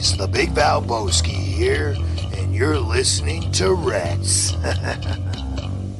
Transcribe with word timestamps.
boys, 0.00 0.16
the 0.16 0.26
Big 0.26 0.50
Val 0.50 0.82
Valboski 0.82 1.28
here, 1.28 1.94
and 2.36 2.54
you're 2.54 2.78
listening 2.78 3.50
to 3.52 3.74
Reds. 3.74 4.54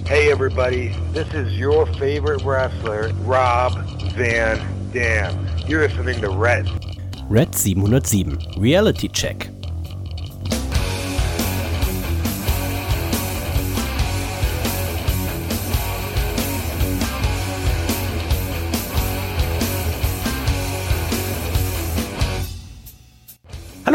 Hey 0.07 0.33
everybody, 0.33 0.89
this 1.13 1.33
is 1.35 1.57
your 1.57 1.87
favorite 1.87 2.43
wrestler, 2.43 3.13
Rob 3.23 3.79
Van 4.15 4.59
Dam. 4.93 5.47
You're 5.69 5.87
listening 5.87 6.21
to 6.23 6.31
Red. 6.31 6.69
Red 7.29 7.55
707 7.55 8.61
Reality 8.61 9.07
Check. 9.07 9.49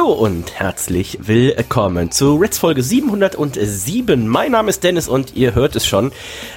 Hallo 0.05 0.13
und 0.13 0.59
herzlich 0.59 1.17
willkommen 1.21 2.11
zu 2.11 2.35
Reds 2.35 2.59
Folge 2.59 2.83
707. 2.83 4.27
Mein 4.27 4.51
Name 4.51 4.69
ist 4.69 4.83
Dennis 4.83 5.07
und 5.07 5.35
ihr 5.35 5.55
hört 5.55 5.75
es 5.75 5.87
schon, 5.87 6.11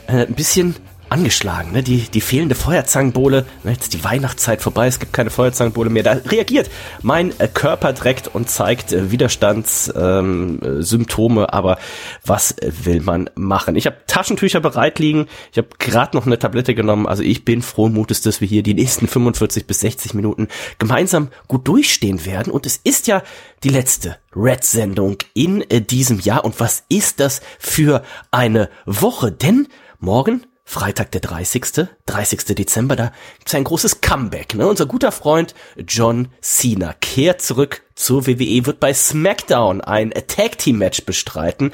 äh, 0.06 0.27
ein 0.27 0.34
bisschen 0.34 0.77
angeschlagen, 1.09 1.73
ne? 1.73 1.83
Die, 1.83 2.03
die 2.03 2.21
fehlende 2.21 2.55
Feuerzangenbowle, 2.55 3.47
ne? 3.65 3.73
jetzt 3.73 3.95
die 3.95 4.05
Weihnachtszeit 4.05 4.62
vorbei, 4.62 4.87
es 4.87 4.98
gibt 4.98 5.12
keine 5.12 5.31
Feuerzangenbowle 5.31 5.91
mehr. 5.91 6.03
Da 6.03 6.12
reagiert 6.12 6.71
mein 7.03 7.39
äh, 7.39 7.48
Körper 7.48 7.93
direkt 7.93 8.29
und 8.29 8.51
zeigt 8.51 8.93
äh, 8.93 9.11
Widerstandssymptome, 9.11 11.41
ähm, 11.41 11.47
aber 11.47 11.79
was 12.25 12.53
äh, 12.59 12.73
will 12.84 13.01
man 13.01 13.31
machen? 13.34 13.77
Ich 13.77 13.87
habe 13.87 13.97
Taschentücher 14.07 14.61
bereit 14.61 14.98
liegen, 14.98 15.27
ich 15.53 15.59
habe 15.59 15.69
gerade 15.79 16.17
noch 16.17 16.27
eine 16.27 16.39
Tablette 16.39 16.75
genommen, 16.75 17.07
also 17.07 17.23
ich 17.23 17.45
bin 17.45 17.62
frohen 17.62 17.95
Mutes, 17.95 18.20
dass 18.20 18.41
wir 18.41 18.48
hier 18.48 18.62
die 18.62 18.75
nächsten 18.75 19.09
45 19.09 19.67
bis 19.67 19.81
60 19.81 20.15
Minuten 20.15 20.48
gemeinsam 20.79 21.29
gut 21.47 21.69
durchstehen 21.69 22.27
werden 22.27 22.53
und 22.53 22.67
es 22.67 22.77
ist 22.77 23.06
ja 23.06 23.23
die 23.65 23.70
letzte 23.70 24.19
Red-Sendung 24.34 25.19
in 25.34 25.62
äh, 25.70 25.81
diesem 25.81 26.20
Jahr 26.20 26.45
und 26.45 26.61
was 26.61 26.84
ist 26.89 27.20
das 27.20 27.41
für 27.59 28.03
eine 28.31 28.69
Woche? 28.86 29.33
Denn 29.33 29.69
morgen 30.01 30.47
Freitag 30.70 31.12
der 31.12 31.22
30. 31.22 31.88
30. 32.05 32.44
Dezember, 32.55 32.94
da 32.94 33.11
gibt's 33.38 33.55
ein 33.55 33.64
großes 33.64 34.02
Comeback. 34.02 34.55
Ne? 34.55 34.69
Unser 34.69 34.84
guter 34.84 35.12
Freund 35.12 35.55
John 35.78 36.28
Cena 36.42 36.92
kehrt 37.00 37.41
zurück 37.41 37.80
zur 37.94 38.27
WWE, 38.27 38.66
wird 38.66 38.78
bei 38.78 38.92
SmackDown 38.92 39.80
ein 39.80 40.11
Tag 40.11 40.58
Team 40.58 40.77
Match 40.77 41.06
bestreiten. 41.06 41.72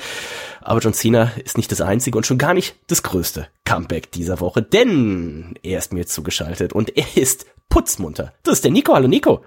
Aber 0.60 0.78
John 0.78 0.94
Cena 0.94 1.32
ist 1.44 1.56
nicht 1.56 1.72
das 1.72 1.80
einzige 1.80 2.16
und 2.16 2.24
schon 2.24 2.38
gar 2.38 2.54
nicht 2.54 2.76
das 2.86 3.02
größte 3.02 3.48
Comeback 3.64 4.12
dieser 4.12 4.38
Woche, 4.38 4.62
denn 4.62 5.58
er 5.64 5.80
ist 5.80 5.92
mir 5.92 6.06
zugeschaltet 6.06 6.72
und 6.72 6.96
er 6.96 7.16
ist 7.16 7.46
putzmunter. 7.68 8.32
Das 8.44 8.58
ist 8.58 8.64
der 8.64 8.70
Nico. 8.70 8.94
Hallo 8.94 9.08
Nico. 9.08 9.44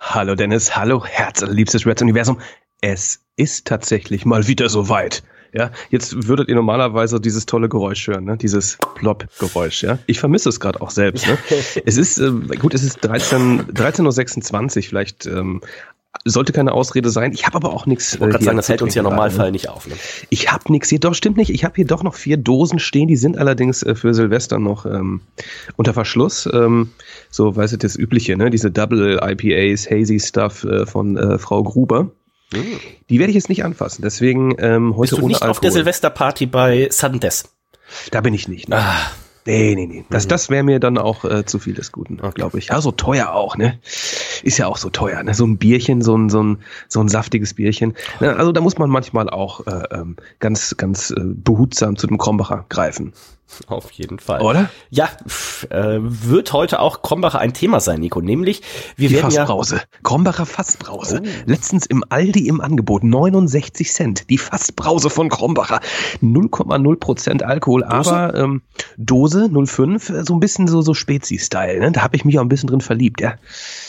Hallo 0.00 0.34
Dennis, 0.34 0.74
hallo 0.74 1.04
Herz, 1.04 1.42
liebstes 1.42 1.84
Reds 1.84 2.00
Universum. 2.00 2.40
Es 2.80 3.20
ist 3.36 3.66
tatsächlich 3.66 4.24
mal 4.24 4.46
wieder 4.46 4.70
soweit. 4.70 5.22
Ja, 5.52 5.70
jetzt 5.90 6.28
würdet 6.28 6.48
ihr 6.48 6.54
normalerweise 6.54 7.20
dieses 7.20 7.46
tolle 7.46 7.68
Geräusch 7.68 8.06
hören, 8.06 8.24
ne? 8.24 8.36
dieses 8.36 8.78
Plop-Geräusch. 8.94 9.82
Ja, 9.82 9.98
ich 10.06 10.18
vermisse 10.18 10.48
es 10.48 10.60
gerade 10.60 10.80
auch 10.80 10.90
selbst. 10.90 11.26
Ne? 11.26 11.38
es 11.84 11.96
ist 11.96 12.18
äh, 12.18 12.30
gut, 12.58 12.74
es 12.74 12.82
ist 12.82 13.04
13 13.04 13.72
13:26 13.72 14.76
Uhr. 14.76 14.82
Vielleicht 14.82 15.26
ähm, 15.26 15.60
sollte 16.24 16.52
keine 16.52 16.72
Ausrede 16.72 17.10
sein. 17.10 17.32
Ich 17.32 17.46
habe 17.46 17.56
aber 17.56 17.72
auch 17.72 17.86
nichts. 17.86 18.14
Ich 18.14 18.20
wollte 18.20 18.32
gerade 18.32 18.44
äh, 18.44 18.46
sagen, 18.46 18.56
das 18.56 18.68
hält 18.68 18.82
uns 18.82 18.94
ja 18.94 19.02
Normalfall 19.02 19.46
ne? 19.46 19.52
nicht 19.52 19.68
auf. 19.68 19.86
Ne? 19.86 19.94
Ich 20.30 20.50
habe 20.50 20.72
nichts 20.72 20.88
hier. 20.88 21.00
Doch, 21.00 21.14
stimmt 21.14 21.36
nicht. 21.36 21.50
Ich 21.50 21.64
habe 21.64 21.74
hier 21.76 21.86
doch 21.86 22.02
noch 22.02 22.14
vier 22.14 22.36
Dosen 22.36 22.78
stehen. 22.78 23.08
Die 23.08 23.16
sind 23.16 23.38
allerdings 23.38 23.82
äh, 23.82 23.94
für 23.94 24.14
Silvester 24.14 24.58
noch 24.58 24.86
ähm, 24.86 25.20
unter 25.76 25.94
Verschluss. 25.94 26.48
Ähm, 26.52 26.90
so, 27.30 27.54
weißt 27.54 27.74
du, 27.74 27.78
das 27.78 27.96
Übliche, 27.96 28.36
ne? 28.36 28.50
Diese 28.50 28.70
Double 28.70 29.20
IPAs, 29.22 29.90
Hazy 29.90 30.20
Stuff 30.20 30.64
äh, 30.64 30.86
von 30.86 31.16
äh, 31.16 31.38
Frau 31.38 31.62
Gruber. 31.62 32.10
Mhm. 32.56 32.80
Die 33.10 33.18
werde 33.18 33.30
ich 33.30 33.34
jetzt 33.36 33.48
nicht 33.48 33.64
anfassen. 33.64 34.02
Deswegen 34.02 34.54
ähm, 34.58 34.96
heute 34.96 35.00
Bist 35.00 35.12
du 35.12 35.16
ohne 35.18 35.26
nicht 35.28 35.36
Alkohol. 35.42 35.50
auf 35.50 35.60
der 35.60 35.72
Silvesterparty 35.72 36.46
bei 36.46 36.88
Death? 37.20 37.44
Da 38.10 38.20
bin 38.20 38.34
ich 38.34 38.48
nicht. 38.48 38.68
Ne? 38.68 38.76
Ah. 38.76 38.96
Nee, 39.46 39.74
nee, 39.74 39.86
nee. 39.86 40.04
Das, 40.10 40.26
das 40.26 40.50
wäre 40.50 40.62
mir 40.64 40.80
dann 40.80 40.98
auch 40.98 41.24
äh, 41.24 41.44
zu 41.46 41.58
viel 41.58 41.74
des 41.74 41.92
Guten, 41.92 42.18
okay. 42.20 42.32
glaube 42.34 42.58
ich. 42.58 42.68
Ja, 42.68 42.80
so 42.80 42.92
teuer 42.92 43.32
auch, 43.32 43.56
ne? 43.56 43.78
Ist 44.42 44.58
ja 44.58 44.66
auch 44.66 44.76
so 44.76 44.90
teuer, 44.90 45.22
ne? 45.22 45.34
So 45.34 45.46
ein 45.46 45.56
Bierchen, 45.56 46.02
so 46.02 46.16
ein, 46.16 46.28
so 46.28 46.42
ein, 46.42 46.58
so 46.88 47.00
ein 47.00 47.08
saftiges 47.08 47.54
Bierchen. 47.54 47.94
Ne? 48.20 48.34
Also 48.36 48.52
da 48.52 48.60
muss 48.60 48.78
man 48.78 48.90
manchmal 48.90 49.30
auch 49.30 49.66
äh, 49.66 49.82
ähm, 49.92 50.16
ganz, 50.40 50.76
ganz 50.76 51.10
äh, 51.10 51.20
behutsam 51.24 51.96
zu 51.96 52.06
dem 52.06 52.18
Krombacher 52.18 52.66
greifen. 52.68 53.12
Auf 53.68 53.92
jeden 53.92 54.18
Fall. 54.18 54.42
Oder? 54.42 54.70
Ja, 54.90 55.08
pff, 55.26 55.70
äh, 55.70 55.98
wird 56.00 56.52
heute 56.52 56.80
auch 56.80 57.02
Krombacher 57.02 57.38
ein 57.38 57.54
Thema 57.54 57.78
sein, 57.78 58.00
Nico. 58.00 58.20
Nämlich, 58.20 58.62
wir 58.96 59.08
Die 59.08 59.14
werden 59.14 59.30
Fassbrause. 59.30 59.76
ja... 59.76 59.82
Krombacher 60.02 60.46
Fassbrause. 60.46 61.22
Oh. 61.22 61.28
Letztens 61.46 61.86
im 61.86 62.04
Aldi 62.08 62.48
im 62.48 62.60
Angebot. 62.60 63.04
69 63.04 63.92
Cent. 63.92 64.30
Die 64.30 64.38
Fassbrause 64.38 65.10
von 65.10 65.28
Krombacher. 65.28 65.80
0,0 66.22 66.96
Prozent 66.96 67.42
Alkohol, 67.44 67.82
Dose? 67.82 68.12
aber 68.12 68.34
ähm, 68.34 68.62
Dose 68.98 69.35
0,5. 69.44 70.26
So 70.26 70.34
ein 70.34 70.40
bisschen 70.40 70.66
so, 70.66 70.82
so 70.82 70.94
Spezi-Style. 70.94 71.80
Ne? 71.80 71.92
Da 71.92 72.02
habe 72.02 72.16
ich 72.16 72.24
mich 72.24 72.38
auch 72.38 72.42
ein 72.42 72.48
bisschen 72.48 72.68
drin 72.68 72.80
verliebt. 72.80 73.20
Ja. 73.20 73.34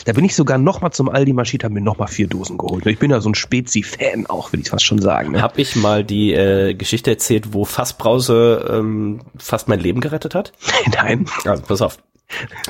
Da 0.04 0.12
bin 0.12 0.24
ich 0.24 0.34
sogar 0.34 0.58
noch 0.58 0.80
mal 0.80 0.90
zum 0.90 1.08
Aldi 1.08 1.32
marschiert, 1.32 1.64
habe 1.64 1.74
mir 1.74 1.80
noch 1.80 1.98
mal 1.98 2.06
vier 2.06 2.28
Dosen 2.28 2.58
geholt. 2.58 2.86
Ich 2.86 2.98
bin 2.98 3.10
ja 3.10 3.20
so 3.20 3.28
ein 3.28 3.34
Spezi-Fan 3.34 4.26
auch, 4.26 4.52
will 4.52 4.60
ich 4.60 4.70
fast 4.70 4.84
schon 4.84 5.00
sagen. 5.00 5.32
Ne? 5.32 5.42
Hab 5.42 5.58
ich 5.58 5.76
mal 5.76 6.04
die 6.04 6.32
äh, 6.32 6.74
Geschichte 6.74 7.10
erzählt, 7.10 7.52
wo 7.52 7.64
Fassbrause 7.64 8.68
ähm, 8.70 9.20
fast 9.36 9.68
mein 9.68 9.80
Leben 9.80 10.00
gerettet 10.00 10.34
hat? 10.34 10.52
Nein. 10.94 11.26
Also, 11.44 11.62
pass 11.62 11.82
auf. 11.82 11.98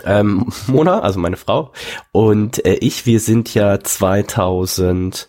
Ähm, 0.05 0.47
Mona, 0.69 1.01
also 1.01 1.19
meine 1.19 1.37
Frau, 1.37 1.73
und 2.13 2.65
äh, 2.65 2.75
ich, 2.75 3.07
wir 3.07 3.19
sind 3.19 3.53
ja 3.55 3.81
2012, 3.81 5.29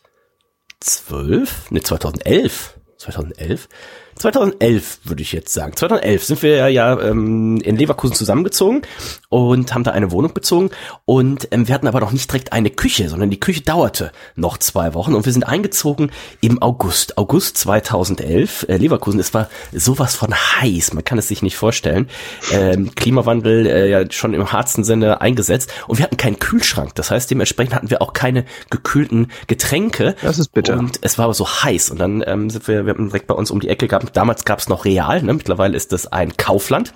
ne 1.71 1.81
2011, 1.81 2.79
2011, 2.97 3.69
2011 4.19 4.99
würde 5.05 5.21
ich 5.21 5.31
jetzt 5.31 5.53
sagen. 5.53 5.75
2011 5.75 6.23
sind 6.25 6.43
wir 6.43 6.69
ja 6.69 6.99
ähm, 6.99 7.57
in 7.61 7.77
Leverkusen 7.77 8.15
zusammengezogen 8.15 8.81
und 9.29 9.73
haben 9.73 9.83
da 9.83 9.91
eine 9.91 10.11
Wohnung 10.11 10.33
bezogen 10.33 10.71
und 11.05 11.47
ähm, 11.51 11.67
wir 11.67 11.75
hatten 11.75 11.87
aber 11.87 12.01
noch 12.01 12.11
nicht 12.11 12.29
direkt 12.29 12.51
eine 12.51 12.69
Küche, 12.69 13.09
sondern 13.09 13.29
die 13.29 13.39
Küche 13.39 13.61
dauerte 13.61 14.11
noch 14.35 14.57
zwei 14.57 14.93
Wochen 14.93 15.15
und 15.15 15.25
wir 15.25 15.31
sind 15.31 15.43
eingezogen 15.43 16.11
im 16.41 16.61
August. 16.61 17.17
August 17.17 17.57
2011. 17.59 18.65
Äh, 18.67 18.77
Leverkusen, 18.77 19.19
es 19.19 19.33
war 19.33 19.49
sowas 19.71 20.15
von 20.15 20.33
heiß, 20.33 20.93
man 20.93 21.05
kann 21.05 21.17
es 21.17 21.29
sich 21.29 21.41
nicht 21.41 21.55
vorstellen. 21.55 22.09
Ähm, 22.51 22.93
Klimawandel 22.95 23.65
äh, 23.67 23.89
ja 23.89 24.11
schon 24.11 24.33
im 24.33 24.51
hartsten 24.51 24.83
Sinne 24.83 25.21
eingesetzt 25.21 25.71
und 25.87 25.97
wir 25.97 26.03
hatten 26.03 26.17
keinen 26.17 26.39
Kühlschrank. 26.39 26.93
Das 26.95 27.09
heißt, 27.09 27.31
dementsprechend 27.31 27.73
hatten 27.73 27.89
wir 27.89 28.01
auch 28.01 28.11
keine 28.11 28.43
gekühlten 28.69 29.29
Getränke. 29.47 30.15
Das 30.21 30.39
ist 30.39 30.51
bitter. 30.51 30.77
Und 30.77 30.99
es 31.01 31.17
war 31.17 31.25
aber 31.25 31.33
so 31.33 31.47
heiß 31.47 31.91
und 31.91 31.99
dann 31.99 32.21
ähm, 32.27 32.49
sind 32.49 32.67
wir, 32.67 32.85
wir 32.85 32.93
haben 32.93 33.07
direkt 33.07 33.27
bei 33.27 33.33
uns 33.33 33.49
um 33.49 33.61
die 33.61 33.69
Ecke 33.69 33.87
gehabt, 33.87 34.08
damals 34.13 34.45
gab 34.45 34.59
es 34.59 34.69
noch 34.69 34.85
Real, 34.85 35.21
ne? 35.21 35.33
mittlerweile 35.33 35.75
ist 35.75 35.91
das 35.91 36.07
ein 36.07 36.35
Kaufland. 36.37 36.93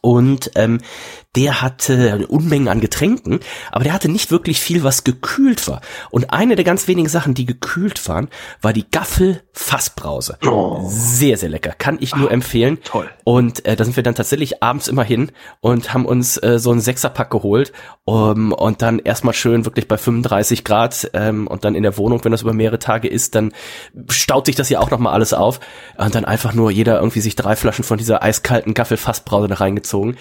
Und 0.00 0.50
ähm, 0.54 0.80
der 1.36 1.62
hatte 1.62 2.26
Unmengen 2.28 2.68
an 2.68 2.80
Getränken, 2.80 3.40
aber 3.70 3.84
der 3.84 3.92
hatte 3.92 4.08
nicht 4.08 4.30
wirklich 4.30 4.60
viel, 4.60 4.82
was 4.82 5.04
gekühlt 5.04 5.68
war. 5.68 5.80
Und 6.10 6.32
eine 6.32 6.56
der 6.56 6.64
ganz 6.64 6.88
wenigen 6.88 7.08
Sachen, 7.08 7.34
die 7.34 7.46
gekühlt 7.46 8.08
waren, 8.08 8.28
war 8.60 8.72
die 8.72 8.90
Gaffel 8.90 9.42
Fassbrause. 9.52 10.38
Oh. 10.44 10.86
Sehr, 10.88 11.36
sehr 11.36 11.48
lecker. 11.48 11.72
Kann 11.76 11.98
ich 12.00 12.16
nur 12.16 12.30
empfehlen. 12.30 12.78
toll. 12.82 13.08
Und 13.24 13.64
äh, 13.66 13.76
da 13.76 13.84
sind 13.84 13.96
wir 13.96 14.02
dann 14.02 14.14
tatsächlich 14.14 14.62
abends 14.62 14.88
immer 14.88 15.04
hin 15.04 15.30
und 15.60 15.92
haben 15.92 16.06
uns 16.06 16.42
äh, 16.42 16.58
so 16.58 16.70
einen 16.70 16.80
Sechserpack 16.80 17.30
geholt 17.30 17.72
um, 18.04 18.52
und 18.52 18.82
dann 18.82 18.98
erstmal 18.98 19.34
schön 19.34 19.64
wirklich 19.64 19.86
bei 19.86 19.98
35 19.98 20.64
Grad 20.64 21.10
ähm, 21.12 21.46
und 21.46 21.64
dann 21.64 21.74
in 21.74 21.82
der 21.82 21.98
Wohnung, 21.98 22.24
wenn 22.24 22.32
das 22.32 22.42
über 22.42 22.52
mehrere 22.52 22.78
Tage 22.78 23.08
ist, 23.08 23.34
dann 23.34 23.52
staut 24.08 24.46
sich 24.46 24.56
das 24.56 24.70
ja 24.70 24.80
auch 24.80 24.90
nochmal 24.90 25.12
alles 25.12 25.34
auf. 25.34 25.60
Und 25.98 26.14
dann 26.14 26.24
einfach 26.24 26.54
nur 26.54 26.70
jeder 26.70 26.98
irgendwie 26.98 27.20
sich 27.20 27.36
drei 27.36 27.54
Flaschen 27.54 27.84
von 27.84 27.98
dieser 27.98 28.22
eiskalten 28.22 28.74
Gaffel 28.74 28.96
Fassbrause 28.96 29.46
da 29.48 29.54
reingezogen. 29.68 30.16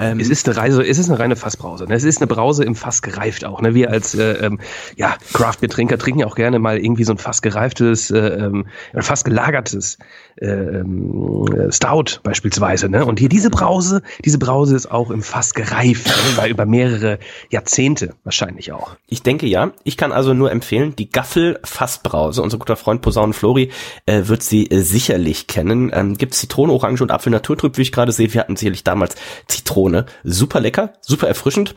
Ähm, 0.00 0.18
Es 0.18 0.30
ist 0.30 0.48
eine 0.48 0.56
Reise, 0.56 0.82
es 0.82 0.98
ist 0.98 1.10
eine 1.10 1.18
reine 1.18 1.36
Fassbrause. 1.36 1.84
Ne? 1.84 1.94
Es 1.94 2.04
ist 2.04 2.18
eine 2.18 2.26
Brause 2.26 2.64
im 2.64 2.74
Fass 2.74 3.02
gereift 3.02 3.44
auch. 3.44 3.60
Ne? 3.60 3.74
Wir 3.74 3.90
als 3.90 4.14
äh, 4.14 4.32
ähm, 4.46 4.58
ja, 4.96 5.16
Craft-Getränker 5.34 5.98
trinken 5.98 6.20
ja 6.20 6.26
auch 6.26 6.36
gerne 6.36 6.58
mal 6.58 6.78
irgendwie 6.78 7.04
so 7.04 7.12
ein 7.12 7.18
Fass 7.18 7.42
gereiftes, 7.42 8.10
äh, 8.10 8.18
ähm, 8.18 8.66
Fass 8.94 9.24
gelagertes 9.24 9.98
äh, 10.36 10.46
ähm, 10.46 11.46
Stout 11.70 12.20
beispielsweise. 12.22 12.88
Ne? 12.88 13.04
Und 13.04 13.18
hier 13.18 13.28
diese 13.28 13.50
Brause, 13.50 14.02
diese 14.24 14.38
Brause 14.38 14.76
ist 14.76 14.90
auch 14.90 15.10
im 15.10 15.22
Fass 15.22 15.54
gereift, 15.54 16.06
ne? 16.36 16.48
über 16.48 16.66
mehrere 16.66 17.18
Jahrzehnte 17.50 18.14
wahrscheinlich 18.24 18.72
auch. 18.72 18.96
Ich 19.06 19.22
denke 19.22 19.46
ja. 19.46 19.72
Ich 19.84 19.96
kann 19.96 20.12
also 20.12 20.34
nur 20.34 20.50
empfehlen, 20.50 20.94
die 20.96 21.10
Gaffel 21.10 21.58
Fassbrause, 21.64 22.42
unser 22.42 22.58
guter 22.58 22.76
Freund 22.76 23.02
Posaune 23.02 23.32
Flori 23.32 23.70
äh, 24.06 24.22
wird 24.24 24.42
sie 24.42 24.70
äh, 24.70 24.80
sicherlich 24.80 25.46
kennen. 25.46 25.90
Ähm, 25.94 26.16
gibt 26.16 26.34
Zitrone, 26.34 26.72
Orange 26.72 27.02
und 27.02 27.10
Apfel 27.10 27.30
Naturtrüb, 27.30 27.76
wie 27.76 27.82
ich 27.82 27.92
gerade 27.92 28.12
sehe. 28.12 28.32
Wir 28.32 28.40
hatten 28.40 28.56
sicherlich 28.56 28.84
damals 28.84 29.16
Zitrone. 29.46 30.06
Super 30.24 30.60
lecker, 30.60 30.94
super 31.00 31.28
erfrischend. 31.28 31.74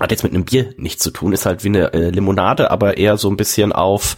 Hat 0.00 0.10
jetzt 0.10 0.24
mit 0.24 0.34
einem 0.34 0.44
Bier 0.44 0.74
nichts 0.76 1.02
zu 1.02 1.10
tun, 1.10 1.32
ist 1.32 1.46
halt 1.46 1.64
wie 1.64 1.68
eine 1.68 1.92
äh, 1.94 2.10
Limonade, 2.10 2.70
aber 2.70 2.98
eher 2.98 3.16
so 3.16 3.30
ein 3.30 3.38
bisschen 3.38 3.72
auf, 3.72 4.16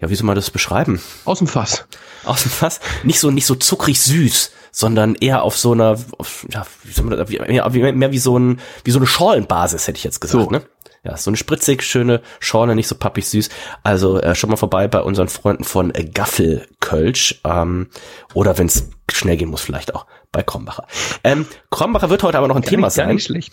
ja, 0.00 0.10
wie 0.10 0.14
soll 0.14 0.26
man 0.26 0.36
das 0.36 0.50
beschreiben? 0.50 1.00
Aus 1.24 1.38
dem 1.38 1.46
Fass. 1.46 1.86
Aus 2.24 2.42
dem 2.42 2.50
Fass. 2.50 2.80
Nicht 3.02 3.18
so, 3.20 3.30
nicht 3.30 3.46
so 3.46 3.54
zuckrig 3.54 4.00
süß, 4.00 4.50
sondern 4.72 5.14
eher 5.14 5.42
auf 5.42 5.56
so 5.56 5.72
einer, 5.72 5.96
auf, 6.18 6.46
ja, 6.50 6.66
wie 6.84 6.92
soll 6.92 7.04
man 7.06 7.18
das, 7.18 7.28
mehr, 7.30 7.72
wie, 7.72 7.92
mehr 7.92 8.12
wie 8.12 8.18
so 8.18 8.38
ein, 8.38 8.60
wie 8.84 8.90
so 8.90 8.98
eine 8.98 9.06
Schalenbasis, 9.06 9.86
hätte 9.88 9.98
ich 9.98 10.04
jetzt 10.04 10.20
gesagt, 10.20 10.44
So. 10.44 10.50
ne? 10.50 10.62
ja, 11.02 11.16
so 11.16 11.30
eine 11.30 11.36
spritzig 11.36 11.82
schöne 11.84 12.20
Schorle, 12.40 12.74
nicht 12.74 12.88
so 12.88 12.96
pappig 12.96 13.26
süß. 13.28 13.48
Also 13.84 14.20
äh, 14.20 14.34
schon 14.34 14.50
mal 14.50 14.56
vorbei 14.56 14.88
bei 14.88 15.00
unseren 15.00 15.28
Freunden 15.28 15.62
von 15.64 15.94
äh, 15.94 16.04
Gaffel 16.04 16.66
Kölsch. 16.80 17.40
Ähm, 17.44 17.88
oder 18.34 18.58
wenn 18.58 18.66
es 18.66 18.88
schnell 19.12 19.36
gehen 19.36 19.48
muss, 19.48 19.60
vielleicht 19.60 19.94
auch 19.94 20.06
bei 20.32 20.42
Krombacher. 20.42 20.86
Ähm, 21.22 21.46
Krombacher 21.70 22.10
wird 22.10 22.22
heute 22.24 22.36
aber 22.38 22.48
noch 22.48 22.56
ein 22.56 22.62
Gar 22.62 22.70
Thema 22.70 22.88
nicht, 22.88 22.96
gar 22.96 23.06
sein. 23.06 23.14
nicht 23.14 23.24
schlecht. 23.26 23.52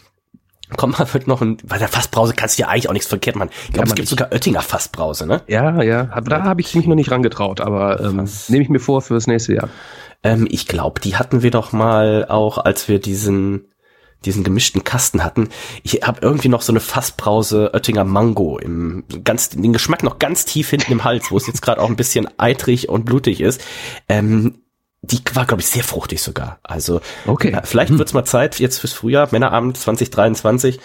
Krombacher 0.78 1.14
wird 1.14 1.28
noch 1.28 1.42
ein, 1.42 1.58
bei 1.64 1.78
der 1.78 1.88
Fassbrause 1.88 2.34
kannst 2.34 2.58
du 2.58 2.64
ja 2.64 2.70
eigentlich 2.70 2.90
auch 2.90 2.94
nichts 2.94 3.08
verkehrt 3.08 3.36
machen. 3.36 3.50
Ich 3.68 3.74
glaube, 3.74 3.88
es 3.88 3.96
gibt 3.96 4.00
nicht. 4.06 4.10
sogar 4.10 4.32
Oettinger 4.32 4.62
Fassbrause, 4.62 5.26
ne? 5.26 5.42
Ja, 5.48 5.82
ja, 5.82 6.10
hab, 6.10 6.30
da 6.30 6.44
habe 6.44 6.62
ich 6.62 6.76
mich 6.76 6.88
noch 6.88 6.96
nicht 6.96 7.12
rangetraut, 7.12 7.62
aber 7.62 8.00
ähm, 8.02 8.28
nehme 8.48 8.64
ich 8.64 8.70
mir 8.70 8.80
vor 8.80 9.02
fürs 9.02 9.28
nächste 9.28 9.56
Jahr. 9.56 9.70
Ähm, 10.24 10.48
ich 10.50 10.68
glaube, 10.68 11.02
die 11.02 11.16
hatten 11.16 11.44
wir 11.44 11.52
doch 11.52 11.72
mal 11.72 12.26
auch, 12.28 12.58
als 12.58 12.88
wir 12.88 13.00
diesen 13.00 13.68
diesen 14.26 14.44
gemischten 14.44 14.84
Kasten 14.84 15.24
hatten. 15.24 15.50
Ich 15.84 16.02
habe 16.04 16.20
irgendwie 16.22 16.48
noch 16.48 16.62
so 16.62 16.72
eine 16.72 16.80
Fassbrause 16.80 17.72
Oettinger 17.74 18.06
Mango 18.06 18.58
im 18.58 19.04
ganz 19.24 19.50
den 19.50 19.74
Geschmack 19.74 20.04
noch 20.04 20.20
ganz 20.20 20.46
tief 20.46 20.70
hinten 20.70 20.94
im 20.94 21.04
Hals, 21.04 21.32
wo 21.32 21.38
es 21.38 21.48
jetzt 21.48 21.62
gerade 21.62 21.82
auch 21.82 21.90
ein 21.90 21.96
bisschen 21.96 22.28
eitrig 22.38 22.90
und 22.90 23.06
blutig 23.06 23.42
ist. 23.42 23.62
Ähm, 24.08 24.63
die 25.04 25.22
war 25.34 25.46
glaube 25.46 25.62
ich 25.62 25.68
sehr 25.68 25.84
fruchtig 25.84 26.22
sogar. 26.22 26.60
Also 26.64 27.02
Okay. 27.26 27.52
ja, 27.52 27.62
vielleicht 27.64 27.96
wird's 27.98 28.14
mal 28.14 28.26
Zeit 28.26 28.60
jetzt 28.60 28.80
fürs 28.80 28.94
Frühjahr 28.94 29.28
Männerabend 29.32 29.78
2023 29.78 30.80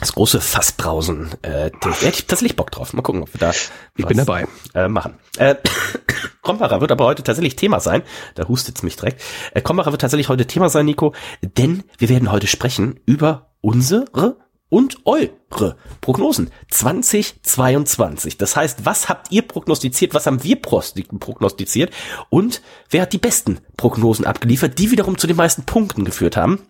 das 0.00 0.14
große 0.14 0.40
Fassbrausen. 0.40 1.30
Äh, 1.42 1.70
da 1.80 1.90
hätte 1.90 2.08
ich 2.08 2.26
tatsächlich 2.26 2.56
Bock 2.56 2.72
drauf. 2.72 2.92
Mal 2.92 3.02
gucken, 3.02 3.22
ob 3.22 3.32
wir 3.32 3.38
da 3.38 3.52
Ich 3.96 4.06
bin 4.06 4.16
dabei. 4.16 4.46
Äh, 4.74 4.88
machen. 4.88 5.14
Äh, 5.38 5.54
Krombacher 6.42 6.80
wird 6.80 6.90
aber 6.90 7.04
heute 7.04 7.22
tatsächlich 7.22 7.54
Thema 7.54 7.78
sein. 7.78 8.02
Da 8.34 8.48
hustet's 8.48 8.82
mich 8.82 8.96
direkt. 8.96 9.22
Äh, 9.54 9.60
Krombacher 9.60 9.92
wird 9.92 10.00
tatsächlich 10.00 10.28
heute 10.28 10.46
Thema 10.46 10.68
sein, 10.70 10.86
Nico, 10.86 11.14
denn 11.42 11.84
wir 11.98 12.08
werden 12.08 12.32
heute 12.32 12.48
sprechen 12.48 12.98
über 13.06 13.52
unsere 13.60 14.36
und 14.72 15.04
eure 15.04 15.76
Prognosen 16.00 16.50
2022. 16.70 18.38
Das 18.38 18.56
heißt, 18.56 18.86
was 18.86 19.10
habt 19.10 19.30
ihr 19.30 19.42
prognostiziert, 19.42 20.14
was 20.14 20.26
haben 20.26 20.42
wir 20.42 20.56
prognostiziert 20.62 21.92
und 22.30 22.62
wer 22.88 23.02
hat 23.02 23.12
die 23.12 23.18
besten 23.18 23.58
Prognosen 23.76 24.24
abgeliefert, 24.24 24.78
die 24.78 24.90
wiederum 24.90 25.18
zu 25.18 25.26
den 25.26 25.36
meisten 25.36 25.64
Punkten 25.64 26.06
geführt 26.06 26.38
haben? 26.38 26.60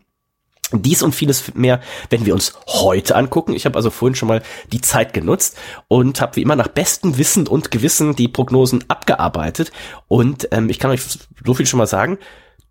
Dies 0.72 1.02
und 1.02 1.14
vieles 1.14 1.54
mehr 1.54 1.80
werden 2.10 2.26
wir 2.26 2.34
uns 2.34 2.54
heute 2.66 3.14
angucken. 3.14 3.52
Ich 3.52 3.66
habe 3.66 3.76
also 3.76 3.90
vorhin 3.90 4.16
schon 4.16 4.28
mal 4.28 4.42
die 4.72 4.80
Zeit 4.80 5.12
genutzt 5.12 5.56
und 5.86 6.20
habe 6.20 6.34
wie 6.36 6.42
immer 6.42 6.56
nach 6.56 6.68
bestem 6.68 7.18
Wissen 7.18 7.46
und 7.46 7.70
Gewissen 7.70 8.16
die 8.16 8.26
Prognosen 8.26 8.84
abgearbeitet. 8.88 9.70
Und 10.08 10.48
ähm, 10.50 10.70
ich 10.70 10.80
kann 10.80 10.90
euch 10.90 11.02
so 11.44 11.54
viel 11.54 11.66
schon 11.66 11.78
mal 11.78 11.86
sagen. 11.86 12.18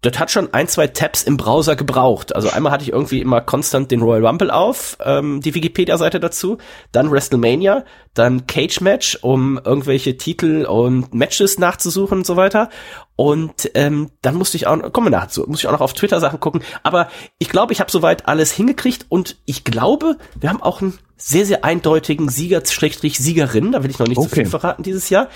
Das 0.01 0.17
hat 0.17 0.31
schon 0.31 0.51
ein, 0.51 0.67
zwei 0.67 0.87
Tabs 0.87 1.21
im 1.21 1.37
Browser 1.37 1.75
gebraucht. 1.75 2.35
Also 2.35 2.49
einmal 2.49 2.71
hatte 2.71 2.83
ich 2.83 2.91
irgendwie 2.91 3.21
immer 3.21 3.39
konstant 3.39 3.91
den 3.91 4.01
Royal 4.01 4.25
Rumble 4.25 4.49
auf, 4.49 4.97
ähm, 5.03 5.41
die 5.41 5.53
Wikipedia-Seite 5.53 6.19
dazu, 6.19 6.57
dann 6.91 7.11
WrestleMania, 7.11 7.85
dann 8.13 8.45
Cage 8.47 8.81
Match, 8.81 9.17
um 9.21 9.59
irgendwelche 9.63 10.17
Titel 10.17 10.65
und 10.65 11.13
Matches 11.13 11.57
nachzusuchen 11.59 12.19
und 12.19 12.25
so 12.25 12.35
weiter. 12.35 12.69
Und 13.15 13.71
ähm, 13.75 14.09
dann 14.21 14.35
musste 14.35 14.57
ich 14.57 14.67
auch, 14.67 14.91
kommen 14.91 15.07
wir 15.07 15.11
nachher 15.11 15.29
zu, 15.29 15.43
muss 15.47 15.59
ich 15.59 15.67
auch 15.67 15.71
noch 15.73 15.81
auf 15.81 15.93
Twitter 15.93 16.19
Sachen 16.19 16.39
gucken. 16.39 16.61
Aber 16.83 17.09
ich 17.37 17.49
glaube, 17.49 17.71
ich 17.73 17.79
habe 17.79 17.91
soweit 17.91 18.27
alles 18.27 18.51
hingekriegt 18.51 19.05
und 19.09 19.37
ich 19.45 19.63
glaube, 19.63 20.17
wir 20.39 20.49
haben 20.49 20.61
auch 20.61 20.81
einen 20.81 20.97
sehr, 21.17 21.45
sehr 21.45 21.63
eindeutigen 21.63 22.29
Sieger, 22.29 22.63
Schrägstrich 22.65 23.19
Siegerin. 23.19 23.73
Da 23.73 23.83
will 23.83 23.91
ich 23.91 23.99
noch 23.99 24.07
nicht 24.07 24.15
zu 24.19 24.25
Okay. 24.25 24.35
viel 24.41 24.45
verraten 24.47 24.81
dieses 24.81 25.09
Jahr. 25.09 25.29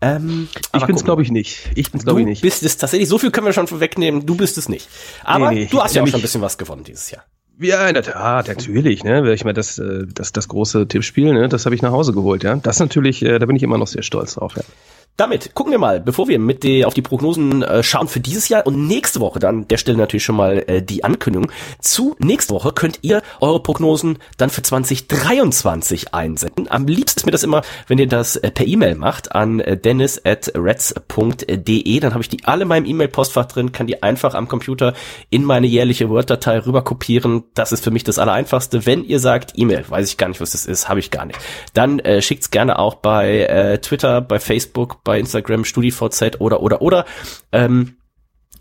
Ähm, 0.00 0.48
Ich 0.74 0.86
bin's 0.86 1.04
glaube 1.04 1.22
ich 1.22 1.32
nicht. 1.32 1.58
Ich 1.74 1.90
bin's 1.90 2.04
Du 2.04 2.10
glaube 2.10 2.20
ich 2.20 2.26
nicht. 2.26 2.42
bist 2.42 2.62
es 2.62 2.76
tatsächlich, 2.76 3.08
so 3.08 3.18
viel 3.18 3.32
können 3.32 3.46
wir 3.46 3.52
schon 3.52 3.66
vorwegnehmen, 3.66 4.24
du 4.24 4.36
bist 4.36 4.56
es 4.56 4.68
nicht. 4.68 4.88
Aber 5.24 5.50
Nee, 5.50 5.62
nee, 5.64 5.68
du 5.70 5.82
hast 5.82 5.94
ja 5.96 6.02
auch 6.02 6.06
schon 6.06 6.20
ein 6.20 6.22
bisschen 6.22 6.42
was 6.42 6.58
gewonnen 6.58 6.84
dieses 6.84 7.10
Jahr. 7.10 7.24
Ja, 7.62 7.86
in 7.86 7.94
der 7.94 8.02
Tat, 8.02 8.48
natürlich, 8.48 9.04
ne? 9.04 9.32
Ich 9.32 9.44
meine, 9.44 9.54
das, 9.54 9.78
äh, 9.78 10.04
das, 10.12 10.32
das 10.32 10.48
große 10.48 10.88
Tippspiel, 10.88 11.32
ne, 11.32 11.48
das 11.48 11.64
habe 11.64 11.74
ich 11.76 11.82
nach 11.82 11.92
Hause 11.92 12.12
geholt, 12.12 12.42
ja. 12.42 12.56
Das 12.56 12.80
natürlich, 12.80 13.22
äh, 13.24 13.38
da 13.38 13.46
bin 13.46 13.54
ich 13.54 13.62
immer 13.62 13.78
noch 13.78 13.86
sehr 13.86 14.02
stolz 14.02 14.34
drauf, 14.34 14.54
ja. 14.56 14.62
Damit 15.18 15.54
gucken 15.54 15.72
wir 15.72 15.78
mal, 15.78 16.00
bevor 16.00 16.26
wir 16.26 16.38
mit 16.38 16.62
die, 16.62 16.86
auf 16.86 16.94
die 16.94 17.02
Prognosen 17.02 17.62
äh, 17.62 17.82
schauen 17.82 18.08
für 18.08 18.20
dieses 18.20 18.48
Jahr 18.48 18.66
und 18.66 18.86
nächste 18.86 19.20
Woche 19.20 19.38
dann, 19.38 19.52
an 19.62 19.68
der 19.68 19.76
Stelle 19.76 19.98
natürlich 19.98 20.24
schon 20.24 20.36
mal 20.36 20.64
äh, 20.66 20.82
die 20.82 21.04
Ankündigung. 21.04 21.50
Zu 21.80 22.16
nächste 22.18 22.54
Woche 22.54 22.72
könnt 22.72 23.00
ihr 23.02 23.20
eure 23.40 23.62
Prognosen 23.62 24.18
dann 24.38 24.48
für 24.48 24.62
2023 24.62 26.14
einsenden. 26.14 26.70
Am 26.70 26.86
liebsten 26.86 27.20
ist 27.20 27.26
mir 27.26 27.32
das 27.32 27.42
immer, 27.42 27.60
wenn 27.88 27.98
ihr 27.98 28.08
das 28.08 28.36
äh, 28.36 28.50
per 28.50 28.66
E-Mail 28.66 28.94
macht 28.94 29.34
an 29.34 29.60
äh, 29.60 29.76
dennis 29.76 30.22
at 30.24 30.50
reds.de. 30.56 32.00
Dann 32.00 32.12
habe 32.14 32.22
ich 32.22 32.30
die 32.30 32.44
alle 32.44 32.62
in 32.62 32.68
meinem 32.68 32.86
E-Mail-Postfach 32.86 33.44
drin, 33.46 33.72
kann 33.72 33.86
die 33.86 34.02
einfach 34.02 34.32
am 34.32 34.48
Computer 34.48 34.94
in 35.28 35.44
meine 35.44 35.66
jährliche 35.66 36.08
Word-Datei 36.08 36.60
rüber 36.60 36.82
kopieren. 36.82 37.44
Das 37.52 37.72
ist 37.72 37.84
für 37.84 37.90
mich 37.90 38.04
das 38.04 38.18
Allereinfachste. 38.18 38.86
Wenn 38.86 39.04
ihr 39.04 39.20
sagt 39.20 39.52
E-Mail, 39.56 39.84
weiß 39.86 40.08
ich 40.08 40.16
gar 40.16 40.28
nicht, 40.28 40.40
was 40.40 40.52
das 40.52 40.64
ist, 40.64 40.88
habe 40.88 41.00
ich 41.00 41.10
gar 41.10 41.26
nicht. 41.26 41.38
Dann 41.74 41.98
äh, 41.98 42.22
schickt's 42.22 42.50
gerne 42.50 42.78
auch 42.78 42.94
bei 42.94 43.40
äh, 43.40 43.78
Twitter, 43.78 44.22
bei 44.22 44.40
Facebook, 44.40 45.01
bei 45.04 45.18
Instagram, 45.18 45.64
StudiVZ 45.64 46.40
oder 46.40 46.60
oder 46.60 46.82
oder. 46.82 47.04
Ähm, 47.50 47.96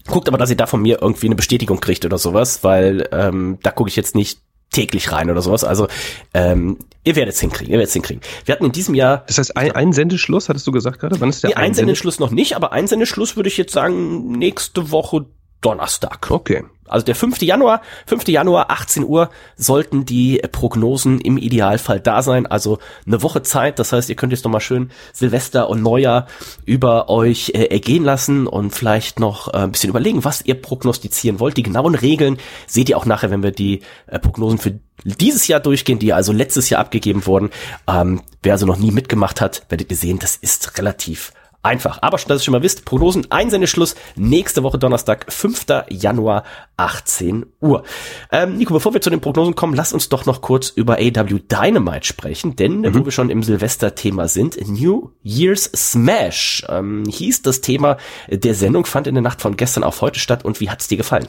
guckt 0.08 0.28
aber, 0.28 0.38
dass 0.38 0.50
ihr 0.50 0.58
da 0.58 0.66
von 0.66 0.82
mir 0.82 1.02
irgendwie 1.02 1.28
eine 1.28 1.36
Bestätigung 1.36 1.80
kriegt 1.80 2.06
oder 2.06 2.18
sowas, 2.18 2.64
weil 2.64 3.08
ähm, 3.12 3.60
da 3.64 3.72
gucke 3.72 3.90
ich 3.90 3.96
jetzt 3.96 4.16
nicht 4.16 4.40
täglich 4.72 5.12
rein 5.12 5.30
oder 5.30 5.42
sowas. 5.42 5.64
Also 5.64 5.88
ähm, 6.34 6.78
ihr 7.04 7.16
werdet 7.16 7.36
es 7.36 7.40
hinkriegen, 7.42 7.72
ihr 7.72 7.78
werdet 7.78 7.90
es 7.90 7.94
hinkriegen. 7.94 8.22
Wir 8.46 8.54
hatten 8.54 8.66
in 8.66 8.72
diesem 8.72 8.96
Jahr 8.96 9.24
Das 9.28 9.38
heißt, 9.38 9.58
ein, 9.58 9.72
ein 9.74 9.94
Sendeschluss, 9.94 10.50
hattest 10.50 10.66
du 10.66 10.72
gesagt 10.72 11.00
gerade? 11.00 11.20
Wann 11.20 11.30
ist 11.30 11.44
der 11.44 11.50
nee, 11.50 11.56
Einsendeschluss? 11.56 12.16
Einsendeschluss 12.16 12.20
noch 12.20 12.32
nicht, 12.32 12.56
aber 12.56 12.72
Einsendeschluss 12.72 13.36
würde 13.36 13.50
ich 13.50 13.58
jetzt 13.58 13.74
sagen 13.74 14.32
nächste 14.32 14.92
Woche 14.92 15.26
Donnerstag. 15.62 16.30
Okay. 16.30 16.64
Also 16.92 17.06
der 17.06 17.16
5. 17.16 17.42
Januar, 17.42 17.82
5. 18.08 18.28
Januar, 18.28 18.70
18 18.70 19.06
Uhr 19.06 19.30
sollten 19.56 20.06
die 20.06 20.42
Prognosen 20.52 21.22
im 21.22 21.38
Idealfall 21.38 22.02
da 22.02 22.22
sein. 22.22 22.46
Also 22.46 22.80
eine 23.08 23.24
Woche 23.24 23.44
Zeit. 23.44 23.80
Das 23.80 23.94
heißt, 23.94 24.10
ihr 24.10 24.18
könnt 24.18 24.34
jetzt 24.34 24.44
noch 24.44 24.52
mal 24.52 24.60
schön 24.60 24.92
Silvester 25.14 25.70
und 25.70 25.82
Neujahr 25.82 26.28
über 26.66 27.08
euch 27.08 27.52
äh, 27.56 27.68
ergehen 27.68 28.04
lassen 28.04 28.46
und 28.46 28.72
vielleicht 28.72 29.22
noch 29.22 29.54
äh, 29.54 29.58
ein 29.58 29.72
bisschen 29.72 29.90
überlegen, 29.90 30.26
was 30.26 30.42
ihr 30.42 30.56
prognostizieren 30.56 31.40
wollt. 31.40 31.56
Die 31.56 31.64
genauen 31.64 31.96
Regeln 31.96 32.38
seht 32.68 32.90
ihr 32.90 32.98
auch 32.98 33.06
nachher, 33.06 33.32
wenn 33.32 33.42
wir 33.42 33.52
die 33.52 33.84
äh, 34.08 34.20
Prognosen 34.20 34.60
für 34.60 34.78
dieses 35.06 35.48
Jahr 35.48 35.62
durchgehen, 35.62 35.98
die 35.98 36.12
also 36.12 36.34
letztes 36.34 36.70
Jahr 36.70 36.82
abgegeben 36.82 37.26
wurden. 37.26 37.52
Ähm, 37.88 38.22
wer 38.44 38.54
also 38.54 38.66
noch 38.66 38.78
nie 38.78 38.92
mitgemacht 38.92 39.40
hat, 39.40 39.64
werdet 39.70 39.90
ihr 39.90 39.98
sehen, 39.98 40.20
das 40.20 40.36
ist 40.36 40.78
relativ 40.78 41.32
Einfach. 41.64 42.00
Aber 42.02 42.18
schon, 42.18 42.30
dass 42.30 42.42
ihr 42.42 42.46
schon 42.46 42.52
mal 42.54 42.64
wisst, 42.64 42.86
Prognosen, 42.86 43.30
Einsendeschluss 43.30 43.96
nächste 44.16 44.64
Woche 44.64 44.80
Donnerstag, 44.80 45.32
5. 45.32 45.66
Januar, 45.90 46.44
18 46.78 47.46
Uhr. 47.62 47.84
Ähm, 48.32 48.58
Nico, 48.58 48.74
bevor 48.74 48.94
wir 48.94 49.02
zu 49.02 49.12
den 49.12 49.22
Prognosen 49.22 49.54
kommen, 49.54 49.76
lass 49.76 49.94
uns 49.94 50.10
doch 50.10 50.26
noch 50.26 50.42
kurz 50.42 50.70
über 50.70 50.96
AW 50.96 51.40
Dynamite 51.40 52.08
sprechen, 52.08 52.56
denn 52.56 52.84
wo 52.96 53.06
wir 53.06 53.12
schon 53.12 53.30
im 53.30 53.44
Silvester-Thema 53.44 54.28
sind, 54.28 54.58
New 54.68 55.12
Year's 55.24 55.70
Smash 55.76 56.66
ähm, 56.68 57.04
hieß 57.08 57.44
das 57.44 57.62
Thema 57.62 57.98
der 58.28 58.56
Sendung, 58.56 58.86
fand 58.86 59.06
in 59.06 59.14
der 59.14 59.22
Nacht 59.22 59.42
von 59.42 59.56
gestern 59.56 59.84
auf 59.84 60.02
heute 60.02 60.20
statt 60.20 60.44
und 60.44 60.60
wie 60.62 60.70
hat's 60.72 60.88
dir 60.88 60.98
gefallen? 60.98 61.28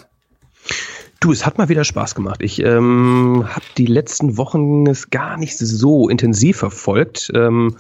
Du, 1.21 1.31
es 1.31 1.47
hat 1.47 1.59
mal 1.59 1.69
wieder 1.69 1.85
Spaß 1.85 2.15
gemacht. 2.15 2.41
Ich 2.43 2.61
ähm, 2.61 3.45
habe 3.49 3.65
die 3.77 3.87
letzten 3.87 4.39
Wochen 4.39 4.87
es 4.89 5.11
gar 5.11 5.37
nicht 5.37 5.57
so 5.57 6.09
intensiv 6.09 6.57
verfolgt. 6.57 7.31
Ähm, 7.35 7.77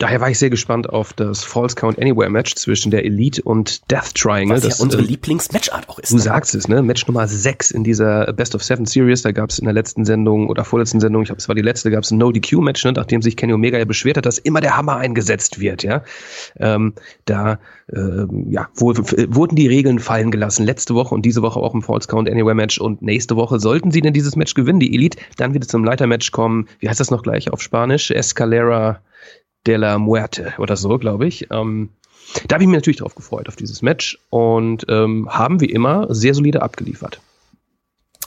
daher 0.00 0.20
war 0.20 0.30
ich 0.30 0.38
sehr 0.38 0.50
gespannt 0.50 0.90
auf 0.90 1.12
das 1.12 1.44
False 1.44 1.76
Count 1.76 1.98
Anywhere 2.00 2.30
Match 2.30 2.54
zwischen 2.56 2.90
der 2.90 3.04
Elite 3.04 3.42
und 3.42 3.88
Death 3.90 4.14
Triangle. 4.14 4.56
Was 4.56 4.64
das, 4.64 4.78
ja 4.78 4.82
unsere 4.82 5.02
ähm, 5.02 5.08
Lieblings-Matchart 5.08 5.88
auch 5.88 5.98
ist. 5.98 6.10
Du 6.10 6.16
ne? 6.16 6.22
sagst 6.22 6.54
es, 6.54 6.66
ne? 6.66 6.82
Match 6.82 7.06
Nummer 7.06 7.28
6 7.28 7.70
in 7.70 7.84
dieser 7.84 8.32
Best 8.32 8.54
of 8.54 8.64
Seven 8.64 8.86
Series. 8.86 9.22
Da 9.22 9.32
gab 9.32 9.50
es 9.50 9.58
in 9.58 9.66
der 9.66 9.74
letzten 9.74 10.04
Sendung 10.04 10.48
oder 10.48 10.64
vorletzten 10.64 11.00
Sendung, 11.00 11.22
ich 11.22 11.28
glaube, 11.28 11.40
es 11.40 11.48
war 11.48 11.54
die 11.54 11.62
letzte, 11.62 11.90
gab 11.90 12.02
es 12.02 12.10
ein 12.10 12.18
No-DQ-Match, 12.18 12.84
ne? 12.84 12.92
nachdem 12.92 13.22
sich 13.22 13.36
Kenny 13.36 13.52
Omega 13.52 13.78
ja 13.78 13.84
beschwert 13.84 14.16
hat, 14.16 14.26
dass 14.26 14.38
immer 14.38 14.60
der 14.60 14.76
Hammer 14.76 14.96
eingesetzt 14.96 15.60
wird, 15.60 15.82
ja. 15.82 16.02
Ähm, 16.58 16.94
da 17.26 17.58
ähm, 17.94 18.46
ja, 18.50 18.68
wo, 18.74 18.94
wurden 18.94 19.56
die 19.56 19.66
Regeln 19.66 19.98
fallen 19.98 20.30
gelassen. 20.30 20.64
Letzte 20.64 20.94
Woche 20.94 21.14
und 21.14 21.22
diese 21.22 21.42
Woche 21.42 21.60
auch 21.60 21.74
im 21.74 21.82
False 21.82 22.08
Count 22.08 22.28
Anywhere 22.28 22.54
Match. 22.54 22.78
Und 22.78 23.02
nächste 23.02 23.36
Woche 23.36 23.60
sollten 23.60 23.90
sie 23.90 24.00
denn 24.00 24.14
dieses 24.14 24.36
Match 24.36 24.54
gewinnen, 24.54 24.80
die 24.80 24.94
Elite, 24.94 25.18
dann 25.36 25.52
wird 25.52 25.64
es 25.64 25.68
zum 25.68 25.84
Leitermatch 25.84 26.30
kommen. 26.30 26.68
Wie 26.78 26.88
heißt 26.88 27.00
das 27.00 27.10
noch 27.10 27.22
gleich 27.22 27.52
auf 27.52 27.60
Spanisch? 27.60 28.10
Escalera 28.10 29.00
de 29.66 29.76
la 29.76 29.98
Muerte 29.98 30.54
oder 30.58 30.76
so, 30.76 30.98
glaube 30.98 31.26
ich. 31.26 31.48
Ähm, 31.50 31.90
da 32.46 32.54
habe 32.54 32.64
ich 32.64 32.68
mich 32.68 32.76
natürlich 32.76 32.98
drauf 32.98 33.14
gefreut, 33.14 33.48
auf 33.48 33.56
dieses 33.56 33.82
Match. 33.82 34.18
Und 34.30 34.86
ähm, 34.88 35.28
haben 35.30 35.60
wie 35.60 35.70
immer 35.70 36.12
sehr 36.14 36.34
solide 36.34 36.62
abgeliefert. 36.62 37.20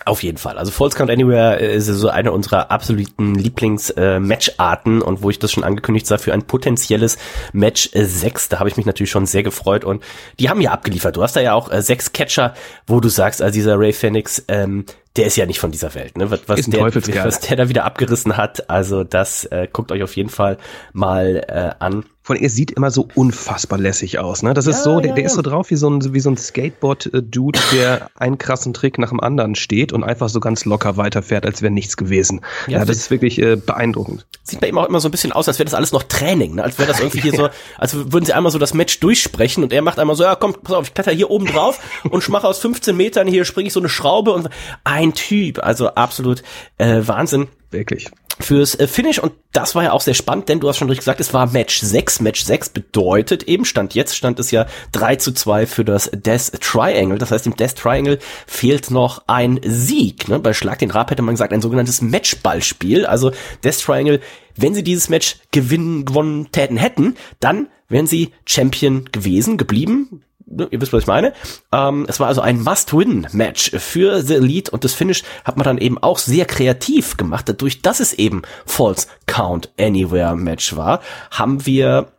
Auf 0.05 0.24
jeden 0.24 0.38
Fall. 0.38 0.57
Also 0.57 0.72
False 0.72 0.98
Count 0.98 1.10
Anywhere 1.10 1.60
äh, 1.60 1.75
ist 1.75 1.86
so 1.86 2.10
eine 2.10 2.31
unserer 2.31 2.72
absoluten 2.72 3.36
Lieblings-Matcharten 3.36 5.01
und 5.01 5.22
wo 5.22 5.29
ich 5.29 5.39
das 5.39 5.51
schon 5.51 5.63
angekündigt 5.63 6.07
sah 6.07 6.17
für 6.17 6.33
ein 6.33 6.43
potenzielles 6.43 7.17
Match 7.53 7.89
äh, 7.93 8.05
6, 8.05 8.50
da 8.50 8.60
habe 8.60 8.69
ich 8.69 8.77
mich 8.77 8.86
natürlich 8.86 9.12
schon 9.12 9.25
sehr 9.25 9.43
gefreut 9.43 9.86
und 9.86 10.03
die 10.39 10.50
haben 10.50 10.62
ja 10.62 10.72
abgeliefert. 10.72 11.15
Du 11.15 11.24
hast 11.24 11.36
da 11.36 11.41
ja 11.41 11.53
auch 11.53 11.72
äh, 11.72 11.81
sechs 11.81 12.12
Catcher, 12.12 12.53
wo 12.86 13.00
du 13.00 13.10
sagst, 13.10 13.41
also 13.41 13.53
dieser 13.53 13.79
Ray 13.79 13.93
Phoenix, 13.93 14.43
ähm, 14.48 14.86
der 15.15 15.27
ist 15.27 15.36
ja 15.36 15.45
nicht 15.45 15.60
von 15.60 15.72
dieser 15.72 15.93
Welt, 15.93 16.17
ne? 16.17 16.31
Was, 16.31 16.41
was, 16.48 16.65
der, 16.65 16.83
was 16.83 17.39
der 17.39 17.55
da 17.55 17.69
wieder 17.69 17.86
abgerissen 17.86 18.36
hat, 18.36 18.69
also 18.69 19.03
das 19.03 19.45
äh, 19.45 19.67
guckt 19.72 19.91
euch 19.91 20.01
auf 20.03 20.15
jeden 20.15 20.29
Fall 20.29 20.57
mal 20.91 21.43
äh, 21.48 21.72
an. 21.83 22.03
Allem, 22.27 22.44
er 22.44 22.50
sieht 22.50 22.72
immer 22.72 22.92
so 22.92 23.08
unfassbar 23.15 23.80
lässig 23.80 24.20
aus. 24.20 24.44
Ne? 24.44 24.53
Das 24.53 24.68
ist 24.68 24.77
Ja, 24.77 24.84
so, 24.84 25.00
der, 25.00 25.10
ja, 25.10 25.15
der 25.15 25.24
ja. 25.24 25.27
ist 25.27 25.36
so 25.36 25.42
drauf 25.42 25.70
wie 25.70 25.75
so 25.75 25.89
ein, 25.89 26.13
wie 26.13 26.20
so 26.20 26.30
ein 26.30 26.38
Skateboard-Dude, 26.38 27.60
der 27.74 28.10
einen 28.15 28.38
krassen 28.38 28.74
Trick 28.74 28.98
nach 28.98 29.10
dem 29.10 29.20
anderen 29.20 29.56
steht 29.56 29.94
und 29.94 30.03
einfach 30.03 30.30
so 30.30 30.39
ganz 30.39 30.65
locker 30.65 30.98
weiterfährt, 30.98 31.46
als 31.46 31.62
wäre 31.62 31.72
nichts 31.72 31.98
gewesen. 31.98 32.42
Ja, 32.68 32.80
Ja, 32.80 32.86
das 32.86 32.98
ist 32.98 33.12
wirklich 33.12 33.39
äh, 33.39 33.56
beeindruckend. 33.56 34.25
Sieht 34.44 34.60
bei 34.60 34.68
ihm 34.68 34.77
auch 34.77 34.88
immer 34.88 35.00
so 35.00 35.08
ein 35.08 35.12
bisschen 35.12 35.32
aus, 35.32 35.48
als 35.48 35.60
wäre 35.60 35.65
das 35.65 35.74
alles 35.74 35.92
noch 35.92 36.03
Training, 36.03 36.56
ne? 36.56 36.63
als 36.63 36.77
wäre 36.77 36.88
das 36.88 37.00
irgendwie 37.00 37.22
hier 37.22 37.34
so, 37.36 37.50
als 37.77 37.94
würden 37.96 38.25
sie 38.25 38.34
einmal 38.34 38.51
so 38.51 38.60
das 38.60 38.74
Match 38.74 39.00
durchsprechen 39.00 39.63
und 39.63 39.74
er 39.74 39.82
macht 39.82 40.00
einmal 40.00 40.15
so, 40.15 40.24
ja 40.24 40.36
komm, 40.36 40.53
pass 40.53 40.75
auf, 40.75 40.88
ich 40.88 40.94
kletter 40.94 41.12
hier 41.12 41.30
oben 41.30 41.46
drauf 41.46 41.80
und 42.10 42.27
mache 42.30 42.48
aus 42.48 42.60
15 42.60 42.96
Metern, 42.96 43.27
hier 43.27 43.46
springe 43.46 43.68
ich 43.68 43.74
so 43.74 43.80
eine 43.80 43.89
Schraube 43.89 44.32
und 44.32 44.50
ein 44.84 45.13
Typ, 45.13 45.63
also 45.63 45.89
absolut 45.89 46.44
äh, 46.77 47.01
Wahnsinn 47.06 47.48
Wirklich. 47.74 48.10
fürs 48.39 48.75
äh, 48.75 48.88
Finish 48.88 49.20
und 49.20 49.34
das 49.51 49.75
war 49.75 49.84
ja 49.84 49.92
auch 49.92 50.01
sehr 50.01 50.13
spannend, 50.13 50.50
denn 50.50 50.60
du 50.60 50.70
hast 50.70 50.77
schon 50.77 50.88
richtig 50.88 51.01
gesagt, 51.01 51.20
es 51.20 51.34
war 51.34 51.51
Match 51.51 51.80
6. 51.80 52.22
Match 52.22 52.44
6 52.44 52.70
bedeutet 52.70 53.44
eben, 53.44 53.65
stand 53.65 53.94
jetzt, 53.96 54.15
stand 54.15 54.39
es 54.39 54.51
ja 54.51 54.65
3 54.92 55.18
zu 55.18 55.34
2 55.34 55.65
für 55.65 55.84
das 55.84 56.10
Death 56.13 56.53
Triangle. 56.62 57.18
Das 57.18 57.32
heißt, 57.32 57.46
im 57.48 57.56
Death 57.56 57.75
Triangle 57.75 58.20
fehlt 58.48 58.92
noch 58.92 59.24
ein 59.27 59.60
Sieg. 59.63 60.27
Ne? 60.27 60.39
Bei 60.39 60.53
Schlag 60.53 60.80
den 60.80 60.92
Rab 60.92 61.12
hätte 61.12 61.22
man 61.22 61.36
gesagt, 61.36 61.53
ein 61.53 61.62
sogenanntes 61.62 62.01
Matchballspiel. 62.01 63.06
Also 63.06 63.32
Death 63.63 63.82
Triangle, 63.82 64.20
wenn 64.56 64.74
sie 64.74 64.84
dieses 64.84 65.10
Match 65.10 65.38
gewinnen, 65.51 66.06
gewonnen 66.06 66.51
täten 66.51 66.77
hätten, 66.77 67.15
dann 67.39 67.68
wären 67.89 68.08
sie 68.08 68.32
Champion 68.46 69.06
gewesen, 69.12 69.58
geblieben. 69.58 70.24
Ihr 70.45 70.81
wisst, 70.81 70.93
was 70.93 71.03
ich 71.03 71.07
meine. 71.07 71.33
Ähm, 71.71 72.05
es 72.07 72.19
war 72.19 72.27
also 72.27 72.41
ein 72.41 72.62
Must-Win-Match 72.62 73.71
für 73.77 74.21
The 74.21 74.35
Elite 74.35 74.71
und 74.71 74.83
das 74.83 74.93
Finish 74.93 75.23
hat 75.43 75.57
man 75.57 75.65
dann 75.65 75.77
eben 75.77 75.97
auch 75.97 76.17
sehr 76.17 76.45
kreativ 76.45 77.17
gemacht. 77.17 77.47
Dadurch, 77.47 77.81
dass 77.81 78.00
es 78.00 78.13
eben 78.13 78.41
False 78.65 79.07
Count 79.25 79.71
Anywhere 79.79 80.35
Match 80.35 80.75
war, 80.75 81.01
haben 81.31 81.65
wir 81.65 82.12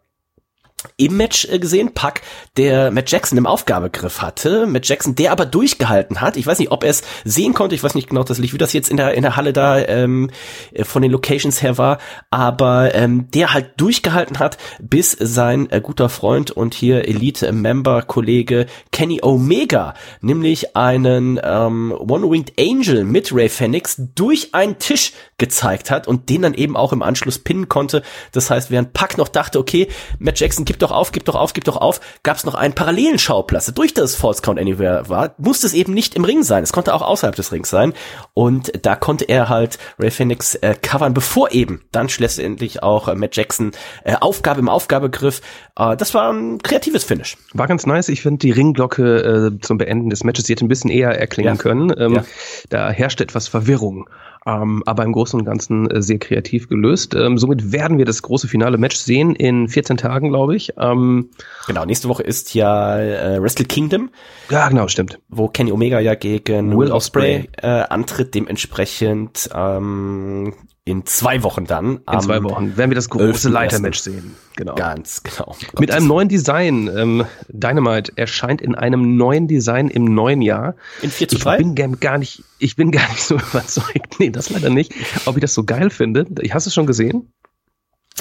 im 0.96 1.16
Match 1.16 1.46
äh, 1.46 1.58
gesehen, 1.58 1.94
Pack, 1.94 2.22
der 2.56 2.90
Matt 2.90 3.10
Jackson 3.10 3.38
im 3.38 3.46
Aufgabegriff 3.46 4.22
hatte. 4.22 4.66
Matt 4.66 4.86
Jackson, 4.86 5.14
der 5.14 5.32
aber 5.32 5.46
durchgehalten 5.46 6.20
hat. 6.20 6.36
Ich 6.36 6.46
weiß 6.46 6.58
nicht, 6.58 6.70
ob 6.70 6.84
er 6.84 6.90
es 6.90 7.02
sehen 7.24 7.54
konnte. 7.54 7.74
Ich 7.74 7.82
weiß 7.82 7.94
nicht 7.94 8.08
genau 8.08 8.22
das 8.22 8.38
Licht, 8.38 8.54
wie 8.54 8.58
das 8.58 8.72
jetzt 8.72 8.90
in 8.90 8.96
der, 8.96 9.14
in 9.14 9.22
der 9.22 9.36
Halle 9.36 9.52
da 9.52 9.78
ähm, 9.78 10.30
äh, 10.72 10.84
von 10.84 11.02
den 11.02 11.10
Locations 11.10 11.62
her 11.62 11.78
war. 11.78 11.98
Aber 12.30 12.94
ähm, 12.94 13.30
der 13.32 13.52
halt 13.52 13.72
durchgehalten 13.76 14.38
hat, 14.38 14.58
bis 14.80 15.12
sein 15.18 15.70
äh, 15.70 15.80
guter 15.80 16.08
Freund 16.08 16.50
und 16.50 16.74
hier 16.74 17.08
Elite-Member-Kollege 17.08 18.66
Kenny 18.92 19.20
Omega, 19.22 19.94
nämlich 20.20 20.76
einen 20.76 21.40
ähm, 21.42 21.92
One-Winged 21.92 22.52
Angel 22.58 23.04
mit 23.04 23.32
Ray 23.32 23.48
Phoenix 23.48 24.00
durch 24.14 24.54
einen 24.54 24.78
Tisch 24.78 25.12
gezeigt 25.38 25.90
hat 25.90 26.06
und 26.06 26.28
den 26.28 26.42
dann 26.42 26.54
eben 26.54 26.76
auch 26.76 26.92
im 26.92 27.02
Anschluss 27.02 27.38
pinnen 27.38 27.68
konnte. 27.68 28.02
Das 28.32 28.50
heißt, 28.50 28.70
während 28.70 28.92
Pack 28.92 29.18
noch 29.18 29.28
dachte, 29.28 29.58
okay, 29.58 29.88
Matt 30.18 30.38
Jackson, 30.40 30.64
gib 30.64 30.78
doch 30.78 30.90
auf, 30.92 31.12
gib 31.12 31.24
doch 31.24 31.34
auf, 31.34 31.52
gib 31.52 31.64
doch 31.64 31.76
auf, 31.76 32.00
gab 32.22 32.36
es 32.36 32.44
noch 32.44 32.54
einen 32.54 32.74
parallelen 32.74 33.18
Schauplatz. 33.18 33.72
Durch 33.74 33.94
das 33.94 34.14
False 34.14 34.42
Count 34.42 34.60
Anywhere 34.60 35.08
war, 35.08 35.34
musste 35.38 35.66
es 35.66 35.74
eben 35.74 35.92
nicht 35.94 36.14
im 36.14 36.24
Ring 36.24 36.42
sein. 36.42 36.62
Es 36.62 36.72
konnte 36.72 36.94
auch 36.94 37.02
außerhalb 37.02 37.34
des 37.34 37.52
Rings 37.52 37.70
sein. 37.70 37.92
Und 38.32 38.72
da 38.84 38.96
konnte 38.96 39.24
er 39.24 39.48
halt 39.48 39.78
Ray 39.98 40.10
Phoenix 40.10 40.54
äh, 40.56 40.74
covern, 40.80 41.14
bevor 41.14 41.50
eben 41.52 41.82
dann 41.92 42.08
schlussendlich 42.08 42.82
auch 42.82 43.08
äh, 43.08 43.14
Matt 43.14 43.36
Jackson 43.36 43.72
äh, 44.04 44.14
Aufgabe 44.20 44.60
im 44.60 44.68
Aufgabegriff. 44.68 45.40
Äh, 45.76 45.96
das 45.96 46.14
war 46.14 46.32
ein 46.32 46.58
kreatives 46.62 47.04
Finish. 47.04 47.36
War 47.52 47.66
ganz 47.66 47.86
nice. 47.86 48.08
Ich 48.08 48.22
finde 48.22 48.38
die 48.38 48.50
Ringglocke 48.52 49.50
äh, 49.56 49.60
zum 49.60 49.78
Beenden 49.78 50.10
des 50.10 50.22
Matches, 50.24 50.44
die 50.44 50.52
hätte 50.52 50.64
ein 50.64 50.68
bisschen 50.68 50.90
eher 50.90 51.10
erklingen 51.18 51.56
Ja. 51.56 51.60
können. 51.62 51.92
Ähm, 51.98 52.14
Ja. 52.14 52.24
Da 52.68 52.90
herrschte 52.90 53.24
etwas 53.24 53.48
Verwirrung. 53.48 54.08
Ähm, 54.46 54.82
aber 54.86 55.04
im 55.04 55.12
Großen 55.12 55.38
und 55.38 55.46
Ganzen 55.46 55.90
äh, 55.90 56.02
sehr 56.02 56.18
kreativ 56.18 56.68
gelöst. 56.68 57.14
Ähm, 57.14 57.38
somit 57.38 57.72
werden 57.72 57.98
wir 57.98 58.04
das 58.04 58.22
große 58.22 58.46
finale 58.46 58.76
Match 58.76 58.96
sehen 58.96 59.34
in 59.34 59.68
14 59.68 59.96
Tagen, 59.96 60.28
glaube 60.28 60.54
ich. 60.54 60.72
Ähm, 60.78 61.30
Genau, 61.66 61.84
nächste 61.84 62.08
Woche 62.08 62.22
ist 62.22 62.54
ja 62.54 62.98
äh, 62.98 63.42
Wrestle 63.42 63.64
Kingdom. 63.64 64.10
ja, 64.50 64.68
genau, 64.68 64.88
stimmt. 64.88 65.18
wo 65.28 65.48
Kenny 65.48 65.72
Omega 65.72 65.98
ja 66.00 66.14
gegen 66.14 66.70
Will 66.72 66.84
Will 66.84 66.92
Ospreay 66.92 67.48
äh, 67.62 67.66
antritt, 67.66 68.34
dementsprechend 68.34 69.48
ähm, 69.54 70.52
in 70.86 71.06
zwei 71.06 71.42
Wochen 71.42 71.64
dann. 71.64 72.00
In 72.12 72.20
zwei 72.20 72.42
Wochen 72.42 72.76
werden 72.76 72.90
wir 72.90 72.94
das 72.94 73.08
große 73.08 73.48
11.1.. 73.48 73.50
Leitermatch 73.50 73.98
sehen. 74.00 74.34
Genau. 74.56 74.74
Ganz 74.74 75.22
genau. 75.22 75.56
Mit 75.78 75.90
einem 75.90 76.06
neuen 76.06 76.28
Design. 76.28 76.90
Ähm, 76.94 77.24
Dynamite 77.48 78.12
erscheint 78.16 78.60
in 78.60 78.74
einem 78.74 79.16
neuen 79.16 79.48
Design 79.48 79.88
im 79.88 80.04
neuen 80.04 80.42
Jahr. 80.42 80.74
in 81.00 81.10
4 81.10 81.28
zu 81.28 81.36
Ich 81.36 81.42
3? 81.42 81.56
bin 81.58 81.74
gar- 82.00 82.18
nicht, 82.18 82.44
ich 82.58 82.76
bin 82.76 82.90
gar 82.90 83.08
nicht 83.08 83.22
so 83.24 83.36
überzeugt. 83.36 84.18
Nee, 84.18 84.28
das 84.30 84.50
leider 84.50 84.68
nicht. 84.68 84.92
Ob 85.24 85.36
ich 85.36 85.40
das 85.40 85.54
so 85.54 85.64
geil 85.64 85.88
finde. 85.88 86.26
Hast 86.50 86.66
du 86.66 86.68
es 86.68 86.74
schon 86.74 86.86
gesehen? 86.86 87.32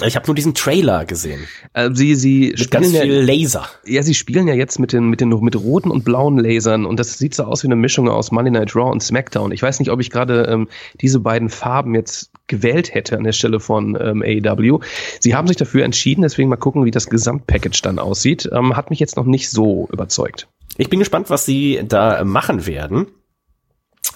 Ich 0.03 0.15
habe 0.15 0.25
nur 0.25 0.34
diesen 0.34 0.55
Trailer 0.55 1.05
gesehen. 1.05 1.46
Äh, 1.74 1.91
sie, 1.93 2.15
sie 2.15 2.55
Mit 2.58 2.72
ganz 2.72 2.88
spielen 2.88 2.96
ja, 2.96 3.01
viel 3.03 3.22
Laser. 3.22 3.67
ja, 3.86 4.01
sie 4.01 4.15
spielen 4.15 4.48
ja 4.48 4.55
jetzt 4.55 4.79
mit 4.79 4.91
den, 4.91 5.08
mit 5.10 5.22
den 5.22 5.29
mit 5.29 5.55
roten 5.55 5.91
und 5.91 6.03
blauen 6.03 6.39
Lasern 6.39 6.88
und 6.88 7.00
das 7.00 7.20
sieht 7.20 7.36
so 7.36 7.43
aus 7.43 7.62
wie 7.62 7.67
eine 7.67 7.75
Mischung 7.75 8.10
aus 8.10 8.32
Monday 8.32 8.50
Night 8.51 8.75
Raw 8.75 8.89
und 8.89 9.03
SmackDown. 9.03 9.51
Ich 9.51 9.62
weiß 9.62 9.77
nicht, 9.79 9.91
ob 9.91 10.00
ich 10.00 10.10
gerade 10.10 10.46
ähm, 10.50 10.67
diese 11.00 11.20
beiden 11.20 11.50
Farben 11.50 11.93
jetzt 11.93 12.32
gewählt 12.48 12.94
hätte 12.94 13.18
an 13.18 13.24
der 13.24 13.32
Stelle 13.32 13.60
von 13.60 13.98
ähm, 14.00 14.22
AEW. 14.22 14.80
Sie 15.20 15.36
haben 15.36 15.48
sich 15.48 15.58
dafür 15.58 15.86
entschieden, 15.86 16.22
deswegen 16.22 16.50
mal 16.50 16.58
gucken, 16.58 16.86
wie 16.86 16.92
das 16.92 17.08
Gesamtpackage 17.08 17.82
dann 17.82 18.00
aussieht. 18.00 18.50
Ähm, 18.52 18.76
hat 18.76 18.90
mich 18.90 19.00
jetzt 19.00 19.18
noch 19.18 19.26
nicht 19.26 19.50
so 19.50 19.88
überzeugt. 19.92 20.48
Ich 20.78 20.90
bin 20.90 21.00
gespannt, 21.00 21.30
was 21.30 21.46
sie 21.46 21.82
da 21.88 22.24
machen 22.24 22.66
werden. 22.66 23.08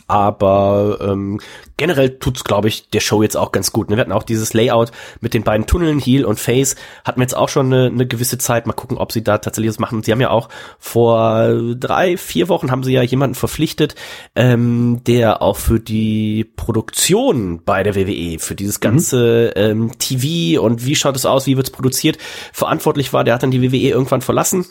Aber 0.08 1.00
ähm, 1.02 1.40
generell 1.76 2.18
tut's, 2.18 2.46
glaube 2.46 2.70
ich, 2.70 2.90
der 2.90 3.02
Show 3.02 3.22
jetzt 3.22 3.36
auch 3.36 3.52
ganz 3.52 3.74
gut. 3.74 3.90
Ne? 3.90 3.98
Wir 3.98 4.02
hatten 4.02 4.14
auch 4.14 4.24
dieses 4.24 4.54
Layout 4.54 4.92
mit 5.20 5.34
den 5.34 5.44
beiden 5.44 5.68
Tunneln, 5.68 6.00
Heel 6.00 6.26
und 6.26 6.40
Face, 6.40 6.76
hatten 7.04 7.20
wir 7.20 7.24
jetzt 7.24 7.36
auch 7.36 7.50
schon 7.50 7.68
eine, 7.68 7.88
eine 7.88 8.08
gewisse 8.08 8.38
Zeit. 8.38 8.68
Mal 8.68 8.74
gucken, 8.74 8.98
ob 8.98 9.12
sie 9.12 9.24
da 9.24 9.38
tatsächlich 9.38 9.70
was 9.70 9.80
machen. 9.80 10.04
Sie 10.04 10.12
haben 10.12 10.22
ja 10.22 10.30
auch 10.30 10.48
vor 10.80 11.54
drei, 11.78 12.16
vier 12.16 12.48
Wochen 12.48 12.72
haben 12.72 12.84
sie 12.84 12.94
ja 12.94 13.02
jemanden 13.02 13.36
verpflichtet, 13.36 13.96
ähm, 14.36 15.02
der 15.06 15.42
auch 15.42 15.58
für 15.58 15.80
die 15.80 16.46
Produktion 16.56 17.62
bei 17.66 17.84
der 17.84 17.96
WWE, 17.96 18.40
für 18.40 18.56
dieses 18.56 18.80
ganze 18.80 19.54
ähm, 19.56 19.92
TV 20.00 20.62
und 20.62 20.86
wie 20.86 20.96
schaut 20.96 21.18
es 21.18 21.26
aus, 21.26 21.48
wie 21.48 21.58
wird's 21.58 21.70
produziert, 21.70 22.18
verantwortlich 22.54 23.12
war. 23.12 23.26
Der 23.26 23.34
hat 23.34 23.44
dann 23.44 23.52
die 23.52 23.62
WWE 23.62 23.90
irgendwann 23.90 24.22
verlassen 24.22 24.66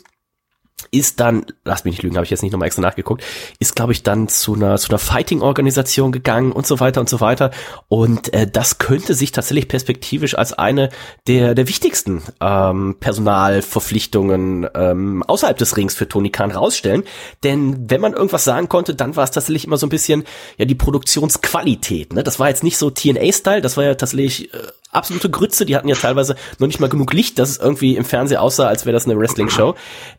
ist 0.90 1.20
dann, 1.20 1.46
lass 1.64 1.84
mich 1.84 1.94
nicht 1.94 2.02
lügen, 2.02 2.16
habe 2.16 2.24
ich 2.24 2.30
jetzt 2.30 2.42
nicht 2.42 2.52
nochmal 2.52 2.66
extra 2.66 2.82
nachgeguckt, 2.82 3.24
ist, 3.58 3.74
glaube 3.74 3.92
ich, 3.92 4.02
dann 4.02 4.28
zu 4.28 4.54
einer, 4.54 4.76
zu 4.76 4.90
einer 4.90 4.98
Fighting-Organisation 4.98 6.12
gegangen 6.12 6.52
und 6.52 6.66
so 6.66 6.80
weiter 6.80 7.00
und 7.00 7.08
so 7.08 7.20
weiter. 7.20 7.50
Und 7.88 8.32
äh, 8.34 8.46
das 8.46 8.78
könnte 8.78 9.14
sich 9.14 9.32
tatsächlich 9.32 9.68
perspektivisch 9.68 10.36
als 10.36 10.52
eine 10.52 10.90
der, 11.26 11.54
der 11.54 11.68
wichtigsten 11.68 12.22
ähm, 12.40 12.96
Personalverpflichtungen 13.00 14.68
ähm, 14.74 15.22
außerhalb 15.22 15.56
des 15.56 15.76
Rings 15.78 15.94
für 15.94 16.08
Tony 16.08 16.30
Khan 16.30 16.50
rausstellen. 16.50 17.04
Denn 17.42 17.90
wenn 17.90 18.02
man 18.02 18.12
irgendwas 18.12 18.44
sagen 18.44 18.68
konnte, 18.68 18.94
dann 18.94 19.16
war 19.16 19.24
es 19.24 19.30
tatsächlich 19.30 19.64
immer 19.64 19.78
so 19.78 19.86
ein 19.86 19.90
bisschen 19.90 20.24
ja 20.58 20.66
die 20.66 20.74
Produktionsqualität. 20.74 22.12
Ne? 22.12 22.22
Das 22.22 22.38
war 22.38 22.48
jetzt 22.48 22.64
nicht 22.64 22.76
so 22.76 22.90
TNA-Style, 22.90 23.62
das 23.62 23.78
war 23.78 23.84
ja 23.84 23.94
tatsächlich 23.94 24.52
äh, 24.52 24.58
absolute 24.96 25.30
Grütze. 25.30 25.64
Die 25.66 25.76
hatten 25.76 25.88
ja 25.88 25.94
teilweise 25.94 26.34
noch 26.58 26.66
nicht 26.66 26.80
mal 26.80 26.88
genug 26.88 27.12
Licht, 27.12 27.38
dass 27.38 27.50
es 27.50 27.58
irgendwie 27.58 27.96
im 27.96 28.04
Fernsehen 28.04 28.38
aussah, 28.38 28.66
als 28.66 28.86
wäre 28.86 28.94
das 28.94 29.04
eine 29.04 29.18
Wrestling-Show. 29.18 29.74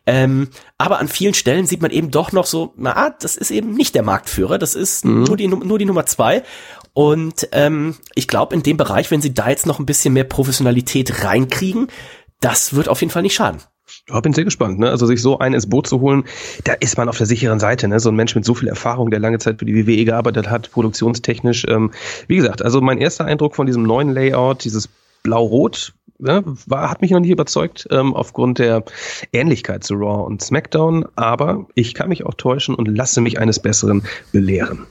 Ähm, 0.06 0.48
aber 0.78 0.98
an 1.00 1.08
vielen 1.08 1.34
Stellen 1.34 1.66
sieht 1.66 1.82
man 1.82 1.90
eben 1.90 2.10
doch 2.10 2.32
noch 2.32 2.46
so, 2.46 2.72
na, 2.76 2.96
ah, 2.96 3.10
das 3.20 3.36
ist 3.36 3.50
eben 3.50 3.74
nicht 3.74 3.94
der 3.94 4.02
Marktführer, 4.02 4.58
das 4.58 4.74
ist 4.74 5.04
nur, 5.04 5.36
die, 5.36 5.48
Nu- 5.48 5.64
nur 5.64 5.78
die 5.78 5.84
Nummer 5.84 6.06
zwei. 6.06 6.42
Und 6.94 7.48
ähm, 7.52 7.96
ich 8.14 8.26
glaube, 8.26 8.54
in 8.54 8.62
dem 8.62 8.76
Bereich, 8.76 9.10
wenn 9.10 9.20
sie 9.22 9.34
da 9.34 9.48
jetzt 9.50 9.66
noch 9.66 9.78
ein 9.78 9.86
bisschen 9.86 10.14
mehr 10.14 10.24
Professionalität 10.24 11.24
reinkriegen, 11.24 11.88
das 12.40 12.74
wird 12.74 12.88
auf 12.88 13.00
jeden 13.00 13.12
Fall 13.12 13.22
nicht 13.22 13.34
schaden. 13.34 13.60
Ja, 14.10 14.20
bin 14.20 14.32
sehr 14.32 14.44
gespannt. 14.44 14.78
Ne? 14.78 14.90
Also 14.90 15.06
sich 15.06 15.20
so 15.20 15.38
einen 15.38 15.54
ins 15.54 15.68
Boot 15.68 15.86
zu 15.86 16.00
holen, 16.00 16.24
da 16.64 16.72
ist 16.74 16.96
man 16.96 17.08
auf 17.08 17.18
der 17.18 17.26
sicheren 17.26 17.60
Seite. 17.60 17.88
Ne? 17.88 18.00
So 18.00 18.08
ein 18.08 18.16
Mensch 18.16 18.34
mit 18.34 18.44
so 18.44 18.54
viel 18.54 18.68
Erfahrung, 18.68 19.10
der 19.10 19.20
lange 19.20 19.38
Zeit 19.38 19.58
für 19.58 19.66
die 19.66 19.86
WWE 19.86 20.04
gearbeitet 20.04 20.48
hat, 20.48 20.70
produktionstechnisch. 20.70 21.66
Ähm, 21.68 21.90
wie 22.26 22.36
gesagt, 22.36 22.62
also 22.62 22.80
mein 22.80 22.98
erster 22.98 23.26
Eindruck 23.26 23.54
von 23.54 23.66
diesem 23.66 23.82
neuen 23.82 24.12
Layout, 24.12 24.64
dieses 24.64 24.88
Blau-Rot, 25.22 25.92
ne, 26.18 26.42
war, 26.66 26.90
hat 26.90 27.02
mich 27.02 27.10
noch 27.10 27.20
nicht 27.20 27.30
überzeugt 27.30 27.86
ähm, 27.90 28.14
aufgrund 28.14 28.58
der 28.58 28.84
Ähnlichkeit 29.32 29.84
zu 29.84 29.94
Raw 29.94 30.24
und 30.24 30.42
SmackDown. 30.42 31.06
Aber 31.16 31.66
ich 31.74 31.94
kann 31.94 32.08
mich 32.08 32.24
auch 32.24 32.34
täuschen 32.34 32.74
und 32.74 32.88
lasse 32.88 33.20
mich 33.20 33.38
eines 33.38 33.60
Besseren 33.60 34.04
belehren. 34.32 34.86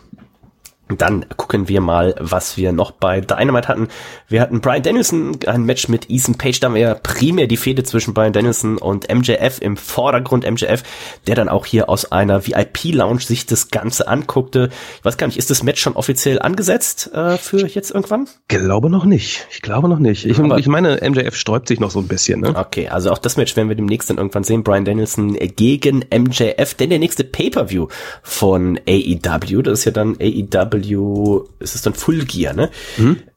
Dann 0.89 1.25
gucken 1.35 1.67
wir 1.67 1.81
mal, 1.81 2.15
was 2.19 2.57
wir 2.57 2.71
noch 2.71 2.91
bei 2.91 3.21
Dynamite 3.21 3.67
hatten. 3.67 3.87
Wir 4.27 4.41
hatten 4.41 4.61
Brian 4.61 4.83
Danielson, 4.83 5.37
ein 5.45 5.63
Match 5.63 5.89
mit 5.89 6.09
Ethan 6.09 6.35
Page, 6.35 6.59
da 6.59 6.67
haben 6.67 6.75
wir 6.75 6.81
ja 6.81 6.93
primär 6.95 7.47
die 7.47 7.57
Fehde 7.57 7.83
zwischen 7.83 8.13
Brian 8.13 8.33
Danielson 8.33 8.77
und 8.77 9.13
MJF 9.13 9.61
im 9.61 9.75
Vordergrund. 9.75 10.49
MJF, 10.49 10.83
der 11.27 11.35
dann 11.35 11.49
auch 11.49 11.65
hier 11.65 11.89
aus 11.89 12.11
einer 12.11 12.47
VIP-Lounge 12.47 13.21
sich 13.21 13.45
das 13.45 13.69
Ganze 13.69 14.07
anguckte. 14.07 14.69
Ich 14.99 15.05
weiß 15.05 15.17
gar 15.17 15.27
nicht, 15.27 15.37
ist 15.37 15.49
das 15.49 15.63
Match 15.63 15.81
schon 15.81 15.93
offiziell 15.93 16.39
angesetzt 16.39 17.11
äh, 17.13 17.37
für 17.37 17.67
jetzt 17.67 17.91
irgendwann? 17.91 18.27
Glaube 18.47 18.89
noch 18.89 19.05
nicht. 19.05 19.47
Ich 19.51 19.61
glaube 19.61 19.89
noch 19.89 19.99
nicht. 19.99 20.25
Ich, 20.25 20.39
ich 20.39 20.67
meine, 20.67 20.99
MJF 21.01 21.35
sträubt 21.35 21.67
sich 21.67 21.79
noch 21.79 21.91
so 21.91 21.99
ein 21.99 22.07
bisschen. 22.07 22.41
Ne? 22.41 22.55
Okay, 22.55 22.87
also 22.87 23.11
auch 23.11 23.17
das 23.17 23.37
Match 23.37 23.55
werden 23.55 23.69
wir 23.69 23.75
demnächst 23.75 24.09
dann 24.09 24.17
irgendwann 24.17 24.43
sehen. 24.43 24.63
Brian 24.63 24.85
Danielson 24.85 25.33
gegen 25.33 26.05
MJF, 26.13 26.73
denn 26.75 26.89
der 26.89 26.99
nächste 26.99 27.23
Pay-Per-View 27.23 27.87
von 28.23 28.79
AEW, 28.87 29.61
das 29.61 29.79
ist 29.79 29.85
ja 29.85 29.91
dann 29.91 30.17
AEW, 30.19 30.76
ist 31.59 31.75
es 31.75 31.81
dann 31.81 31.93
Full 31.93 32.25
Gear, 32.25 32.53
ne? 32.53 32.69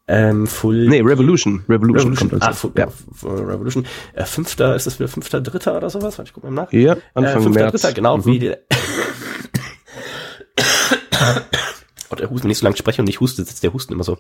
Ähm, 0.09 0.47
Full. 0.49 0.89
Nee, 0.89 1.01
Revolution. 1.03 1.65
Revolution, 1.69 2.13
Revolution. 2.15 2.31
kommt 2.31 2.43
Ah, 2.43 2.53
Full, 2.53 2.73
ja. 2.77 2.89
Revolution. 3.23 3.87
Äh, 4.15 4.25
fünfter, 4.25 4.75
ist 4.75 4.87
das 4.87 4.99
wieder 4.99 5.09
fünfter, 5.09 5.41
dritter 5.41 5.77
oder 5.77 5.89
sowas? 5.91 6.19
Warte, 6.19 6.29
ich 6.29 6.33
guck 6.35 6.43
mal 6.45 6.51
nach. 6.51 6.73
ja, 6.73 6.95
Äh, 6.95 6.99
Anfang 7.15 7.43
fünfter, 7.45 7.61
März. 7.61 7.73
dritter, 7.81 7.93
genau, 7.95 8.17
Mhm. 8.19 8.25
wie 8.27 8.39
die, 8.41 8.55
Oh, 12.11 12.17
der 12.17 12.29
Husten, 12.29 12.45
wenn 12.45 12.51
ich 12.51 12.59
so 12.59 12.65
lange 12.65 12.77
spreche 12.77 13.03
und 13.03 13.07
nicht 13.07 13.21
huste, 13.21 13.45
sitzt 13.45 13.63
der 13.63 13.73
Husten 13.73 13.93
immer 13.93 14.03
so 14.05 14.19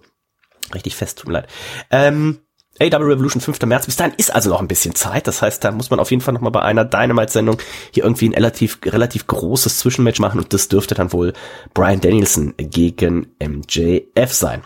richtig 0.74 0.94
fest, 0.94 1.18
tut 1.18 1.26
mir 1.26 1.32
leid. 1.34 1.48
Ähm, 1.90 2.38
AW 2.80 3.04
Revolution 3.04 3.42
5. 3.42 3.60
März, 3.66 3.86
bis 3.86 3.96
dahin 3.96 4.14
ist 4.16 4.34
also 4.34 4.48
noch 4.48 4.60
ein 4.60 4.68
bisschen 4.68 4.94
Zeit. 4.94 5.26
Das 5.26 5.42
heißt, 5.42 5.62
da 5.62 5.70
muss 5.70 5.90
man 5.90 6.00
auf 6.00 6.10
jeden 6.10 6.22
Fall 6.22 6.32
noch 6.32 6.40
mal 6.40 6.50
bei 6.50 6.62
einer 6.62 6.84
Dynamite-Sendung 6.84 7.58
hier 7.92 8.04
irgendwie 8.04 8.28
ein 8.28 8.34
relativ, 8.34 8.78
relativ 8.86 9.26
großes 9.26 9.78
Zwischenmatch 9.78 10.18
machen 10.18 10.40
und 10.40 10.52
das 10.54 10.68
dürfte 10.68 10.94
dann 10.94 11.12
wohl 11.12 11.34
Brian 11.74 12.00
Danielson 12.00 12.54
gegen 12.56 13.26
MJF 13.38 14.32
sein. 14.32 14.62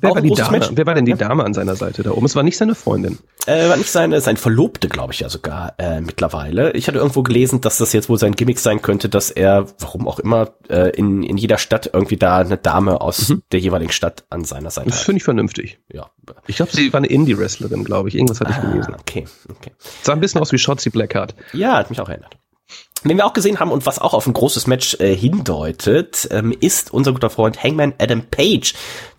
Wer 0.00 0.14
war, 0.14 0.20
die 0.22 0.30
Dame, 0.30 0.58
Match. 0.58 0.70
wer 0.72 0.86
war 0.86 0.94
denn 0.94 1.04
die 1.04 1.14
Dame 1.14 1.44
an 1.44 1.52
seiner 1.52 1.76
Seite 1.76 2.02
da 2.02 2.10
oben? 2.12 2.24
Es 2.24 2.34
war 2.34 2.42
nicht 2.42 2.56
seine 2.56 2.74
Freundin. 2.74 3.18
Äh, 3.46 3.68
war 3.68 3.76
nicht 3.76 3.90
seine, 3.90 4.20
sein 4.20 4.36
Verlobte, 4.38 4.88
glaube 4.88 5.12
ich 5.12 5.20
ja 5.20 5.28
sogar 5.28 5.74
äh, 5.78 6.00
mittlerweile. 6.00 6.72
Ich 6.72 6.88
hatte 6.88 6.98
irgendwo 6.98 7.22
gelesen, 7.22 7.60
dass 7.60 7.76
das 7.78 7.92
jetzt 7.92 8.08
wohl 8.08 8.18
sein 8.18 8.32
Gimmick 8.32 8.58
sein 8.58 8.80
könnte, 8.80 9.08
dass 9.10 9.30
er, 9.30 9.66
warum 9.80 10.08
auch 10.08 10.18
immer, 10.18 10.52
äh, 10.70 10.90
in, 10.96 11.22
in 11.22 11.36
jeder 11.36 11.58
Stadt 11.58 11.90
irgendwie 11.92 12.16
da 12.16 12.38
eine 12.38 12.56
Dame 12.56 13.00
aus 13.00 13.34
der 13.52 13.60
jeweiligen 13.60 13.92
Stadt 13.92 14.24
an 14.30 14.44
seiner 14.44 14.70
Seite 14.70 14.88
Das 14.88 15.00
hat. 15.00 15.04
finde 15.04 15.18
ich 15.18 15.24
vernünftig. 15.24 15.78
Ja. 15.92 16.06
Ich 16.46 16.56
glaube, 16.56 16.72
sie 16.72 16.92
war 16.92 16.98
eine 16.98 17.08
Indie-Wrestlerin, 17.08 17.84
glaube 17.84 18.08
ich. 18.08 18.14
Irgendwas 18.14 18.40
hatte 18.40 18.52
ich 18.52 18.60
gelesen. 18.60 18.94
Ah, 18.94 19.00
okay, 19.00 19.26
okay. 19.50 19.72
Sah 20.02 20.12
ein 20.14 20.20
bisschen 20.20 20.40
aus 20.40 20.50
wie 20.52 20.58
Shotzi 20.58 20.88
Blackheart. 20.88 21.34
Ja, 21.52 21.76
hat 21.76 21.90
mich 21.90 22.00
auch 22.00 22.08
erinnert. 22.08 22.36
Wen 23.06 23.18
wir 23.18 23.26
auch 23.26 23.34
gesehen 23.34 23.60
haben 23.60 23.70
und 23.70 23.84
was 23.84 23.98
auch 23.98 24.14
auf 24.14 24.26
ein 24.26 24.32
großes 24.32 24.66
Match 24.66 24.96
äh, 24.98 25.14
hindeutet, 25.14 26.26
ähm, 26.30 26.56
ist 26.58 26.90
unser 26.90 27.12
guter 27.12 27.28
Freund 27.28 27.62
Hangman 27.62 27.92
Adam 27.98 28.22
Page. 28.22 28.74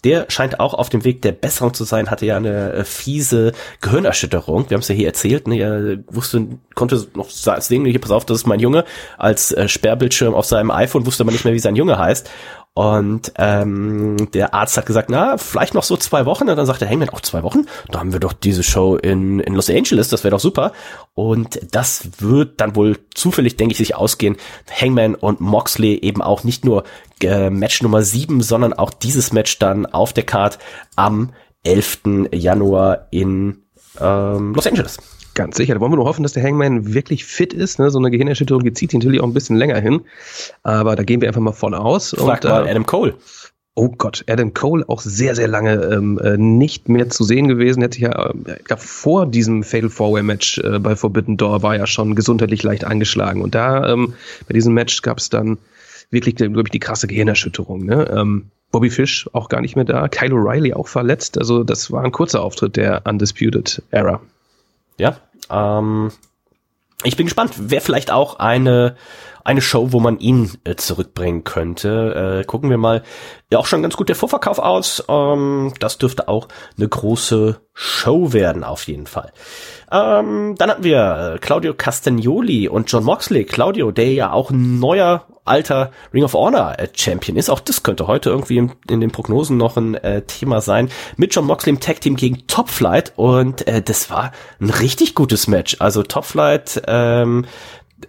Der 0.05 0.27
scheint 0.29 0.59
auch 0.59 0.75
auf 0.75 0.89
dem 0.89 1.03
Weg 1.03 1.23
der 1.23 1.31
Besserung 1.31 1.73
zu 1.73 1.83
sein, 1.83 2.11
hatte 2.11 2.25
ja 2.25 2.37
eine 2.37 2.73
äh, 2.73 2.83
fiese 2.85 3.51
Gehirnerschütterung. 3.81 4.69
Wir 4.69 4.75
haben 4.75 4.81
es 4.81 4.87
ja 4.87 4.95
hier 4.95 5.07
erzählt, 5.07 5.47
ne? 5.47 5.59
er 5.59 5.97
wusste, 6.07 6.47
konnte 6.75 7.07
noch 7.15 7.29
sehen, 7.29 7.85
hier, 7.85 7.99
pass 7.99 8.11
auf, 8.11 8.25
das 8.25 8.37
ist 8.37 8.47
mein 8.47 8.59
Junge, 8.59 8.85
als 9.17 9.51
äh, 9.51 9.67
Sperrbildschirm 9.67 10.35
auf 10.35 10.45
seinem 10.45 10.71
iPhone, 10.71 11.05
wusste 11.05 11.23
aber 11.23 11.31
nicht 11.31 11.43
mehr, 11.43 11.55
wie 11.55 11.59
sein 11.59 11.75
Junge 11.75 11.97
heißt. 11.97 12.29
Und 12.77 13.31
ähm, 13.37 14.29
der 14.33 14.53
Arzt 14.53 14.75
hat 14.75 14.85
gesagt, 14.85 15.09
na, 15.09 15.37
vielleicht 15.37 15.73
noch 15.73 15.83
so 15.83 15.95
zwei 15.95 16.25
Wochen. 16.25 16.49
Und 16.49 16.57
dann 16.57 16.65
sagte 16.65 16.87
Hangman, 16.87 17.07
auch 17.07 17.21
zwei 17.21 17.41
Wochen? 17.41 17.67
Da 17.89 17.99
haben 17.99 18.11
wir 18.11 18.19
doch 18.19 18.33
diese 18.33 18.63
Show 18.63 18.97
in, 18.97 19.39
in 19.39 19.55
Los 19.55 19.69
Angeles, 19.69 20.09
das 20.09 20.25
wäre 20.25 20.31
doch 20.31 20.41
super. 20.41 20.73
Und 21.13 21.57
das 21.71 22.09
wird 22.19 22.59
dann 22.59 22.75
wohl 22.75 22.97
zufällig, 23.13 23.55
denke 23.55 23.71
ich, 23.71 23.77
sich 23.77 23.95
ausgehen. 23.95 24.35
Hangman 24.69 25.15
und 25.15 25.39
Moxley 25.39 25.95
eben 26.01 26.21
auch 26.21 26.43
nicht 26.43 26.65
nur 26.65 26.83
äh, 27.21 27.49
Match 27.49 27.81
Nummer 27.81 28.01
sieben, 28.01 28.41
sondern 28.41 28.73
auch 28.73 28.91
dieses 28.91 29.33
Match 29.33 29.59
dann 29.59 29.85
auf 29.85 30.13
der 30.13 30.23
Card 30.23 30.59
am 30.95 31.33
11. 31.63 32.29
Januar 32.31 33.07
in 33.11 33.63
ähm, 33.99 34.53
Los 34.53 34.67
Angeles. 34.67 34.97
Ganz 35.33 35.57
sicher. 35.57 35.73
Da 35.73 35.81
wollen 35.81 35.91
wir 35.91 35.97
nur 35.97 36.05
hoffen, 36.05 36.23
dass 36.23 36.33
der 36.33 36.43
Hangman 36.43 36.93
wirklich 36.93 37.25
fit 37.25 37.53
ist. 37.53 37.77
Ne? 37.77 37.89
So 37.89 37.99
eine 37.99 38.09
Gehirnerschütterung, 38.09 38.63
die 38.63 38.73
zieht 38.73 38.93
ihn 38.93 38.99
natürlich 38.99 39.19
auch 39.19 39.27
ein 39.27 39.33
bisschen 39.33 39.57
länger 39.57 39.79
hin. 39.79 40.01
Aber 40.63 40.95
da 40.95 41.03
gehen 41.03 41.19
wir 41.19 41.27
einfach 41.27 41.41
mal 41.41 41.51
von 41.51 41.73
aus. 41.73 42.15
Frag 42.17 42.43
Und, 42.43 42.49
mal 42.49 42.67
äh, 42.67 42.71
Adam 42.71 42.85
Cole. 42.85 43.15
Oh 43.77 43.89
Gott, 43.89 44.23
Adam 44.29 44.53
Cole 44.53 44.85
auch 44.87 45.01
sehr, 45.01 45.35
sehr 45.35 45.49
lange 45.49 45.73
ähm, 45.73 46.17
äh, 46.23 46.37
nicht 46.37 46.87
mehr 46.87 47.09
zu 47.09 47.25
sehen 47.25 47.49
gewesen. 47.49 47.81
Hätte 47.81 47.99
ja, 47.99 48.29
äh, 48.29 48.59
ich 48.59 48.63
glaube, 48.63 48.81
vor 48.81 49.25
diesem 49.25 49.63
Fatal 49.63 49.89
Four-Way 49.89 50.23
Match 50.23 50.59
äh, 50.59 50.79
bei 50.79 50.95
Forbidden 50.95 51.35
Door 51.35 51.61
war 51.61 51.75
er 51.75 51.85
schon 51.85 52.15
gesundheitlich 52.15 52.63
leicht 52.63 52.85
angeschlagen. 52.85 53.41
Und 53.41 53.53
da 53.53 53.91
ähm, 53.91 54.13
bei 54.47 54.53
diesem 54.53 54.73
Match 54.73 55.01
gab 55.01 55.17
es 55.17 55.29
dann 55.29 55.57
wirklich, 56.09 56.35
glaube 56.35 56.61
ich, 56.65 56.71
die 56.71 56.79
krasse 56.79 57.07
Gehirnerschütterung. 57.07 57.85
Ne? 57.85 58.09
Ähm, 58.09 58.51
Bobby 58.71 58.89
Fish 58.89 59.29
auch 59.33 59.49
gar 59.49 59.61
nicht 59.61 59.75
mehr 59.75 59.85
da, 59.85 60.07
Kyle 60.07 60.33
O'Reilly 60.33 60.73
auch 60.73 60.87
verletzt. 60.87 61.37
Also 61.37 61.63
das 61.63 61.91
war 61.91 62.03
ein 62.03 62.11
kurzer 62.11 62.41
Auftritt 62.41 62.75
der 62.75 63.03
Undisputed 63.05 63.81
Era. 63.91 64.21
Ja, 64.97 65.17
ähm, 65.49 66.11
ich 67.03 67.15
bin 67.15 67.25
gespannt. 67.25 67.53
Wäre 67.57 67.81
vielleicht 67.81 68.11
auch 68.11 68.39
eine 68.39 68.95
eine 69.45 69.61
Show, 69.61 69.93
wo 69.93 69.99
man 69.99 70.19
ihn 70.19 70.51
äh, 70.63 70.75
zurückbringen 70.75 71.43
könnte. 71.43 72.41
Äh, 72.41 72.45
gucken 72.45 72.71
wir 72.71 72.79
mal. 72.79 73.03
Ja, 73.51 73.59
auch 73.59 73.67
schon 73.67 73.83
ganz 73.83 73.95
gut 73.95 74.09
der 74.09 74.15
Vorverkauf 74.15 74.57
aus. 74.57 75.03
Ähm, 75.07 75.71
das 75.79 75.99
dürfte 75.99 76.27
auch 76.27 76.47
eine 76.77 76.89
große 76.89 77.61
Show 77.73 78.33
werden, 78.33 78.63
auf 78.63 78.87
jeden 78.87 79.05
Fall. 79.05 79.31
Ähm, 79.91 80.55
dann 80.57 80.69
hatten 80.69 80.83
wir 80.83 81.35
äh, 81.35 81.39
Claudio 81.39 81.73
Castagnoli 81.73 82.67
und 82.67 82.91
John 82.91 83.03
Moxley. 83.03 83.45
Claudio, 83.45 83.91
der 83.91 84.13
ja 84.13 84.31
auch 84.31 84.49
ein 84.51 84.79
neuer 84.79 85.25
alter 85.45 85.91
Ring 86.13 86.23
of 86.23 86.33
Honor 86.33 86.77
äh, 86.77 86.87
Champion 86.93 87.37
ist. 87.37 87.49
Auch 87.49 87.59
das 87.59 87.83
könnte 87.83 88.07
heute 88.07 88.29
irgendwie 88.29 88.57
in, 88.57 88.71
in 88.89 88.99
den 88.99 89.11
Prognosen 89.11 89.57
noch 89.57 89.77
ein 89.77 89.95
äh, 89.95 90.23
Thema 90.23 90.59
sein. 90.61 90.89
Mit 91.17 91.33
John 91.33 91.45
Moxley 91.45 91.71
im 91.71 91.79
Tag 91.79 92.01
Team 92.01 92.15
gegen 92.15 92.47
Top 92.47 92.69
Flight 92.69 93.13
und 93.15 93.67
äh, 93.67 93.81
das 93.81 94.09
war 94.09 94.31
ein 94.59 94.69
richtig 94.69 95.15
gutes 95.15 95.47
Match. 95.47 95.77
Also 95.79 96.03
Top 96.03 96.25
Flight 96.25 96.81
ähm, 96.87 97.45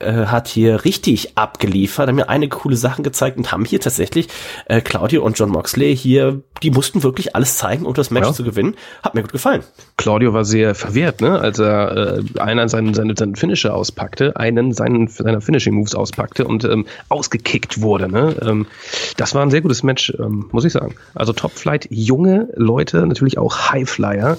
äh, 0.00 0.26
hat 0.26 0.48
hier 0.48 0.84
richtig 0.84 1.36
abgeliefert, 1.38 2.08
haben 2.08 2.16
mir 2.16 2.28
eine 2.28 2.48
coole 2.48 2.76
Sachen 2.76 3.04
gezeigt 3.04 3.36
und 3.38 3.52
haben 3.52 3.64
hier 3.64 3.80
tatsächlich 3.80 4.28
äh, 4.66 4.80
Claudio 4.80 5.24
und 5.24 5.38
John 5.38 5.50
Moxley 5.50 5.96
hier, 5.96 6.42
die 6.62 6.70
mussten 6.70 7.02
wirklich 7.02 7.36
alles 7.36 7.56
zeigen, 7.56 7.86
um 7.86 7.94
das 7.94 8.10
Match 8.10 8.26
Ja. 8.26 8.32
zu 8.32 8.42
gewinnen. 8.44 8.74
Hat 9.02 9.14
mir 9.14 9.22
gut 9.22 9.32
gefallen. 9.32 9.62
Claudio 9.96 10.32
war 10.32 10.44
sehr 10.44 10.74
verwehrt, 10.74 11.20
ne, 11.20 11.38
als 11.38 11.58
er 11.58 12.18
äh, 12.18 12.40
einen 12.40 12.68
seinen, 12.68 12.94
seinen, 12.94 13.16
seinen 13.16 13.36
Finisher 13.36 13.74
auspackte, 13.74 14.36
einen 14.36 14.72
seinen, 14.72 15.06
seiner 15.08 15.40
Finishing 15.40 15.74
Moves 15.74 15.94
auspackte 15.94 16.46
und 16.46 16.64
ähm, 16.64 16.86
ausgekickt 17.08 17.80
wurde. 17.80 18.08
Ne? 18.08 18.36
Ähm, 18.42 18.66
das 19.16 19.34
war 19.34 19.42
ein 19.42 19.50
sehr 19.50 19.60
gutes 19.60 19.82
Match, 19.82 20.12
ähm, 20.18 20.46
muss 20.50 20.64
ich 20.64 20.72
sagen. 20.72 20.94
Also 21.14 21.32
Top 21.32 21.52
Flight, 21.52 21.86
junge 21.90 22.48
Leute, 22.56 23.06
natürlich 23.06 23.38
auch 23.38 23.70
Highflyer, 23.70 24.36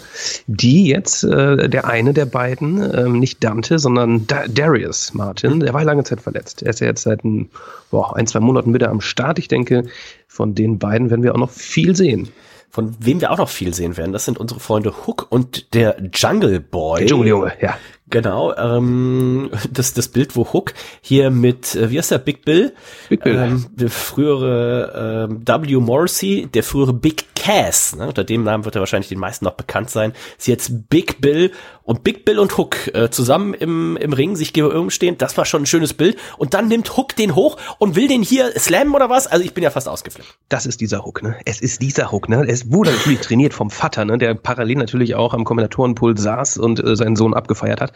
die 0.48 0.88
jetzt 0.88 1.24
äh, 1.24 1.70
der 1.70 1.86
eine 1.88 2.14
der 2.14 2.26
beiden, 2.26 2.84
ähm, 2.94 3.20
nicht 3.20 3.44
Dante, 3.44 3.80
sondern 3.80 4.28
da 4.28 4.48
Darius 4.48 5.14
Martin, 5.14 5.47
der 5.60 5.74
war 5.74 5.84
lange 5.84 6.04
Zeit 6.04 6.22
verletzt. 6.22 6.62
Er 6.64 6.70
ist 6.70 6.80
ja 6.80 6.88
jetzt 6.88 7.04
seit 7.04 7.24
ein, 7.24 7.50
boah, 7.92 8.16
ein, 8.16 8.28
zwei 8.28 8.40
Monaten 8.40 8.74
wieder 8.74 8.90
am 8.90 9.02
Start. 9.02 9.40
Ich 9.40 9.48
denke, 9.48 9.84
von 10.28 10.56
den 10.56 10.80
beiden 10.80 11.10
werden 11.10 11.24
wir 11.24 11.34
auch 11.34 11.40
noch 11.40 11.52
viel 11.52 11.96
sehen. 11.96 12.30
Von 12.70 12.96
wem 13.00 13.22
wir 13.22 13.32
auch 13.32 13.38
noch 13.38 13.50
viel 13.50 13.74
sehen 13.74 13.98
werden, 13.98 14.12
das 14.12 14.26
sind 14.26 14.38
unsere 14.38 14.60
Freunde 14.60 14.94
Hook 15.08 15.28
und 15.30 15.74
der 15.74 15.98
Jungle 16.14 16.60
Boy. 16.60 17.06
Der 17.06 17.18
Junge, 17.18 17.54
ja. 17.62 17.78
Genau, 18.10 18.56
ähm, 18.56 19.50
das, 19.70 19.94
das 19.94 20.08
Bild, 20.08 20.36
wo 20.38 20.54
Hook 20.54 20.74
hier 21.02 21.30
mit, 21.30 21.76
äh, 21.76 21.90
wie 21.90 21.98
heißt 21.98 22.12
der, 22.12 22.20
Big 22.20 22.46
Bill? 22.46 22.74
Big 23.10 23.22
Bill. 23.22 23.36
Ähm, 23.36 23.66
der 23.72 23.90
frühere 23.90 25.28
ähm, 25.30 25.42
W. 25.46 25.76
Morrissey, 25.76 26.48
der 26.54 26.64
frühere 26.64 26.94
Big 26.94 27.36
Cass, 27.36 27.96
ne? 27.96 28.08
unter 28.08 28.24
dem 28.24 28.44
Namen 28.44 28.64
wird 28.64 28.76
er 28.76 28.82
wahrscheinlich 28.82 29.10
den 29.10 29.20
meisten 29.20 29.44
noch 29.44 29.56
bekannt 29.56 29.90
sein, 29.90 30.14
ist 30.38 30.48
jetzt 30.48 30.90
Big 30.90 31.20
Bill 31.20 31.52
und 31.88 32.04
Big 32.04 32.26
Bill 32.26 32.38
und 32.38 32.58
Hook 32.58 32.94
äh, 32.94 33.10
zusammen 33.10 33.54
im, 33.54 33.98
im 33.98 34.14
Ring 34.14 34.36
sich 34.36 34.54
gegenüber 34.54 34.92
stehen, 34.92 35.18
das 35.18 35.38
war 35.38 35.46
schon 35.46 35.64
ein 35.64 35.66
schönes 35.66 35.94
Bild 35.94 36.18
und 36.38 36.54
dann 36.54 36.68
nimmt 36.68 36.96
Hook 36.98 37.16
den 37.16 37.34
hoch 37.34 37.58
und 37.80 37.96
will 37.96 38.08
den 38.08 38.22
hier 38.22 38.52
slammen 38.60 38.94
oder 38.94 39.10
was? 39.10 39.26
Also 39.26 39.44
ich 39.44 39.54
bin 39.54 39.64
ja 39.64 39.72
fast 39.72 39.88
ausgeflippt. 39.88 40.38
Das 40.50 40.66
ist 40.66 40.82
dieser 40.82 41.06
Hook, 41.06 41.24
ne? 41.24 41.38
Es 41.46 41.62
ist 41.62 41.82
dieser 41.82 42.12
Hook, 42.12 42.30
ne? 42.30 42.46
Es 42.48 42.72
wurde 42.72 42.92
natürlich 42.92 43.22
trainiert 43.22 43.54
vom 43.54 43.70
Vater, 43.70 44.04
ne? 44.04 44.18
Der 44.18 44.36
parallel 44.36 44.76
natürlich 44.76 45.16
auch 45.16 45.34
am 45.34 45.46
Kommentatorenpult 45.46 46.20
saß 46.20 46.58
und 46.58 46.84
äh, 46.84 46.96
seinen 46.96 47.16
Sohn 47.16 47.34
abgefeiert 47.34 47.80
hat. 47.80 47.94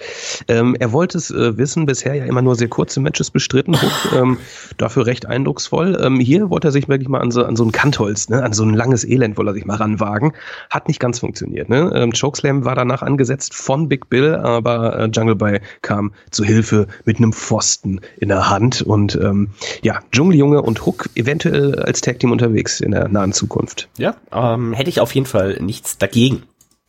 Ähm, 0.48 0.76
er 0.80 0.94
wollte 0.94 1.18
es 1.18 1.30
äh, 1.30 1.58
wissen, 1.58 1.86
bisher 1.86 2.16
ja 2.16 2.24
immer 2.24 2.42
nur 2.42 2.56
sehr 2.56 2.70
kurze 2.70 3.02
Matches 3.02 3.30
bestritten, 3.30 3.76
Hook, 3.82 4.14
ähm, 4.16 4.38
dafür 4.78 5.06
recht 5.06 5.26
eindrucksvoll. 5.26 6.00
Ähm, 6.02 6.20
hier 6.22 6.50
wollte 6.50 6.70
er 6.70 6.72
sich 6.72 6.88
wirklich 6.88 7.10
mal 7.10 7.20
an 7.20 7.32
so, 7.32 7.44
an 7.44 7.58
so 7.58 7.66
ein 7.66 7.74
Kantholz, 7.74 8.30
ne? 8.30 8.42
An 8.42 8.54
so 8.54 8.64
ein 8.64 8.74
langes 8.74 9.04
Elend 9.04 9.38
wollte 9.38 9.52
er 9.52 9.56
sich 9.56 9.66
mal 9.66 9.76
ranwagen. 9.76 10.32
Hat 10.70 10.88
nicht 10.88 11.02
ganz 11.02 11.20
funktioniert, 11.20 11.68
ne? 11.68 11.92
Ähm, 11.94 12.14
Chokeslam 12.14 12.64
war 12.64 12.76
danach 12.76 13.02
angesetzt 13.02 13.54
von 13.54 13.81
Big 13.90 14.10
Bill, 14.10 14.36
aber 14.36 15.00
äh, 15.00 15.10
Jungle 15.14 15.36
Boy 15.36 15.60
kam 15.82 16.14
zu 16.30 16.44
Hilfe 16.44 16.88
mit 17.06 17.18
einem 17.18 17.34
Pfosten 17.34 18.02
in 18.18 18.30
der 18.30 18.50
Hand 18.50 18.82
und 18.82 19.16
ähm, 19.16 19.50
ja, 19.82 20.00
Dschungeljunge 20.12 20.62
und 20.62 20.86
Hook 20.86 21.10
eventuell 21.16 21.80
als 21.80 22.02
Tag 22.02 22.20
Team 22.20 22.32
unterwegs 22.32 22.80
in 22.80 22.92
der 22.92 23.08
nahen 23.08 23.34
Zukunft. 23.34 23.90
Ja, 23.98 24.16
ähm, 24.32 24.74
hätte 24.74 24.90
ich 24.90 25.00
auf 25.00 25.14
jeden 25.14 25.28
Fall 25.28 25.58
nichts 25.62 25.98
dagegen. 25.98 26.44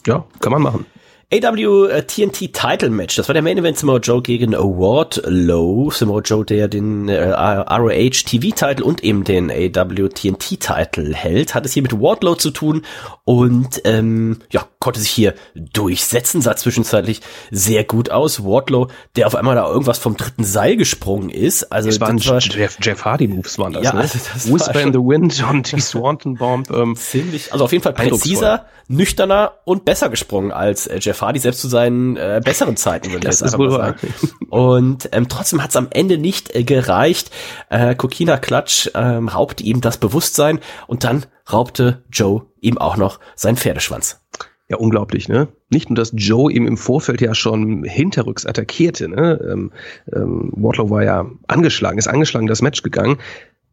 Ja, 0.07 0.25
kann 0.41 0.53
man 0.53 0.63
machen. 0.63 0.87
AW 1.33 1.89
äh, 1.89 2.03
TNT 2.03 2.53
Title 2.53 2.91
Match. 2.91 3.17
Das 3.17 3.27
war 3.27 3.33
der 3.33 3.43
Main 3.43 3.57
Event 3.57 3.79
Samoa 3.79 3.99
Joe 3.99 4.21
gegen 4.21 4.53
Wardlow. 4.53 5.91
Samoa 5.91 6.21
Joe, 6.21 6.45
der 6.45 6.69
den 6.69 7.09
äh, 7.09 7.31
ROH 7.31 8.25
TV 8.27 8.55
Title 8.55 8.85
und 8.85 9.03
eben 9.03 9.25
den 9.25 9.51
AW 9.51 10.09
TNT 10.11 10.61
Title 10.61 11.15
hält, 11.15 11.55
hat 11.55 11.65
es 11.65 11.73
hier 11.73 11.83
mit 11.83 11.99
Wardlow 11.99 12.35
zu 12.35 12.51
tun 12.51 12.83
und 13.25 13.81
ähm, 13.85 14.41
ja 14.51 14.67
konnte 14.83 15.01
sich 15.01 15.11
hier 15.11 15.35
durchsetzen. 15.55 16.43
Sah 16.43 16.57
zwischenzeitlich 16.57 17.21
sehr 17.51 17.85
gut 17.85 18.11
aus. 18.11 18.45
Wardlow, 18.45 18.89
der 19.17 19.29
auf 19.29 19.37
einmal 19.37 19.55
da 19.55 19.67
irgendwas 19.67 19.99
vom 19.99 20.17
dritten 20.17 20.45
Seil 20.45 20.77
gesprungen 20.77 21.31
ist. 21.31 21.73
Also 21.73 21.89
Das 21.89 22.01
waren 22.01 22.17
das 22.19 22.27
war 22.29 22.41
Jeff, 22.41 22.77
Jeff 22.83 23.05
Hardy 23.05 23.29
Moves 23.29 23.59
waren 23.59 23.73
das, 23.73 23.85
Ja, 23.85 23.95
ne? 23.95 24.01
also 24.01 24.19
das 24.35 24.53
Whisper 24.53 24.81
in 24.81 24.93
the 24.93 24.99
Wind 24.99 25.43
und 25.49 25.73
die 25.73 25.81
Swanton 25.81 26.35
Bomb. 26.35 26.69
Ähm, 26.71 26.97
ziemlich, 26.99 27.53
also 27.53 27.65
auf 27.65 27.73
jeden 27.73 27.85
Fall 27.85 27.95
präziser, 27.95 28.67
nüchterner 28.89 29.53
und 29.65 29.85
besser 29.85 30.11
gesprungen 30.11 30.51
als 30.51 30.89
äh, 30.89 30.99
Jeff 31.01 31.22
Hardy 31.23 31.39
selbst 31.39 31.61
zu 31.61 31.69
seinen 31.69 32.17
äh, 32.17 32.41
besseren 32.45 32.77
Zeiten, 32.77 33.13
würde 33.13 33.29
ich 33.29 33.41
jetzt 33.41 33.59
wohl 33.59 33.71
sagen. 33.71 33.97
Und 34.51 35.09
ähm, 35.13 35.29
trotzdem 35.29 35.63
hat 35.63 35.71
es 35.71 35.77
am 35.77 35.89
Ende 35.91 36.19
nicht 36.19 36.55
äh, 36.55 36.65
gereicht. 36.65 37.31
Äh, 37.71 37.95
Kokina 37.95 38.37
Klatsch 38.37 38.91
ähm, 38.95 39.29
raubte 39.29 39.65
ihm 39.65 39.81
das 39.81 39.97
Bewusstsein 39.97 40.61
und 40.87 41.05
dann 41.05 41.25
raubte 41.51 42.03
Joe 42.11 42.47
ihm 42.61 42.77
auch 42.77 42.97
noch 42.97 43.19
seinen 43.35 43.57
Pferdeschwanz. 43.57 44.21
Ja, 44.69 44.79
unglaublich, 44.79 45.29
ne? 45.29 45.49
Nicht 45.69 45.91
nur, 45.91 45.97
dass 45.97 46.13
Joe 46.15 46.51
ihm 46.51 46.67
im 46.67 46.79
Vorfeld 46.79 47.21
ja 47.21 47.35
schon 47.35 47.85
hinterrücks 47.85 48.47
attackierte, 48.47 49.09
ne? 49.09 49.39
Ähm, 49.51 49.73
ähm, 50.11 50.51
Wardlow 50.57 50.89
war 50.89 51.05
ja 51.05 51.27
angeschlagen, 51.47 51.99
ist 51.99 52.09
angeschlagen 52.09 52.47
das 52.47 52.63
Match 52.63 52.83
gegangen. 52.83 53.19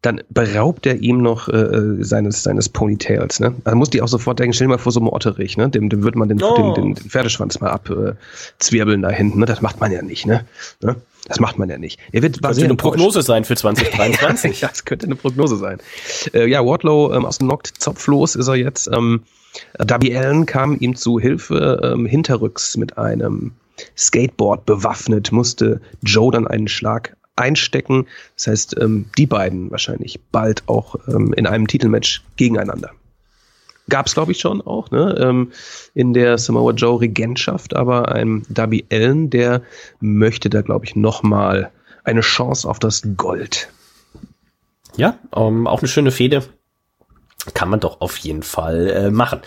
Dann 0.02 0.22
beraubt 0.30 0.86
er 0.86 0.96
ihm 0.96 1.20
noch 1.20 1.48
äh, 1.48 2.02
seines, 2.02 2.42
seines 2.42 2.68
Ponytails, 2.70 3.38
ne? 3.40 3.54
Da 3.64 3.74
musste 3.74 3.98
ich 3.98 4.02
auch 4.02 4.08
sofort 4.08 4.38
denken, 4.38 4.54
stell 4.54 4.66
dir 4.66 4.70
mal 4.74 4.78
vor, 4.78 4.92
so 4.92 5.00
Motterich, 5.00 5.56
ne? 5.56 5.68
Dem, 5.68 5.90
dem 5.90 6.02
würde 6.02 6.18
man 6.18 6.28
den, 6.28 6.42
Oh. 6.42 6.72
den, 6.74 6.94
den, 6.94 6.96
Pferdeschwanz 6.96 7.60
mal 7.60 7.70
abzwirbeln 7.70 9.04
äh, 9.04 9.08
da 9.08 9.12
hinten, 9.12 9.40
ne? 9.40 9.46
Das 9.46 9.60
macht 9.60 9.80
man 9.80 9.92
ja 9.92 10.00
nicht, 10.02 10.26
ne? 10.26 10.46
ne? 10.82 10.96
Das 11.28 11.38
macht 11.38 11.58
man 11.58 11.68
ja 11.68 11.76
nicht. 11.76 12.00
Er 12.12 12.22
wird 12.22 12.40
Könnte 12.42 12.64
eine. 12.64 12.74
Prognose 12.76 13.22
sein 13.22 13.44
für 13.44 13.56
2023. 13.56 14.62
ja, 14.62 14.68
das 14.68 14.84
könnte 14.84 15.06
eine 15.06 15.16
Prognose 15.16 15.56
sein. 15.56 15.78
Äh, 16.32 16.48
ja, 16.48 16.64
Wardlow 16.64 17.12
ähm, 17.12 17.26
aus 17.26 17.38
dem 17.38 17.48
Knocked 17.48 17.66
zopflos 17.78 18.36
ist 18.36 18.48
er 18.48 18.56
jetzt. 18.56 18.88
Ähm, 18.92 19.22
Darby 19.78 20.16
Allen 20.16 20.46
kam 20.46 20.76
ihm 20.78 20.96
zu 20.96 21.18
Hilfe 21.18 21.80
ähm, 21.82 22.06
hinterrücks 22.06 22.76
mit 22.76 22.96
einem 22.96 23.52
Skateboard 23.96 24.66
bewaffnet, 24.66 25.32
musste 25.32 25.80
Joe 26.02 26.30
dann 26.30 26.46
einen 26.46 26.68
Schlag 26.68 27.16
einstecken. 27.40 28.06
Das 28.36 28.46
heißt, 28.46 28.76
ähm, 28.80 29.06
die 29.16 29.26
beiden 29.26 29.70
wahrscheinlich 29.70 30.20
bald 30.30 30.62
auch 30.66 30.96
ähm, 31.08 31.32
in 31.32 31.46
einem 31.46 31.66
Titelmatch 31.66 32.22
gegeneinander. 32.36 32.90
Gab 33.88 34.06
es, 34.06 34.14
glaube 34.14 34.32
ich, 34.32 34.38
schon 34.38 34.62
auch, 34.62 34.90
ne? 34.92 35.16
Ähm, 35.18 35.50
in 35.94 36.12
der 36.12 36.38
Samoa 36.38 36.72
Joe 36.72 37.00
Regentschaft, 37.00 37.74
aber 37.74 38.12
ein 38.12 38.44
Darby 38.48 38.86
Allen, 38.92 39.30
der 39.30 39.62
möchte 40.00 40.48
da, 40.48 40.62
glaube 40.62 40.84
ich, 40.84 40.94
nochmal 40.94 41.70
eine 42.04 42.20
Chance 42.20 42.68
auf 42.68 42.78
das 42.78 43.02
Gold. 43.16 43.68
Ja, 44.96 45.18
ähm, 45.34 45.66
auch 45.66 45.80
eine 45.80 45.88
schöne 45.88 46.12
Fehde. 46.12 46.44
Kann 47.54 47.68
man 47.68 47.80
doch 47.80 48.00
auf 48.00 48.18
jeden 48.18 48.42
Fall 48.42 48.88
äh, 48.90 49.10
machen. 49.10 49.40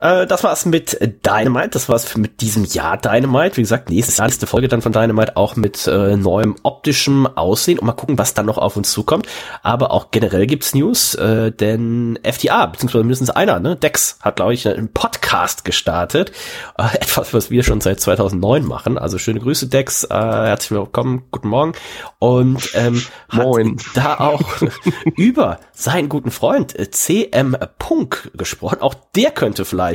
Äh, 0.00 0.26
das 0.26 0.44
war's 0.44 0.64
mit 0.64 0.98
Dynamite. 1.26 1.70
Das 1.70 1.88
war's 1.88 2.16
mit 2.16 2.40
diesem 2.40 2.64
Jahr 2.64 2.96
Dynamite. 2.96 3.56
Wie 3.56 3.62
gesagt, 3.62 3.90
nächstes 3.90 4.18
Jahr 4.18 4.26
nächste 4.26 4.46
Folge 4.46 4.68
dann 4.68 4.82
von 4.82 4.92
Dynamite 4.92 5.36
auch 5.36 5.56
mit 5.56 5.86
äh, 5.86 6.16
neuem 6.16 6.56
optischem 6.62 7.26
Aussehen 7.26 7.78
und 7.78 7.86
mal 7.86 7.92
gucken, 7.92 8.18
was 8.18 8.34
dann 8.34 8.46
noch 8.46 8.58
auf 8.58 8.76
uns 8.76 8.92
zukommt. 8.92 9.26
Aber 9.62 9.90
auch 9.90 10.10
generell 10.10 10.46
gibt's 10.46 10.74
News, 10.74 11.14
äh, 11.14 11.50
denn 11.50 12.18
FTA, 12.22 12.66
beziehungsweise 12.66 13.04
mindestens 13.04 13.30
einer, 13.30 13.60
ne, 13.60 13.76
Dex 13.76 14.18
hat, 14.20 14.36
glaube 14.36 14.54
ich, 14.54 14.68
einen 14.68 14.92
Podcast 14.92 15.64
gestartet. 15.64 16.32
Äh, 16.76 16.94
etwas, 17.00 17.34
was 17.34 17.50
wir 17.50 17.62
schon 17.62 17.80
seit 17.80 18.00
2009 18.00 18.64
machen. 18.64 18.98
Also 18.98 19.18
schöne 19.18 19.40
Grüße, 19.40 19.68
Dex. 19.68 20.04
Äh, 20.04 20.14
herzlich 20.14 20.70
willkommen. 20.70 21.24
Guten 21.30 21.48
Morgen. 21.48 21.72
Und 22.18 22.70
ähm, 22.74 23.02
hat 23.28 23.42
Moin. 23.44 23.76
da 23.94 24.18
auch 24.18 24.42
über 25.16 25.58
seinen 25.72 26.08
guten 26.08 26.30
Freund 26.30 26.78
äh, 26.78 26.90
CM 26.90 27.56
Punk 27.78 28.30
gesprochen. 28.34 28.80
Auch 28.80 28.94
der 29.14 29.30
könnte 29.30 29.64
vielleicht 29.64 29.87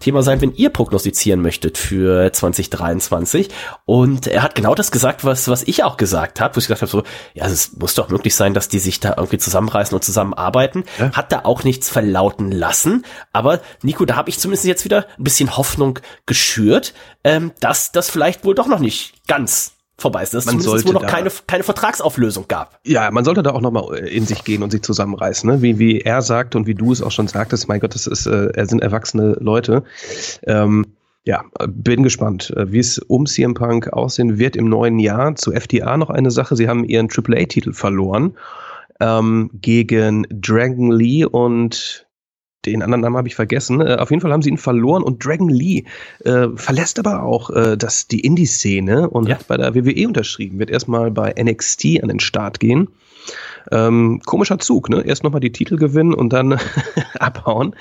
Thema 0.00 0.22
sein, 0.22 0.40
wenn 0.40 0.54
ihr 0.54 0.70
prognostizieren 0.70 1.40
möchtet 1.40 1.78
für 1.78 2.32
2023. 2.32 3.48
Und 3.84 4.26
er 4.26 4.42
hat 4.42 4.54
genau 4.54 4.74
das 4.74 4.90
gesagt, 4.90 5.24
was, 5.24 5.48
was 5.48 5.62
ich 5.62 5.84
auch 5.84 5.96
gesagt 5.96 6.40
habe, 6.40 6.56
wo 6.56 6.58
ich 6.58 6.66
gesagt 6.66 6.82
habe, 6.82 6.90
so, 6.90 7.02
ja, 7.34 7.46
es 7.46 7.76
muss 7.76 7.94
doch 7.94 8.08
möglich 8.08 8.34
sein, 8.34 8.54
dass 8.54 8.68
die 8.68 8.78
sich 8.78 9.00
da 9.00 9.14
irgendwie 9.16 9.38
zusammenreißen 9.38 9.94
und 9.94 10.02
zusammenarbeiten. 10.02 10.84
Hat 11.12 11.32
da 11.32 11.40
auch 11.44 11.64
nichts 11.64 11.88
verlauten 11.88 12.50
lassen. 12.50 13.04
Aber 13.32 13.60
Nico, 13.82 14.04
da 14.04 14.16
habe 14.16 14.30
ich 14.30 14.38
zumindest 14.38 14.66
jetzt 14.66 14.84
wieder 14.84 15.06
ein 15.18 15.24
bisschen 15.24 15.56
Hoffnung 15.56 15.98
geschürt, 16.26 16.94
ähm, 17.24 17.52
dass 17.60 17.92
das 17.92 18.10
vielleicht 18.10 18.44
wohl 18.44 18.54
doch 18.54 18.66
noch 18.66 18.80
nicht 18.80 19.14
ganz 19.26 19.71
vorbei 19.98 20.22
ist, 20.22 20.34
dass 20.34 20.46
es 20.46 20.52
Man 20.52 20.60
sollte 20.60 20.92
noch 20.92 21.02
da- 21.02 21.06
keine, 21.08 21.30
keine 21.46 21.62
Vertragsauflösung 21.62 22.46
gab. 22.48 22.80
Ja, 22.84 23.10
man 23.10 23.24
sollte 23.24 23.42
da 23.42 23.50
auch 23.50 23.60
nochmal 23.60 23.98
in 23.98 24.26
sich 24.26 24.42
gehen 24.44 24.62
und 24.62 24.70
sich 24.70 24.82
zusammenreißen, 24.82 25.48
ne? 25.48 25.62
wie, 25.62 25.78
wie 25.78 26.00
er 26.00 26.22
sagt 26.22 26.56
und 26.56 26.66
wie 26.66 26.74
du 26.74 26.92
es 26.92 27.02
auch 27.02 27.10
schon 27.12 27.28
sagtest. 27.28 27.68
Mein 27.68 27.80
Gott, 27.80 27.94
das 27.94 28.06
ist, 28.06 28.26
äh, 28.26 28.46
er 28.54 28.66
sind 28.66 28.82
erwachsene 28.82 29.36
Leute. 29.40 29.84
Ähm, 30.46 30.86
ja, 31.24 31.44
bin 31.68 32.02
gespannt, 32.02 32.52
äh, 32.56 32.72
wie 32.72 32.80
es 32.80 32.98
um 32.98 33.26
CM 33.26 33.54
Punk 33.54 33.92
aussehen 33.92 34.38
wird 34.38 34.56
im 34.56 34.68
neuen 34.68 34.98
Jahr. 34.98 35.36
Zu 35.36 35.52
FDA 35.52 35.96
noch 35.96 36.10
eine 36.10 36.30
Sache. 36.32 36.56
Sie 36.56 36.68
haben 36.68 36.82
ihren 36.84 37.08
AAA-Titel 37.08 37.72
verloren 37.72 38.34
ähm, 38.98 39.50
gegen 39.54 40.26
Dragon 40.30 40.90
Lee 40.90 41.24
und 41.24 42.06
den 42.66 42.82
anderen 42.82 43.00
Namen 43.02 43.16
habe 43.16 43.28
ich 43.28 43.34
vergessen. 43.34 43.80
Äh, 43.80 43.96
auf 43.96 44.10
jeden 44.10 44.20
Fall 44.20 44.32
haben 44.32 44.42
sie 44.42 44.50
ihn 44.50 44.58
verloren 44.58 45.02
und 45.02 45.24
Dragon 45.24 45.48
Lee 45.48 45.84
äh, 46.24 46.48
verlässt 46.54 46.98
aber 46.98 47.22
auch 47.22 47.50
äh, 47.50 47.76
das, 47.76 48.06
die 48.06 48.20
Indie-Szene 48.20 49.08
und 49.10 49.28
Ja. 49.28 49.36
hat 49.36 49.48
bei 49.48 49.56
der 49.56 49.74
WWE 49.74 50.06
unterschrieben. 50.08 50.58
Wird 50.58 50.70
erstmal 50.70 51.10
bei 51.10 51.34
NXT 51.40 52.02
an 52.02 52.08
den 52.08 52.20
Start 52.20 52.60
gehen. 52.60 52.88
Ähm, 53.70 54.20
komischer 54.24 54.58
Zug, 54.58 54.88
ne? 54.88 55.02
Erst 55.04 55.24
nochmal 55.24 55.40
die 55.40 55.52
Titel 55.52 55.76
gewinnen 55.76 56.14
und 56.14 56.32
dann 56.32 56.58
abhauen. 57.18 57.74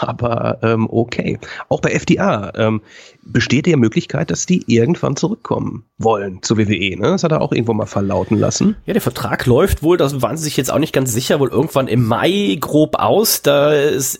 Aber 0.00 0.58
ähm, 0.62 0.88
okay. 0.90 1.38
Auch 1.68 1.80
bei 1.80 1.90
FDA 1.90 2.52
ähm, 2.54 2.82
besteht 3.22 3.66
die 3.66 3.76
Möglichkeit, 3.76 4.30
dass 4.30 4.46
die 4.46 4.64
irgendwann 4.66 5.16
zurückkommen 5.16 5.84
wollen 5.98 6.42
zur 6.42 6.58
WWE. 6.58 6.96
Ne? 6.96 7.08
Das 7.08 7.24
hat 7.24 7.32
er 7.32 7.40
auch 7.40 7.52
irgendwo 7.52 7.74
mal 7.74 7.86
verlauten 7.86 8.38
lassen. 8.38 8.76
Ja, 8.86 8.92
der 8.92 9.02
Vertrag 9.02 9.46
läuft 9.46 9.82
wohl, 9.82 9.96
da 9.96 10.10
waren 10.22 10.36
sie 10.36 10.44
sich 10.44 10.56
jetzt 10.56 10.72
auch 10.72 10.78
nicht 10.78 10.92
ganz 10.92 11.12
sicher, 11.12 11.40
wohl 11.40 11.50
irgendwann 11.50 11.88
im 11.88 12.06
Mai 12.06 12.56
grob 12.60 12.96
aus. 12.96 13.42
Da 13.42 13.72
ist, 13.72 14.18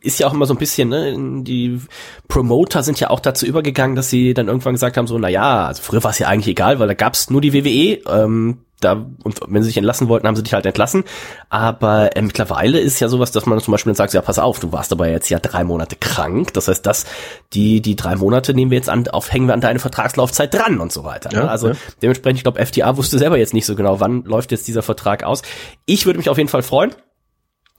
ist 0.00 0.18
ja 0.18 0.26
auch 0.26 0.34
immer 0.34 0.46
so 0.46 0.54
ein 0.54 0.58
bisschen, 0.58 0.88
ne, 0.88 1.42
die 1.42 1.80
Promoter 2.28 2.82
sind 2.82 2.98
ja 2.98 3.10
auch 3.10 3.20
dazu 3.20 3.46
übergegangen, 3.46 3.96
dass 3.96 4.10
sie 4.10 4.34
dann 4.34 4.48
irgendwann 4.48 4.74
gesagt 4.74 4.96
haben, 4.96 5.06
so, 5.06 5.18
na 5.18 5.28
ja, 5.28 5.66
also 5.66 5.82
früher 5.82 6.02
war 6.02 6.10
es 6.10 6.18
ja 6.18 6.28
eigentlich 6.28 6.48
egal, 6.48 6.78
weil 6.78 6.88
da 6.88 6.94
gab's 6.94 7.30
nur 7.30 7.40
die 7.40 7.52
WWE, 7.52 8.00
ähm, 8.10 8.58
da, 8.80 8.92
und 8.92 9.40
wenn 9.48 9.62
sie 9.62 9.68
sich 9.68 9.78
entlassen 9.78 10.08
wollten, 10.08 10.26
haben 10.26 10.36
sie 10.36 10.42
dich 10.42 10.52
halt 10.52 10.66
entlassen. 10.66 11.04
Aber 11.48 12.14
äh, 12.16 12.22
mittlerweile 12.22 12.78
ist 12.78 13.00
ja 13.00 13.08
sowas, 13.08 13.30
dass 13.32 13.46
man 13.46 13.58
zum 13.60 13.72
Beispiel 13.72 13.90
dann 13.90 13.96
sagt, 13.96 14.12
ja, 14.12 14.20
pass 14.20 14.38
auf, 14.38 14.60
du 14.60 14.72
warst 14.72 14.92
aber 14.92 15.08
jetzt 15.08 15.30
ja 15.30 15.38
drei 15.38 15.64
Monate 15.64 15.96
krank. 15.96 16.52
Das 16.52 16.68
heißt, 16.68 16.84
das, 16.84 17.06
die, 17.54 17.80
die 17.80 17.96
drei 17.96 18.16
Monate 18.16 18.52
nehmen 18.52 18.70
wir 18.70 18.76
jetzt 18.76 18.90
an, 18.90 19.08
aufhängen 19.08 19.46
wir 19.46 19.54
an 19.54 19.60
deine 19.62 19.78
Vertragslaufzeit 19.78 20.52
dran 20.52 20.78
und 20.80 20.92
so 20.92 21.04
weiter. 21.04 21.30
ne? 21.30 21.44
Ja, 21.44 21.46
Also 21.46 21.68
ja. 21.70 21.74
dementsprechend, 22.02 22.38
ich 22.38 22.44
glaube, 22.44 22.64
FTA 22.64 22.96
wusste 22.96 23.18
selber 23.18 23.38
jetzt 23.38 23.54
nicht 23.54 23.66
so 23.66 23.76
genau, 23.76 24.00
wann 24.00 24.24
läuft 24.24 24.52
jetzt 24.52 24.68
dieser 24.68 24.82
Vertrag 24.82 25.24
aus. 25.24 25.42
Ich 25.86 26.04
würde 26.04 26.18
mich 26.18 26.28
auf 26.28 26.36
jeden 26.36 26.50
Fall 26.50 26.62
freuen. 26.62 26.94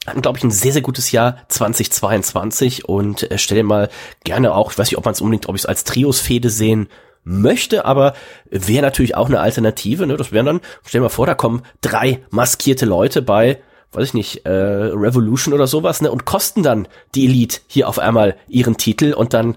Hatten, 0.07 0.21
glaube 0.21 0.38
ich, 0.38 0.43
ein 0.43 0.51
sehr, 0.51 0.71
sehr 0.71 0.81
gutes 0.81 1.12
Jahr 1.12 1.38
2022 1.49 2.88
und 2.88 3.29
äh, 3.29 3.38
stell 3.38 3.57
dir 3.57 3.63
mal 3.63 3.89
gerne 4.23 4.53
auch, 4.55 4.71
ich 4.71 4.77
weiß 4.77 4.89
nicht, 4.89 4.97
ob 4.97 5.05
man 5.05 5.13
es 5.13 5.21
unbedingt, 5.21 5.49
ob 5.49 5.55
ich 5.55 5.62
es 5.62 5.65
als 5.65 5.83
Trios-Fehde 5.83 6.49
sehen 6.49 6.88
möchte, 7.28 7.86
aber 7.86 8.13
wäre 8.50 8.82
natürlich 8.82 9.16
auch 9.16 9.28
eine 9.28 9.40
Alternative. 9.40 10.08
Ne? 10.08 10.18
Das 10.18 10.32
wären 10.32 10.46
dann, 10.46 10.62
stell 10.86 11.00
dir 11.00 11.04
mal 11.04 11.10
vor, 11.10 11.26
da 11.28 11.34
kommen 11.36 11.62
drei 11.82 12.24
maskierte 12.30 12.86
Leute 12.86 13.22
bei, 13.22 13.60
weiß 13.94 14.10
ich 14.10 14.13
nicht, 14.13 14.46
äh, 14.46 14.50
Revolution 14.52 15.54
oder 15.54 15.66
sowas, 15.66 16.02
ne, 16.02 16.12
und 16.12 16.26
kosten 16.26 16.62
dann 16.62 16.88
die 17.16 17.26
Elite 17.26 17.62
hier 17.68 17.88
auf 17.88 18.00
einmal 18.00 18.36
ihren 18.48 18.76
Titel 18.78 19.13
und 19.13 19.34
dann 19.34 19.56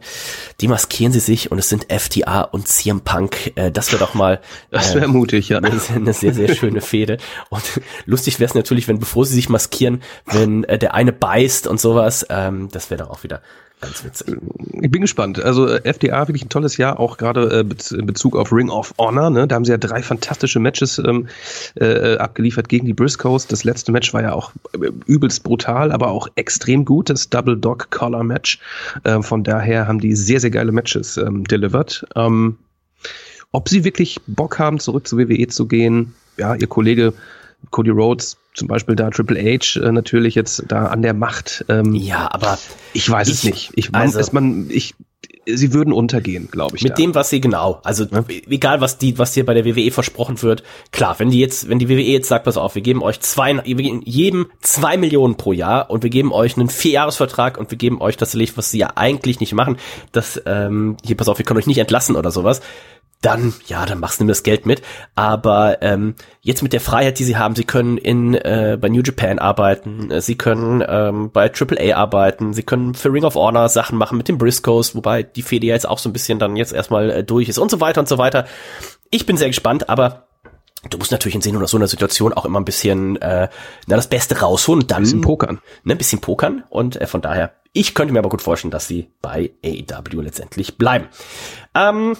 demaskieren 0.62 1.12
sie 1.12 1.18
sich 1.20 1.50
und 1.50 1.58
es 1.58 1.68
sind 1.68 1.86
FTA 1.92 2.42
und 2.42 2.68
CM 2.68 3.00
Punk. 3.00 3.52
Äh, 3.56 3.70
das 3.72 3.90
wäre 3.92 4.00
doch 4.00 4.14
mal 4.14 4.40
Das 4.70 4.92
äh, 4.94 5.00
wäre 5.00 5.08
mutig, 5.08 5.48
ja. 5.48 5.58
eine, 5.58 5.78
sehr- 5.78 5.96
eine 5.96 6.12
sehr, 6.12 6.32
sehr 6.32 6.54
schöne 6.54 6.80
Fehde. 6.80 7.18
Und 7.50 7.62
lustig 8.06 8.38
wäre 8.38 8.48
es 8.48 8.54
natürlich, 8.54 8.86
wenn, 8.88 9.00
bevor 9.00 9.26
sie 9.26 9.34
sich 9.34 9.48
maskieren, 9.48 10.00
wenn 10.26 10.62
äh, 10.64 10.78
der 10.78 10.94
eine 10.94 11.12
beißt 11.12 11.66
und 11.66 11.80
sowas, 11.80 12.24
ähm, 12.30 12.68
das 12.70 12.88
wäre 12.90 13.02
doch 13.04 13.10
auch 13.10 13.22
wieder 13.24 13.42
ganz 13.80 14.04
witzig. 14.04 14.36
Ich 14.80 14.90
bin 14.90 15.00
gespannt. 15.00 15.42
Also 15.42 15.66
äh, 15.68 15.80
FDA 15.84 16.28
wirklich 16.28 16.44
ein 16.44 16.48
tolles 16.48 16.76
Jahr, 16.76 17.00
auch 17.00 17.16
gerade 17.16 17.64
äh, 17.68 17.94
in 17.94 18.06
Bezug 18.06 18.36
auf 18.36 18.52
Ring 18.52 18.70
of 18.70 18.94
Honor. 18.98 19.30
Ne? 19.30 19.46
Da 19.46 19.54
haben 19.54 19.64
sie 19.64 19.72
ja 19.72 19.78
drei 19.78 20.02
fantastische 20.02 20.60
Matches 20.60 20.98
ähm, 20.98 21.28
äh, 21.76 22.16
abgeliefert 22.16 22.68
gegen 22.68 22.86
die 22.86 22.94
Briscoes. 22.94 23.46
Das 23.46 23.64
letzte 23.64 23.92
Match 23.92 24.12
war 24.12 24.22
ja 24.22 24.32
auch 24.32 24.52
äh, 24.74 24.90
übelst 25.06 25.42
brutal, 25.42 25.92
aber 25.92 26.08
auch 26.08 26.28
extrem 26.34 26.84
gut, 26.84 27.10
das 27.10 27.28
Double 27.30 27.56
Dog 27.56 27.90
Collar 27.90 28.24
Match. 28.24 28.58
Ähm, 29.04 29.22
von 29.22 29.44
daher 29.44 29.88
haben 29.88 30.00
die 30.00 30.14
sehr, 30.14 30.40
sehr 30.40 30.50
geile 30.50 30.72
Matches 30.72 31.16
ähm, 31.16 31.44
delivered. 31.44 32.06
Ähm, 32.16 32.58
ob 33.52 33.68
sie 33.68 33.84
wirklich 33.84 34.20
Bock 34.26 34.58
haben, 34.58 34.78
zurück 34.78 35.08
zur 35.08 35.18
WWE 35.18 35.48
zu 35.48 35.66
gehen, 35.66 36.14
ja, 36.36 36.54
ihr 36.54 36.68
Kollege 36.68 37.12
Cody 37.70 37.90
Rhodes, 37.90 38.36
zum 38.54 38.68
Beispiel 38.68 38.96
da 38.96 39.10
Triple 39.10 39.38
H 39.40 39.78
äh, 39.80 39.92
natürlich 39.92 40.34
jetzt 40.34 40.64
da 40.68 40.86
an 40.86 41.02
der 41.02 41.14
Macht. 41.14 41.64
Ähm, 41.68 41.94
Ja, 41.94 42.28
aber 42.32 42.58
ich 42.92 43.08
weiß 43.08 43.28
es 43.28 43.44
Ich- 43.44 43.50
nicht. 43.50 43.72
Ich, 43.76 43.92
man, 43.92 44.02
also- 44.02 44.18
es, 44.18 44.32
man, 44.32 44.66
ich, 44.70 44.94
sie 45.46 45.72
würden 45.72 45.92
untergehen, 45.92 46.48
glaube 46.50 46.76
ich. 46.76 46.82
mit 46.82 46.92
da. 46.92 46.96
dem, 46.96 47.14
was 47.14 47.30
sie 47.30 47.40
genau, 47.40 47.80
also 47.82 48.06
egal 48.48 48.80
was 48.80 48.98
die, 48.98 49.18
was 49.18 49.32
dir 49.32 49.44
bei 49.44 49.54
der 49.54 49.64
WWE 49.64 49.90
versprochen 49.90 50.40
wird, 50.42 50.62
klar, 50.92 51.16
wenn 51.18 51.30
die 51.30 51.40
jetzt, 51.40 51.68
wenn 51.68 51.78
die 51.78 51.88
WWE 51.88 52.00
jetzt 52.02 52.28
sagt, 52.28 52.44
pass 52.44 52.56
auf, 52.56 52.74
wir 52.74 52.82
geben 52.82 53.02
euch 53.02 53.20
zwei, 53.20 53.54
wir 53.64 53.74
geben 53.74 54.02
jedem 54.04 54.46
zwei 54.60 54.96
Millionen 54.96 55.36
pro 55.36 55.52
Jahr 55.52 55.90
und 55.90 56.02
wir 56.02 56.10
geben 56.10 56.32
euch 56.32 56.56
einen 56.56 56.68
Vierjahresvertrag 56.68 57.58
und 57.58 57.70
wir 57.70 57.78
geben 57.78 58.00
euch 58.00 58.16
das 58.16 58.34
Licht, 58.34 58.56
was 58.56 58.70
sie 58.70 58.78
ja 58.78 58.92
eigentlich 58.96 59.40
nicht 59.40 59.52
machen, 59.54 59.76
das, 60.12 60.40
ähm, 60.46 60.96
hier, 61.04 61.16
pass 61.16 61.28
auf, 61.28 61.38
wir 61.38 61.44
können 61.44 61.58
euch 61.58 61.66
nicht 61.66 61.78
entlassen 61.78 62.16
oder 62.16 62.30
sowas. 62.30 62.60
Dann, 63.22 63.52
ja, 63.66 63.84
dann 63.84 64.00
machst 64.00 64.20
du 64.20 64.24
das 64.24 64.42
Geld 64.42 64.64
mit. 64.64 64.82
Aber 65.14 65.82
ähm, 65.82 66.14
jetzt 66.40 66.62
mit 66.62 66.72
der 66.72 66.80
Freiheit, 66.80 67.18
die 67.18 67.24
sie 67.24 67.36
haben, 67.36 67.54
sie 67.54 67.64
können 67.64 67.98
in 67.98 68.34
äh, 68.34 68.78
bei 68.80 68.88
New 68.88 69.02
Japan 69.02 69.38
arbeiten, 69.38 70.10
äh, 70.10 70.20
sie 70.22 70.36
können 70.36 70.82
ähm, 70.86 71.30
bei 71.30 71.50
AAA 71.52 71.96
arbeiten, 71.96 72.54
sie 72.54 72.62
können 72.62 72.94
für 72.94 73.12
Ring 73.12 73.24
of 73.24 73.34
Honor 73.34 73.68
Sachen 73.68 73.98
machen 73.98 74.16
mit 74.16 74.28
den 74.28 74.38
Briscoes, 74.38 74.94
wobei 74.94 75.22
die 75.22 75.42
Fede 75.42 75.66
ja 75.66 75.74
jetzt 75.74 75.88
auch 75.88 75.98
so 75.98 76.08
ein 76.08 76.14
bisschen 76.14 76.38
dann 76.38 76.56
jetzt 76.56 76.72
erstmal 76.72 77.10
äh, 77.10 77.24
durch 77.24 77.48
ist 77.48 77.58
und 77.58 77.70
so 77.70 77.80
weiter 77.80 78.00
und 78.00 78.08
so 78.08 78.16
weiter. 78.16 78.46
Ich 79.10 79.26
bin 79.26 79.36
sehr 79.36 79.48
gespannt, 79.48 79.90
aber 79.90 80.26
du 80.88 80.96
musst 80.96 81.12
natürlich 81.12 81.34
in 81.34 81.42
so 81.42 81.76
einer 81.76 81.88
Situation 81.88 82.32
auch 82.32 82.46
immer 82.46 82.58
ein 82.58 82.64
bisschen 82.64 83.20
äh, 83.20 83.48
na, 83.86 83.96
das 83.96 84.08
Beste 84.08 84.40
rausholen 84.40 84.82
und 84.82 84.90
dann 84.90 84.98
ein 84.98 85.02
bisschen 85.02 85.20
pokern. 85.20 85.60
Ne, 85.84 85.94
ein 85.94 85.98
bisschen 85.98 86.20
pokern 86.20 86.64
und 86.70 86.98
äh, 86.98 87.06
von 87.06 87.20
daher, 87.20 87.52
ich 87.74 87.94
könnte 87.94 88.14
mir 88.14 88.20
aber 88.20 88.30
gut 88.30 88.40
vorstellen, 88.40 88.70
dass 88.70 88.88
sie 88.88 89.10
bei 89.20 89.50
AEW 89.62 90.22
letztendlich 90.22 90.78
bleiben. 90.78 91.08
Ähm, 91.74 92.16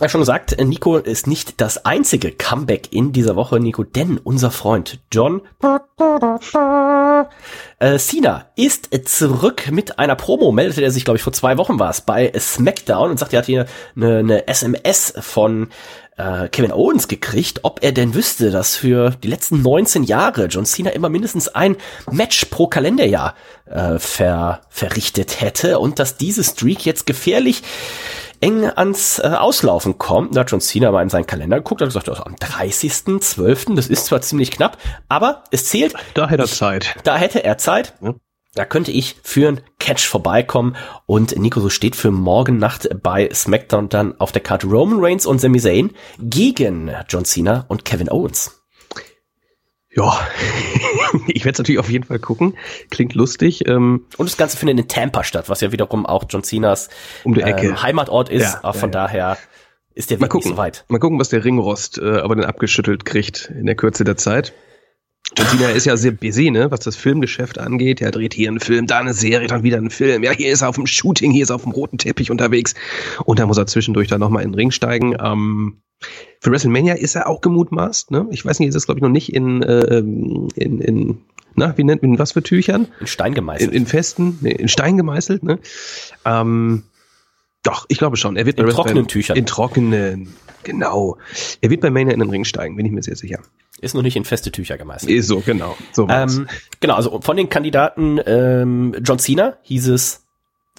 ja, 0.00 0.08
schon 0.08 0.20
gesagt, 0.20 0.56
Nico 0.64 0.96
ist 0.96 1.26
nicht 1.26 1.60
das 1.60 1.84
einzige 1.84 2.32
Comeback 2.32 2.92
in 2.92 3.12
dieser 3.12 3.36
Woche, 3.36 3.60
Nico, 3.60 3.84
denn 3.84 4.18
unser 4.18 4.50
Freund 4.50 5.00
John 5.12 5.42
äh, 7.78 7.98
Cena 7.98 8.46
ist 8.56 8.88
zurück 9.08 9.70
mit 9.70 9.98
einer 9.98 10.16
Promo, 10.16 10.52
meldete 10.52 10.82
er 10.82 10.90
sich, 10.90 11.04
glaube 11.04 11.18
ich, 11.18 11.22
vor 11.22 11.32
zwei 11.32 11.58
Wochen 11.58 11.78
war 11.78 11.90
es, 11.90 12.00
bei 12.00 12.32
SmackDown 12.36 13.10
und 13.10 13.18
sagt, 13.18 13.32
er 13.32 13.40
hat 13.40 13.46
hier 13.46 13.66
eine, 13.94 14.18
eine 14.18 14.48
SMS 14.48 15.14
von 15.20 15.68
äh, 16.16 16.48
Kevin 16.48 16.72
Owens 16.72 17.08
gekriegt, 17.08 17.60
ob 17.62 17.82
er 17.82 17.92
denn 17.92 18.14
wüsste, 18.14 18.50
dass 18.50 18.76
für 18.76 19.10
die 19.22 19.28
letzten 19.28 19.62
19 19.62 20.04
Jahre 20.04 20.46
John 20.46 20.66
Cena 20.66 20.90
immer 20.90 21.08
mindestens 21.08 21.48
ein 21.48 21.76
Match 22.10 22.46
pro 22.46 22.66
Kalenderjahr 22.66 23.34
äh, 23.66 23.98
ver, 23.98 24.60
verrichtet 24.68 25.40
hätte 25.40 25.78
und 25.78 25.98
dass 25.98 26.16
diese 26.16 26.44
Streak 26.44 26.84
jetzt 26.84 27.06
gefährlich 27.06 27.62
eng 28.40 28.64
ans 28.64 29.18
äh, 29.18 29.28
Auslaufen 29.28 29.98
kommt. 29.98 30.36
Da 30.36 30.40
hat 30.40 30.50
John 30.50 30.60
Cena 30.60 30.90
mal 30.90 31.02
in 31.02 31.08
seinen 31.08 31.26
Kalender 31.26 31.58
geguckt, 31.58 31.80
hat 31.80 31.88
gesagt, 31.88 32.08
also 32.08 32.24
am 32.24 32.34
30.12., 32.34 33.74
das 33.74 33.88
ist 33.88 34.06
zwar 34.06 34.20
ziemlich 34.20 34.50
knapp, 34.50 34.78
aber 35.08 35.44
es 35.50 35.66
zählt. 35.66 35.94
Da 36.14 36.28
hätte 36.28 36.42
er 36.42 36.48
Zeit. 36.48 36.96
Da 37.04 37.16
hätte 37.16 37.44
er 37.44 37.58
Zeit. 37.58 37.94
Ja. 38.00 38.14
Da 38.54 38.64
könnte 38.64 38.90
ich 38.90 39.16
für 39.22 39.46
ein 39.46 39.60
Catch 39.78 40.08
vorbeikommen 40.08 40.74
und 41.06 41.38
Nico 41.38 41.60
so 41.60 41.68
steht 41.68 41.94
für 41.94 42.10
morgen 42.10 42.58
Nacht 42.58 42.88
bei 43.00 43.28
SmackDown 43.32 43.88
dann 43.88 44.18
auf 44.18 44.32
der 44.32 44.42
Karte 44.42 44.66
Roman 44.66 44.98
Reigns 45.00 45.24
und 45.24 45.40
Sami 45.40 45.60
Zayn 45.60 45.92
gegen 46.18 46.90
John 47.08 47.24
Cena 47.24 47.64
und 47.68 47.84
Kevin 47.84 48.10
Owens. 48.10 48.59
Ja, 49.92 50.20
ich 51.26 51.44
werde 51.44 51.54
es 51.54 51.58
natürlich 51.58 51.80
auf 51.80 51.90
jeden 51.90 52.04
Fall 52.04 52.20
gucken. 52.20 52.56
Klingt 52.90 53.14
lustig. 53.14 53.66
Ähm, 53.66 54.06
und 54.18 54.28
das 54.28 54.36
Ganze 54.36 54.56
findet 54.56 54.78
in 54.78 54.88
Tampa 54.88 55.24
statt, 55.24 55.48
was 55.48 55.60
ja 55.60 55.72
wiederum 55.72 56.06
auch 56.06 56.24
John 56.28 56.44
Cenas 56.44 56.90
um 57.24 57.34
die 57.34 57.42
Ecke. 57.42 57.68
Ähm, 57.68 57.82
Heimatort 57.82 58.28
ist. 58.28 58.58
Ja, 58.62 58.72
von 58.72 58.90
ja, 58.90 59.06
daher 59.06 59.38
ist 59.94 60.10
der 60.10 60.18
Weg 60.18 60.22
mal 60.22 60.28
gucken, 60.28 60.50
nicht 60.50 60.56
so 60.56 60.62
weit. 60.62 60.84
Mal 60.88 60.98
gucken, 60.98 61.18
was 61.18 61.30
der 61.30 61.44
Ringrost 61.44 61.98
äh, 61.98 62.18
aber 62.18 62.36
dann 62.36 62.44
abgeschüttelt 62.44 63.04
kriegt 63.04 63.52
in 63.58 63.66
der 63.66 63.74
Kürze 63.74 64.04
der 64.04 64.16
Zeit. 64.16 64.52
John 65.36 65.46
Cena 65.46 65.68
ist 65.70 65.86
ja 65.86 65.96
sehr 65.96 66.12
busy, 66.12 66.50
ne, 66.50 66.70
was 66.70 66.80
das 66.80 66.96
Filmgeschäft 66.96 67.58
angeht. 67.58 68.00
Er 68.00 68.10
dreht 68.10 68.34
hier 68.34 68.48
einen 68.48 68.60
Film, 68.60 68.86
da 68.86 68.98
eine 68.98 69.14
Serie, 69.14 69.46
dann 69.46 69.62
wieder 69.62 69.76
einen 69.76 69.90
Film. 69.90 70.24
Ja, 70.24 70.32
hier 70.32 70.50
ist 70.50 70.62
er 70.62 70.68
auf 70.68 70.74
dem 70.74 70.86
Shooting, 70.86 71.30
hier 71.30 71.44
ist 71.44 71.50
er 71.50 71.56
auf 71.56 71.62
dem 71.62 71.72
roten 71.72 71.98
Teppich 71.98 72.30
unterwegs. 72.30 72.74
Und 73.24 73.38
da 73.38 73.46
muss 73.46 73.58
er 73.58 73.66
zwischendurch 73.66 74.08
dann 74.08 74.20
nochmal 74.20 74.42
in 74.42 74.50
den 74.50 74.56
Ring 74.56 74.70
steigen. 74.70 75.16
Ähm, 75.22 75.82
für 76.40 76.50
WrestleMania 76.50 76.94
ist 76.94 77.14
er 77.14 77.28
auch 77.28 77.42
gemutmaßt. 77.42 78.10
Ne? 78.10 78.26
Ich 78.30 78.44
weiß 78.44 78.58
nicht, 78.58 78.68
ist 78.68 78.74
das 78.74 78.86
glaube 78.86 78.98
ich 78.98 79.02
noch 79.02 79.10
nicht 79.10 79.32
in, 79.32 79.62
äh, 79.62 79.98
in, 79.98 80.80
in 80.80 81.18
na, 81.54 81.76
wie 81.76 81.84
nennt 81.84 82.02
man 82.02 82.18
was 82.18 82.32
für 82.32 82.42
Tüchern? 82.42 82.88
In 83.00 83.06
Stein 83.06 83.34
gemeißelt. 83.34 83.70
In, 83.70 83.76
in 83.76 83.86
festen, 83.86 84.38
nee, 84.40 84.52
in 84.52 84.68
Stein 84.68 84.96
gemeißelt. 84.96 85.42
Ne? 85.42 85.58
Ähm, 86.24 86.84
doch, 87.62 87.84
ich 87.88 87.98
glaube 87.98 88.16
schon. 88.16 88.36
Er 88.36 88.46
wird 88.46 88.58
in 88.58 88.68
trockenen 88.68 89.06
Tüchern. 89.06 89.36
In 89.36 89.46
trockenen, 89.46 90.34
genau. 90.62 91.18
Er 91.60 91.70
wird 91.70 91.80
bei 91.80 91.90
Mania 91.90 92.14
in 92.14 92.20
den 92.20 92.30
Ring 92.30 92.44
steigen, 92.44 92.76
bin 92.76 92.86
ich 92.86 92.92
mir 92.92 93.02
sehr 93.02 93.16
sicher. 93.16 93.40
Ist 93.80 93.94
noch 93.94 94.02
nicht 94.02 94.16
in 94.16 94.24
feste 94.24 94.50
Tücher 94.50 94.78
gemeißelt. 94.78 95.10
Ist 95.10 95.28
so, 95.28 95.40
genau. 95.40 95.76
So 95.92 96.08
ähm, 96.08 96.48
genau, 96.80 96.94
also 96.94 97.20
von 97.20 97.36
den 97.36 97.48
Kandidaten 97.48 98.20
ähm, 98.26 98.94
John 99.02 99.18
Cena 99.18 99.56
hieß 99.62 99.88
es 99.88 100.26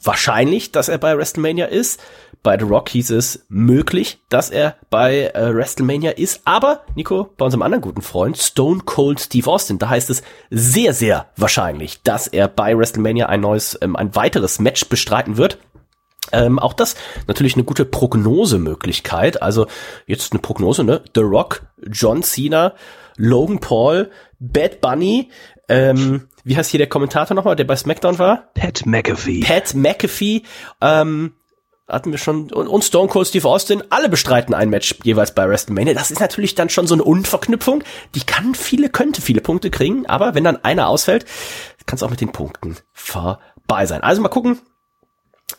wahrscheinlich, 0.03 0.71
dass 0.71 0.89
er 0.89 0.97
bei 0.97 1.17
WrestleMania 1.17 1.65
ist. 1.65 2.01
Bei 2.43 2.57
The 2.57 2.65
Rock 2.65 2.89
hieß 2.89 3.11
es 3.11 3.45
möglich, 3.49 4.19
dass 4.29 4.49
er 4.49 4.75
bei 4.89 5.27
äh, 5.35 5.53
WrestleMania 5.53 6.11
ist. 6.11 6.41
Aber, 6.45 6.81
Nico, 6.95 7.29
bei 7.37 7.45
unserem 7.45 7.61
anderen 7.61 7.83
guten 7.83 8.01
Freund, 8.01 8.35
Stone 8.37 8.81
Cold 8.85 9.19
Steve 9.19 9.47
Austin, 9.47 9.77
da 9.77 9.89
heißt 9.89 10.09
es 10.09 10.23
sehr, 10.49 10.93
sehr 10.93 11.29
wahrscheinlich, 11.37 12.01
dass 12.01 12.27
er 12.27 12.47
bei 12.47 12.75
WrestleMania 12.75 13.27
ein 13.27 13.41
neues, 13.41 13.77
ähm, 13.81 13.95
ein 13.95 14.15
weiteres 14.15 14.59
Match 14.59 14.87
bestreiten 14.89 15.37
wird. 15.37 15.59
Ähm, 16.31 16.59
auch 16.59 16.73
das 16.73 16.95
natürlich 17.27 17.55
eine 17.55 17.63
gute 17.63 17.85
Prognosemöglichkeit. 17.85 19.41
Also 19.41 19.67
jetzt 20.07 20.31
eine 20.31 20.41
Prognose, 20.41 20.83
ne? 20.83 21.01
The 21.15 21.21
Rock, 21.21 21.63
John 21.91 22.23
Cena, 22.23 22.73
Logan 23.17 23.59
Paul, 23.59 24.09
Bad 24.39 24.81
Bunny, 24.81 25.29
ähm, 25.71 26.27
wie 26.43 26.57
heißt 26.57 26.69
hier 26.71 26.79
der 26.79 26.89
Kommentator 26.89 27.33
nochmal, 27.33 27.55
der 27.55 27.63
bei 27.63 27.75
SmackDown 27.75 28.19
war? 28.19 28.49
Pat 28.55 28.85
McAfee. 28.85 29.39
Pat 29.41 29.73
McAfee, 29.73 30.43
ähm, 30.81 31.33
hatten 31.87 32.11
wir 32.11 32.17
schon, 32.17 32.51
und, 32.51 32.67
und 32.67 32.83
Stone 32.83 33.09
Cold 33.09 33.27
Steve 33.27 33.47
Austin, 33.47 33.83
alle 33.89 34.09
bestreiten 34.09 34.53
ein 34.53 34.69
Match 34.69 34.95
jeweils 35.03 35.33
bei 35.33 35.47
WrestleMania. 35.47 35.93
Das 35.93 36.11
ist 36.11 36.19
natürlich 36.19 36.55
dann 36.55 36.69
schon 36.69 36.87
so 36.87 36.93
eine 36.93 37.03
Unverknüpfung. 37.03 37.83
Die 38.15 38.21
kann 38.21 38.55
viele, 38.55 38.89
könnte 38.89 39.21
viele 39.21 39.41
Punkte 39.41 39.69
kriegen, 39.69 40.05
aber 40.07 40.35
wenn 40.35 40.43
dann 40.43 40.63
einer 40.63 40.87
ausfällt, 40.87 41.25
kann 41.85 41.97
es 41.97 42.03
auch 42.03 42.09
mit 42.09 42.21
den 42.21 42.31
Punkten 42.31 42.77
vorbei 42.91 43.85
sein. 43.85 44.01
Also 44.01 44.21
mal 44.21 44.29
gucken, 44.29 44.59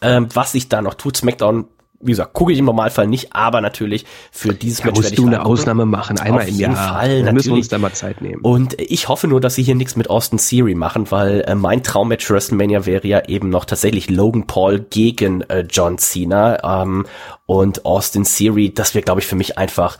ähm, 0.00 0.28
was 0.34 0.52
sich 0.52 0.68
da 0.68 0.82
noch 0.82 0.94
tut. 0.94 1.16
SmackDown 1.16 1.66
wie 2.02 2.10
gesagt, 2.10 2.32
gucke 2.32 2.52
ich 2.52 2.58
im 2.58 2.64
Normalfall 2.64 3.06
nicht, 3.06 3.32
aber 3.32 3.60
natürlich 3.60 4.04
für 4.32 4.52
dieses 4.52 4.78
da 4.78 4.86
Match 4.86 4.96
musst 4.96 5.18
du 5.18 5.26
eine 5.26 5.46
Ausnahme 5.46 5.86
machen, 5.86 6.18
einmal 6.18 6.48
im 6.48 6.58
Jahr. 6.58 6.74
Fall, 6.74 7.08
Dann 7.08 7.18
natürlich. 7.18 7.34
müssen 7.34 7.50
wir 7.50 7.56
uns 7.56 7.68
da 7.68 7.78
mal 7.78 7.92
Zeit 7.92 8.20
nehmen. 8.20 8.42
Und 8.42 8.80
ich 8.80 9.08
hoffe 9.08 9.28
nur, 9.28 9.40
dass 9.40 9.54
sie 9.54 9.62
hier 9.62 9.76
nichts 9.76 9.94
mit 9.94 10.10
Austin 10.10 10.38
Theory 10.38 10.74
machen, 10.74 11.10
weil 11.10 11.42
äh, 11.42 11.54
mein 11.54 11.82
Traummatch 11.82 12.28
WrestleMania 12.28 12.86
wäre 12.86 13.06
ja 13.06 13.24
eben 13.28 13.50
noch 13.50 13.64
tatsächlich 13.64 14.10
Logan 14.10 14.46
Paul 14.46 14.80
gegen 14.80 15.42
äh, 15.42 15.64
John 15.70 15.98
Cena 15.98 16.82
ähm, 16.82 17.06
und 17.46 17.86
Austin 17.86 18.24
Theory. 18.24 18.74
Das 18.74 18.94
wäre, 18.94 19.04
glaube 19.04 19.20
ich, 19.20 19.26
für 19.26 19.36
mich 19.36 19.56
einfach 19.56 19.98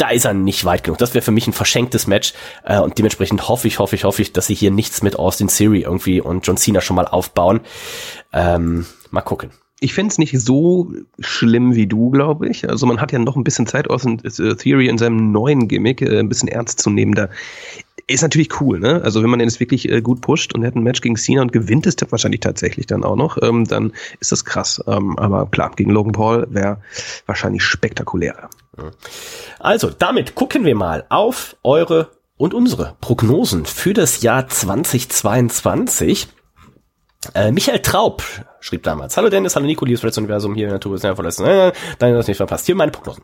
da 0.00 0.10
ist 0.10 0.24
er 0.24 0.34
nicht 0.34 0.64
weit 0.64 0.84
genug. 0.84 0.98
Das 0.98 1.14
wäre 1.14 1.22
für 1.22 1.30
mich 1.30 1.46
ein 1.46 1.52
verschenktes 1.52 2.06
Match 2.06 2.32
äh, 2.64 2.78
und 2.78 2.98
dementsprechend 2.98 3.48
hoffe 3.48 3.68
ich, 3.68 3.78
hoffe 3.78 3.96
ich, 3.96 4.04
hoffe 4.04 4.22
ich, 4.22 4.32
dass 4.32 4.46
sie 4.46 4.54
hier 4.54 4.70
nichts 4.70 5.02
mit 5.02 5.18
Austin 5.18 5.48
Theory 5.48 5.82
irgendwie 5.82 6.20
und 6.20 6.46
John 6.46 6.56
Cena 6.56 6.80
schon 6.80 6.96
mal 6.96 7.06
aufbauen. 7.06 7.60
Ähm, 8.32 8.86
mal 9.10 9.22
gucken 9.22 9.50
ich 9.80 9.94
fände 9.94 10.12
es 10.12 10.18
nicht 10.18 10.38
so 10.38 10.92
schlimm 11.18 11.74
wie 11.74 11.86
du, 11.86 12.10
glaube 12.10 12.48
ich. 12.48 12.68
Also 12.68 12.86
man 12.86 13.00
hat 13.00 13.12
ja 13.12 13.18
noch 13.18 13.34
ein 13.34 13.44
bisschen 13.44 13.66
Zeit 13.66 13.88
aus 13.88 14.04
äh, 14.04 14.54
Theory 14.54 14.88
in 14.88 14.98
seinem 14.98 15.32
neuen 15.32 15.68
Gimmick 15.68 16.02
äh, 16.02 16.18
ein 16.18 16.28
bisschen 16.28 16.48
ernst 16.48 16.80
zu 16.80 16.90
nehmen. 16.90 17.14
Da 17.14 17.30
ist 18.06 18.22
natürlich 18.22 18.60
cool, 18.60 18.80
ne? 18.80 19.00
Also 19.02 19.22
wenn 19.22 19.30
man 19.30 19.38
den 19.38 19.48
jetzt 19.48 19.60
wirklich 19.60 19.88
äh, 19.88 20.00
gut 20.00 20.20
pusht 20.20 20.54
und 20.54 20.64
hat 20.64 20.74
ein 20.74 20.82
Match 20.82 21.00
gegen 21.00 21.16
Cena 21.16 21.42
und 21.42 21.52
gewinnt 21.52 21.86
es 21.86 21.96
wahrscheinlich 22.08 22.40
tatsächlich 22.40 22.86
dann 22.86 23.04
auch 23.04 23.16
noch, 23.16 23.38
ähm, 23.42 23.66
dann 23.66 23.92
ist 24.20 24.32
das 24.32 24.44
krass. 24.44 24.82
Ähm, 24.86 25.18
aber 25.18 25.46
klar, 25.46 25.72
gegen 25.76 25.90
Logan 25.90 26.12
Paul 26.12 26.46
wäre 26.50 26.80
wahrscheinlich 27.26 27.62
spektakulärer. 27.62 28.50
Also, 29.58 29.90
damit 29.90 30.34
gucken 30.34 30.64
wir 30.64 30.74
mal 30.74 31.04
auf 31.08 31.56
eure 31.62 32.10
und 32.36 32.54
unsere 32.54 32.96
Prognosen 33.00 33.66
für 33.66 33.92
das 33.92 34.22
Jahr 34.22 34.48
2022. 34.48 36.28
Äh, 37.34 37.52
Michael 37.52 37.80
Traub 37.80 38.22
schrieb 38.60 38.82
damals, 38.82 39.16
Hallo 39.16 39.28
Dennis, 39.28 39.56
hallo 39.56 39.66
Nico, 39.66 39.84
liebes 39.84 40.16
Universum, 40.16 40.54
hier 40.54 40.66
in 40.66 40.70
der 40.70 40.80
Tour 40.80 40.94
ist 40.94 41.04
ja 41.04 41.14
verlassen, 41.14 41.44
äh, 41.44 41.72
dann 41.98 42.14
das 42.14 42.28
nicht 42.28 42.38
verpasst. 42.38 42.66
Hier 42.66 42.74
meine 42.74 42.92
Prognosen. 42.92 43.22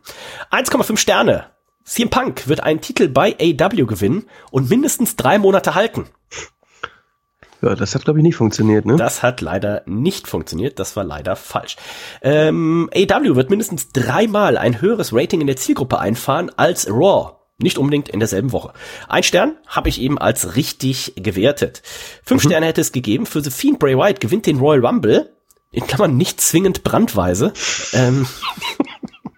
1,5 0.51 0.97
Sterne. 0.97 1.45
CM 1.87 2.09
Punk 2.09 2.47
wird 2.47 2.63
einen 2.63 2.81
Titel 2.81 3.07
bei 3.07 3.35
AW 3.39 3.85
gewinnen 3.85 4.25
und 4.51 4.69
mindestens 4.69 5.15
drei 5.15 5.39
Monate 5.39 5.73
halten. 5.73 6.05
Ja, 7.61 7.75
das 7.75 7.95
hat, 7.95 8.03
glaube 8.03 8.19
ich, 8.19 8.23
nicht 8.23 8.35
funktioniert, 8.35 8.85
ne? 8.85 8.97
Das 8.97 9.23
hat 9.23 9.41
leider 9.41 9.81
nicht 9.85 10.27
funktioniert. 10.27 10.79
Das 10.79 10.95
war 10.95 11.03
leider 11.03 11.35
falsch. 11.35 11.77
Ähm, 12.21 12.89
AW 12.93 13.35
wird 13.35 13.49
mindestens 13.49 13.91
dreimal 13.93 14.57
ein 14.57 14.81
höheres 14.81 15.11
Rating 15.13 15.41
in 15.41 15.47
der 15.47 15.55
Zielgruppe 15.55 15.97
einfahren 15.99 16.51
als 16.55 16.87
Raw. 16.87 17.37
Nicht 17.57 17.79
unbedingt 17.79 18.09
in 18.09 18.19
derselben 18.19 18.51
Woche. 18.51 18.73
Ein 19.07 19.23
Stern 19.23 19.55
habe 19.65 19.89
ich 19.89 19.99
eben 19.99 20.19
als 20.19 20.55
richtig 20.55 21.13
gewertet. 21.15 21.81
Fünf 22.21 22.43
mhm. 22.43 22.49
Sterne 22.49 22.65
hätte 22.67 22.81
es 22.81 22.91
gegeben 22.91 23.25
für 23.25 23.41
The 23.41 23.49
Fiend 23.49 23.79
Bray 23.79 23.97
White 23.97 24.19
gewinnt 24.19 24.45
den 24.45 24.59
Royal 24.59 24.85
Rumble. 24.85 25.33
In 25.71 25.87
Klammern 25.87 26.17
nicht 26.17 26.39
zwingend 26.41 26.83
brandweise. 26.83 27.53
ähm, 27.93 28.27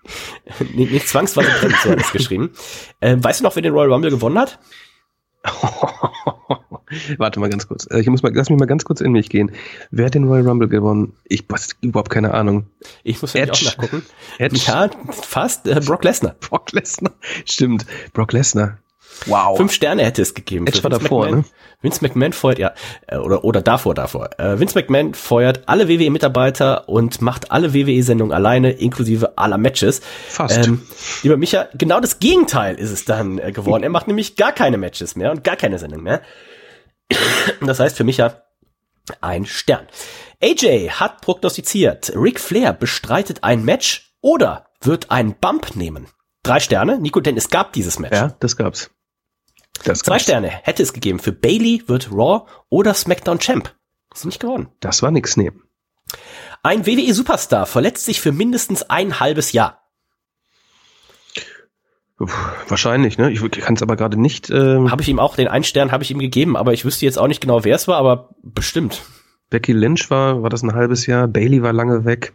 nicht, 0.74 0.92
nicht 0.92 1.08
zwangsweise 1.08 1.50
brand, 1.60 1.76
so 1.84 1.92
hat 1.92 2.00
es 2.00 2.12
geschrieben. 2.12 2.52
Ähm, 3.02 3.24
weißt 3.24 3.40
du 3.40 3.44
noch, 3.44 3.56
wer 3.56 3.62
den 3.62 3.74
Royal 3.74 3.92
Rumble 3.92 4.10
gewonnen 4.10 4.38
hat? 4.38 4.60
Warte 7.18 7.40
mal 7.40 7.50
ganz 7.50 7.68
kurz. 7.68 7.88
Äh, 7.90 8.02
ich 8.02 8.08
muss 8.08 8.24
mal, 8.24 8.34
lass 8.34 8.50
mich 8.50 8.60
mal 8.60 8.66
ganz 8.66 8.84
kurz 8.84 9.02
in 9.02 9.12
mich 9.12 9.30
gehen. 9.30 9.52
Wer 9.92 10.08
hat 10.08 10.16
den 10.16 10.26
Royal 10.26 10.48
Rumble 10.48 10.68
gewonnen? 10.68 11.14
Ich 11.26 11.46
weiß 11.48 11.78
überhaupt 11.82 12.10
keine 12.10 12.34
Ahnung. 12.34 12.68
Ich 13.04 13.22
muss 13.22 13.36
Edge. 13.36 13.52
auch 13.52 13.62
nachgucken. 13.62 14.04
Edge. 14.38 14.60
Ja, 14.66 14.90
fast. 15.12 15.68
Äh, 15.68 15.80
Brock 15.86 16.04
Lesnar. 16.04 16.36
Brock 16.40 16.72
Lesnar. 16.72 17.14
Stimmt. 17.46 17.86
Brock 18.14 18.34
Lesnar. 18.34 18.80
Wow. 19.26 19.58
Fünf 19.58 19.72
Sterne 19.74 20.04
hätte 20.04 20.22
es 20.22 20.34
gegeben. 20.34 20.68
Edge 20.68 20.84
war 20.84 20.92
Vince 20.92 21.04
davor, 21.04 21.26
McMahon. 21.26 21.40
ne? 21.42 21.46
Vince 21.82 22.04
McMahon 22.04 22.34
feuert, 22.34 22.60
ja, 22.60 22.74
äh, 23.08 23.18
oder, 23.18 23.44
oder 23.44 23.62
davor, 23.62 23.96
davor. 23.96 24.30
Äh, 24.40 24.60
Vince 24.60 24.78
McMahon 24.78 25.14
feuert 25.14 25.64
alle 25.68 25.88
WWE-Mitarbeiter 25.88 26.90
und 26.90 27.22
macht 27.22 27.52
alle 27.52 27.74
WWE-Sendungen 27.74 28.34
alleine, 28.34 28.72
inklusive 28.72 29.38
aller 29.38 29.58
Matches. 29.58 30.02
Fast. 30.28 30.68
Ähm, 30.68 30.82
lieber 31.24 31.38
Micha, 31.38 31.68
genau 31.74 32.00
das 32.00 32.20
Gegenteil 32.20 32.76
ist 32.76 32.92
es 32.92 33.06
dann 33.06 33.40
äh, 33.40 33.52
geworden. 33.52 33.84
Er 33.84 33.90
macht 33.90 34.08
nämlich 34.08 34.36
gar 34.36 34.52
keine 34.52 34.78
Matches 34.78 35.16
mehr 35.16 35.32
und 35.32 35.44
gar 35.44 35.56
keine 35.56 35.80
Sendung 35.80 36.04
mehr. 36.04 36.22
Das 37.62 37.80
heißt 37.80 37.98
für 37.98 38.04
Micha 38.04 38.44
ein 39.22 39.46
Stern. 39.46 39.88
AJ 40.42 40.90
hat 40.92 41.22
prognostiziert, 41.22 42.14
Ric 42.16 42.40
Flair 42.40 42.74
bestreitet 42.74 43.44
ein 43.44 43.66
Match 43.66 44.14
oder 44.22 44.68
wird 44.82 45.12
einen 45.12 45.34
Bump 45.36 45.76
nehmen. 45.76 46.08
Drei 46.44 46.60
Sterne, 46.60 47.00
Nico, 47.00 47.20
denn 47.20 47.36
es 47.36 47.50
gab 47.50 47.74
dieses 47.74 48.00
Match. 48.00 48.16
Ja, 48.16 48.36
das 48.40 48.56
gab's. 48.56 48.92
Das 49.84 50.00
Zwei. 50.00 50.20
Sterne 50.20 50.50
hätte 50.50 50.84
es 50.84 50.94
gegeben 50.94 51.20
für 51.20 51.32
Bailey 51.32 51.84
wird 51.88 52.12
Raw 52.12 52.50
oder 52.70 52.94
SmackDown 52.94 53.40
Champ. 53.40 53.76
Ist 54.14 54.26
nicht 54.26 54.40
geworden. 54.40 54.70
Das 54.80 55.02
war 55.04 55.12
nix 55.12 55.38
nehmen. 55.38 55.64
Ein 56.64 56.86
WWE 56.86 57.14
Superstar 57.14 57.66
verletzt 57.66 58.06
sich 58.06 58.20
für 58.20 58.32
mindestens 58.32 58.84
ein 58.84 59.20
halbes 59.20 59.54
Jahr. 59.54 59.80
Wahrscheinlich, 62.18 63.18
ne? 63.18 63.32
Ich 63.32 63.40
kann 63.62 63.76
es 63.76 63.82
aber 63.82 63.96
gerade 63.96 64.20
nicht. 64.20 64.50
Ähm, 64.50 64.92
Habe 64.92 65.02
ich 65.02 65.08
ihm 65.08 65.20
auch 65.20 65.38
den 65.38 65.48
einen 65.48 65.64
Stern 65.64 65.94
habe 65.94 66.04
ich 66.04 66.12
ihm 66.12 66.20
gegeben, 66.20 66.58
aber 66.58 66.74
ich 66.74 66.84
wüsste 66.84 67.06
jetzt 67.06 67.18
auch 67.18 67.28
nicht 67.28 67.40
genau, 67.40 67.64
wer 67.64 67.76
es 67.76 67.88
war, 67.88 67.96
aber 67.98 68.36
bestimmt. 68.44 69.04
Becky 69.50 69.72
Lynch 69.72 70.10
war, 70.10 70.44
war 70.44 70.50
das 70.50 70.62
ein 70.62 70.74
halbes 70.74 71.06
Jahr. 71.06 71.30
Bailey 71.30 71.64
war 71.64 71.72
lange 71.72 72.04
weg. 72.04 72.34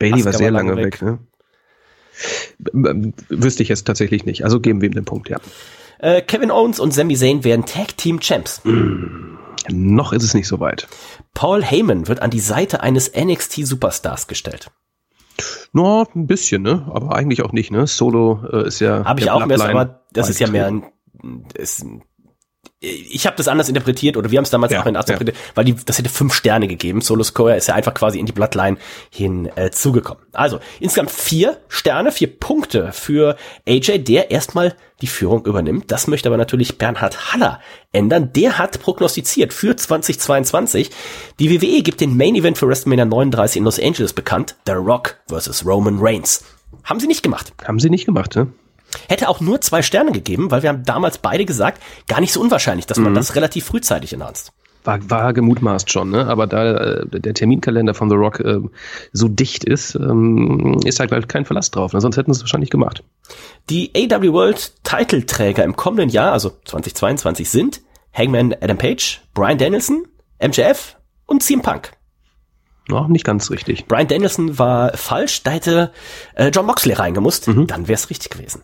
Bailey 0.00 0.24
war 0.24 0.32
sehr 0.32 0.46
war 0.46 0.62
lange 0.62 0.70
lange 0.72 0.84
weg, 0.84 1.00
ne? 1.00 1.18
Ähm, 2.74 3.14
Wüsste 3.28 3.62
ich 3.62 3.68
jetzt 3.68 3.86
tatsächlich 3.86 4.24
nicht. 4.24 4.44
Also 4.44 4.58
geben 4.58 4.80
wir 4.80 4.88
ihm 4.88 4.94
den 4.94 5.04
Punkt, 5.04 5.28
ja. 5.28 5.38
Äh, 5.98 6.22
Kevin 6.22 6.50
Owens 6.50 6.78
und 6.80 6.92
Sami 6.92 7.16
Zayn 7.16 7.44
werden 7.44 7.64
Tag 7.66 7.96
Team 7.96 8.20
Champs. 8.20 8.60
Noch 9.68 10.12
ist 10.12 10.22
es 10.22 10.34
nicht 10.34 10.48
so 10.48 10.60
weit. 10.60 10.86
Paul 11.34 11.62
Heyman 11.64 12.08
wird 12.08 12.20
an 12.22 12.30
die 12.30 12.40
Seite 12.40 12.82
eines 12.82 13.12
NXT 13.14 13.66
Superstars 13.66 14.26
gestellt. 14.26 14.70
No, 15.72 16.06
ein 16.14 16.26
bisschen, 16.26 16.62
ne? 16.62 16.90
Aber 16.92 17.14
eigentlich 17.14 17.42
auch 17.42 17.52
nicht, 17.52 17.70
ne? 17.70 17.86
Solo 17.86 18.40
äh, 18.52 18.66
ist 18.68 18.80
ja. 18.80 19.04
Habe 19.04 19.20
ich 19.20 19.30
auch 19.30 19.44
mehr, 19.44 19.60
aber 19.60 20.00
das 20.12 20.30
ist 20.30 20.40
ja 20.40 20.48
mehr 20.48 20.66
ein, 20.66 20.84
ist, 21.54 21.84
ein- 21.84 22.02
ich 22.80 23.26
habe 23.26 23.36
das 23.36 23.48
anders 23.48 23.70
interpretiert 23.70 24.18
oder 24.18 24.30
wir 24.30 24.36
haben 24.36 24.44
es 24.44 24.50
damals 24.50 24.72
Ja, 24.72 24.82
auch 24.82 24.86
anders 24.86 25.06
interpretiert, 25.06 25.36
weil 25.54 25.64
die, 25.64 25.74
das 25.74 25.98
hätte 25.98 26.10
fünf 26.10 26.34
Sterne 26.34 26.68
gegeben. 26.68 27.00
Solo 27.00 27.24
Square 27.24 27.56
ist 27.56 27.68
ja 27.68 27.74
einfach 27.74 27.94
quasi 27.94 28.18
in 28.18 28.26
die 28.26 28.32
Bloodline 28.32 28.76
hin 29.10 29.50
äh, 29.56 29.70
zugekommen. 29.70 30.22
Also 30.32 30.60
insgesamt 30.78 31.10
vier 31.10 31.58
Sterne, 31.68 32.12
vier 32.12 32.38
Punkte 32.38 32.92
für 32.92 33.36
AJ, 33.66 34.00
der 34.00 34.30
erstmal 34.30 34.76
die 35.00 35.06
Führung 35.06 35.46
übernimmt. 35.46 35.90
Das 35.90 36.06
möchte 36.06 36.28
aber 36.28 36.36
natürlich 36.36 36.76
Bernhard 36.76 37.32
Haller 37.32 37.60
ändern. 37.92 38.32
Der 38.34 38.58
hat 38.58 38.78
prognostiziert 38.80 39.54
für 39.54 39.74
2022. 39.74 40.90
Die 41.38 41.50
WWE 41.50 41.82
gibt 41.82 42.02
den 42.02 42.16
Main 42.16 42.34
Event 42.34 42.58
für 42.58 42.68
WrestleMania 42.68 43.06
39 43.06 43.56
in 43.56 43.64
Los 43.64 43.80
Angeles 43.80 44.12
bekannt. 44.12 44.56
The 44.66 44.72
Rock 44.72 45.16
vs. 45.28 45.64
Roman 45.64 45.98
Reigns. 45.98 46.44
Haben 46.84 47.00
sie 47.00 47.06
nicht 47.06 47.22
gemacht. 47.22 47.54
Haben 47.64 47.80
sie 47.80 47.88
nicht 47.90 48.04
gemacht, 48.04 48.36
ne? 48.36 48.48
Hätte 49.08 49.28
auch 49.28 49.40
nur 49.40 49.60
zwei 49.60 49.82
Sterne 49.82 50.12
gegeben, 50.12 50.50
weil 50.50 50.62
wir 50.62 50.70
haben 50.70 50.84
damals 50.84 51.18
beide 51.18 51.44
gesagt, 51.44 51.82
gar 52.06 52.20
nicht 52.20 52.32
so 52.32 52.40
unwahrscheinlich, 52.40 52.86
dass 52.86 52.98
man 52.98 53.14
das 53.14 53.34
relativ 53.34 53.64
frühzeitig 53.66 54.14
announced. 54.14 54.52
War, 54.86 55.10
war 55.10 55.32
gemutmaßt 55.32 55.90
schon, 55.90 56.10
ne? 56.10 56.26
Aber 56.26 56.46
da 56.46 56.74
äh, 56.74 57.20
der 57.20 57.34
Terminkalender 57.34 57.92
von 57.92 58.08
The 58.08 58.14
Rock 58.14 58.38
äh, 58.40 58.60
so 59.12 59.26
dicht 59.26 59.64
ist, 59.64 59.96
ähm, 59.96 60.78
ist 60.84 61.00
halt 61.00 61.10
halt 61.10 61.28
kein 61.28 61.44
Verlass 61.44 61.72
drauf. 61.72 61.92
Ne? 61.92 62.00
Sonst 62.00 62.16
hätten 62.16 62.32
sie 62.32 62.38
es 62.38 62.42
wahrscheinlich 62.44 62.70
gemacht. 62.70 63.02
Die 63.68 63.90
AW 63.96 64.32
World 64.32 64.72
Titelträger 64.84 65.64
im 65.64 65.74
kommenden 65.74 66.08
Jahr, 66.08 66.32
also 66.32 66.52
2022, 66.64 67.50
sind 67.50 67.80
Hangman 68.12 68.54
Adam 68.60 68.78
Page, 68.78 69.22
Brian 69.34 69.58
Danielson, 69.58 70.06
MJF 70.40 70.96
und 71.26 71.42
CM 71.42 71.62
Punk. 71.62 71.95
No, 72.88 73.08
nicht 73.08 73.24
ganz 73.24 73.50
richtig. 73.50 73.86
Brian 73.86 74.06
Danielson 74.06 74.58
war 74.58 74.96
falsch, 74.96 75.42
da 75.42 75.50
hätte 75.50 75.90
äh, 76.34 76.48
John 76.48 76.66
Moxley 76.66 76.94
reingemusst, 76.94 77.48
dann 77.48 77.88
wäre 77.88 77.94
es 77.94 78.10
richtig 78.10 78.30
gewesen. 78.30 78.62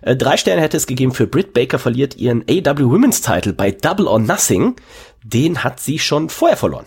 Äh, 0.00 0.14
drei 0.14 0.36
Sterne 0.36 0.62
hätte 0.62 0.76
es 0.76 0.86
gegeben 0.86 1.12
für 1.12 1.26
Britt 1.26 1.52
Baker 1.54 1.78
verliert 1.80 2.16
ihren 2.16 2.42
AW 2.48 2.84
Women's 2.84 3.20
Title 3.20 3.52
bei 3.52 3.72
Double 3.72 4.06
or 4.06 4.20
Nothing. 4.20 4.76
Den 5.24 5.64
hat 5.64 5.80
sie 5.80 5.98
schon 5.98 6.28
vorher 6.28 6.56
verloren. 6.56 6.86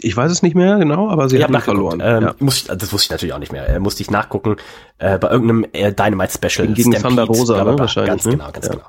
Ich 0.00 0.16
weiß 0.16 0.30
es 0.30 0.42
nicht 0.42 0.54
mehr 0.54 0.76
genau, 0.78 1.08
aber 1.08 1.28
sie 1.28 1.36
Ich 1.38 1.42
habe 1.42 1.54
ihn 1.54 1.60
verloren. 1.60 2.00
Ähm, 2.02 2.22
ja. 2.22 2.34
muss 2.38 2.56
ich, 2.58 2.64
das 2.64 2.92
wusste 2.92 3.06
ich 3.06 3.10
natürlich 3.10 3.32
auch 3.34 3.38
nicht 3.38 3.52
mehr. 3.52 3.68
Äh, 3.68 3.78
musste 3.78 4.02
ich 4.02 4.10
nachgucken. 4.10 4.56
Äh, 4.98 5.18
bei 5.18 5.28
irgendeinem 5.30 5.66
äh, 5.72 5.92
Dynamite 5.92 6.32
Special. 6.32 6.68
Gegen 6.68 6.92
Stampede, 6.92 7.02
Thunder 7.02 7.24
Rosa, 7.24 7.54
bla, 7.54 7.62
bla, 7.62 7.70
ne? 7.72 7.76
bla. 7.76 7.84
Wahrscheinlich, 7.84 8.10
Ganz 8.10 8.24
ne? 8.26 8.32
genau, 8.32 8.52
ganz 8.52 8.66
Ja. 8.66 8.72
genau. 8.72 8.86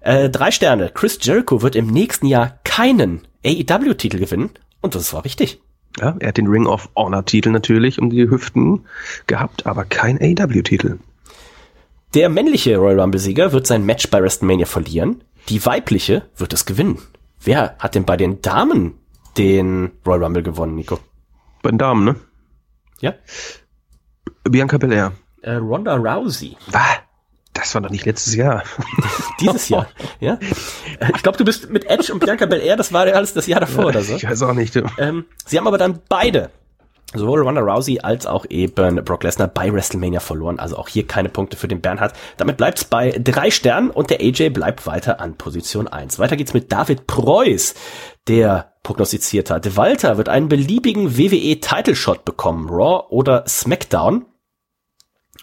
Äh, 0.00 0.30
drei 0.30 0.50
Sterne. 0.50 0.90
Chris 0.92 1.18
Jericho 1.20 1.60
wird 1.62 1.76
im 1.76 1.86
nächsten 1.88 2.26
Jahr 2.26 2.58
keinen 2.64 3.26
AEW-Titel 3.44 4.18
gewinnen. 4.18 4.50
Und 4.80 4.94
das 4.94 5.12
war 5.12 5.24
richtig. 5.24 5.60
Ja, 6.00 6.16
er 6.18 6.28
hat 6.28 6.36
den 6.36 6.46
Ring 6.46 6.66
of 6.66 6.88
Honor 6.96 7.24
Titel 7.24 7.50
natürlich 7.50 7.98
um 8.00 8.10
die 8.10 8.28
Hüften 8.30 8.86
gehabt, 9.26 9.66
aber 9.66 9.84
kein 9.84 10.18
AW 10.20 10.62
Titel. 10.62 10.98
Der 12.14 12.28
männliche 12.28 12.78
Royal 12.78 13.00
Rumble-Sieger 13.00 13.52
wird 13.52 13.66
sein 13.66 13.84
Match 13.84 14.08
bei 14.08 14.22
WrestleMania 14.22 14.66
verlieren. 14.66 15.22
Die 15.48 15.64
weibliche 15.64 16.22
wird 16.36 16.52
es 16.52 16.64
gewinnen. 16.66 16.98
Wer 17.40 17.76
hat 17.78 17.94
denn 17.94 18.04
bei 18.04 18.16
den 18.16 18.40
Damen 18.40 18.94
den 19.36 19.90
Royal 20.06 20.24
Rumble 20.24 20.42
gewonnen, 20.42 20.74
Nico? 20.74 20.98
Bei 21.62 21.70
den 21.70 21.78
Damen, 21.78 22.04
ne? 22.04 22.16
Ja? 23.00 23.14
Bianca 24.44 24.78
Belair. 24.78 25.12
Äh, 25.42 25.54
Ronda 25.54 25.96
Rousey. 25.96 26.56
Was? 26.70 26.82
Das 27.58 27.74
war 27.74 27.82
doch 27.82 27.90
nicht 27.90 28.06
letztes 28.06 28.34
Jahr. 28.34 28.62
Dieses 29.40 29.68
Jahr. 29.68 29.88
ja? 30.20 30.34
Äh, 31.00 31.12
Ich 31.16 31.22
glaube, 31.22 31.38
du 31.38 31.44
bist 31.44 31.70
mit 31.70 31.84
Edge 31.90 32.12
und 32.12 32.20
Bianca 32.20 32.46
Belair, 32.46 32.76
das 32.76 32.92
war 32.92 33.06
ja 33.08 33.14
alles 33.14 33.34
das 33.34 33.46
Jahr 33.46 33.60
davor 33.60 33.86
oder 33.86 34.02
so. 34.02 34.14
Ich 34.16 34.28
weiß 34.28 34.42
auch 34.42 34.54
nicht. 34.54 34.74
du. 34.76 34.82
Ähm, 34.98 35.24
sie 35.46 35.58
haben 35.58 35.66
aber 35.66 35.78
dann 35.78 36.00
beide, 36.08 36.50
sowohl 37.14 37.40
Ronda 37.42 37.60
Rousey 37.60 38.00
als 38.00 38.26
auch 38.26 38.46
eben 38.48 39.02
Brock 39.04 39.24
Lesnar 39.24 39.48
bei 39.48 39.72
WrestleMania 39.72 40.20
verloren. 40.20 40.58
Also 40.58 40.76
auch 40.76 40.88
hier 40.88 41.06
keine 41.06 41.28
Punkte 41.30 41.56
für 41.56 41.68
den 41.68 41.80
Bernhard. 41.80 42.12
Damit 42.36 42.56
bleibt's 42.58 42.84
bei 42.84 43.10
drei 43.18 43.50
Sternen 43.50 43.90
und 43.90 44.10
der 44.10 44.20
AJ 44.20 44.50
bleibt 44.50 44.86
weiter 44.86 45.20
an 45.20 45.36
Position 45.36 45.88
1. 45.88 46.18
Weiter 46.18 46.36
geht's 46.36 46.54
mit 46.54 46.70
David 46.70 47.06
Preuß, 47.06 47.74
der 48.28 48.72
prognostiziert 48.82 49.50
hat. 49.50 49.76
Walter 49.76 50.16
wird 50.16 50.28
einen 50.28 50.48
beliebigen 50.48 51.18
WWE 51.18 51.60
Title 51.60 51.96
Shot 51.96 52.24
bekommen, 52.24 52.68
Raw 52.68 53.04
oder 53.10 53.44
SmackDown. 53.46 54.26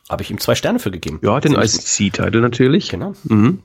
Habe 0.09 0.23
ich 0.23 0.29
ihm 0.31 0.39
zwei 0.39 0.55
Sterne 0.55 0.79
für 0.79 0.91
gegeben. 0.91 1.19
Ja, 1.23 1.39
den 1.39 1.53
Ziemlich- 1.53 1.73
ICC-Titel 1.73 2.41
natürlich. 2.41 2.89
Genau. 2.89 3.13
Mhm. 3.23 3.63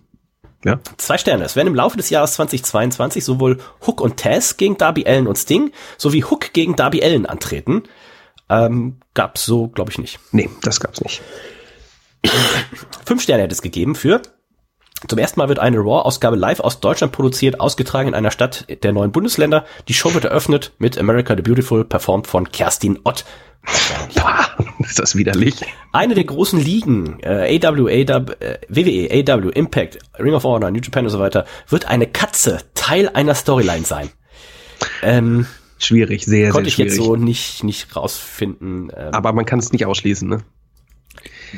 Ja. 0.64 0.79
Zwei 0.98 1.16
Sterne. 1.18 1.44
Es 1.44 1.57
werden 1.57 1.68
im 1.68 1.74
Laufe 1.74 1.96
des 1.96 2.11
Jahres 2.11 2.33
2022 2.35 3.24
sowohl 3.24 3.59
Hook 3.87 4.00
und 4.00 4.18
Taz 4.18 4.57
gegen 4.57 4.76
Darby 4.76 5.07
Allen 5.07 5.26
und 5.26 5.37
Sting 5.37 5.72
sowie 5.96 6.22
Hook 6.24 6.53
gegen 6.53 6.76
Darby 6.76 7.03
Allen 7.03 7.26
antreten. 7.26 7.83
Ähm, 8.50 8.96
gab's 9.14 9.44
so, 9.44 9.68
glaube 9.68 9.90
ich, 9.90 9.98
nicht. 9.98 10.18
Nee, 10.33 10.50
das 10.62 10.81
gab's 10.81 11.00
nicht. 11.00 11.22
Fünf 13.07 13.22
Sterne 13.22 13.42
hätte 13.44 13.55
es 13.55 13.62
gegeben 13.62 13.94
für 13.94 14.20
zum 15.07 15.19
ersten 15.19 15.41
Mal 15.41 15.49
wird 15.49 15.59
eine 15.59 15.79
Raw-Ausgabe 15.79 16.37
live 16.37 16.61
aus 16.61 16.81
Deutschland 16.81 17.13
produziert, 17.13 17.61
ausgetragen 17.61 18.09
in 18.09 18.15
einer 18.15 18.31
Stadt 18.31 18.67
der 18.83 18.93
neuen 18.93 19.13
Bundesländer. 19.13 19.65
Die 19.89 19.95
Show 19.95 20.15
wird 20.15 20.25
eröffnet 20.25 20.73
mit 20.79 20.99
America 20.99 21.35
the 21.37 21.43
Beautiful, 21.43 21.85
performt 21.85 22.27
von 22.27 22.51
Kerstin 22.51 22.99
Ott. 23.05 23.25
Pah, 24.15 24.47
ist 24.79 24.99
das 24.99 25.17
widerlich. 25.17 25.55
Eine 25.93 26.15
der 26.15 26.25
großen 26.25 26.59
Ligen, 26.59 27.21
äh, 27.21 27.59
AW, 27.63 27.89
AW, 27.89 28.33
äh, 28.41 28.59
WWE, 28.69 29.33
AW, 29.33 29.51
Impact, 29.51 29.99
Ring 30.19 30.33
of 30.33 30.45
Honor, 30.45 30.71
New 30.71 30.81
Japan 30.81 31.05
und 31.05 31.11
so 31.11 31.19
weiter, 31.19 31.45
wird 31.69 31.87
eine 31.87 32.07
Katze 32.07 32.59
Teil 32.75 33.11
einer 33.11 33.35
Storyline 33.35 33.85
sein. 33.85 34.11
Ähm, 35.03 35.47
Schwierig, 35.79 36.25
sehr, 36.27 36.51
konnte 36.51 36.71
sehr 36.71 36.87
ich 36.87 36.93
schwierig. 36.93 36.93
jetzt 36.99 37.05
so 37.05 37.17
nicht, 37.17 37.65
nicht 37.65 37.97
rausfinden. 37.97 38.91
Ähm, 38.95 39.13
Aber 39.13 39.33
man 39.33 39.45
kann 39.47 39.59
es 39.59 39.73
nicht 39.73 39.87
ausschließen, 39.87 40.29
ne? 40.29 40.43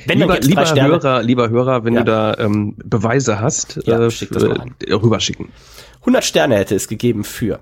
Wenn 0.06 0.18
Lieber, 0.18 0.38
lieber. 0.40 0.64
Hörer, 0.64 1.22
lieber 1.22 1.50
Hörer, 1.50 1.84
wenn 1.84 1.94
Ja. 1.94 2.00
du 2.00 2.04
da 2.06 2.34
ähm, 2.38 2.74
Beweise 2.84 3.40
hast, 3.40 3.80
Ja, 3.84 4.00
äh, 4.00 4.10
schick 4.10 4.30
das 4.30 4.42
mal 4.44 4.60
an. 4.60 4.74
äh, 4.84 4.92
rüberschicken. 4.92 5.48
100 6.00 6.24
Sterne 6.24 6.56
hätte 6.56 6.74
es 6.74 6.88
gegeben 6.88 7.22
für. 7.24 7.60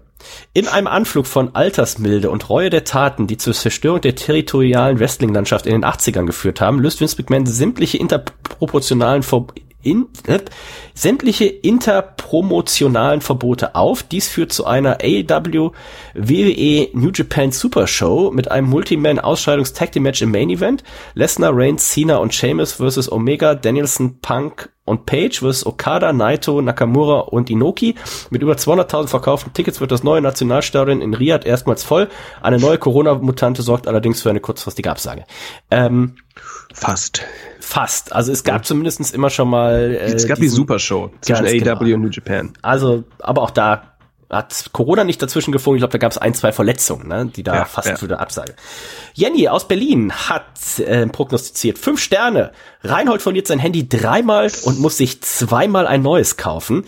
In 0.55 0.67
einem 0.69 0.87
Anflug 0.87 1.27
von 1.27 1.55
Altersmilde 1.55 2.31
und 2.31 2.49
Reue 2.49 2.71
der 2.71 2.85
Taten, 2.85 3.27
die 3.27 3.37
zur 3.37 3.53
Zerstörung 3.55 4.01
der 4.01 4.15
territorialen 4.15 4.99
Wrestling-Landschaft 4.99 5.67
in 5.67 5.73
den 5.73 5.85
80ern 5.85 6.25
geführt 6.27 6.61
haben, 6.61 6.81
löst 6.81 7.01
Vince 7.01 7.17
McMahon 7.19 7.47
sämtliche 7.47 7.99
interproportionalen 7.99 9.23
in, 9.83 10.09
äh, 10.27 10.39
sämtliche 10.95 11.47
interpromotionalen 11.47 13.21
Verbote 13.21 13.75
auf. 13.75 14.03
Dies 14.03 14.29
führt 14.29 14.53
zu 14.53 14.67
einer 14.67 14.99
AEW 15.03 15.73
WWE 16.15 16.89
New 16.93 17.11
Japan 17.15 17.53
Super 17.53 17.87
Show 17.87 18.31
mit 18.33 18.51
einem 18.51 18.69
Multiman-Ausscheidungs-Tag 18.69 19.93
Team 19.93 20.05
Match 20.05 20.23
im 20.23 20.31
Main 20.31 20.51
Event. 20.51 20.85
Lesnar, 21.15 21.53
Reigns, 21.55 21.91
Cena 21.91 22.17
und 22.17 22.35
Sheamus 22.35 22.75
versus 22.75 23.11
Omega, 23.11 23.55
Danielson, 23.55 24.21
Punk 24.21 24.71
und 24.91 25.07
Page 25.07 25.41
vs. 25.41 25.65
Okada, 25.67 26.13
Naito, 26.13 26.61
Nakamura 26.61 27.21
und 27.21 27.49
Inoki. 27.49 27.95
Mit 28.31 28.43
über 28.43 28.55
200.000 28.55 29.07
verkauften 29.07 29.53
Tickets 29.53 29.81
wird 29.81 29.93
das 29.93 30.03
neue 30.03 30.21
Nationalstadion 30.21 31.01
in 31.01 31.15
Riyadh 31.15 31.47
erstmals 31.47 31.85
voll. 31.85 32.09
Eine 32.43 32.59
neue 32.59 32.77
Corona-Mutante 32.77 33.63
sorgt 33.63 33.87
allerdings 33.87 34.21
für 34.21 34.31
eine 34.31 34.41
kurzfristige 34.41 34.91
Absage. 34.91 35.25
Ähm, 35.71 36.17
Fast. 36.73 37.23
fast. 37.61 38.13
Also 38.13 38.33
es 38.33 38.45
gab 38.45 38.65
zumindestens 38.65 39.11
immer 39.11 39.31
schon 39.31 39.49
mal. 39.49 39.93
Äh, 39.95 40.13
Es 40.15 40.27
gab 40.27 40.37
die 40.37 40.43
diesen- 40.43 40.57
Supershow 40.57 41.11
zwischen 41.21 41.45
AEW 41.47 41.59
genau. 41.59 41.81
und 41.97 42.03
New 42.03 42.09
Japan. 42.11 42.53
Also, 42.63 43.05
aber 43.19 43.43
auch 43.43 43.51
da 43.51 43.83
hat 44.31 44.67
Corona 44.73 45.03
nicht 45.03 45.21
dazwischen 45.21 45.51
gefunkt. 45.51 45.79
Ich 45.79 45.81
glaube, 45.81 45.91
da 45.91 45.99
gab 45.99 46.13
es 46.13 46.19
ein, 46.19 46.35
zwei 46.35 46.53
Verletzungen, 46.53 47.09
ne, 47.09 47.27
die 47.27 47.43
da 47.43 47.55
Ja, 47.57 47.65
fast 47.65 47.89
ja. 47.89 47.97
eine 48.01 48.21
Absage. 48.21 48.55
Jenny 49.15 49.49
aus 49.49 49.67
Berlin 49.67 50.13
hat 50.13 50.79
äh, 50.79 51.05
prognostiziert 51.09 51.79
fünf 51.79 52.01
Sterne. 52.01 52.53
Reinhold 52.85 53.23
verliert 53.23 53.49
sein 53.49 53.59
Handy 53.59 53.89
dreimal 53.89 54.49
und 54.63 54.79
muss 54.79 54.97
sich 54.99 55.21
zweimal 55.23 55.89
ein 55.89 56.03
neues 56.03 56.37
kaufen. 56.37 56.85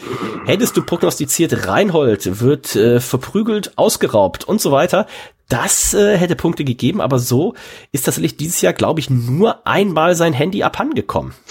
Hättest 0.47 0.77
du 0.77 0.83
prognostiziert, 0.85 1.66
Reinhold 1.66 2.41
wird 2.41 2.77
äh, 2.77 3.01
verprügelt, 3.01 3.72
ausgeraubt 3.77 4.45
und 4.45 4.61
so 4.61 4.70
weiter. 4.70 5.09
Das 5.53 5.93
äh, 5.93 6.17
hätte 6.17 6.35
Punkte 6.35 6.65
gegeben, 6.65 7.03
aber 7.03 7.19
so 7.19 7.55
ist 7.93 8.07
tatsächlich 8.07 8.39
dieses 8.39 8.63
Jahr, 8.63 8.73
glaube 8.73 9.01
ich, 9.01 9.11
nur 9.11 9.67
einmal 9.67 10.15
sein 10.15 10.33
Handy 10.33 10.63
abhandengekommen. 10.63 11.35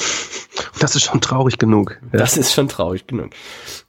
Das 0.80 0.96
ist 0.96 1.04
schon 1.04 1.22
traurig 1.22 1.60
genug. 1.60 2.00
Ja. 2.12 2.20
Das 2.20 2.38
ist 2.38 2.54
schon 2.54 2.68
traurig 2.68 3.06
genug. 3.06 3.30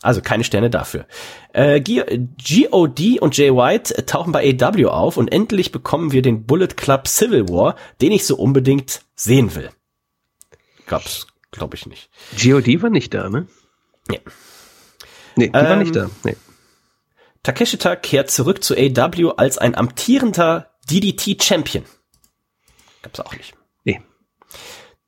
Also 0.03 0.21
keine 0.21 0.45
Sterne 0.45 0.69
dafür. 0.69 1.07
Äh, 1.55 1.81
GOD 1.81 3.19
und 3.21 3.37
Jay 3.37 3.51
White 3.51 3.97
äh, 3.97 4.03
tauchen 4.03 4.33
bei 4.33 4.55
AW 4.61 4.87
auf 4.87 5.17
und 5.17 5.33
endlich 5.33 5.73
bekommen 5.73 6.13
wir 6.13 6.21
den 6.21 6.45
Bullet 6.45 6.69
Club 6.77 7.09
Civil 7.09 7.49
War, 7.49 7.77
den 8.03 8.13
ich 8.13 8.27
so 8.27 8.37
unbedingt 8.37 9.03
sehen 9.15 9.55
will. 9.55 9.71
Gab's, 10.87 11.27
glaube 11.51 11.77
ich 11.77 11.87
nicht. 11.87 12.11
GOD 12.43 12.83
war 12.83 12.91
nicht 12.91 13.15
da, 13.15 13.31
ne? 13.31 13.47
Nee. 14.09 14.21
Nee, 15.37 15.49
die 15.49 15.55
war 15.55 15.71
Ähm, 15.71 15.79
nicht 15.79 15.97
da. 15.97 16.11
Nee. 16.25 16.37
Takeshita 17.43 17.97
kehrt 17.97 18.31
zurück 18.31 18.63
zu 18.63 18.75
AW 18.77 19.33
als 19.37 19.59
ein 19.59 19.75
amtierender 19.75 20.71
DDT 20.89 21.43
Champion. 21.43 21.85
Gab's 23.03 23.19
auch 23.19 23.37
nicht. 23.37 23.55
Nee. 23.85 24.01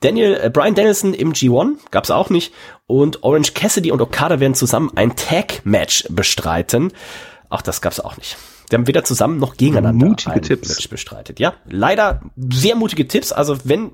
Daniel, 0.01 0.41
äh, 0.43 0.51
Brian 0.51 0.74
Danielson 0.74 1.14
im 1.14 1.32
G1 1.32 1.78
gab's 1.93 2.11
auch 2.11 2.30
nicht 2.30 2.53
und 2.87 3.22
Orange 3.22 3.55
Cassidy 3.55 3.93
und 3.93 4.01
Okada 4.01 4.41
werden 4.41 4.55
zusammen 4.55 4.91
ein 4.97 5.14
Tag 5.14 5.64
Match 5.64 6.05
bestreiten. 6.11 6.93
Auch 7.51 7.62
das 7.62 7.80
gab's 7.80 8.01
auch 8.01 8.16
nicht. 8.16 8.37
Die 8.70 8.74
haben 8.74 8.89
weder 8.89 9.05
zusammen 9.05 9.39
noch 9.39 9.57
gegeneinander 9.57 10.07
Mutige 10.07 10.32
ein 10.32 10.43
Tipps. 10.43 10.68
Match 10.68 10.89
bestreitet. 10.89 11.39
Ja, 11.39 11.55
leider 11.66 12.22
sehr 12.37 12.74
mutige 12.74 13.07
Tipps. 13.07 13.30
Also 13.30 13.59
wenn 13.64 13.93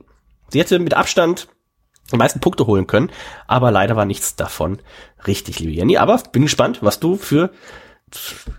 sie 0.49 0.61
hätte 0.61 0.79
mit 0.79 0.95
Abstand 0.95 1.49
die 2.11 2.17
meisten 2.17 2.41
Punkte 2.41 2.67
holen 2.67 2.87
können, 2.87 3.13
aber 3.47 3.71
leider 3.71 3.97
war 3.97 4.07
nichts 4.07 4.35
davon 4.35 4.81
richtig, 5.27 5.61
liebe 5.61 5.73
Jenny. 5.73 5.99
Aber 5.99 6.23
bin 6.33 6.43
gespannt, 6.43 6.79
was 6.83 7.01
du 7.01 7.17
für 7.17 7.51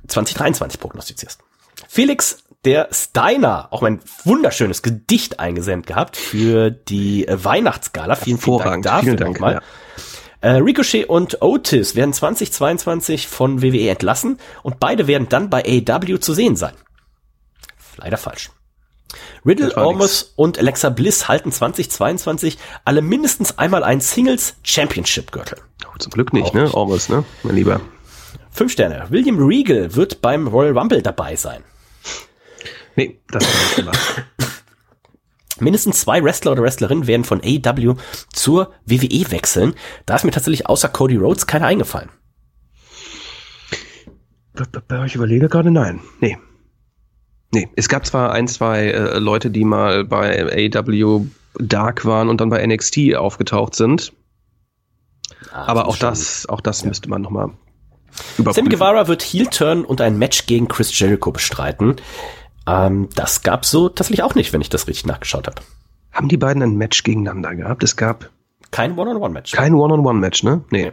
2023 0.08 0.80
prognostizierst. 0.80 1.40
Felix, 1.88 2.44
der 2.66 2.90
Steiner, 2.92 3.68
auch 3.72 3.82
mein 3.82 4.00
wunderschönes 4.24 4.82
Gedicht 4.82 5.40
eingesendet 5.40 5.88
gehabt 5.88 6.16
für 6.18 6.70
die 6.70 7.28
äh, 7.28 7.44
Weihnachtsgala. 7.44 8.16
Vielen, 8.16 8.38
vielen 8.38 8.60
Dank 8.60 8.84
dafür 8.84 9.04
Vielen 9.04 9.18
Dank, 9.18 9.34
nochmal. 9.40 9.54
ja. 9.56 9.62
Äh, 10.42 10.56
Ricochet 10.58 11.08
und 11.08 11.42
Otis 11.42 11.96
werden 11.96 12.14
2022 12.14 13.28
von 13.28 13.62
WWE 13.62 13.90
entlassen 13.90 14.38
und 14.64 14.80
beide 14.80 15.08
werden 15.08 15.30
dann 15.30 15.50
bei 15.50 15.64
AEW 15.64 16.18
zu 16.18 16.34
sehen 16.34 16.56
sein. 16.56 16.74
Leider 17.98 18.18
falsch. 18.18 18.50
Riddle, 19.46 19.76
Ormus 19.76 20.34
und 20.36 20.58
Alexa 20.58 20.90
Bliss 20.90 21.28
halten 21.28 21.52
2022 21.52 22.58
alle 22.86 23.02
mindestens 23.02 23.58
einmal 23.58 23.84
einen 23.84 24.02
Singles 24.02 24.56
Championship 24.64 25.32
Gürtel. 25.32 25.60
Oh, 25.86 25.98
zum 25.98 26.12
Glück 26.12 26.32
nicht, 26.34 26.48
Auch 26.48 26.54
ne? 26.54 26.72
Almost, 26.74 27.10
ne? 27.10 27.24
Mein 27.44 27.56
Lieber. 27.56 27.82
Fünf 28.52 28.72
Sterne. 28.72 29.06
William 29.10 29.40
Regal 29.40 29.96
wird 29.96 30.22
beim 30.22 30.48
Royal 30.48 30.78
Rumble 30.78 31.02
dabei 31.02 31.36
sein. 31.36 31.64
Nee, 32.96 33.20
das 33.30 33.44
war 33.44 33.62
nicht 33.62 33.76
gemacht. 33.78 34.24
Mindestens 35.60 36.02
zwei 36.02 36.24
Wrestler 36.24 36.54
oder 36.54 36.64
Wrestlerinnen 36.64 37.08
werden 37.08 37.24
von 37.24 37.42
AEW 37.42 37.96
zur 38.34 38.74
WWE 38.86 39.32
wechseln. 39.32 39.76
Da 40.06 40.16
ist 40.16 40.26
mir 40.26 40.32
tatsächlich 40.32 40.68
außer 40.68 40.90
Cody 40.90 41.18
Rhodes 41.18 41.48
keiner 41.48 41.68
eingefallen. 41.68 42.10
Ich 45.06 45.16
überlege 45.16 45.48
gerade, 45.48 45.72
nein. 45.72 46.02
Nee. 46.20 46.38
Nee, 47.54 47.70
es 47.76 47.90
gab 47.90 48.06
zwar 48.06 48.32
ein, 48.32 48.48
zwei 48.48 48.88
äh, 48.88 49.20
Leute, 49.20 49.50
die 49.50 49.64
mal 49.64 50.06
bei 50.06 50.72
AEW 50.74 51.28
Dark 51.60 52.06
waren 52.06 52.30
und 52.30 52.42
dann 52.42 52.50
bei 52.50 52.66
NXT 52.66 53.16
aufgetaucht 53.16 53.76
sind, 53.76 54.14
aber 55.52 55.88
auch 55.88 55.98
das, 55.98 56.48
auch 56.48 56.62
das 56.62 56.86
müsste 56.86 57.10
man 57.10 57.22
nochmal 57.22 57.52
überprüfen. 58.38 58.66
Sammy 58.66 58.70
Guevara 58.70 59.08
wird 59.08 59.22
Heel 59.24 59.48
Turn 59.48 59.84
und 59.86 60.02
ein 60.02 60.18
Match 60.18 60.46
gegen 60.46 60.68
Chris 60.68 60.98
Jericho 60.98 61.32
bestreiten. 61.32 61.96
Ähm, 62.68 63.10
das 63.16 63.44
gab's 63.44 63.72
so 63.72 63.90
tatsächlich 63.90 64.24
auch 64.24 64.36
nicht, 64.36 64.54
wenn 64.54 64.62
ich 64.62 64.70
das 64.70 64.88
richtig 64.88 65.06
nachgeschaut 65.06 65.48
habe. 65.48 65.62
Haben 66.12 66.28
die 66.28 66.38
beiden 66.38 66.62
ein 66.62 66.76
Match 66.76 67.04
gegeneinander 67.04 67.56
gehabt? 67.56 67.84
Es 67.84 67.96
gab 67.96 68.30
Kein 68.72 68.98
One-on-One-Match. 68.98 69.52
kein 69.54 69.74
One-on-One-Match, 69.74 70.44
ne? 70.44 70.64
Nee. 70.70 70.92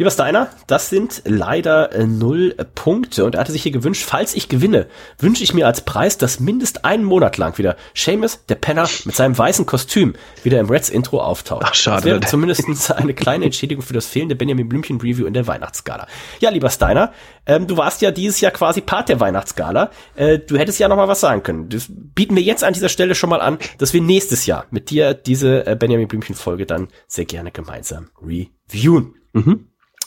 Lieber 0.00 0.10
Steiner, 0.10 0.48
das 0.66 0.88
sind 0.88 1.20
leider 1.26 1.92
äh, 1.92 2.06
null 2.06 2.56
Punkte 2.74 3.26
und 3.26 3.34
er 3.34 3.42
hatte 3.42 3.52
sich 3.52 3.62
hier 3.62 3.70
gewünscht, 3.70 4.02
falls 4.02 4.34
ich 4.34 4.48
gewinne, 4.48 4.86
wünsche 5.18 5.44
ich 5.44 5.52
mir 5.52 5.66
als 5.66 5.82
Preis, 5.82 6.16
dass 6.16 6.40
mindest 6.40 6.86
einen 6.86 7.04
Monat 7.04 7.36
lang 7.36 7.58
wieder 7.58 7.76
Seamus, 7.94 8.46
der 8.46 8.54
Penner, 8.54 8.88
mit 9.04 9.14
seinem 9.14 9.36
weißen 9.36 9.66
Kostüm 9.66 10.14
wieder 10.42 10.58
im 10.58 10.70
Reds 10.70 10.88
Intro 10.88 11.20
auftaucht. 11.20 11.66
Ach, 11.66 11.74
schade. 11.74 11.96
Das 11.96 12.04
wäre 12.06 12.20
zumindest 12.20 12.90
eine 12.92 13.12
kleine 13.12 13.44
Entschädigung 13.44 13.84
für 13.84 13.92
das 13.92 14.06
fehlende 14.06 14.36
Benjamin 14.36 14.70
Blümchen 14.70 15.02
Review 15.02 15.26
in 15.26 15.34
der 15.34 15.46
Weihnachtsgala. 15.46 16.06
Ja, 16.38 16.48
lieber 16.48 16.70
Steiner, 16.70 17.12
ähm, 17.44 17.66
du 17.66 17.76
warst 17.76 18.00
ja 18.00 18.10
dieses 18.10 18.40
Jahr 18.40 18.52
quasi 18.52 18.80
Part 18.80 19.10
der 19.10 19.20
Weihnachtsgala. 19.20 19.90
Äh, 20.16 20.38
du 20.38 20.56
hättest 20.56 20.78
ja 20.78 20.88
noch 20.88 20.96
mal 20.96 21.08
was 21.08 21.20
sagen 21.20 21.42
können. 21.42 21.68
Das 21.68 21.88
bieten 21.90 22.36
wir 22.36 22.42
jetzt 22.42 22.64
an 22.64 22.72
dieser 22.72 22.88
Stelle 22.88 23.14
schon 23.14 23.28
mal 23.28 23.42
an, 23.42 23.58
dass 23.76 23.92
wir 23.92 24.00
nächstes 24.00 24.46
Jahr 24.46 24.64
mit 24.70 24.88
dir 24.88 25.12
diese 25.12 25.66
äh, 25.66 25.76
Benjamin 25.76 26.08
Blümchen 26.08 26.36
Folge 26.36 26.64
dann 26.64 26.88
sehr 27.06 27.26
gerne 27.26 27.50
gemeinsam 27.50 28.08
reviewen. 28.22 29.16
Mhm. 29.34 29.66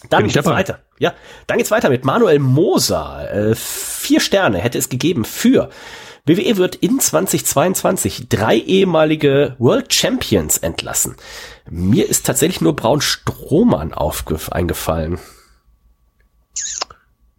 Dann 0.10 0.24
geht's 0.24 0.34
dabei. 0.34 0.58
weiter. 0.58 0.80
Ja, 1.00 1.14
dann 1.48 1.58
geht's 1.58 1.72
weiter 1.72 1.90
mit 1.90 2.06
Manuel 2.06 2.40
Moser. 2.40 3.32
Äh, 3.34 3.56
vier 3.56 4.20
Sterne 4.20 4.60
hätte 4.60 4.78
es 4.78 4.90
gegeben 4.90 5.26
für 5.26 5.70
WWE 6.26 6.56
wird 6.56 6.76
in 6.76 7.02
2022 7.02 8.30
drei 8.30 8.56
ehemalige 8.56 9.58
World 9.60 9.94
Champions 9.94 10.58
entlassen. 10.58 11.18
Mir 11.70 12.10
ist 12.10 12.26
tatsächlich 12.26 12.62
nur 12.62 12.78
Braun 12.78 13.02
Strohmann 13.02 13.94
eingefallen. 13.94 15.20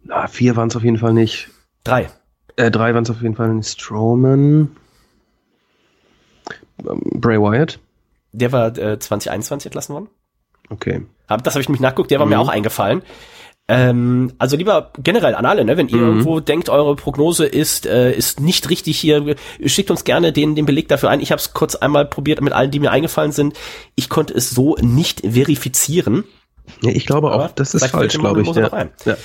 Na, 0.03 0.27
vier 0.27 0.55
waren 0.55 0.67
es 0.67 0.75
auf 0.75 0.83
jeden 0.83 0.99
Fall 0.99 1.13
nicht. 1.13 1.49
Drei. 1.83 2.11
Äh, 2.57 2.69
drei 2.69 2.93
waren 2.93 3.03
es 3.03 3.09
auf 3.09 3.23
jeden 3.23 3.35
Fall 3.35 3.55
nicht. 3.55 3.69
Strowman. 3.69 4.75
Ähm, 6.87 7.01
Bray 7.15 7.39
Wyatt. 7.39 7.79
Der 8.33 8.51
war 8.51 8.77
äh, 8.77 8.99
2021 8.99 9.65
entlassen 9.65 9.95
worden. 9.95 10.09
Okay. 10.69 11.03
Das 11.27 11.53
habe 11.55 11.61
ich 11.61 11.67
nämlich 11.69 11.81
nachgeguckt, 11.81 12.11
der 12.11 12.19
war 12.19 12.25
Mhm. 12.25 12.31
mir 12.31 12.39
auch 12.39 12.49
eingefallen. 12.49 13.01
Ähm, 13.67 14.31
also 14.37 14.55
lieber 14.57 14.91
generell 15.01 15.33
an 15.33 15.45
alle, 15.47 15.65
ne, 15.65 15.75
wenn 15.75 15.87
ihr 15.89 15.97
Mhm. 15.97 16.03
irgendwo 16.03 16.39
denkt, 16.39 16.69
eure 16.69 16.95
Prognose 16.95 17.47
ist 17.47 17.87
äh, 17.87 18.11
ist 18.13 18.39
nicht 18.39 18.69
richtig 18.69 18.99
hier, 18.99 19.35
schickt 19.65 19.89
uns 19.89 20.03
gerne 20.03 20.31
den 20.31 20.53
den 20.55 20.67
Beleg 20.67 20.87
dafür 20.87 21.09
ein. 21.09 21.19
Ich 21.19 21.31
habe 21.31 21.39
es 21.39 21.53
kurz 21.53 21.73
einmal 21.75 22.05
probiert 22.05 22.41
mit 22.41 22.53
allen, 22.53 22.69
die 22.69 22.79
mir 22.79 22.91
eingefallen 22.91 23.31
sind. 23.31 23.57
Ich 23.95 24.07
konnte 24.07 24.35
es 24.35 24.51
so 24.51 24.75
nicht 24.81 25.21
verifizieren. 25.21 26.25
Ja, 26.83 26.91
ich 26.91 27.07
glaube 27.07 27.31
auch, 27.33 27.49
das 27.51 27.73
ist 27.73 27.87
falsch, 27.87 28.17
glaube 28.19 28.41
ich. 28.43 28.47
Ja. 28.55 28.71
ein. 28.71 28.89
Ja. 29.05 29.17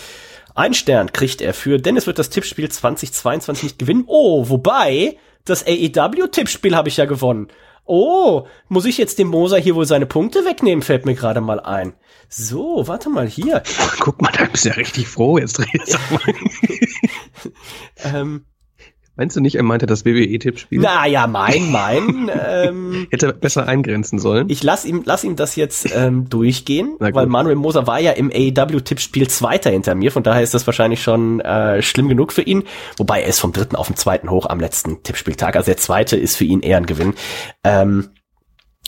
Ein 0.54 0.72
Stern 0.74 1.12
kriegt 1.12 1.42
er 1.42 1.52
für 1.54 1.78
Dennis 1.78 2.06
wird 2.06 2.18
das 2.18 2.30
Tippspiel 2.30 2.68
2022 2.70 3.62
nicht 3.64 3.78
gewinnen. 3.78 4.04
Oh, 4.06 4.48
wobei 4.48 5.16
das 5.44 5.64
AEW-Tippspiel 5.66 6.74
habe 6.74 6.88
ich 6.88 6.96
ja 6.96 7.04
gewonnen. 7.04 7.48
Oh, 7.92 8.46
muss 8.68 8.84
ich 8.84 8.98
jetzt 8.98 9.18
dem 9.18 9.26
Moser 9.26 9.58
hier 9.58 9.74
wohl 9.74 9.84
seine 9.84 10.06
Punkte 10.06 10.44
wegnehmen, 10.44 10.80
fällt 10.80 11.06
mir 11.06 11.16
gerade 11.16 11.40
mal 11.40 11.58
ein. 11.58 11.94
So, 12.28 12.86
warte 12.86 13.10
mal 13.10 13.26
hier. 13.26 13.64
Guck 13.98 14.22
mal, 14.22 14.30
da 14.30 14.44
bist 14.44 14.64
du 14.64 14.68
ja 14.68 14.76
richtig 14.76 15.08
froh 15.08 15.38
jetzt. 15.38 15.60
Ähm, 18.04 18.44
Meinst 19.20 19.36
du 19.36 19.42
nicht, 19.42 19.56
er 19.56 19.62
meinte 19.64 19.84
das 19.84 20.06
WWE-Tippspiel? 20.06 20.80
naja, 20.80 21.26
mein, 21.26 21.70
mein. 21.70 22.30
ähm, 22.32 23.06
Hätte 23.10 23.26
er 23.26 23.32
besser 23.34 23.68
eingrenzen 23.68 24.18
sollen. 24.18 24.48
ich 24.48 24.62
lass 24.62 24.86
ihm, 24.86 25.02
lass 25.04 25.24
ihm 25.24 25.36
das 25.36 25.56
jetzt 25.56 25.94
ähm, 25.94 26.30
durchgehen, 26.30 26.96
weil 26.98 27.26
Manuel 27.26 27.56
Moser 27.56 27.86
war 27.86 28.00
ja 28.00 28.12
im 28.12 28.30
AEW-Tippspiel 28.30 29.28
Zweiter 29.28 29.68
hinter 29.68 29.94
mir, 29.94 30.10
von 30.10 30.22
daher 30.22 30.42
ist 30.42 30.54
das 30.54 30.66
wahrscheinlich 30.66 31.02
schon 31.02 31.40
äh, 31.40 31.82
schlimm 31.82 32.08
genug 32.08 32.32
für 32.32 32.40
ihn. 32.40 32.62
Wobei 32.96 33.20
er 33.20 33.28
ist 33.28 33.40
vom 33.40 33.52
dritten 33.52 33.76
auf 33.76 33.88
den 33.88 33.96
zweiten 33.96 34.30
hoch 34.30 34.46
am 34.46 34.58
letzten 34.58 35.02
Tippspieltag. 35.02 35.54
Also 35.54 35.66
der 35.66 35.76
zweite 35.76 36.16
ist 36.16 36.36
für 36.36 36.44
ihn 36.44 36.60
eher 36.60 36.78
ein 36.78 36.86
Gewinn. 36.86 37.12
Ähm, 37.62 38.12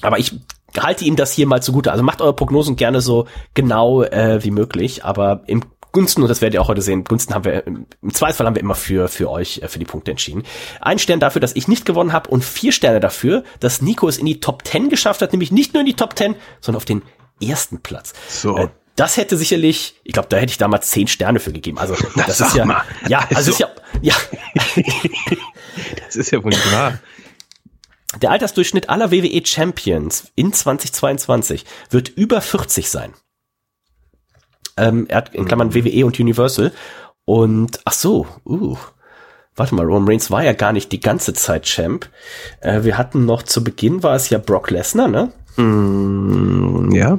aber 0.00 0.18
ich 0.18 0.32
halte 0.80 1.04
ihm 1.04 1.16
das 1.16 1.32
hier 1.34 1.46
mal 1.46 1.62
zugute. 1.62 1.92
Also 1.92 2.02
macht 2.02 2.22
eure 2.22 2.32
Prognosen 2.32 2.76
gerne 2.76 3.02
so 3.02 3.26
genau 3.52 4.02
äh, 4.02 4.42
wie 4.42 4.50
möglich, 4.50 5.04
aber 5.04 5.42
im 5.46 5.62
Gunsten, 5.92 6.22
und 6.22 6.28
das 6.28 6.40
werdet 6.40 6.54
ihr 6.54 6.62
auch 6.62 6.68
heute 6.68 6.82
sehen, 6.82 7.04
Gunsten 7.04 7.34
haben 7.34 7.44
wir, 7.44 7.66
im 7.66 7.86
Zweifelsfall 8.12 8.46
haben 8.46 8.54
wir 8.54 8.62
immer 8.62 8.74
für, 8.74 9.08
für 9.08 9.30
euch, 9.30 9.58
äh, 9.62 9.68
für 9.68 9.78
die 9.78 9.84
Punkte 9.84 10.10
entschieden. 10.10 10.42
Ein 10.80 10.98
Stern 10.98 11.20
dafür, 11.20 11.40
dass 11.40 11.54
ich 11.54 11.68
nicht 11.68 11.84
gewonnen 11.84 12.12
habe 12.12 12.30
und 12.30 12.44
vier 12.44 12.72
Sterne 12.72 12.98
dafür, 13.00 13.44
dass 13.60 13.82
Nico 13.82 14.08
es 14.08 14.16
in 14.18 14.26
die 14.26 14.40
Top 14.40 14.66
10 14.66 14.88
geschafft 14.88 15.20
hat, 15.22 15.32
nämlich 15.32 15.52
nicht 15.52 15.74
nur 15.74 15.80
in 15.80 15.86
die 15.86 15.94
Top 15.96 16.16
10, 16.16 16.34
sondern 16.60 16.78
auf 16.78 16.84
den 16.86 17.02
ersten 17.42 17.80
Platz. 17.80 18.12
So. 18.28 18.56
Äh, 18.56 18.68
das 18.96 19.16
hätte 19.16 19.36
sicherlich, 19.38 19.98
ich 20.04 20.12
glaube, 20.12 20.28
da 20.28 20.36
hätte 20.36 20.50
ich 20.50 20.58
damals 20.58 20.90
zehn 20.90 21.08
Sterne 21.08 21.40
für 21.40 21.52
gegeben. 21.52 21.78
Also 21.78 21.94
das, 22.16 22.38
Das 22.38 22.40
ist 22.48 22.54
ja, 22.56 22.64
mal. 22.64 22.82
ja, 23.08 23.20
also 23.20 23.34
Also- 23.36 23.50
ist 23.52 23.58
ja, 23.60 23.68
ja, 24.02 24.14
Das 26.06 26.16
ist 26.16 26.30
ja 26.30 26.42
wohl 26.44 26.52
wahr. 26.72 26.98
der 28.20 28.30
Altersdurchschnitt 28.30 28.88
aller 28.90 29.10
WWE 29.10 29.42
Champions 29.46 30.30
in 30.34 30.52
2022 30.52 31.64
wird 31.90 32.10
über 32.10 32.40
40 32.40 32.90
sein. 32.90 33.14
Ähm, 34.76 35.06
er 35.08 35.18
hat 35.18 35.34
in 35.34 35.44
Klammern 35.44 35.74
WWE 35.74 36.06
und 36.06 36.18
Universal 36.18 36.72
und 37.24 37.80
ach 37.84 37.92
so, 37.92 38.26
uh, 38.46 38.76
warte 39.54 39.74
mal, 39.74 39.84
Roman 39.84 40.08
Reigns 40.08 40.30
war 40.30 40.42
ja 40.42 40.52
gar 40.52 40.72
nicht 40.72 40.92
die 40.92 41.00
ganze 41.00 41.34
Zeit 41.34 41.64
Champ. 41.64 42.08
Äh, 42.60 42.84
wir 42.84 42.98
hatten 42.98 43.24
noch 43.24 43.42
zu 43.42 43.62
Beginn 43.62 44.02
war 44.02 44.14
es 44.14 44.30
ja 44.30 44.38
Brock 44.38 44.70
Lesnar, 44.70 45.08
ne? 45.08 45.32
Mm, 45.56 46.90
ja. 46.92 47.18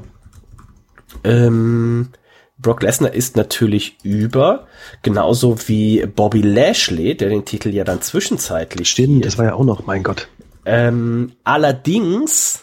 Ähm, 1.23 2.09
Brock 2.57 2.81
Lesnar 2.81 3.13
ist 3.13 3.35
natürlich 3.35 3.97
über, 4.03 4.67
genauso 5.01 5.57
wie 5.67 6.05
Bobby 6.05 6.41
Lashley, 6.41 7.15
der 7.15 7.29
den 7.29 7.45
Titel 7.45 7.69
ja 7.69 7.83
dann 7.83 8.01
zwischenzeitlich 8.01 8.89
Stimmt, 8.89 9.25
das 9.25 9.37
war 9.37 9.45
ja 9.45 9.53
auch 9.53 9.65
noch, 9.65 9.85
mein 9.85 10.03
Gott. 10.03 10.27
Ähm, 10.65 11.33
allerdings, 11.43 12.62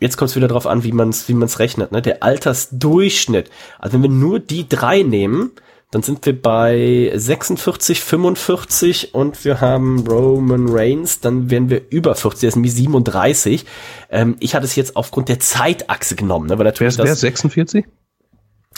jetzt 0.00 0.16
kommt 0.16 0.30
es 0.30 0.36
wieder 0.36 0.48
drauf 0.48 0.66
an, 0.66 0.84
wie 0.84 0.92
man 0.92 1.10
es 1.10 1.28
wie 1.28 1.34
man's 1.34 1.58
rechnet, 1.58 1.92
ne? 1.92 2.02
Der 2.02 2.22
Altersdurchschnitt. 2.22 3.50
Also 3.78 3.94
wenn 3.94 4.02
wir 4.02 4.10
nur 4.10 4.40
die 4.40 4.68
drei 4.68 5.02
nehmen, 5.02 5.52
dann 5.90 6.02
sind 6.02 6.26
wir 6.26 6.40
bei 6.40 7.12
46, 7.14 8.00
45 8.00 9.14
und 9.14 9.44
wir 9.44 9.60
haben 9.60 10.04
Roman 10.06 10.66
Reigns, 10.68 11.20
dann 11.20 11.50
wären 11.50 11.70
wir 11.70 11.82
über 11.90 12.16
40, 12.16 12.48
das 12.48 12.54
sind 12.54 12.64
wie 12.64 12.68
37. 12.68 13.64
Ähm, 14.10 14.36
ich 14.40 14.56
hatte 14.56 14.64
es 14.64 14.74
jetzt 14.74 14.96
aufgrund 14.96 15.28
der 15.28 15.38
Zeitachse 15.38 16.16
genommen, 16.16 16.46
ne? 16.46 16.54
Weil 16.58 16.64
Wer 16.64 16.72
natürlich 16.72 16.94
ist, 16.94 16.98
wer 16.98 17.12
ist 17.12 17.20
46? 17.20 17.84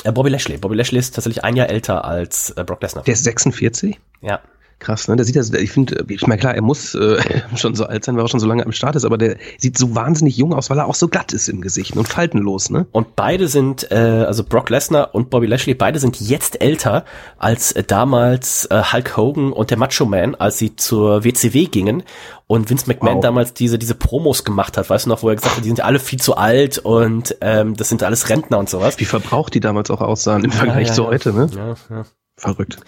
äh, 0.04 0.12
Bobby 0.12 0.28
Lashley. 0.28 0.58
Bobby 0.58 0.74
Lashley 0.76 0.98
ist 0.98 1.14
tatsächlich 1.14 1.42
ein 1.42 1.56
Jahr 1.56 1.70
älter 1.70 2.04
als 2.04 2.50
äh, 2.50 2.64
Brock 2.64 2.82
Lesnar. 2.82 3.04
Der 3.04 3.14
ist 3.14 3.24
46? 3.24 3.98
Ja. 4.20 4.40
Krass, 4.78 5.08
ne? 5.08 5.16
Der 5.16 5.24
sieht 5.24 5.36
das, 5.36 5.50
ich 5.50 5.70
finde, 5.70 6.04
ich 6.08 6.26
meine, 6.26 6.38
klar, 6.38 6.54
er 6.54 6.60
muss 6.60 6.94
äh, 6.94 7.18
schon 7.56 7.74
so 7.74 7.86
alt 7.86 8.04
sein, 8.04 8.16
weil 8.16 8.24
er 8.24 8.28
schon 8.28 8.40
so 8.40 8.46
lange 8.46 8.64
am 8.64 8.72
Start 8.72 8.94
ist, 8.94 9.06
aber 9.06 9.16
der 9.16 9.36
sieht 9.56 9.78
so 9.78 9.94
wahnsinnig 9.94 10.36
jung 10.36 10.52
aus, 10.52 10.68
weil 10.68 10.78
er 10.78 10.86
auch 10.86 10.94
so 10.94 11.08
glatt 11.08 11.32
ist 11.32 11.48
im 11.48 11.62
Gesicht 11.62 11.96
und 11.96 12.06
faltenlos, 12.06 12.68
ne? 12.68 12.86
Und 12.92 13.16
beide 13.16 13.48
sind, 13.48 13.90
äh, 13.90 13.94
also 13.94 14.44
Brock 14.44 14.68
Lesnar 14.68 15.14
und 15.14 15.30
Bobby 15.30 15.46
Lashley, 15.46 15.74
beide 15.74 15.98
sind 15.98 16.20
jetzt 16.20 16.60
älter 16.60 17.06
als 17.38 17.72
äh, 17.72 17.84
damals 17.84 18.66
äh, 18.66 18.82
Hulk 18.92 19.16
Hogan 19.16 19.52
und 19.52 19.70
der 19.70 19.78
Macho 19.78 20.04
Man, 20.04 20.34
als 20.34 20.58
sie 20.58 20.76
zur 20.76 21.24
WCW 21.24 21.64
gingen 21.66 22.02
und 22.46 22.68
Vince 22.68 22.86
McMahon 22.86 23.16
Wow. 23.16 23.22
damals 23.22 23.54
diese 23.54 23.78
diese 23.78 23.94
Promos 23.94 24.44
gemacht 24.44 24.76
hat, 24.76 24.90
weißt 24.90 25.06
du 25.06 25.10
noch, 25.10 25.22
wo 25.22 25.30
er 25.30 25.36
gesagt 25.36 25.56
hat, 25.56 25.64
die 25.64 25.68
sind 25.68 25.80
alle 25.80 25.98
viel 25.98 26.20
zu 26.20 26.36
alt 26.36 26.78
und 26.78 27.34
ähm, 27.40 27.76
das 27.76 27.88
sind 27.88 28.02
alles 28.02 28.28
Rentner 28.28 28.58
und 28.58 28.68
sowas. 28.68 29.00
Wie 29.00 29.06
verbraucht 29.06 29.54
die 29.54 29.60
damals 29.60 29.90
auch 29.90 30.02
aussahen 30.02 30.44
im 30.44 30.50
Vergleich 30.52 30.88
ja, 30.88 30.94
zu 30.94 31.02
ja. 31.04 31.08
heute, 31.08 31.32
ne? 31.32 31.48
Ja, 31.54 31.74
ja. 31.88 32.04
Verrückt. 32.36 32.78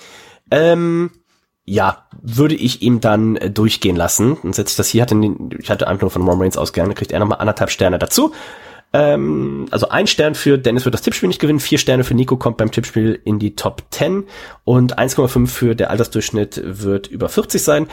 Ähm, 0.51 1.11
ja, 1.69 2.07
würde 2.21 2.55
ich 2.55 2.83
ihm 2.83 3.01
dann 3.01 3.37
äh, 3.37 3.51
durchgehen 3.51 3.97
lassen. 3.97 4.37
Dann 4.43 4.53
setze 4.53 4.73
ich 4.73 4.77
das 4.77 4.89
hier, 4.89 5.03
hatte, 5.03 5.21
ich 5.59 5.71
hatte 5.71 5.87
einfach 5.87 6.03
nur 6.03 6.11
von 6.11 6.23
Roman 6.23 6.41
Reigns 6.41 6.57
ausgegangen, 6.57 6.95
kriegt 6.95 7.13
er 7.13 7.21
nochmal 7.21 7.39
anderthalb 7.39 7.71
Sterne 7.71 7.99
dazu. 7.99 8.33
Ähm, 8.93 9.67
also 9.71 9.91
ein 9.91 10.07
Stern 10.07 10.35
für 10.35 10.59
Dennis 10.59 10.85
wird 10.85 10.95
das 10.95 11.03
Tippspiel 11.03 11.29
nicht 11.29 11.41
gewinnen, 11.41 11.61
vier 11.61 11.79
Sterne 11.79 12.05
für 12.05 12.15
Nico 12.15 12.37
kommt 12.37 12.57
beim 12.57 12.71
Tippspiel 12.71 13.21
in 13.25 13.39
die 13.39 13.55
Top 13.55 13.83
10 13.91 14.25
und 14.65 14.99
1,5 14.99 15.47
für 15.47 15.75
der 15.75 15.91
Altersdurchschnitt 15.91 16.63
wird 16.65 17.07
über 17.07 17.29
40 17.29 17.63
sein. 17.63 17.89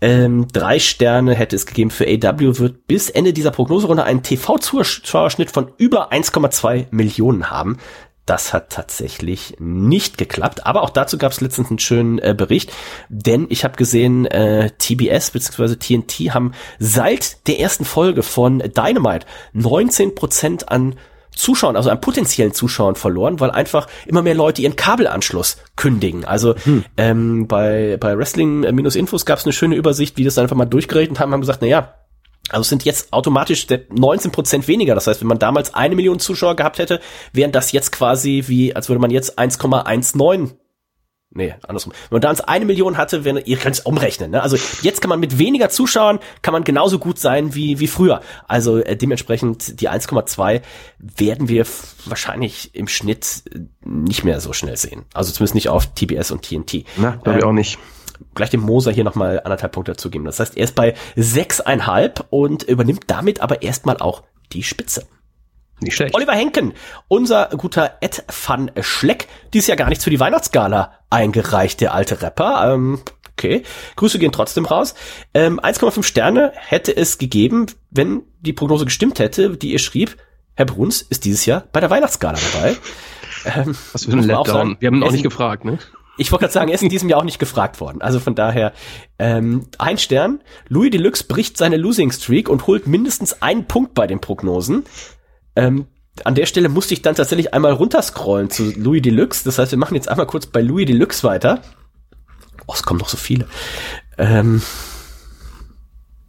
Ähm, 0.00 0.48
drei 0.52 0.80
Sterne 0.80 1.34
hätte 1.34 1.54
es 1.54 1.64
gegeben 1.64 1.90
für 1.90 2.06
AW, 2.06 2.58
wird 2.58 2.88
bis 2.88 3.08
Ende 3.08 3.32
dieser 3.32 3.52
Prognoserunde 3.52 4.02
einen 4.02 4.24
TV-Zuschauerschnitt 4.24 5.52
von 5.52 5.70
über 5.76 6.12
1,2 6.12 6.86
Millionen 6.90 7.50
haben. 7.50 7.78
Das 8.24 8.52
hat 8.52 8.70
tatsächlich 8.70 9.56
nicht 9.58 10.16
geklappt, 10.16 10.64
aber 10.64 10.82
auch 10.82 10.90
dazu 10.90 11.18
gab 11.18 11.32
es 11.32 11.40
letztens 11.40 11.70
einen 11.70 11.80
schönen 11.80 12.18
äh, 12.20 12.34
Bericht, 12.36 12.72
denn 13.08 13.46
ich 13.48 13.64
habe 13.64 13.76
gesehen, 13.76 14.26
äh, 14.26 14.70
TBS 14.70 15.32
bzw. 15.32 15.74
TNT 15.74 16.32
haben 16.32 16.52
seit 16.78 17.48
der 17.48 17.58
ersten 17.58 17.84
Folge 17.84 18.22
von 18.22 18.60
Dynamite 18.60 19.26
19% 19.54 20.66
an 20.66 20.94
Zuschauern, 21.34 21.76
also 21.76 21.90
an 21.90 22.00
potenziellen 22.00 22.52
Zuschauern 22.52 22.94
verloren, 22.94 23.40
weil 23.40 23.50
einfach 23.50 23.88
immer 24.06 24.22
mehr 24.22 24.34
Leute 24.34 24.62
ihren 24.62 24.76
Kabelanschluss 24.76 25.56
kündigen. 25.76 26.24
Also 26.24 26.54
ähm, 26.96 27.48
bei, 27.48 27.96
bei 27.98 28.16
Wrestling-Infos 28.16 29.26
gab 29.26 29.38
es 29.38 29.44
eine 29.44 29.52
schöne 29.52 29.76
Übersicht, 29.76 30.16
wie 30.16 30.24
das 30.24 30.38
einfach 30.38 30.56
mal 30.56 30.66
durchgerechnet 30.66 31.18
haben, 31.18 31.32
haben 31.32 31.40
gesagt, 31.40 31.60
na 31.62 31.68
ja, 31.68 31.94
also 32.48 32.62
es 32.62 32.68
sind 32.68 32.84
jetzt 32.84 33.12
automatisch 33.12 33.66
der 33.66 33.82
19 33.90 34.32
Prozent 34.32 34.68
weniger. 34.68 34.94
Das 34.94 35.06
heißt, 35.06 35.20
wenn 35.20 35.28
man 35.28 35.38
damals 35.38 35.74
eine 35.74 35.94
Million 35.94 36.18
Zuschauer 36.18 36.56
gehabt 36.56 36.78
hätte, 36.78 37.00
wären 37.32 37.52
das 37.52 37.72
jetzt 37.72 37.92
quasi 37.92 38.44
wie, 38.46 38.74
als 38.74 38.88
würde 38.88 39.00
man 39.00 39.10
jetzt 39.10 39.38
1,19 39.38 40.50
Nee, 41.34 41.54
andersrum. 41.66 41.94
Wenn 42.10 42.16
man 42.16 42.20
damals 42.20 42.42
eine 42.42 42.66
Million 42.66 42.98
hatte, 42.98 43.24
wenn 43.24 43.38
ihr 43.38 43.56
könnt 43.56 43.76
es 43.76 43.80
umrechnen. 43.80 44.32
Ne? 44.32 44.42
Also 44.42 44.58
jetzt 44.82 45.00
kann 45.00 45.08
man 45.08 45.18
mit 45.18 45.38
weniger 45.38 45.70
Zuschauern 45.70 46.18
kann 46.42 46.52
man 46.52 46.62
genauso 46.62 46.98
gut 46.98 47.18
sein 47.18 47.54
wie 47.54 47.80
wie 47.80 47.86
früher. 47.86 48.20
Also 48.48 48.78
äh, 48.78 48.96
dementsprechend 48.96 49.80
die 49.80 49.88
1,2 49.88 50.60
werden 50.98 51.48
wir 51.48 51.64
wahrscheinlich 52.04 52.74
im 52.74 52.86
Schnitt 52.86 53.44
äh, 53.50 53.60
nicht 53.82 54.24
mehr 54.24 54.40
so 54.40 54.52
schnell 54.52 54.76
sehen. 54.76 55.06
Also 55.14 55.32
zumindest 55.32 55.54
nicht 55.54 55.70
auf 55.70 55.86
TBS 55.94 56.32
und 56.32 56.42
TNT. 56.42 56.84
Na, 56.98 57.12
glaube 57.22 57.38
ich 57.38 57.44
Ähm, 57.44 57.48
auch 57.48 57.54
nicht. 57.54 57.78
Gleich 58.34 58.50
dem 58.50 58.60
Moser 58.60 58.92
hier 58.92 59.04
nochmal 59.04 59.40
anderthalb 59.44 59.72
Punkte 59.72 59.92
dazu 59.92 60.10
geben. 60.10 60.24
Das 60.24 60.40
heißt, 60.40 60.56
er 60.56 60.64
ist 60.64 60.74
bei 60.74 60.94
sechseinhalb 61.16 62.26
und 62.30 62.62
übernimmt 62.64 63.04
damit 63.08 63.40
aber 63.40 63.62
erstmal 63.62 63.96
auch 63.98 64.22
die 64.52 64.62
Spitze. 64.62 65.06
Nicht 65.80 65.96
schlecht. 65.96 66.14
Oliver 66.14 66.32
Henken, 66.32 66.74
unser 67.08 67.46
guter 67.48 67.96
Ed 68.00 68.24
van 68.46 68.70
Schleck, 68.80 69.26
dies 69.52 69.66
ja 69.66 69.74
gar 69.74 69.88
nicht 69.88 70.02
für 70.02 70.10
die 70.10 70.20
Weihnachtsgala 70.20 70.92
eingereicht, 71.10 71.80
der 71.80 71.92
alte 71.92 72.22
Rapper. 72.22 72.72
Ähm, 72.72 73.00
okay, 73.32 73.64
Grüße 73.96 74.18
gehen 74.20 74.30
trotzdem 74.30 74.64
raus. 74.64 74.94
Ähm, 75.34 75.58
1,5 75.58 76.04
Sterne 76.04 76.52
hätte 76.54 76.96
es 76.96 77.18
gegeben, 77.18 77.66
wenn 77.90 78.22
die 78.40 78.52
Prognose 78.52 78.84
gestimmt 78.84 79.18
hätte, 79.18 79.56
die 79.56 79.72
ihr 79.72 79.80
schrieb, 79.80 80.16
Herr 80.54 80.66
Bruns 80.66 81.02
ist 81.02 81.24
dieses 81.24 81.46
Jahr 81.46 81.64
bei 81.72 81.80
der 81.80 81.90
Weihnachtsgala 81.90 82.38
dabei. 82.52 82.76
Ähm, 83.44 83.74
Was 83.92 84.04
für 84.04 84.12
ein 84.12 84.20
auch 84.20 84.44
Letdown. 84.46 84.46
sagen, 84.46 84.76
Wir 84.78 84.86
haben 84.86 84.96
ihn 84.96 85.02
auch 85.02 85.10
nicht 85.10 85.24
gefragt, 85.24 85.64
ne? 85.64 85.78
Ich 86.18 86.30
wollte 86.30 86.42
gerade 86.42 86.52
sagen, 86.52 86.68
er 86.68 86.74
ist 86.74 86.82
in 86.82 86.88
diesem 86.88 87.08
Jahr 87.08 87.20
auch 87.20 87.24
nicht 87.24 87.38
gefragt 87.38 87.80
worden. 87.80 88.02
Also 88.02 88.20
von 88.20 88.34
daher, 88.34 88.72
ähm, 89.18 89.66
ein 89.78 89.98
Stern. 89.98 90.42
Louis 90.68 90.90
Deluxe 90.90 91.24
bricht 91.24 91.56
seine 91.56 91.76
Losing 91.76 92.12
Streak 92.12 92.48
und 92.48 92.66
holt 92.66 92.86
mindestens 92.86 93.40
einen 93.40 93.66
Punkt 93.66 93.94
bei 93.94 94.06
den 94.06 94.20
Prognosen. 94.20 94.84
Ähm, 95.56 95.86
an 96.24 96.34
der 96.34 96.46
Stelle 96.46 96.68
musste 96.68 96.92
ich 96.92 97.00
dann 97.00 97.14
tatsächlich 97.14 97.54
einmal 97.54 97.72
runterscrollen 97.72 98.50
zu 98.50 98.72
Louis 98.76 99.00
Deluxe. 99.00 99.44
Das 99.44 99.58
heißt, 99.58 99.72
wir 99.72 99.78
machen 99.78 99.94
jetzt 99.94 100.08
einmal 100.08 100.26
kurz 100.26 100.46
bei 100.46 100.60
Louis 100.60 100.86
Deluxe 100.86 101.24
weiter. 101.24 101.62
Oh, 102.66 102.74
es 102.74 102.82
kommen 102.82 103.00
noch 103.00 103.08
so 103.08 103.16
viele. 103.16 103.46
Ähm, 104.18 104.60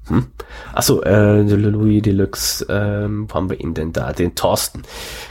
hm. 0.08 0.28
Achso, 0.74 1.02
äh, 1.02 1.42
Louis 1.42 2.02
Deluxe, 2.02 2.66
ähm, 2.70 3.28
wo 3.30 3.36
haben 3.36 3.50
wir 3.50 3.60
ihn 3.60 3.74
denn 3.74 3.92
da? 3.92 4.14
Den 4.14 4.36
Thorsten. 4.36 4.84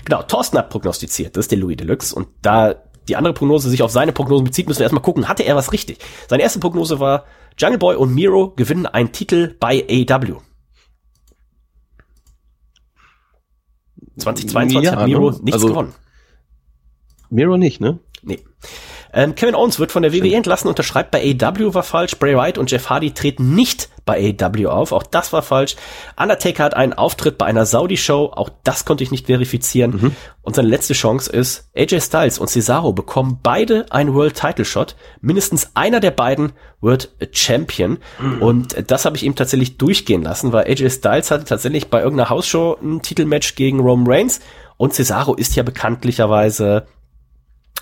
Genau, 0.04 0.22
Thorsten 0.22 0.58
hat 0.58 0.70
prognostiziert, 0.70 1.36
das 1.36 1.46
ist 1.46 1.50
der 1.50 1.58
Louis 1.58 1.76
Deluxe. 1.76 2.14
Und 2.14 2.28
da 2.42 2.74
die 3.08 3.16
andere 3.16 3.34
Prognose 3.34 3.68
sich 3.70 3.82
auf 3.82 3.90
seine 3.90 4.12
Prognosen 4.12 4.44
bezieht, 4.44 4.68
müssen 4.68 4.78
wir 4.80 4.84
erstmal 4.84 5.02
gucken, 5.02 5.28
hatte 5.28 5.42
er 5.44 5.56
was 5.56 5.72
richtig? 5.72 5.98
Seine 6.28 6.42
erste 6.42 6.60
Prognose 6.60 7.00
war, 7.00 7.24
Jungle 7.58 7.78
Boy 7.78 7.96
und 7.96 8.14
Miro 8.14 8.50
gewinnen 8.54 8.86
einen 8.86 9.12
Titel 9.12 9.56
bei 9.58 9.84
AEW. 9.88 10.38
2022 14.18 14.82
Ja, 14.90 14.96
hat 15.00 15.06
Miro 15.06 15.30
nichts 15.30 15.52
Also- 15.54 15.68
gewonnen. 15.68 15.94
Miro 17.30 17.56
nicht, 17.56 17.80
ne? 17.80 17.98
Nee. 18.22 18.40
Ähm, 19.12 19.34
Kevin 19.34 19.54
Owens 19.54 19.78
wird 19.78 19.92
von 19.92 20.02
der 20.02 20.12
WWE 20.12 20.34
entlassen, 20.34 20.68
unterschreibt 20.68 21.10
bei 21.10 21.20
AEW 21.20 21.74
war 21.74 21.82
falsch. 21.82 22.18
Bray 22.18 22.36
Wyatt 22.36 22.58
und 22.58 22.70
Jeff 22.70 22.88
Hardy 22.88 23.12
treten 23.12 23.54
nicht 23.54 23.90
bei 24.04 24.34
AEW 24.40 24.68
auf, 24.68 24.92
auch 24.92 25.04
das 25.04 25.32
war 25.32 25.42
falsch. 25.42 25.76
Undertaker 26.16 26.64
hat 26.64 26.74
einen 26.74 26.92
Auftritt 26.92 27.38
bei 27.38 27.46
einer 27.46 27.66
Saudi-Show, 27.66 28.32
auch 28.34 28.50
das 28.64 28.84
konnte 28.84 29.04
ich 29.04 29.10
nicht 29.10 29.26
verifizieren. 29.26 30.16
Und 30.42 30.56
seine 30.56 30.68
letzte 30.68 30.94
Chance 30.94 31.30
ist, 31.30 31.70
AJ 31.76 32.00
Styles 32.00 32.38
und 32.38 32.48
Cesaro 32.48 32.92
bekommen 32.92 33.38
beide 33.42 33.86
einen 33.92 34.14
World 34.14 34.34
Title 34.34 34.64
Shot. 34.64 34.96
Mindestens 35.20 35.70
einer 35.74 36.00
der 36.00 36.10
beiden 36.10 36.52
wird 36.80 37.10
Champion. 37.30 37.98
Und 38.40 38.74
äh, 38.74 38.82
das 38.82 39.04
habe 39.04 39.16
ich 39.16 39.22
ihm 39.22 39.36
tatsächlich 39.36 39.78
durchgehen 39.78 40.22
lassen, 40.22 40.52
weil 40.52 40.64
AJ 40.64 40.90
Styles 40.90 41.30
hatte 41.30 41.44
tatsächlich 41.44 41.88
bei 41.88 42.02
irgendeiner 42.02 42.30
Hausshow 42.30 42.76
ein 42.82 43.02
Titelmatch 43.02 43.54
gegen 43.54 43.78
Roman 43.78 44.12
Reigns. 44.12 44.40
Und 44.78 44.94
Cesaro 44.94 45.34
ist 45.34 45.54
ja 45.54 45.62
bekanntlicherweise 45.62 46.86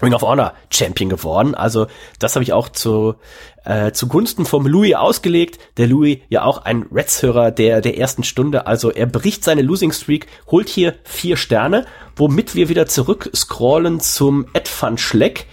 Ring 0.03 0.15
of 0.15 0.23
Honor 0.23 0.55
Champion 0.71 1.11
geworden. 1.11 1.55
Also 1.55 1.87
das 2.19 2.35
habe 2.35 2.43
ich 2.43 2.53
auch 2.53 2.69
zu 2.69 3.17
äh, 3.65 3.93
zugunsten 3.93 4.47
vom 4.47 4.67
Louis 4.67 4.95
ausgelegt. 4.95 5.59
Der 5.77 5.87
Louis 5.87 6.19
ja 6.29 6.45
auch 6.45 6.59
ein 6.65 6.87
Reds-Hörer 6.91 7.51
der 7.51 7.81
der 7.81 7.99
ersten 7.99 8.25
Stunde. 8.25 8.67
Also 8.67 8.91
er 8.91 9.07
bricht 9.07 9.45
seine 9.45 9.63
Losing 9.63 9.93
Streak, 9.93 10.27
holt 10.51 10.69
hier 10.69 10.95
vier 11.05 11.37
Sterne, 11.37 11.85
womit 12.17 12.55
wir 12.55 12.69
wieder 12.69 12.87
zurück 12.87 13.31
scrollen 13.35 14.01
zum 14.01 14.47
Ed 14.55 14.71
van 14.81 14.99
Schleck. 14.99 15.47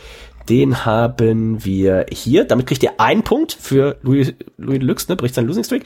Den 0.49 0.85
haben 0.85 1.65
wir 1.65 2.05
hier. 2.09 2.45
Damit 2.45 2.67
kriegt 2.67 2.83
er 2.83 3.01
einen 3.01 3.23
Punkt 3.23 3.57
für 3.59 3.97
Louis, 4.01 4.33
Louis 4.55 4.79
Deluxe, 4.79 5.11
ne, 5.11 5.17
bricht 5.17 5.35
seine 5.35 5.47
Losing 5.47 5.65
Streak. 5.65 5.83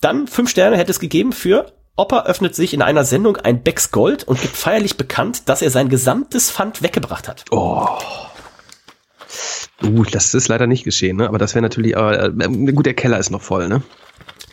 Dann 0.00 0.28
fünf 0.28 0.50
Sterne 0.50 0.76
hätte 0.76 0.92
es 0.92 1.00
gegeben 1.00 1.32
für 1.32 1.72
Opa 1.96 2.24
öffnet 2.24 2.56
sich 2.56 2.74
in 2.74 2.82
einer 2.82 3.04
Sendung 3.04 3.36
ein 3.36 3.62
Becks 3.62 3.92
Gold 3.92 4.24
und 4.24 4.40
gibt 4.40 4.56
feierlich 4.56 4.96
bekannt, 4.96 5.48
dass 5.48 5.62
er 5.62 5.70
sein 5.70 5.88
gesamtes 5.88 6.50
Pfand 6.50 6.82
weggebracht 6.82 7.28
hat. 7.28 7.44
Oh. 7.52 7.86
Uh, 9.82 10.04
das 10.10 10.34
ist 10.34 10.48
leider 10.48 10.66
nicht 10.66 10.84
geschehen, 10.84 11.16
ne? 11.16 11.28
Aber 11.28 11.38
das 11.38 11.54
wäre 11.54 11.62
natürlich, 11.62 11.94
äh, 11.94 12.30
gut, 12.72 12.86
der 12.86 12.94
Keller 12.94 13.18
ist 13.18 13.30
noch 13.30 13.42
voll, 13.42 13.68
ne? 13.68 13.82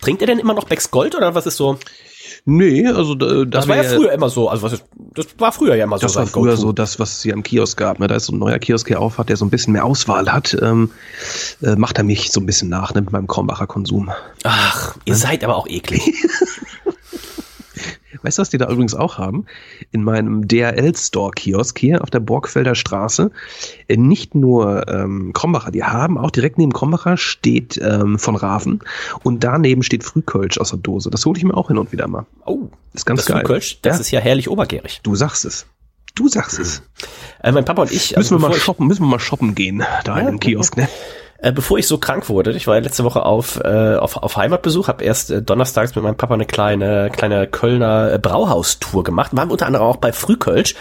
Trinkt 0.01 0.21
er 0.21 0.27
denn 0.27 0.39
immer 0.39 0.53
noch 0.53 0.65
Becks 0.65 0.91
Gold 0.91 1.15
oder 1.15 1.33
was 1.33 1.45
ist 1.45 1.57
so? 1.57 1.79
Nee, 2.45 2.87
also 2.87 3.15
da, 3.15 3.45
Das 3.45 3.67
war 3.67 3.75
ja 3.75 3.83
früher 3.83 4.11
immer 4.11 4.29
so. 4.29 4.49
Also 4.49 4.63
was 4.63 4.73
ist, 4.73 4.85
das 5.13 5.27
war 5.37 5.51
früher 5.51 5.75
ja 5.75 5.83
immer 5.83 5.97
so. 5.97 6.07
Das 6.07 6.15
war 6.15 6.25
früher 6.25 6.57
so 6.57 6.71
das, 6.71 6.99
was 6.99 7.17
es 7.17 7.23
hier 7.23 7.33
am 7.33 7.43
Kiosk 7.43 7.77
gab. 7.77 7.99
Ne? 7.99 8.07
Da 8.07 8.15
ist 8.15 8.25
so 8.25 8.33
ein 8.33 8.39
neuer 8.39 8.57
Kiosk, 8.57 8.87
der 8.87 8.99
auf 8.99 9.17
hat, 9.17 9.29
der 9.29 9.37
so 9.37 9.45
ein 9.45 9.49
bisschen 9.49 9.73
mehr 9.73 9.85
Auswahl 9.85 10.31
hat. 10.31 10.57
Ähm, 10.59 10.91
äh, 11.61 11.75
macht 11.75 11.97
er 11.97 12.03
mich 12.03 12.31
so 12.31 12.39
ein 12.39 12.45
bisschen 12.45 12.69
nach 12.69 12.93
ne, 12.93 13.01
mit 13.01 13.11
meinem 13.11 13.27
Krombacher 13.27 13.67
Konsum. 13.67 14.11
Ach, 14.43 14.95
ihr 15.05 15.15
seid 15.15 15.43
aber 15.43 15.55
auch 15.55 15.67
eklig. 15.67 16.01
Weißt 18.23 18.37
du, 18.37 18.41
was 18.41 18.49
die 18.49 18.57
da 18.57 18.69
übrigens 18.69 18.93
auch 18.95 19.17
haben? 19.17 19.45
In 19.91 20.03
meinem 20.03 20.47
DRL-Store-Kiosk 20.47 21.77
hier 21.79 22.01
auf 22.01 22.09
der 22.09 22.19
Borgfelder 22.19 22.75
Straße. 22.75 23.31
Äh, 23.87 23.97
nicht 23.97 24.35
nur 24.35 24.87
ähm, 24.87 25.31
Krombacher, 25.33 25.71
die 25.71 25.83
haben 25.83 26.17
auch 26.17 26.31
direkt 26.31 26.57
neben 26.57 26.73
Krombacher 26.73 27.17
steht 27.17 27.79
ähm, 27.81 28.19
von 28.19 28.35
Raven 28.35 28.79
und 29.23 29.43
daneben 29.43 29.83
steht 29.83 30.03
Frühkölsch 30.03 30.57
aus 30.59 30.69
der 30.69 30.79
Dose. 30.79 31.09
Das 31.09 31.25
hole 31.25 31.37
ich 31.37 31.43
mir 31.43 31.55
auch 31.55 31.67
hin 31.69 31.77
und 31.77 31.91
wieder 31.91 32.07
mal. 32.07 32.25
Oh, 32.45 32.69
ist 32.93 33.05
ganz 33.05 33.21
das 33.21 33.27
geil. 33.27 33.37
Frühkölsch, 33.41 33.79
das 33.81 33.97
Ja. 33.97 34.01
ist 34.01 34.11
ja 34.11 34.19
herrlich 34.19 34.49
obergärig. 34.49 34.99
Du 35.03 35.15
sagst 35.15 35.45
es. 35.45 35.65
Du 36.15 36.27
sagst 36.27 36.59
es. 36.59 36.81
Äh, 37.41 37.51
mein 37.53 37.63
Papa 37.63 37.83
und 37.83 37.91
ich, 37.91 38.15
müssen 38.17 38.31
wir 38.31 38.35
also 38.35 38.49
mal 38.49 38.53
shoppen, 38.59 38.87
müssen 38.87 39.03
wir 39.03 39.07
mal 39.07 39.19
shoppen 39.19 39.55
gehen, 39.55 39.81
da 40.03 40.17
in 40.19 40.25
Ja, 40.25 40.29
dem 40.31 40.39
Kiosk, 40.41 40.75
ne? 40.75 40.89
Äh, 41.41 41.51
bevor 41.51 41.79
ich 41.79 41.87
so 41.87 41.97
krank 41.97 42.29
wurde, 42.29 42.51
ich 42.51 42.67
war 42.67 42.75
ja 42.75 42.81
letzte 42.81 43.03
Woche 43.03 43.25
auf, 43.25 43.59
äh, 43.63 43.95
auf, 43.95 44.17
auf 44.17 44.37
Heimatbesuch, 44.37 44.87
habe 44.87 45.03
erst 45.03 45.31
äh, 45.31 45.41
donnerstags 45.41 45.95
mit 45.95 46.03
meinem 46.03 46.15
Papa 46.17 46.35
eine 46.35 46.45
kleine, 46.45 47.09
kleine 47.11 47.47
Kölner 47.47 48.13
äh, 48.13 48.19
Brauhaustour 48.19 49.03
gemacht, 49.03 49.31
waren 49.33 49.49
unter 49.49 49.65
anderem 49.65 49.87
auch 49.87 49.97
bei 49.97 50.13
Frühkölsch 50.13 50.75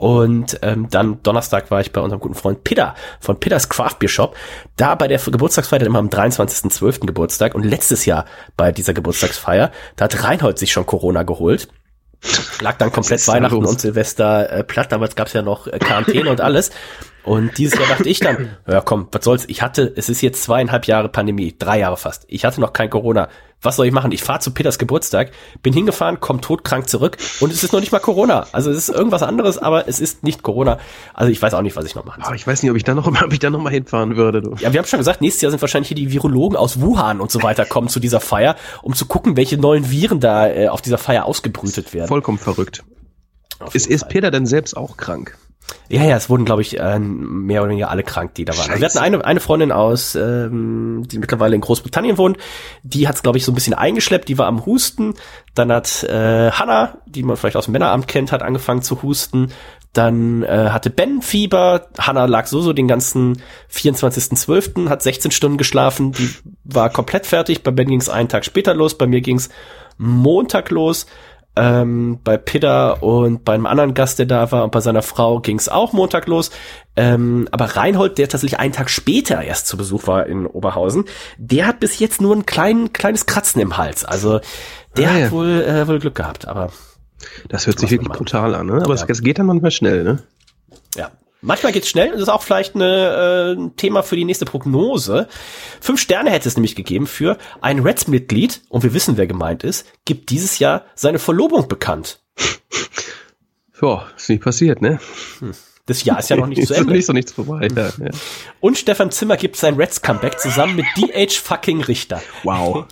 und 0.00 0.58
ähm, 0.62 0.88
dann 0.90 1.22
Donnerstag 1.22 1.70
war 1.70 1.82
ich 1.82 1.92
bei 1.92 2.00
unserem 2.00 2.20
guten 2.20 2.34
Freund 2.34 2.64
Pidda 2.64 2.94
von 3.20 3.38
Pidders 3.38 3.68
Craft 3.68 3.98
Beer 3.98 4.08
Shop, 4.08 4.34
da 4.76 4.94
bei 4.94 5.06
der 5.06 5.18
Geburtstagsfeier 5.18 5.82
immer 5.82 5.98
am 5.98 6.08
23.12. 6.08 7.06
Geburtstag 7.06 7.54
und 7.54 7.64
letztes 7.64 8.06
Jahr 8.06 8.24
bei 8.56 8.72
dieser 8.72 8.94
Geburtstagsfeier, 8.94 9.70
da 9.96 10.06
hat 10.06 10.24
Reinhold 10.24 10.58
sich 10.58 10.72
schon 10.72 10.86
Corona 10.86 11.22
geholt. 11.22 11.68
Lag 12.60 12.78
dann 12.78 12.92
komplett 12.92 13.26
Weihnachten 13.28 13.60
los? 13.60 13.70
und 13.70 13.80
Silvester 13.80 14.50
äh, 14.50 14.64
platt, 14.64 14.90
damals 14.90 15.16
gab's 15.16 15.34
ja 15.34 15.42
noch 15.42 15.66
äh, 15.66 15.78
Quarantäne 15.78 16.30
und 16.30 16.40
alles. 16.40 16.70
Und 17.24 17.58
dieses 17.58 17.78
Jahr 17.78 17.88
dachte 17.88 18.08
ich 18.08 18.20
dann, 18.20 18.56
ja 18.66 18.80
komm, 18.80 19.08
was 19.12 19.24
soll's, 19.24 19.44
ich 19.48 19.62
hatte, 19.62 19.92
es 19.96 20.08
ist 20.08 20.22
jetzt 20.22 20.42
zweieinhalb 20.42 20.86
Jahre 20.86 21.08
Pandemie, 21.08 21.54
drei 21.58 21.78
Jahre 21.78 21.96
fast. 21.96 22.24
Ich 22.28 22.44
hatte 22.44 22.60
noch 22.60 22.72
kein 22.72 22.90
Corona. 22.90 23.28
Was 23.62 23.76
soll 23.76 23.86
ich 23.86 23.92
machen? 23.92 24.10
Ich 24.10 24.22
fahre 24.22 24.40
zu 24.40 24.52
Peters 24.52 24.78
Geburtstag, 24.78 25.32
bin 25.62 25.74
hingefahren, 25.74 26.16
komm 26.18 26.40
todkrank 26.40 26.88
zurück 26.88 27.18
und 27.40 27.52
es 27.52 27.62
ist 27.62 27.74
noch 27.74 27.80
nicht 27.80 27.92
mal 27.92 27.98
Corona. 27.98 28.46
Also 28.52 28.70
es 28.70 28.88
ist 28.88 28.88
irgendwas 28.88 29.22
anderes, 29.22 29.58
aber 29.58 29.86
es 29.86 30.00
ist 30.00 30.22
nicht 30.22 30.42
Corona. 30.42 30.78
Also 31.12 31.30
ich 31.30 31.42
weiß 31.42 31.52
auch 31.52 31.60
nicht, 31.60 31.76
was 31.76 31.84
ich 31.84 31.94
noch 31.94 32.06
machen 32.06 32.22
soll. 32.22 32.28
Aber 32.28 32.36
ich 32.36 32.46
weiß 32.46 32.62
nicht, 32.62 32.70
ob 32.70 32.76
ich 32.78 32.84
da 32.84 32.94
noch, 32.94 33.06
ob 33.06 33.32
ich 33.32 33.38
da 33.38 33.50
noch 33.50 33.60
mal 33.60 33.70
hinfahren 33.70 34.16
würde. 34.16 34.40
Du. 34.40 34.54
Ja, 34.58 34.72
wir 34.72 34.78
haben 34.78 34.86
schon 34.86 34.98
gesagt, 34.98 35.20
nächstes 35.20 35.42
Jahr 35.42 35.50
sind 35.50 35.60
wahrscheinlich 35.60 35.88
hier 35.88 35.96
die 35.96 36.10
Virologen 36.10 36.56
aus 36.56 36.80
Wuhan 36.80 37.20
und 37.20 37.30
so 37.30 37.42
weiter 37.42 37.66
kommen 37.66 37.88
zu 37.88 38.00
dieser 38.00 38.20
Feier, 38.20 38.56
um 38.80 38.94
zu 38.94 39.04
gucken, 39.04 39.36
welche 39.36 39.58
neuen 39.58 39.90
Viren 39.90 40.20
da 40.20 40.48
äh, 40.48 40.68
auf 40.68 40.80
dieser 40.80 40.98
Feier 40.98 41.26
ausgebrütet 41.26 41.92
werden. 41.92 42.08
Vollkommen 42.08 42.38
verrückt. 42.38 42.82
Ist, 43.74 43.86
ist. 43.86 44.08
Peter 44.08 44.30
denn 44.30 44.46
selbst 44.46 44.74
auch 44.74 44.96
krank? 44.96 45.36
Ja, 45.88 46.04
ja, 46.04 46.16
es 46.16 46.30
wurden, 46.30 46.44
glaube 46.44 46.62
ich, 46.62 46.78
äh, 46.78 46.98
mehr 46.98 47.62
oder 47.62 47.70
weniger 47.70 47.90
alle 47.90 48.02
krank, 48.02 48.34
die 48.34 48.44
da 48.44 48.56
waren. 48.56 48.70
Also 48.70 48.80
wir 48.80 48.88
hatten 48.88 48.98
eine, 48.98 49.24
eine 49.24 49.40
Freundin 49.40 49.72
aus, 49.72 50.14
ähm, 50.14 51.02
die 51.06 51.18
mittlerweile 51.18 51.54
in 51.54 51.60
Großbritannien 51.60 52.16
wohnt, 52.16 52.38
die 52.82 53.08
hat 53.08 53.16
es, 53.16 53.22
glaube 53.22 53.38
ich, 53.38 53.44
so 53.44 53.52
ein 53.52 53.54
bisschen 53.54 53.74
eingeschleppt, 53.74 54.28
die 54.28 54.38
war 54.38 54.46
am 54.46 54.64
Husten. 54.66 55.14
Dann 55.54 55.72
hat 55.72 56.04
äh, 56.04 56.50
Hannah, 56.52 56.98
die 57.06 57.22
man 57.22 57.36
vielleicht 57.36 57.56
aus 57.56 57.64
dem 57.64 57.72
Männeramt 57.72 58.06
kennt, 58.08 58.32
hat 58.32 58.42
angefangen 58.42 58.82
zu 58.82 59.02
husten. 59.02 59.52
Dann 59.92 60.44
äh, 60.44 60.68
hatte 60.70 60.90
Ben 60.90 61.20
Fieber. 61.20 61.88
Hannah 61.98 62.26
lag 62.26 62.46
so 62.46 62.60
so 62.60 62.72
den 62.72 62.86
ganzen 62.86 63.42
24.12., 63.72 64.88
hat 64.88 65.02
16 65.02 65.32
Stunden 65.32 65.58
geschlafen, 65.58 66.12
die 66.12 66.30
war 66.62 66.90
komplett 66.90 67.26
fertig. 67.26 67.64
Bei 67.64 67.72
Ben 67.72 67.88
ging 67.88 68.00
es 68.00 68.08
einen 68.08 68.28
Tag 68.28 68.44
später 68.44 68.74
los, 68.74 68.96
bei 68.96 69.08
mir 69.08 69.20
ging 69.20 69.36
es 69.36 69.50
Montag 69.98 70.70
los. 70.70 71.06
Ähm, 71.56 72.20
bei 72.22 72.36
Pidda 72.36 72.92
und 72.92 73.44
beim 73.44 73.66
anderen 73.66 73.92
Gast, 73.92 74.18
der 74.20 74.26
da 74.26 74.50
war, 74.52 74.62
und 74.64 74.70
bei 74.70 74.80
seiner 74.80 75.02
Frau 75.02 75.40
ging 75.40 75.58
es 75.58 75.68
auch 75.68 75.92
Montag 75.92 76.26
los. 76.28 76.50
Ähm, 76.96 77.48
aber 77.50 77.64
Reinhold, 77.76 78.18
der 78.18 78.28
tatsächlich 78.28 78.60
einen 78.60 78.72
Tag 78.72 78.88
später 78.88 79.42
erst 79.42 79.66
zu 79.66 79.76
Besuch 79.76 80.06
war 80.06 80.26
in 80.26 80.46
Oberhausen, 80.46 81.04
der 81.38 81.66
hat 81.66 81.80
bis 81.80 81.98
jetzt 81.98 82.20
nur 82.20 82.36
ein 82.36 82.46
klein, 82.46 82.92
kleines 82.92 83.26
Kratzen 83.26 83.60
im 83.60 83.76
Hals. 83.76 84.04
Also 84.04 84.40
der 84.96 85.10
Ah, 85.10 85.18
ja. 85.18 85.24
hat 85.26 85.32
wohl, 85.32 85.62
äh, 85.62 85.88
wohl 85.88 85.98
Glück 85.98 86.14
gehabt. 86.14 86.46
Aber 86.46 86.70
Das 87.48 87.66
hört 87.66 87.78
sich 87.80 87.90
wirklich 87.90 88.10
brutal 88.10 88.54
an, 88.54 88.66
ne? 88.66 88.74
Aber 88.74 88.94
Ja. 88.94 89.02
es, 89.02 89.04
es 89.08 89.22
geht 89.22 89.38
dann 89.38 89.46
manchmal 89.46 89.70
schnell, 89.72 90.04
ne? 90.04 90.22
ja, 90.96 91.10
manchmal 91.42 91.72
geht's 91.72 91.88
schnell. 91.88 92.12
Das 92.12 92.20
ist 92.22 92.28
auch 92.28 92.42
vielleicht 92.42 92.74
eine, 92.74 93.54
äh, 93.56 93.60
ein 93.60 93.76
Thema 93.76 94.02
für 94.02 94.16
die 94.16 94.24
nächste 94.24 94.44
Prognose. 94.44 95.28
Fünf 95.80 96.00
Sterne 96.00 96.30
hätte 96.30 96.48
es 96.48 96.56
nämlich 96.56 96.76
gegeben 96.76 97.06
für 97.06 97.38
ein 97.60 97.80
Reds-Mitglied, 97.80 98.62
und 98.68 98.82
wir 98.82 98.94
wissen, 98.94 99.16
wer 99.16 99.26
gemeint 99.26 99.64
ist, 99.64 99.86
gibt 100.04 100.30
dieses 100.30 100.58
Jahr 100.58 100.84
seine 100.94 101.18
Verlobung 101.18 101.68
bekannt. 101.68 102.20
Ja, 103.82 104.06
ist 104.16 104.28
nicht 104.28 104.42
passiert, 104.42 104.82
ne? 104.82 105.00
Das 105.86 106.04
Jahr 106.04 106.18
ist 106.18 106.28
ja 106.30 106.36
noch 106.36 106.46
nicht 106.46 106.58
zu 106.66 106.72
ist 106.74 106.78
Ende. 106.78 106.92
nicht 106.92 107.06
so 107.06 107.12
nichts 107.12 107.32
vorbei. 107.32 107.68
Ja, 107.74 107.86
ja. 107.86 108.10
Und 108.60 108.78
Stefan 108.78 109.10
Zimmer 109.10 109.36
gibt 109.36 109.56
sein 109.56 109.74
Reds-Comeback 109.74 110.38
zusammen 110.38 110.76
mit 110.76 110.86
DH 110.96 111.40
fucking 111.40 111.80
Richter. 111.82 112.22
Wow. 112.44 112.86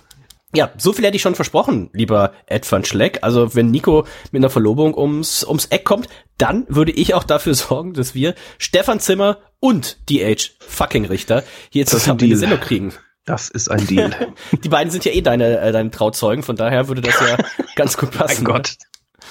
Ja, 0.55 0.71
so 0.77 0.93
viel 0.93 1.05
hätte 1.05 1.15
ich 1.15 1.21
schon 1.21 1.35
versprochen, 1.35 1.89
lieber 1.93 2.33
Ed 2.47 2.69
van 2.69 2.83
Schleck. 2.83 3.19
Also 3.21 3.53
wenn 3.53 3.69
Nico 3.69 4.05
mit 4.31 4.39
einer 4.39 4.49
Verlobung 4.49 4.97
ums, 4.97 5.43
ums 5.43 5.65
Eck 5.65 5.85
kommt, 5.85 6.07
dann 6.37 6.65
würde 6.69 6.91
ich 6.91 7.13
auch 7.13 7.23
dafür 7.23 7.53
sorgen, 7.55 7.93
dass 7.93 8.15
wir 8.15 8.33
Stefan 8.57 8.99
Zimmer 8.99 9.37
und 9.59 10.09
DH 10.09 10.51
fucking 10.59 11.05
Richter 11.05 11.43
hier 11.69 11.85
zusammen 11.85 12.19
in 12.21 12.29
die. 12.29 12.35
Sendung 12.35 12.59
kriegen. 12.59 12.93
Das 13.25 13.49
ist 13.49 13.69
ein 13.69 13.85
Deal. 13.85 14.11
Die 14.63 14.69
beiden 14.69 14.89
sind 14.89 15.05
ja 15.05 15.11
eh 15.11 15.21
deine, 15.21 15.59
äh, 15.59 15.71
deine 15.71 15.91
Trauzeugen, 15.91 16.41
von 16.41 16.55
daher 16.55 16.87
würde 16.87 17.01
das 17.01 17.19
ja 17.19 17.37
ganz 17.75 17.95
gut 17.95 18.09
passen. 18.09 18.43
mein 18.43 18.55
Gott. 18.55 18.77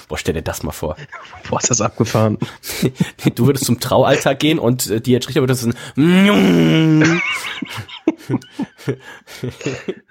Boah, 0.09 0.17
stell 0.17 0.33
dir 0.33 0.41
das 0.41 0.63
mal 0.63 0.71
vor. 0.71 0.97
Boah, 1.49 1.59
ist 1.59 1.69
das 1.69 1.81
abgefahren. 1.81 2.37
Du 3.35 3.45
würdest 3.45 3.65
zum 3.65 3.79
Traualtar 3.79 4.33
gehen 4.35 4.59
und 4.59 4.89
äh, 4.89 4.99
DH 4.99 5.27
Richter 5.27 5.41
würde 5.41 5.53
das 5.53 5.63
ein 5.63 5.75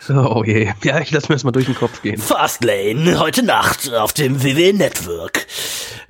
Oh 0.09 0.45
je. 0.45 0.73
Ja, 0.85 1.01
ich 1.01 1.11
lass 1.11 1.29
mir 1.29 1.35
das 1.35 1.45
mal 1.45 1.51
durch 1.51 1.67
den 1.67 1.75
Kopf 1.75 2.01
gehen. 2.03 2.19
Fastlane 2.19 3.19
heute 3.19 3.43
Nacht 3.43 3.93
auf 3.93 4.13
dem 4.13 4.43
WWE 4.43 4.73
Network. 4.73 5.47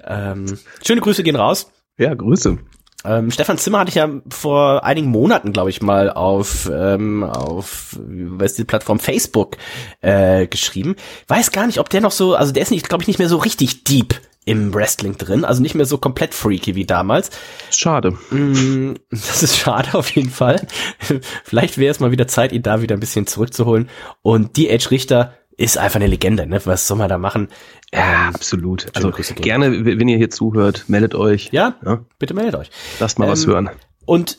Ähm, 0.05 0.59
schöne 0.87 1.01
Grüße 1.01 1.23
gehen 1.23 1.37
raus. 1.37 1.73
Ja, 1.97 2.15
Grüße. 2.15 2.59
Ähm, 3.05 3.31
Stefan 3.31 3.59
Zimmer 3.59 3.81
hatte 3.81 3.91
ich 3.91 3.95
ja 3.95 4.09
vor 4.29 4.85
einigen 4.85 5.09
Monaten, 5.09 5.53
glaube 5.53 5.71
ich, 5.71 5.81
mal 5.83 6.11
auf, 6.11 6.69
ähm, 6.73 7.23
auf 7.23 7.97
was 7.99 8.53
ist 8.53 8.59
die 8.59 8.65
Plattform 8.65 8.99
Facebook 8.99 9.57
äh, 10.01 10.47
geschrieben. 10.47 10.97
Weiß 11.29 11.53
gar 11.53 11.67
nicht, 11.67 11.79
ob 11.79 11.89
der 11.91 12.01
noch 12.01 12.11
so, 12.11 12.35
also 12.35 12.53
der 12.53 12.63
ist 12.63 12.71
nicht, 12.71 12.89
glaube 12.89 13.03
ich, 13.03 13.09
nicht 13.09 13.19
mehr 13.19 13.29
so 13.29 13.37
richtig 13.37 13.85
deep 13.85 14.21
im 14.45 14.73
Wrestling 14.73 15.19
drin, 15.19 15.45
also 15.45 15.61
nicht 15.61 15.75
mehr 15.75 15.85
so 15.85 15.99
komplett 15.99 16.33
freaky 16.33 16.75
wie 16.75 16.87
damals. 16.87 17.31
Schade. 17.71 18.13
Mm, 18.31 18.95
Das 19.11 19.43
ist 19.43 19.59
schade 19.59 19.93
auf 19.93 20.11
jeden 20.11 20.31
Fall. 20.31 20.67
Vielleicht 21.45 21.77
wäre 21.77 21.91
es 21.91 22.01
mal 22.01 22.11
wieder 22.11 22.27
Zeit, 22.27 22.53
ihn 22.53 22.63
da 22.63 22.81
wieder 22.81 22.97
ein 22.97 23.01
bisschen 23.01 23.27
zurückzuholen. 23.27 23.91
Und 24.23 24.57
die 24.57 24.71
Edge 24.71 24.91
Richter 24.91 25.35
ist 25.59 25.77
einfach 25.77 25.97
eine 25.97 26.07
Legende, 26.07 26.47
ne? 26.47 26.61
Was 26.65 26.87
soll 26.87 26.97
man 26.97 27.09
da 27.11 27.19
machen? 27.19 27.49
Ja, 27.93 28.29
Ähm, 28.29 28.35
absolut. 28.35 28.87
Also 28.95 29.11
gerne, 29.11 29.85
wenn 29.85 30.09
ihr 30.09 30.17
hier 30.17 30.31
zuhört, 30.31 30.85
meldet 30.89 31.15
euch. 31.15 31.51
ja, 31.53 31.75
Ja. 31.85 32.05
bitte 32.19 32.33
meldet 32.33 32.55
euch. 32.55 32.71
Lasst 33.01 33.19
mal 33.19 33.29
was 33.29 33.45
Ähm, 33.45 33.51
hören. 33.51 33.71
Und 34.07 34.39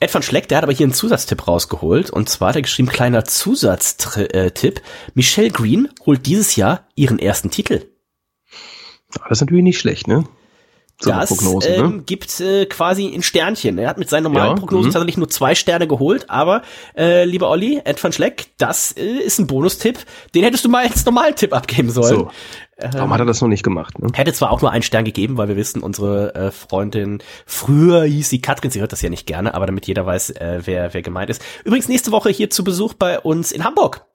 Ed 0.00 0.12
van 0.12 0.22
Schleck, 0.22 0.46
der 0.48 0.58
hat 0.58 0.64
aber 0.64 0.74
hier 0.74 0.84
einen 0.84 0.92
Zusatztipp 0.92 1.48
rausgeholt. 1.48 2.10
Und 2.10 2.28
zwar 2.28 2.50
hat 2.50 2.56
er 2.56 2.62
geschrieben, 2.62 2.88
kleiner 2.88 3.24
Zusatztipp. 3.24 4.82
Michelle 5.14 5.50
Green 5.50 5.88
holt 6.04 6.26
dieses 6.26 6.54
Jahr 6.56 6.86
ihren 6.96 7.18
ersten 7.18 7.50
Titel. 7.50 7.86
Das 9.14 9.30
ist 9.30 9.40
natürlich 9.40 9.64
nicht 9.64 9.78
schlecht, 9.78 10.06
ne? 10.08 10.24
Das 11.00 11.28
Prognose, 11.28 11.68
ähm, 11.68 11.96
ne? 11.96 12.02
gibt 12.06 12.40
äh, 12.40 12.64
quasi 12.64 13.12
ein 13.14 13.22
Sternchen. 13.22 13.76
Er 13.78 13.90
hat 13.90 13.98
mit 13.98 14.08
seinen 14.08 14.24
normalen 14.24 14.50
Ja, 14.50 14.54
Prognosen 14.54 14.88
mhm. 14.88 14.92
tatsächlich 14.92 15.18
nur 15.18 15.28
zwei 15.28 15.54
Sterne 15.54 15.86
geholt, 15.86 16.30
aber 16.30 16.62
äh, 16.96 17.24
lieber 17.24 17.50
Olli, 17.50 17.82
Ed 17.84 18.02
van 18.02 18.12
Schleck, 18.12 18.46
das 18.56 18.92
äh, 18.92 19.04
ist 19.04 19.38
ein 19.38 19.46
Bonustipp. 19.46 19.98
Den 20.34 20.42
hättest 20.44 20.64
du 20.64 20.70
mal 20.70 20.86
als 20.86 21.04
normalen 21.04 21.34
Tipp 21.34 21.52
abgeben 21.52 21.90
sollen. 21.90 22.16
So. 22.16 22.30
Warum 22.78 23.12
hat 23.12 23.20
er 23.20 23.26
das 23.26 23.40
noch 23.40 23.48
nicht 23.48 23.62
gemacht, 23.62 23.98
ne? 23.98 24.08
Hätte 24.12 24.34
zwar 24.34 24.50
auch 24.50 24.60
nur 24.60 24.70
einen 24.70 24.82
Stern 24.82 25.06
gegeben, 25.06 25.38
weil 25.38 25.48
wir 25.48 25.56
wissen, 25.56 25.82
unsere 25.82 26.34
äh, 26.34 26.50
Freundin, 26.50 27.22
früher 27.46 28.04
hieß 28.04 28.28
sie 28.28 28.42
Katrin, 28.42 28.70
sie 28.70 28.80
hört 28.80 28.92
das 28.92 29.00
ja 29.00 29.08
nicht 29.08 29.26
gerne, 29.26 29.54
aber 29.54 29.64
damit 29.66 29.86
jeder 29.86 30.04
weiß, 30.04 30.30
äh, 30.30 30.60
wer, 30.64 30.92
wer 30.92 31.02
gemeint 31.02 31.30
ist. 31.30 31.42
Übrigens 31.64 31.88
nächste 31.88 32.12
Woche 32.12 32.28
hier 32.28 32.50
zu 32.50 32.64
Besuch 32.64 32.92
bei 32.92 33.18
uns 33.18 33.50
in 33.50 33.64
Hamburg. 33.64 34.06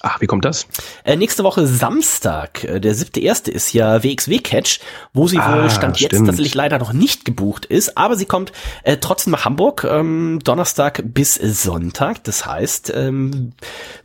Ach, 0.00 0.20
wie 0.20 0.26
kommt 0.26 0.44
das? 0.44 0.66
Äh, 1.04 1.16
nächste 1.16 1.42
Woche 1.42 1.66
Samstag, 1.66 2.62
äh, 2.64 2.80
der 2.80 2.94
siebte 2.94 3.20
erste 3.20 3.50
ist 3.50 3.72
ja 3.72 4.02
WXW-Catch, 4.04 4.78
wo 5.12 5.26
sie 5.26 5.38
Ah, 5.38 5.56
wohl 5.62 5.70
Stand 5.70 5.98
jetzt 6.00 6.10
stimmt. 6.12 6.26
tatsächlich 6.28 6.54
leider 6.54 6.78
noch 6.78 6.92
nicht 6.92 7.24
gebucht 7.24 7.64
ist, 7.66 7.96
aber 7.96 8.14
sie 8.16 8.24
kommt 8.24 8.52
äh, 8.84 8.98
trotzdem 8.98 9.32
nach 9.32 9.44
Hamburg, 9.44 9.84
ähm, 9.90 10.38
Donnerstag 10.44 11.02
bis 11.04 11.34
Sonntag. 11.34 12.22
Das 12.24 12.46
heißt, 12.46 12.92
ähm, 12.94 13.52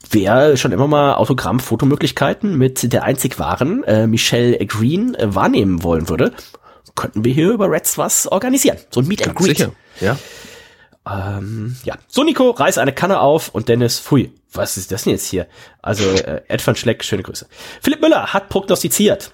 wer 0.09 0.57
schon 0.57 0.71
immer 0.71 0.87
mal 0.87 1.15
Autogramm-Fotomöglichkeiten 1.15 2.57
mit 2.57 2.91
der 2.91 3.03
einzig 3.03 3.37
wahren 3.37 3.83
äh, 3.83 4.07
Michelle 4.07 4.57
Green 4.65 5.13
äh, 5.15 5.35
wahrnehmen 5.35 5.83
wollen 5.83 6.09
würde, 6.09 6.33
könnten 6.95 7.23
wir 7.23 7.33
hier 7.33 7.51
über 7.51 7.69
Reds 7.69 7.97
was 7.97 8.27
organisieren. 8.27 8.77
So 8.89 9.01
ein 9.01 9.07
Meet 9.07 9.27
and 9.27 9.35
Greet. 9.35 9.57
Sicher. 9.57 9.71
Ja. 9.99 10.17
Ähm, 11.09 11.75
ja. 11.83 11.95
So, 12.07 12.23
Nico, 12.23 12.51
reiß 12.51 12.77
eine 12.77 12.93
Kanne 12.93 13.19
auf 13.19 13.49
und 13.49 13.69
Dennis, 13.69 13.99
pfui, 13.99 14.31
was 14.51 14.77
ist 14.77 14.91
das 14.91 15.03
denn 15.03 15.11
jetzt 15.13 15.25
hier? 15.25 15.47
Also, 15.81 16.09
äh, 16.09 16.41
Ed 16.47 16.65
van 16.65 16.75
Schleck, 16.75 17.03
schöne 17.03 17.23
Grüße. 17.23 17.47
Philipp 17.81 18.01
Müller 18.01 18.33
hat 18.33 18.49
prognostiziert. 18.49 19.31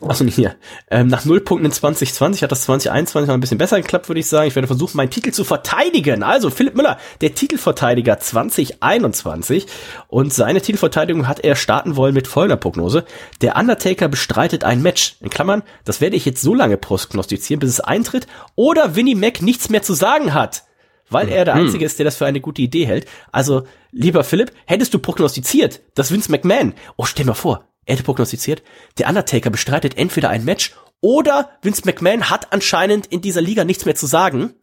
Achso, 0.00 0.24
nicht 0.24 0.36
hier. 0.36 0.56
Ähm, 0.90 1.08
nach 1.08 1.24
null 1.24 1.40
Punkten 1.40 1.66
in 1.66 1.72
2020 1.72 2.42
hat 2.42 2.52
das 2.52 2.62
2021 2.62 3.28
noch 3.28 3.34
ein 3.34 3.40
bisschen 3.40 3.58
besser 3.58 3.80
geklappt, 3.80 4.08
würde 4.08 4.20
ich 4.20 4.26
sagen. 4.26 4.48
Ich 4.48 4.54
werde 4.54 4.66
versuchen, 4.66 4.96
meinen 4.96 5.10
Titel 5.10 5.30
zu 5.30 5.44
verteidigen. 5.44 6.22
Also, 6.22 6.50
Philipp 6.50 6.74
Müller, 6.74 6.98
der 7.20 7.34
Titelverteidiger 7.34 8.18
2021. 8.18 9.66
Und 10.08 10.32
seine 10.32 10.62
Titelverteidigung 10.62 11.28
hat 11.28 11.40
er 11.40 11.54
starten 11.54 11.96
wollen 11.96 12.14
mit 12.14 12.28
folgender 12.28 12.56
Prognose. 12.56 13.04
Der 13.42 13.56
Undertaker 13.56 14.08
bestreitet 14.08 14.64
ein 14.64 14.80
Match. 14.82 15.16
In 15.20 15.30
Klammern, 15.30 15.62
das 15.84 16.00
werde 16.00 16.16
ich 16.16 16.24
jetzt 16.24 16.40
so 16.40 16.54
lange 16.54 16.76
prognostizieren, 16.76 17.60
bis 17.60 17.70
es 17.70 17.80
eintritt. 17.80 18.26
Oder 18.54 18.96
Winnie 18.96 19.14
Mac 19.14 19.42
nichts 19.42 19.68
mehr 19.68 19.82
zu 19.82 19.92
sagen 19.92 20.32
hat. 20.32 20.64
Weil 21.10 21.28
er 21.28 21.44
der 21.44 21.54
Einzige 21.54 21.84
ist, 21.84 21.98
der 21.98 22.04
das 22.04 22.16
für 22.16 22.26
eine 22.26 22.40
gute 22.40 22.62
Idee 22.62 22.86
hält. 22.86 23.06
Also, 23.32 23.64
lieber 23.90 24.22
Philipp, 24.22 24.52
hättest 24.66 24.94
du 24.94 25.00
prognostiziert, 25.00 25.80
dass 25.94 26.12
Vince 26.12 26.30
McMahon, 26.30 26.74
oh, 26.96 27.04
stell 27.04 27.26
mal 27.26 27.34
vor, 27.34 27.64
er 27.86 27.94
hätte 27.94 28.04
prognostiziert, 28.04 28.62
der 28.98 29.08
Undertaker 29.08 29.50
bestreitet 29.50 29.96
entweder 29.96 30.28
ein 30.30 30.44
Match 30.44 30.74
oder 31.00 31.50
Vince 31.62 31.82
McMahon 31.84 32.30
hat 32.30 32.52
anscheinend 32.52 33.06
in 33.06 33.20
dieser 33.20 33.40
Liga 33.40 33.64
nichts 33.64 33.84
mehr 33.84 33.94
zu 33.94 34.06
sagen. 34.06 34.54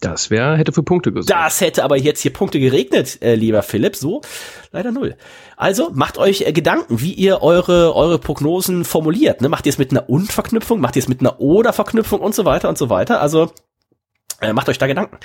Das 0.00 0.30
wäre, 0.30 0.56
hätte 0.56 0.70
für 0.72 0.84
Punkte 0.84 1.12
gesorgt. 1.12 1.30
Das 1.30 1.60
hätte 1.60 1.82
aber 1.82 1.96
jetzt 1.96 2.20
hier 2.20 2.32
Punkte 2.32 2.60
geregnet, 2.60 3.20
äh, 3.20 3.34
lieber 3.34 3.62
Philipp. 3.62 3.96
So, 3.96 4.20
leider 4.70 4.92
null. 4.92 5.16
Also 5.56 5.90
macht 5.92 6.18
euch 6.18 6.42
äh, 6.42 6.52
Gedanken, 6.52 7.00
wie 7.00 7.12
ihr 7.12 7.42
eure 7.42 7.96
eure 7.96 8.20
Prognosen 8.20 8.84
formuliert. 8.84 9.40
Ne? 9.40 9.48
Macht 9.48 9.66
ihr 9.66 9.70
es 9.70 9.78
mit 9.78 9.90
einer 9.90 10.08
Und-Verknüpfung, 10.08 10.78
macht 10.80 10.94
ihr 10.94 11.02
es 11.02 11.08
mit 11.08 11.20
einer 11.20 11.40
Oder-Verknüpfung 11.40 12.20
und 12.20 12.32
so 12.32 12.44
weiter 12.44 12.68
und 12.68 12.78
so 12.78 12.90
weiter. 12.90 13.20
Also 13.20 13.50
äh, 14.40 14.52
macht 14.52 14.68
euch 14.68 14.78
da 14.78 14.86
Gedanken. 14.86 15.18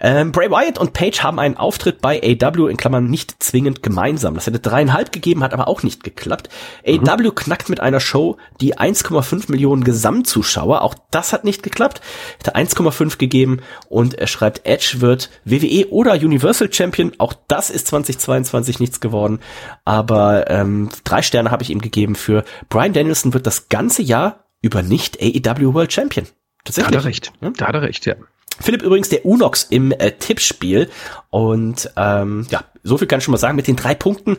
Ähm, 0.00 0.30
Bray 0.30 0.50
Wyatt 0.50 0.78
und 0.78 0.92
Paige 0.92 1.22
haben 1.22 1.38
einen 1.38 1.56
Auftritt 1.56 2.02
bei 2.02 2.20
AW 2.22 2.68
in 2.68 2.76
Klammern 2.76 3.06
nicht 3.06 3.42
zwingend 3.42 3.82
gemeinsam. 3.82 4.34
Das 4.34 4.46
hätte 4.46 4.60
dreieinhalb 4.60 5.10
gegeben, 5.10 5.42
hat 5.42 5.54
aber 5.54 5.68
auch 5.68 5.82
nicht 5.82 6.04
geklappt. 6.04 6.50
AW 6.86 7.30
knackt 7.30 7.70
mit 7.70 7.80
einer 7.80 8.00
Show 8.00 8.36
die 8.60 8.76
1,5 8.76 9.50
Millionen 9.50 9.84
Gesamtzuschauer. 9.84 10.82
Auch 10.82 10.94
das 11.10 11.32
hat 11.32 11.44
nicht 11.44 11.62
geklappt. 11.62 12.02
Hätte 12.38 12.56
1,5 12.56 13.16
gegeben 13.16 13.60
und 13.88 14.14
er 14.14 14.26
schreibt, 14.26 14.66
Edge 14.66 14.96
wird 14.98 15.30
WWE 15.46 15.88
oder 15.90 16.12
Universal 16.12 16.70
Champion. 16.70 17.12
Auch 17.16 17.32
das 17.48 17.70
ist 17.70 17.86
2022 17.86 18.80
nichts 18.80 19.00
geworden. 19.00 19.40
Aber 19.86 20.50
ähm, 20.50 20.90
drei 21.04 21.22
Sterne 21.22 21.50
habe 21.50 21.62
ich 21.62 21.70
ihm 21.70 21.80
gegeben 21.80 22.16
für 22.16 22.44
Brian 22.68 22.92
Danielson 22.92 23.32
wird 23.32 23.46
das 23.46 23.70
ganze 23.70 24.02
Jahr 24.02 24.44
über 24.60 24.82
nicht 24.82 25.18
AEW 25.22 25.72
World 25.72 25.92
Champion. 25.92 26.26
Da 26.26 26.32
Tatsächlich. 26.64 26.96
hat 26.96 27.02
er 27.02 27.08
recht. 27.08 27.32
Da 27.40 27.66
hat 27.68 27.74
er 27.74 27.82
recht, 27.82 28.04
ja. 28.04 28.16
Philipp 28.60 28.82
übrigens 28.82 29.08
der 29.08 29.24
Unox 29.24 29.64
im 29.70 29.92
äh, 29.92 30.12
Tippspiel. 30.12 30.88
Und 31.30 31.90
ähm, 31.96 32.46
ja, 32.50 32.64
so 32.82 32.98
viel 32.98 33.06
kann 33.06 33.18
ich 33.18 33.24
schon 33.24 33.32
mal 33.32 33.38
sagen 33.38 33.56
mit 33.56 33.66
den 33.66 33.76
drei 33.76 33.94
Punkten. 33.94 34.36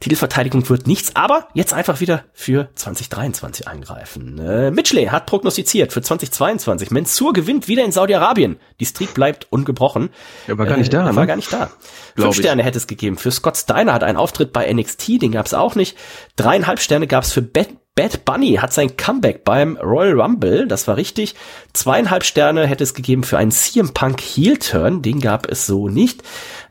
Titelverteidigung 0.00 0.66
wird 0.70 0.86
nichts, 0.86 1.14
aber 1.14 1.48
jetzt 1.52 1.74
einfach 1.74 2.00
wieder 2.00 2.24
für 2.32 2.70
2023 2.74 3.68
eingreifen. 3.68 4.38
Äh, 4.38 4.70
Mitchley 4.70 5.06
hat 5.06 5.26
prognostiziert 5.26 5.92
für 5.92 6.00
2022. 6.00 6.90
Mensur 6.90 7.34
gewinnt 7.34 7.68
wieder 7.68 7.84
in 7.84 7.92
Saudi-Arabien. 7.92 8.56
Die 8.80 8.86
Streak 8.86 9.12
bleibt 9.12 9.48
ungebrochen. 9.50 10.08
Er 10.46 10.56
war 10.56 10.64
gar 10.64 10.78
nicht 10.78 10.92
da, 10.92 11.04
Er 11.04 11.12
ne? 11.12 11.16
war 11.16 11.26
gar 11.26 11.36
nicht 11.36 11.52
da. 11.52 11.70
Fünf. 12.16 12.34
Sterne 12.34 12.62
hätte 12.62 12.78
es 12.78 12.86
gegeben. 12.86 13.18
Für 13.18 13.30
Scott 13.30 13.58
Steiner 13.58 13.92
hat 13.92 14.02
einen 14.02 14.16
Auftritt 14.16 14.54
bei 14.54 14.72
NXT, 14.72 15.20
den 15.20 15.32
gab 15.32 15.44
es 15.44 15.52
auch 15.52 15.74
nicht. 15.74 15.98
Dreieinhalb 16.36 16.80
Sterne 16.80 17.06
gab 17.06 17.24
es 17.24 17.32
für 17.32 17.42
Bad, 17.42 17.68
Bad 17.94 18.24
Bunny, 18.24 18.54
hat 18.54 18.72
sein 18.72 18.96
Comeback 18.96 19.44
beim 19.44 19.76
Royal 19.76 20.18
Rumble, 20.18 20.66
das 20.66 20.88
war 20.88 20.96
richtig. 20.96 21.34
Zweieinhalb 21.74 22.24
Sterne 22.24 22.66
hätte 22.66 22.84
es 22.84 22.94
gegeben 22.94 23.22
für 23.22 23.36
einen 23.36 23.50
CM 23.50 23.92
Punk 23.92 24.22
Heel 24.22 24.56
Turn, 24.56 25.02
den 25.02 25.20
gab 25.20 25.50
es 25.50 25.66
so 25.66 25.88
nicht. 25.88 26.22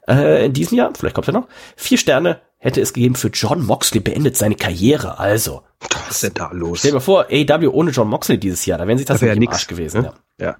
Äh, 0.07 0.47
in 0.47 0.53
diesem 0.53 0.77
Jahr, 0.80 0.91
vielleicht 0.97 1.13
kommt 1.13 1.27
er 1.27 1.34
noch. 1.34 1.47
Vier 1.75 1.99
Sterne 1.99 2.41
hätte 2.60 2.82
es 2.82 2.93
gegeben 2.93 3.16
für 3.16 3.30
John 3.30 3.66
Moxley, 3.66 3.99
beendet 4.01 4.38
seine 4.38 4.55
Karriere. 4.55 5.18
Also, 5.20 5.64
Was 6.07 6.12
ist 6.12 6.24
denn 6.24 6.34
da 6.36 6.51
los? 6.53 6.80
stell 6.80 6.91
dir 6.91 6.95
mal 6.95 7.01
vor, 7.01 7.26
AEW 7.32 7.70
ohne 7.72 7.91
John 7.91 8.07
Moxley 8.10 8.38
dieses 8.38 8.66
Jahr, 8.66 8.78
da 8.78 8.88
wären 8.88 8.97
sich 8.97 9.07
das 9.07 9.20
Da 9.22 9.26
wär 9.26 9.36
nicht 9.36 9.47
im 9.49 9.53
Arsch 9.53 9.68
gewesen. 9.68 10.01
ne? 10.01 10.14
Ja. 10.39 10.45
Ja. 10.47 10.57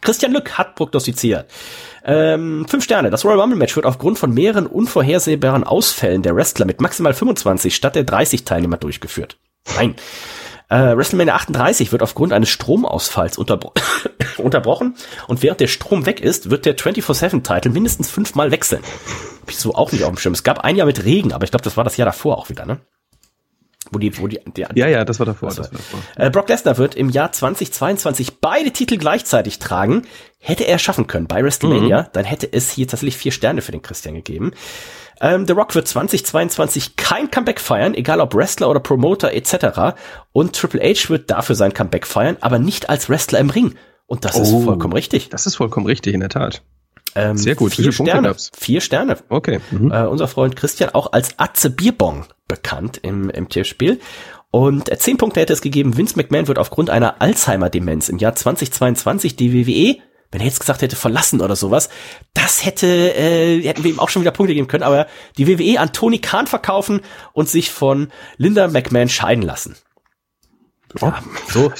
Christian 0.00 0.32
Lück 0.32 0.52
hat 0.56 0.74
prognostiziert. 0.74 1.50
Ähm, 2.04 2.64
fünf 2.68 2.82
Sterne. 2.84 3.10
Das 3.10 3.24
Royal 3.24 3.40
Rumble 3.40 3.58
Match 3.58 3.76
wird 3.76 3.84
aufgrund 3.86 4.18
von 4.18 4.32
mehreren 4.32 4.66
unvorhersehbaren 4.66 5.64
Ausfällen 5.64 6.22
der 6.22 6.34
Wrestler 6.34 6.64
mit 6.64 6.80
maximal 6.80 7.12
25 7.12 7.74
statt 7.74 7.94
der 7.94 8.04
30 8.04 8.44
Teilnehmer 8.44 8.78
durchgeführt. 8.78 9.36
Nein. 9.76 9.94
Äh, 10.72 10.96
WrestleMania 10.96 11.34
38 11.34 11.92
wird 11.92 12.02
aufgrund 12.02 12.32
eines 12.32 12.48
Stromausfalls 12.48 13.36
unterbro 13.36 13.72
unterbrochen 14.38 14.94
und 15.28 15.42
während 15.42 15.60
der 15.60 15.66
Strom 15.66 16.06
weg 16.06 16.20
ist, 16.20 16.48
wird 16.50 16.64
der 16.64 16.76
24-7-Titel 16.78 17.68
mindestens 17.68 18.10
fünfmal 18.10 18.50
wechseln. 18.50 18.82
Hab 19.42 19.50
ich 19.50 19.58
so 19.58 19.74
auch 19.74 19.92
nicht 19.92 20.04
auf 20.04 20.10
dem 20.10 20.16
Schirm. 20.16 20.32
Es 20.32 20.44
gab 20.44 20.60
ein 20.60 20.76
Jahr 20.76 20.86
mit 20.86 21.04
Regen, 21.04 21.32
aber 21.34 21.44
ich 21.44 21.50
glaube, 21.50 21.64
das 21.64 21.76
war 21.76 21.84
das 21.84 21.98
Jahr 21.98 22.06
davor 22.06 22.38
auch 22.38 22.48
wieder, 22.48 22.64
ne? 22.64 22.78
Wo 23.90 23.98
die, 23.98 24.16
wo 24.18 24.26
die, 24.28 24.40
die 24.56 24.64
Ja, 24.74 24.86
ja, 24.86 25.04
das 25.04 25.18
war 25.18 25.26
davor. 25.26 25.48
Das 25.50 25.56
Das 25.56 25.72
war- 25.72 25.78
davor. 25.78 26.00
äh, 26.16 26.30
Brock 26.30 26.48
Lesnar 26.48 26.78
wird 26.78 26.94
im 26.94 27.10
Jahr 27.10 27.30
2022 27.32 28.40
beide 28.40 28.70
Titel 28.70 28.96
gleichzeitig 28.96 29.58
tragen. 29.58 30.06
Hätte 30.38 30.64
er 30.66 30.78
schaffen 30.78 31.06
können 31.06 31.26
bei 31.26 31.42
WrestleMania, 31.44 32.04
dann 32.14 32.24
hätte 32.24 32.50
es 32.50 32.70
hier 32.70 32.88
tatsächlich 32.88 33.18
vier 33.18 33.32
Sterne 33.32 33.60
für 33.60 33.72
den 33.72 33.82
Christian 33.82 34.14
gegeben. 34.14 34.52
Ähm, 35.22 35.46
The 35.46 35.52
Rock 35.54 35.74
wird 35.74 35.88
2022 35.88 36.96
kein 36.96 37.30
Comeback 37.30 37.60
feiern, 37.60 37.94
egal 37.94 38.20
ob 38.20 38.34
Wrestler 38.34 38.68
oder 38.68 38.80
Promoter 38.80 39.32
etc. 39.32 39.94
Und 40.32 40.54
Triple 40.54 40.80
H 40.82 41.08
wird 41.08 41.30
dafür 41.30 41.54
sein 41.54 41.72
Comeback 41.72 42.06
feiern, 42.06 42.36
aber 42.40 42.58
nicht 42.58 42.90
als 42.90 43.08
Wrestler 43.08 43.38
im 43.38 43.48
Ring. 43.50 43.74
Und 44.06 44.24
das 44.24 44.36
ist 44.38 44.52
Oh. 44.52 44.60
vollkommen 44.62 44.92
richtig. 44.92 45.30
Das 45.30 45.46
ist 45.46 45.54
vollkommen 45.56 45.86
richtig, 45.86 46.12
in 46.12 46.20
der 46.20 46.28
Tat. 46.28 46.62
Ähm, 47.14 47.36
Sehr 47.38 47.54
gut. 47.54 47.72
Vier 47.74 47.92
Sterne. 47.92 48.28
gab's? 48.28 48.50
Vier 48.56 48.80
Sterne. 48.80 49.16
Okay. 49.28 49.60
Mhm. 49.70 49.92
Äh, 49.92 50.06
unser 50.06 50.28
Freund 50.28 50.56
Christian 50.56 50.90
auch 50.90 51.12
als 51.12 51.38
Atze 51.38 51.70
Bierbong 51.70 52.24
bekannt 52.48 52.98
im, 53.02 53.30
im 53.30 53.48
Tippspiel. 53.48 54.00
Und 54.50 54.90
äh, 54.90 54.98
zehn 54.98 55.18
Punkte 55.18 55.40
hätte 55.40 55.52
es 55.52 55.60
gegeben. 55.62 55.96
Vince 55.96 56.16
McMahon 56.16 56.48
wird 56.48 56.58
aufgrund 56.58 56.90
einer 56.90 57.20
Alzheimer-Demenz 57.22 58.08
im 58.08 58.18
Jahr 58.18 58.34
2022 58.34 59.36
die 59.36 59.52
WWE, 59.54 60.00
wenn 60.32 60.40
er 60.40 60.46
jetzt 60.46 60.58
gesagt 60.60 60.82
hätte, 60.82 60.96
verlassen 60.96 61.40
oder 61.40 61.54
sowas, 61.54 61.88
das 62.34 62.64
hätte, 62.66 62.86
äh, 62.86 63.62
hätten 63.62 63.84
wir 63.84 63.90
ihm 63.92 64.00
auch 64.00 64.08
schon 64.08 64.22
wieder 64.22 64.32
Punkte 64.32 64.54
geben 64.54 64.66
können, 64.66 64.82
aber 64.82 65.06
die 65.38 65.46
WWE 65.46 65.78
an 65.78 65.92
Tony 65.92 66.18
Khan 66.18 66.46
verkaufen 66.48 67.02
und 67.32 67.48
sich 67.48 67.70
von 67.70 68.10
Linda 68.38 68.66
McMahon 68.68 69.08
scheiden 69.08 69.42
lassen. 69.42 69.76
Oh. 71.00 71.10
So 71.48 71.72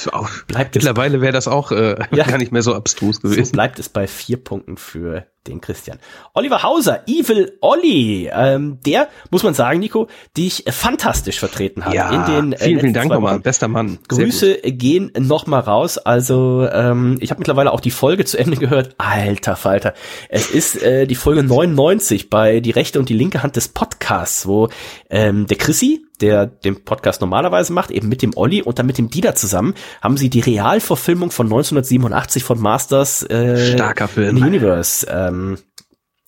bleibt 0.47 0.75
es, 0.75 0.83
Mittlerweile 0.83 1.21
wäre 1.21 1.33
das 1.33 1.47
auch 1.47 1.71
äh, 1.71 1.97
Ja. 2.11 2.23
gar 2.25 2.37
nicht 2.39 2.51
mehr 2.51 2.63
so 2.63 2.73
abstrus 2.73 3.17
so 3.17 3.29
gewesen. 3.29 3.51
bleibt 3.51 3.77
es 3.79 3.89
bei 3.89 4.07
vier 4.07 4.37
Punkten 4.43 4.77
für 4.77 5.27
den 5.47 5.61
Christian. 5.61 5.99
Oliver 6.33 6.63
Hauser, 6.63 7.03
Evil 7.07 7.57
Olli, 7.61 8.29
ähm, 8.33 8.79
der, 8.85 9.09
muss 9.29 9.43
man 9.43 9.53
sagen, 9.53 9.79
Nico, 9.79 10.07
dich 10.37 10.65
äh, 10.67 10.71
fantastisch 10.71 11.39
vertreten 11.39 11.85
hat 11.85 11.93
in 11.93 12.25
den 12.25 12.53
äh, 12.53 12.57
vielen, 12.57 12.79
vielen 12.79 12.93
Dank 12.93 13.11
nochmal. 13.11 13.39
Bester 13.39 13.67
Mann. 13.67 13.99
Grüße 14.07 14.55
gehen 14.63 15.11
noch 15.17 15.47
mal 15.47 15.59
raus. 15.59 15.97
Also 15.97 16.67
ähm, 16.71 17.17
ich 17.19 17.29
habe 17.31 17.39
mittlerweile 17.39 17.71
auch 17.71 17.79
die 17.79 17.91
Folge 17.91 18.25
zu 18.25 18.37
Ende 18.37 18.57
gehört. 18.57 18.95
Alter 18.97 19.55
Falter. 19.55 19.93
Es 20.29 20.49
ist 20.49 20.81
äh, 20.81 21.05
die 21.07 21.15
Folge 21.15 21.43
99 21.43 22.29
bei 22.29 22.59
Die 22.59 22.71
rechte 22.71 22.99
und 22.99 23.09
die 23.09 23.13
linke 23.13 23.43
Hand 23.43 23.55
des 23.55 23.67
Podcasts, 23.67 24.47
wo 24.47 24.69
ähm, 25.09 25.47
der 25.47 25.57
Chrissy, 25.57 26.05
der 26.21 26.45
den 26.45 26.83
Podcast 26.83 27.21
normalerweise 27.21 27.73
macht, 27.73 27.91
eben 27.91 28.07
mit 28.07 28.21
dem 28.21 28.31
Olli 28.35 28.61
und 28.61 28.79
dann 28.79 28.85
mit 28.85 28.97
dem 28.97 29.09
Dieter 29.09 29.35
zusammen, 29.35 29.73
haben 30.01 30.17
sie 30.17 30.29
die 30.29 30.39
Realverfilmung 30.39 31.31
von 31.31 31.47
1987 31.47 32.43
von 32.43 32.59
Masters 32.59 33.23
äh, 33.23 33.73
Starker 33.73 34.07
Film. 34.07 34.29
in 34.29 34.37
the 34.37 34.43
Universe 34.43 35.07
ähm, 35.33 35.57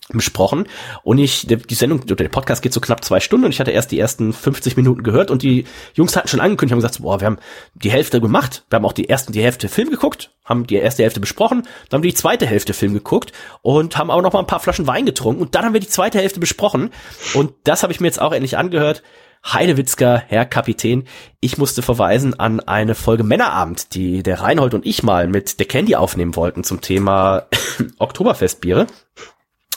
besprochen. 0.09 0.67
Und 1.01 1.17
ich 1.17 1.47
die 1.47 1.73
Sendung 1.73 2.05
der 2.05 2.29
Podcast 2.29 2.61
geht 2.61 2.73
so 2.73 2.79
knapp 2.79 3.03
zwei 3.03 3.19
Stunden 3.19 3.45
und 3.45 3.51
ich 3.51 3.59
hatte 3.59 3.71
erst 3.71 3.91
die 3.91 3.99
ersten 3.99 4.33
50 4.33 4.77
Minuten 4.77 5.01
gehört 5.01 5.31
und 5.31 5.41
die 5.41 5.65
Jungs 5.95 6.15
hatten 6.15 6.27
schon 6.27 6.41
angekündigt 6.41 6.73
haben 6.73 6.79
gesagt 6.79 7.01
boah 7.01 7.19
wir 7.19 7.25
haben 7.25 7.39
die 7.73 7.89
Hälfte 7.89 8.21
gemacht 8.21 8.65
wir 8.69 8.77
haben 8.77 8.85
auch 8.85 8.93
die 8.93 9.09
ersten 9.09 9.33
die 9.33 9.41
Hälfte 9.41 9.67
Film 9.67 9.89
geguckt 9.89 10.29
haben 10.43 10.67
die 10.67 10.75
erste 10.75 11.01
Hälfte 11.01 11.19
besprochen 11.19 11.63
dann 11.89 11.97
haben 11.97 12.03
wir 12.03 12.11
die 12.11 12.17
zweite 12.17 12.45
Hälfte 12.45 12.75
Film 12.75 12.93
geguckt 12.93 13.31
und 13.63 13.97
haben 13.97 14.11
auch 14.11 14.21
noch 14.21 14.31
mal 14.31 14.41
ein 14.41 14.45
paar 14.45 14.59
Flaschen 14.59 14.85
Wein 14.85 15.07
getrunken 15.07 15.41
und 15.41 15.55
dann 15.55 15.65
haben 15.65 15.73
wir 15.73 15.79
die 15.79 15.87
zweite 15.87 16.19
Hälfte 16.19 16.39
besprochen. 16.39 16.91
Und 17.33 17.53
das 17.63 17.83
habe 17.83 17.93
ich 17.93 17.99
mir 17.99 18.07
jetzt 18.07 18.21
auch 18.21 18.33
endlich 18.33 18.57
angehört 18.57 19.03
Heidewitzka, 19.45 20.23
Herr 20.27 20.45
Kapitän, 20.45 21.03
ich 21.39 21.59
musste 21.59 21.83
verweisen 21.83 22.39
an 22.39 22.59
eine 22.61 22.95
Folge 22.95 23.23
Männerabend, 23.23 23.93
die 23.93 24.23
der 24.23 24.41
Reinhold 24.41 24.73
und 24.73 24.87
ich 24.87 25.03
mal 25.03 25.27
mit 25.27 25.59
der 25.59 25.67
Candy 25.67 25.95
aufnehmen 25.95 26.35
wollten 26.35 26.63
zum 26.63 26.81
Thema 26.81 27.43
Oktoberfestbiere. 27.99 28.87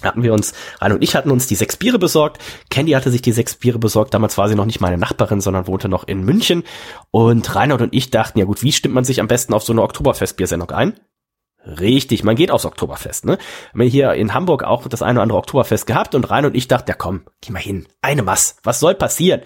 hatten 0.03 0.23
wir 0.23 0.33
uns, 0.33 0.55
Rainer 0.81 0.95
und 0.95 1.03
ich 1.03 1.14
hatten 1.14 1.31
uns 1.31 1.49
die 1.49 1.55
sechs 1.55 1.77
Biere 1.77 1.99
besorgt. 1.99 2.43
Candy 2.71 2.93
hatte 2.93 3.11
sich 3.11 3.21
die 3.21 3.33
sechs 3.33 3.57
Biere 3.57 3.79
besorgt. 3.79 4.14
Damals 4.14 4.39
war 4.39 4.49
sie 4.49 4.55
noch 4.55 4.64
nicht 4.64 4.81
meine 4.81 4.97
Nachbarin, 4.97 5.43
sondern 5.43 5.66
wohnte 5.66 5.91
noch 5.91 6.09
in 6.09 6.25
München. 6.25 6.62
Und 7.11 7.55
Reinhold 7.55 7.83
und 7.83 7.95
ich 7.95 8.11
dachten, 8.11 8.39
ja 8.39 8.47
gut, 8.47 8.62
wie 8.62 8.73
stimmt 8.73 8.95
man 8.95 9.05
sich 9.05 9.21
am 9.21 9.29
besten 9.29 9.53
auf 9.53 9.64
so 9.64 9.75
eine 9.75 9.83
Oktoberfestbiersendung 9.83 10.71
ein? 10.71 10.99
Richtig, 11.67 12.25
man 12.25 12.37
geht 12.37 12.51
aufs 12.51 12.65
Oktoberfest, 12.65 13.25
ne? 13.25 13.37
Wir 13.75 13.85
haben 13.85 13.91
hier 13.91 14.13
in 14.15 14.33
Hamburg 14.33 14.65
auch 14.65 14.87
das 14.87 15.03
eine 15.03 15.19
oder 15.19 15.23
andere 15.23 15.39
Oktoberfest 15.39 15.87
gehabt 15.87 16.15
und 16.15 16.31
Reinhold 16.31 16.55
und 16.55 16.59
ich 16.59 16.69
dachten, 16.69 16.91
ja 16.91 16.97
komm, 16.97 17.23
geh 17.41 17.53
mal 17.53 17.59
hin. 17.59 17.87
Eine 18.01 18.23
Mass. 18.23 18.57
Was 18.63 18.81
soll 18.81 18.95
passieren? 18.95 19.43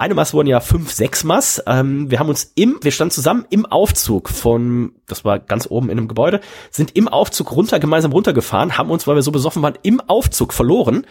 Eine 0.00 0.14
Mass 0.14 0.32
wurden 0.32 0.46
ja 0.46 0.60
fünf, 0.60 0.92
sechs 0.92 1.24
Mass. 1.24 1.60
Ähm, 1.66 2.08
wir 2.08 2.20
haben 2.20 2.28
uns 2.28 2.52
im, 2.54 2.78
wir 2.82 2.92
standen 2.92 3.10
zusammen 3.10 3.46
im 3.50 3.66
Aufzug 3.66 4.28
von, 4.28 4.92
das 5.08 5.24
war 5.24 5.40
ganz 5.40 5.66
oben 5.68 5.90
in 5.90 5.98
einem 5.98 6.06
Gebäude, 6.06 6.40
sind 6.70 6.94
im 6.94 7.08
Aufzug 7.08 7.50
runter, 7.50 7.80
gemeinsam 7.80 8.12
runtergefahren, 8.12 8.78
haben 8.78 8.90
uns, 8.90 9.08
weil 9.08 9.16
wir 9.16 9.22
so 9.22 9.32
besoffen 9.32 9.60
waren, 9.60 9.74
im 9.82 10.00
Aufzug 10.00 10.52
verloren, 10.52 11.04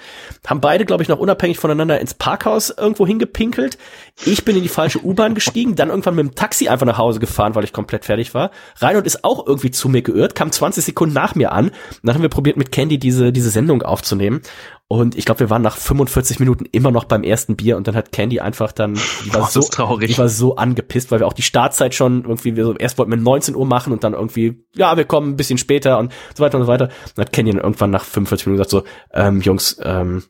haben 0.45 0.61
beide, 0.61 0.85
glaube 0.85 1.03
ich, 1.03 1.09
noch 1.09 1.19
unabhängig 1.19 1.59
voneinander 1.59 1.99
ins 1.99 2.13
Parkhaus 2.13 2.69
irgendwo 2.69 3.05
hingepinkelt. 3.05 3.77
Ich 4.25 4.45
bin 4.45 4.55
in 4.55 4.63
die 4.63 4.69
falsche 4.69 5.03
U-Bahn 5.03 5.35
gestiegen, 5.35 5.75
dann 5.75 5.89
irgendwann 5.89 6.15
mit 6.15 6.25
dem 6.25 6.35
Taxi 6.35 6.69
einfach 6.69 6.85
nach 6.85 6.97
Hause 6.97 7.19
gefahren, 7.19 7.55
weil 7.55 7.65
ich 7.65 7.73
komplett 7.73 8.05
fertig 8.05 8.33
war. 8.33 8.51
Reinhold 8.77 9.05
ist 9.05 9.25
auch 9.25 9.45
irgendwie 9.45 9.71
zu 9.71 9.89
mir 9.89 10.01
geirrt, 10.01 10.33
kam 10.33 10.49
20 10.49 10.85
Sekunden 10.85 11.13
nach 11.13 11.35
mir 11.35 11.51
an. 11.51 11.71
Dann 12.03 12.15
haben 12.15 12.21
wir 12.21 12.29
probiert, 12.29 12.55
mit 12.55 12.71
Candy 12.71 12.97
diese, 12.97 13.33
diese 13.33 13.49
Sendung 13.49 13.81
aufzunehmen. 13.81 14.43
Und 14.89 15.17
ich 15.17 15.25
glaube, 15.25 15.41
wir 15.41 15.49
waren 15.49 15.61
nach 15.61 15.75
45 15.75 16.39
Minuten 16.39 16.63
immer 16.71 16.91
noch 16.91 17.03
beim 17.03 17.23
ersten 17.23 17.57
Bier 17.57 17.75
und 17.75 17.88
dann 17.89 17.95
hat 17.95 18.13
Candy 18.13 18.39
einfach 18.39 18.71
dann, 18.71 18.93
die 19.25 19.33
war 19.33 19.43
Oh, 19.43 19.47
so, 19.49 19.59
traurig. 19.61 20.09
die 20.09 20.17
war 20.17 20.29
so 20.29 20.55
angepisst, 20.55 21.11
weil 21.11 21.19
wir 21.19 21.27
auch 21.27 21.33
die 21.33 21.41
Startzeit 21.41 21.93
schon 21.93 22.23
irgendwie, 22.23 22.55
wir 22.55 22.63
so, 22.63 22.73
erst 22.73 22.97
wollten 22.97 23.11
wir 23.11 23.17
19 23.17 23.53
Uhr 23.55 23.65
machen 23.65 23.91
und 23.91 24.05
dann 24.05 24.13
irgendwie, 24.13 24.63
ja, 24.75 24.95
wir 24.95 25.03
kommen 25.03 25.31
ein 25.31 25.35
bisschen 25.35 25.57
später 25.57 25.99
und 25.99 26.13
so 26.35 26.41
weiter 26.43 26.57
und 26.57 26.63
so 26.63 26.67
weiter. 26.69 26.88
Dann 27.15 27.25
hat 27.25 27.33
Candy 27.33 27.51
dann 27.51 27.59
irgendwann 27.61 27.89
nach 27.89 28.05
45 28.05 28.47
Minuten 28.47 28.63
gesagt 28.63 28.71
so, 28.71 28.83
ähm, 29.13 29.41
Jungs, 29.41 29.77
ähm, 29.83 30.23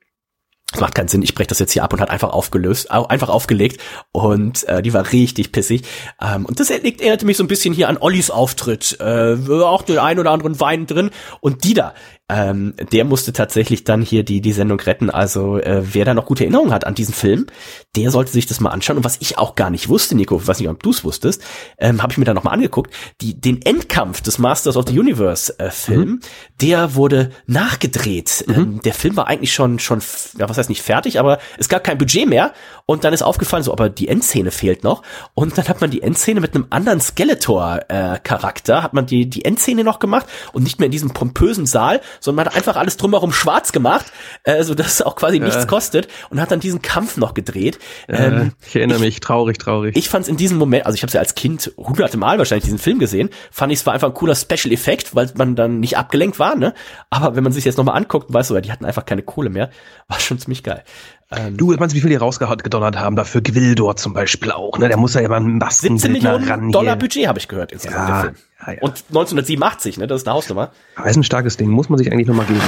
das 0.72 0.82
macht 0.82 0.96
keinen 0.96 1.08
Sinn, 1.08 1.22
ich 1.22 1.34
breche 1.34 1.48
das 1.48 1.60
jetzt 1.60 1.72
hier 1.72 1.84
ab 1.84 1.94
und 1.94 2.02
hat 2.02 2.10
einfach 2.10 2.32
aufgelöst, 2.34 2.92
au- 2.92 3.06
einfach 3.06 3.30
aufgelegt 3.30 3.80
und 4.12 4.68
äh, 4.68 4.82
die 4.82 4.94
war 4.94 5.14
richtig 5.14 5.54
pissig. 5.54 5.84
Ähm, 6.22 6.46
und 6.46 6.60
das 6.60 6.70
erinnert 6.70 7.00
erinnerte 7.00 7.26
mich 7.26 7.38
so 7.38 7.44
ein 7.44 7.48
bisschen 7.48 7.74
hier 7.74 7.88
an 7.88 7.98
Ollis 7.98 8.30
Auftritt, 8.32 8.98
äh, 9.00 9.38
auch 9.50 9.84
den 9.84 9.98
ein 10.00 10.20
oder 10.20 10.32
anderen 10.32 10.60
Wein 10.60 10.86
drin 10.86 11.12
und 11.40 11.64
die 11.64 11.74
da, 11.74 11.94
ähm, 12.30 12.74
der 12.92 13.06
musste 13.06 13.32
tatsächlich 13.32 13.86
dann 13.86 14.02
hier 14.02 14.24
die 14.24 14.42
die 14.42 14.52
Sendung 14.52 14.80
retten. 14.80 15.10
Also 15.10 15.58
äh, 15.60 15.82
wer 15.94 16.04
da 16.04 16.14
noch 16.14 16.26
gute 16.26 16.44
Erinnerungen 16.44 16.74
hat 16.74 16.86
an 16.86 16.94
diesen 16.94 17.14
Film, 17.14 17.48
der 17.96 18.12
sollte 18.12 18.32
sich 18.32 18.46
das 18.46 18.60
mal 18.60 18.70
anschauen. 18.70 18.98
Und 18.98 19.06
was 19.06 19.18
ich 19.22 19.38
auch 19.38 19.56
gar 19.56 19.70
nicht 19.70 19.88
wusste, 19.88 20.16
Nico, 20.16 20.38
ich 20.38 20.48
weiß 20.48 20.60
nicht, 20.60 20.70
ob 20.70 20.84
du 20.84 20.90
es 20.90 21.06
wusstest, 21.06 21.42
ähm, 21.78 22.04
habe 22.04 22.12
ich 22.12 22.18
mir 22.18 22.26
dann 22.26 22.36
noch 22.36 22.44
mal 22.44 22.52
angeguckt, 22.52 22.94
die 23.22 23.40
den 23.40 23.62
Endkampf 23.62 24.22
des 24.22 24.40
Masters 24.40 24.76
of 24.76 24.86
the 24.88 25.00
Universe 25.00 25.58
äh, 25.58 25.70
Film, 25.72 26.20
der 26.60 26.96
wurde 26.96 27.32
nachgedreht. 27.46 28.44
Ähm, 28.48 28.82
der 28.84 28.94
Film 28.94 29.16
war 29.16 29.28
eigentlich 29.28 29.54
schon 29.54 29.80
schon, 29.80 30.02
ja 30.38 30.50
was 30.50 30.58
heißt 30.58 30.70
nicht 30.70 30.82
fertig, 30.82 31.20
aber 31.20 31.40
es 31.58 31.70
gab 31.70 31.84
kein 31.84 31.98
Budget 31.98 32.28
mehr. 32.28 32.54
Und 32.86 33.04
dann 33.04 33.14
ist 33.14 33.22
aufgefallen, 33.22 33.64
so, 33.64 33.72
aber 33.72 33.90
die 33.90 34.08
Endszene 34.08 34.52
fehlt 34.52 34.84
noch. 34.84 35.04
Und 35.34 35.58
dann 35.58 35.68
hat 35.68 35.82
man 35.82 35.92
die 35.92 36.02
Endszene 36.02 36.40
mit 36.40 36.56
einem 36.56 36.68
anderen 36.70 37.02
Skeletor-Charakter, 37.02 38.82
hat 38.82 38.94
man 38.94 39.06
die, 39.06 39.30
die 39.30 39.44
Endszene 39.44 39.84
noch 39.84 40.00
gemacht 40.00 40.26
und 40.54 40.64
nicht 40.64 40.80
mehr 40.80 40.86
in 40.86 40.92
diesem 40.92 41.12
pompösen 41.12 41.66
Saal, 41.66 42.02
sondern 42.20 42.46
man 42.46 42.54
hat 42.54 42.58
einfach 42.58 42.76
alles 42.76 42.98
drumherum 42.98 43.32
schwarz 43.32 43.72
gemacht, 43.72 44.12
äh, 44.44 44.64
so 44.64 44.74
dass 44.74 44.94
es 44.94 45.02
auch 45.02 45.16
quasi 45.16 45.40
nichts 45.40 45.68
kostet 45.68 46.08
und 46.30 46.42
hat 46.42 46.52
dann 46.52 46.60
diesen 46.60 46.82
Kampf 46.82 47.18
noch 47.18 47.34
gedreht. 47.34 47.80
Äh, 48.08 48.50
ich 48.66 48.76
erinnere 48.76 49.00
mich, 49.00 49.20
traurig, 49.20 49.58
traurig. 49.58 49.96
Ich 49.96 50.10
fand 50.10 50.24
es 50.24 50.30
in 50.30 50.38
diesem 50.38 50.58
Moment, 50.58 50.86
also 50.86 50.96
ich 50.96 51.02
habe 51.02 51.08
es 51.08 51.14
ja 51.14 51.20
als 51.20 51.36
Kind 51.36 51.72
hunderte 51.78 52.18
Mal 52.18 52.38
wahrscheinlich 52.38 52.66
diesen 52.66 52.80
Film 52.80 53.00
gesehen, 53.00 53.30
fand 53.52 53.72
ich 53.72 53.80
es 53.80 53.86
war 53.86 53.94
einfach 53.94 54.08
ein 54.10 54.14
cooler 54.14 54.36
Special 54.36 54.72
Effekt, 54.72 55.16
weil 55.16 55.32
man 55.36 55.56
dann 55.56 55.80
nicht 55.80 55.98
abgelenkt 55.98 56.40
war, 56.40 56.56
ne? 56.56 56.74
Aber 57.10 57.36
wenn 57.36 57.44
man 57.44 57.54
sich 57.54 57.66
jetzt 57.66 57.78
nochmal 57.78 57.96
anguckt, 57.96 58.34
weißt 58.34 58.50
du, 58.50 58.56
ja, 58.56 58.62
die 58.62 58.72
hatten 58.72 58.86
einfach 58.86 59.06
keine 59.06 59.24
Kohle 59.24 59.50
mehr, 59.50 59.70
war 60.08 60.20
schon 60.20 60.40
ziemlich 60.40 60.64
geil. 60.64 60.84
Ähm, 61.30 61.58
Du, 61.58 61.74
meinst 61.76 61.94
du, 61.94 61.98
wie 61.98 62.02
viel 62.02 62.10
die 62.10 62.16
rausgedonnert 62.16 62.98
haben? 62.98 63.16
Dafür 63.16 63.42
Gwildor 63.42 63.98
zum 63.98 64.14
Beispiel 64.14 64.52
auch, 64.52 64.78
ne? 64.78 64.88
Der 64.88 64.98
muss 64.98 65.14
ja 65.14 65.22
immer 65.22 65.36
einen 65.36 65.60
17 65.60 65.94
Maskenbildner 65.94 66.10
Millionen 66.32 66.50
ran 66.50 66.72
Dollar 66.72 66.94
hier. 66.94 67.00
Budget 67.00 67.28
habe 67.28 67.40
ich 67.40 67.48
gehört 67.48 67.72
insgesamt 67.74 68.10
Ja, 68.10 68.24
ja, 68.68 68.74
ja. 68.74 68.82
Und 68.82 69.04
1987, 69.10 69.98
ne? 69.98 70.08
Das 70.08 70.22
ist 70.22 70.28
eine 70.28 70.36
Hausnummer. 70.36 70.72
Aber 70.96 71.10
ist 71.10 71.18
ein 71.18 71.24
starkes 71.24 71.58
Ding, 71.58 71.70
muss 71.70 71.90
man 71.90 71.98
sich 71.98 72.12
eigentlich 72.12 72.28
nochmal 72.28 72.46
geben. 72.46 72.62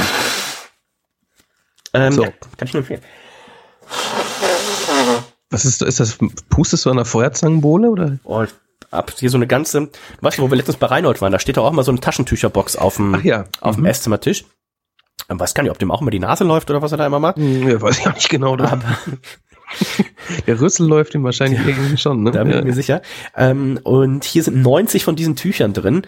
Ähm, 1.93 2.11
So. 2.11 2.23
ja, 2.23 2.31
kann 2.57 2.67
ich 2.67 2.73
nur 2.73 2.81
empfehlen. 2.81 3.01
Was 5.49 5.65
ist, 5.65 5.81
ist 5.81 5.99
das, 5.99 6.17
pustest 6.49 6.85
du 6.85 6.91
an 6.91 6.97
der 6.97 7.05
Feuerzangenbowle 7.05 7.89
oder? 7.89 8.19
Oh, 8.23 8.45
ab 8.91 9.11
hier 9.17 9.29
so 9.29 9.37
eine 9.37 9.47
ganze, 9.47 9.89
weißt 10.21 10.37
du, 10.37 10.41
wo 10.43 10.49
wir 10.51 10.57
letztens 10.57 10.77
bei 10.77 10.87
Reinhold 10.87 11.21
waren, 11.21 11.31
da 11.31 11.39
steht 11.39 11.57
doch 11.57 11.65
auch 11.65 11.71
mal 11.71 11.83
so 11.83 11.91
eine 11.91 11.99
Taschentücherbox 11.99 12.75
auf 12.75 12.97
dem, 12.97 13.19
ja. 13.23 13.45
auf 13.61 13.75
dem 13.75 13.85
Esszimmertisch. 13.85 14.45
Ähm, 15.29 15.39
weiß 15.39 15.53
gar 15.53 15.63
nicht, 15.63 15.71
ob 15.71 15.79
dem 15.79 15.91
auch 15.91 16.01
immer 16.01 16.11
die 16.11 16.19
Nase 16.19 16.43
läuft 16.43 16.69
oder 16.69 16.81
was 16.81 16.91
er 16.91 16.97
da 16.97 17.05
immer 17.05 17.19
macht. 17.19 17.37
Hm, 17.37 17.67
Ja, 17.69 17.81
weiß 17.81 17.99
ich 17.99 18.07
auch 18.07 18.15
nicht 18.15 18.29
genau. 18.29 18.55
Da. 18.55 18.79
Der 20.47 20.59
Rüssel 20.59 20.87
läuft 20.87 21.13
ihm 21.13 21.23
wahrscheinlich 21.23 21.59
irgendwie 21.65 21.97
schon, 21.97 22.23
ne? 22.23 22.31
Da 22.31 22.43
bin 22.43 22.57
ich 22.57 22.63
mir 22.63 22.73
sicher. 22.73 23.01
Ähm, 23.35 23.79
und 23.83 24.23
hier 24.23 24.41
sind 24.43 24.61
90 24.61 25.03
von 25.03 25.15
diesen 25.15 25.35
Tüchern 25.35 25.73
drin. 25.73 26.01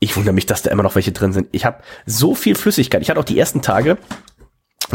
Ich 0.00 0.16
wundere 0.16 0.34
mich, 0.34 0.46
dass 0.46 0.62
da 0.62 0.70
immer 0.70 0.82
noch 0.82 0.94
welche 0.94 1.12
drin 1.12 1.32
sind. 1.32 1.48
Ich 1.52 1.64
habe 1.64 1.78
so 2.06 2.34
viel 2.34 2.54
Flüssigkeit. 2.54 3.02
Ich 3.02 3.10
hatte 3.10 3.20
auch 3.20 3.24
die 3.24 3.38
ersten 3.38 3.62
Tage, 3.62 3.96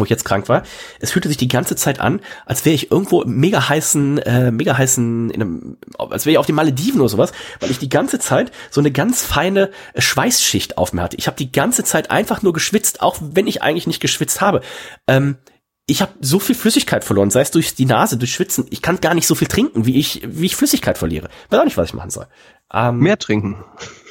wo 0.01 0.05
ich 0.05 0.09
jetzt 0.09 0.25
krank 0.25 0.49
war. 0.49 0.63
Es 0.99 1.11
fühlte 1.11 1.27
sich 1.27 1.37
die 1.37 1.47
ganze 1.47 1.75
Zeit 1.75 1.99
an, 1.99 2.21
als 2.45 2.65
wäre 2.65 2.75
ich 2.75 2.91
irgendwo 2.91 3.23
mega 3.25 3.67
heißen, 3.67 4.17
äh, 4.19 4.51
mega 4.51 4.77
heißen, 4.77 5.29
in 5.29 5.41
einem, 5.41 5.77
als 5.97 6.25
wäre 6.25 6.33
ich 6.33 6.37
auf 6.37 6.45
den 6.45 6.55
Malediven 6.55 7.01
oder 7.01 7.09
sowas, 7.09 7.31
weil 7.59 7.71
ich 7.71 7.79
die 7.79 7.89
ganze 7.89 8.19
Zeit 8.19 8.51
so 8.71 8.81
eine 8.81 8.91
ganz 8.91 9.23
feine 9.23 9.71
äh, 9.93 10.01
Schweißschicht 10.01 10.77
auf 10.77 10.93
mir 10.93 11.01
hatte. 11.01 11.17
Ich 11.17 11.27
habe 11.27 11.37
die 11.37 11.51
ganze 11.51 11.83
Zeit 11.83 12.11
einfach 12.11 12.41
nur 12.41 12.53
geschwitzt, 12.53 13.01
auch 13.01 13.17
wenn 13.21 13.47
ich 13.47 13.61
eigentlich 13.61 13.87
nicht 13.87 13.99
geschwitzt 13.99 14.41
habe. 14.41 14.61
Ähm, 15.07 15.37
ich 15.87 16.01
habe 16.01 16.13
so 16.19 16.39
viel 16.39 16.55
Flüssigkeit 16.55 17.03
verloren, 17.03 17.29
sei 17.29 17.41
es 17.41 17.51
durch 17.51 17.75
die 17.75 17.85
Nase, 17.85 18.17
durch 18.17 18.33
Schwitzen. 18.33 18.65
Ich 18.71 18.81
kann 18.81 19.01
gar 19.01 19.13
nicht 19.13 19.27
so 19.27 19.35
viel 19.35 19.47
trinken, 19.47 19.85
wie 19.85 19.99
ich, 19.99 20.21
wie 20.25 20.47
ich 20.47 20.55
Flüssigkeit 20.55 20.97
verliere. 20.97 21.29
Weiß 21.49 21.59
auch 21.59 21.65
nicht, 21.65 21.77
was 21.77 21.89
ich 21.89 21.93
machen 21.93 22.09
soll. 22.09 22.27
Ähm, 22.73 22.99
Mehr 22.99 23.19
trinken. 23.19 23.63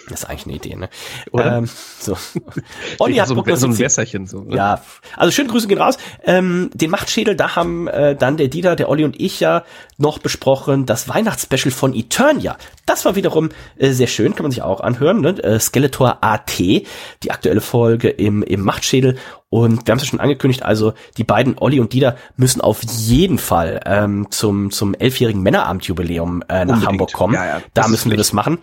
Das 0.09 0.21
ist 0.23 0.31
eigentlich 0.31 0.47
eine 0.47 0.57
Idee, 0.57 0.77
ne? 0.77 0.89
Oder? 1.33 1.59
Ähm, 1.59 1.69
so. 1.99 2.17
Olli 2.99 3.17
hat 3.17 3.29
so, 3.29 3.35
so 3.35 3.67
ein 3.67 3.79
Wässerchen 3.79 4.27
so. 4.27 4.41
Ne? 4.41 4.57
ja, 4.57 4.83
also 5.17 5.31
schöne 5.31 5.49
Grüße 5.49 5.69
gehen 5.69 5.79
raus. 5.79 5.97
Ähm, 6.25 6.71
den 6.75 6.91
Machtschädel, 6.91 7.37
da 7.37 7.57
haben 7.57 7.89
äh, 7.89 8.15
dann 8.17 8.37
der 8.37 8.49
Dieter, 8.49 8.77
der 8.77 8.89
Olli 8.89 9.05
und 9.05 9.21
ich 9.21 9.41
ja 9.41 9.65
noch 9.97 10.19
besprochen, 10.19 10.87
das 10.87 11.09
Weihnachtsspecial 11.09 11.73
von 11.73 11.95
Eternia. 11.95 12.57
Das 12.87 13.05
war 13.05 13.15
wiederum 13.15 13.51
äh, 13.77 13.91
sehr 13.91 14.07
schön, 14.07 14.35
kann 14.35 14.45
man 14.45 14.53
sich 14.53 14.63
auch 14.63 14.81
anhören. 14.81 15.21
Ne? 15.21 15.31
Äh, 15.43 15.59
Skeletor 15.59 16.19
AT, 16.21 16.59
die 16.59 17.31
aktuelle 17.31 17.61
Folge 17.61 18.09
im, 18.09 18.43
im 18.43 18.61
Machtschädel. 18.61 19.17
Und 19.49 19.87
wir 19.87 19.93
haben 19.93 19.99
es 19.99 20.05
ja 20.05 20.11
schon 20.11 20.21
angekündigt, 20.21 20.65
also 20.65 20.95
die 21.17 21.25
beiden, 21.25 21.57
Olli 21.59 21.79
und 21.79 21.93
Dieter, 21.93 22.17
müssen 22.37 22.61
auf 22.61 22.83
jeden 22.83 23.39
Fall 23.39 23.81
ähm, 23.87 24.27
zum, 24.31 24.71
zum 24.73 24.95
elfjährigen 24.95 25.43
Männerabendjubiläum 25.43 26.43
äh, 26.43 26.47
nach 26.47 26.61
Unbedingt. 26.61 26.87
Hamburg 26.87 27.13
kommen. 27.13 27.35
Ja, 27.35 27.47
ja, 27.47 27.63
da 27.73 27.87
müssen 27.87 28.11
wir 28.11 28.19
das 28.19 28.33
machen. 28.33 28.59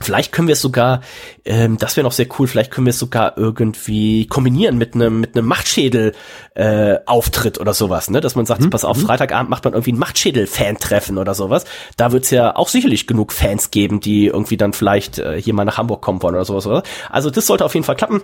Vielleicht 0.00 0.32
können 0.32 0.48
wir 0.48 0.54
es 0.54 0.62
sogar, 0.62 1.02
ähm, 1.44 1.76
das 1.76 1.96
wäre 1.96 2.04
noch 2.04 2.12
sehr 2.12 2.26
cool, 2.38 2.48
vielleicht 2.48 2.70
können 2.70 2.86
wir 2.86 2.92
es 2.92 2.98
sogar 2.98 3.36
irgendwie 3.36 4.26
kombinieren 4.26 4.78
mit 4.78 4.94
einem 4.94 5.20
mit 5.20 5.36
einem 5.36 5.46
Machtschädel 5.46 6.14
äh, 6.54 6.96
Auftritt 7.04 7.60
oder 7.60 7.74
sowas, 7.74 8.08
ne? 8.08 8.20
Dass 8.20 8.34
man 8.34 8.46
sagt, 8.46 8.68
pass 8.70 8.84
auf, 8.84 8.98
Freitagabend 8.98 9.50
macht 9.50 9.64
man 9.64 9.74
irgendwie 9.74 9.92
ein 9.92 9.98
Machtschädel-Fan-Treffen 9.98 11.18
oder 11.18 11.34
sowas. 11.34 11.64
Da 11.98 12.10
wird 12.10 12.24
es 12.24 12.30
ja 12.30 12.56
auch 12.56 12.68
sicherlich 12.68 13.06
genug 13.06 13.32
Fans 13.32 13.70
geben, 13.70 14.00
die 14.00 14.26
irgendwie 14.26 14.56
dann 14.56 14.72
vielleicht 14.72 15.18
äh, 15.18 15.40
hier 15.40 15.52
mal 15.52 15.66
nach 15.66 15.76
Hamburg 15.76 16.00
kommen 16.00 16.22
wollen 16.22 16.34
oder 16.34 16.46
sowas. 16.46 16.66
Oder? 16.66 16.82
Also 17.10 17.30
das 17.30 17.46
sollte 17.46 17.64
auf 17.64 17.74
jeden 17.74 17.84
Fall 17.84 17.96
klappen. 17.96 18.22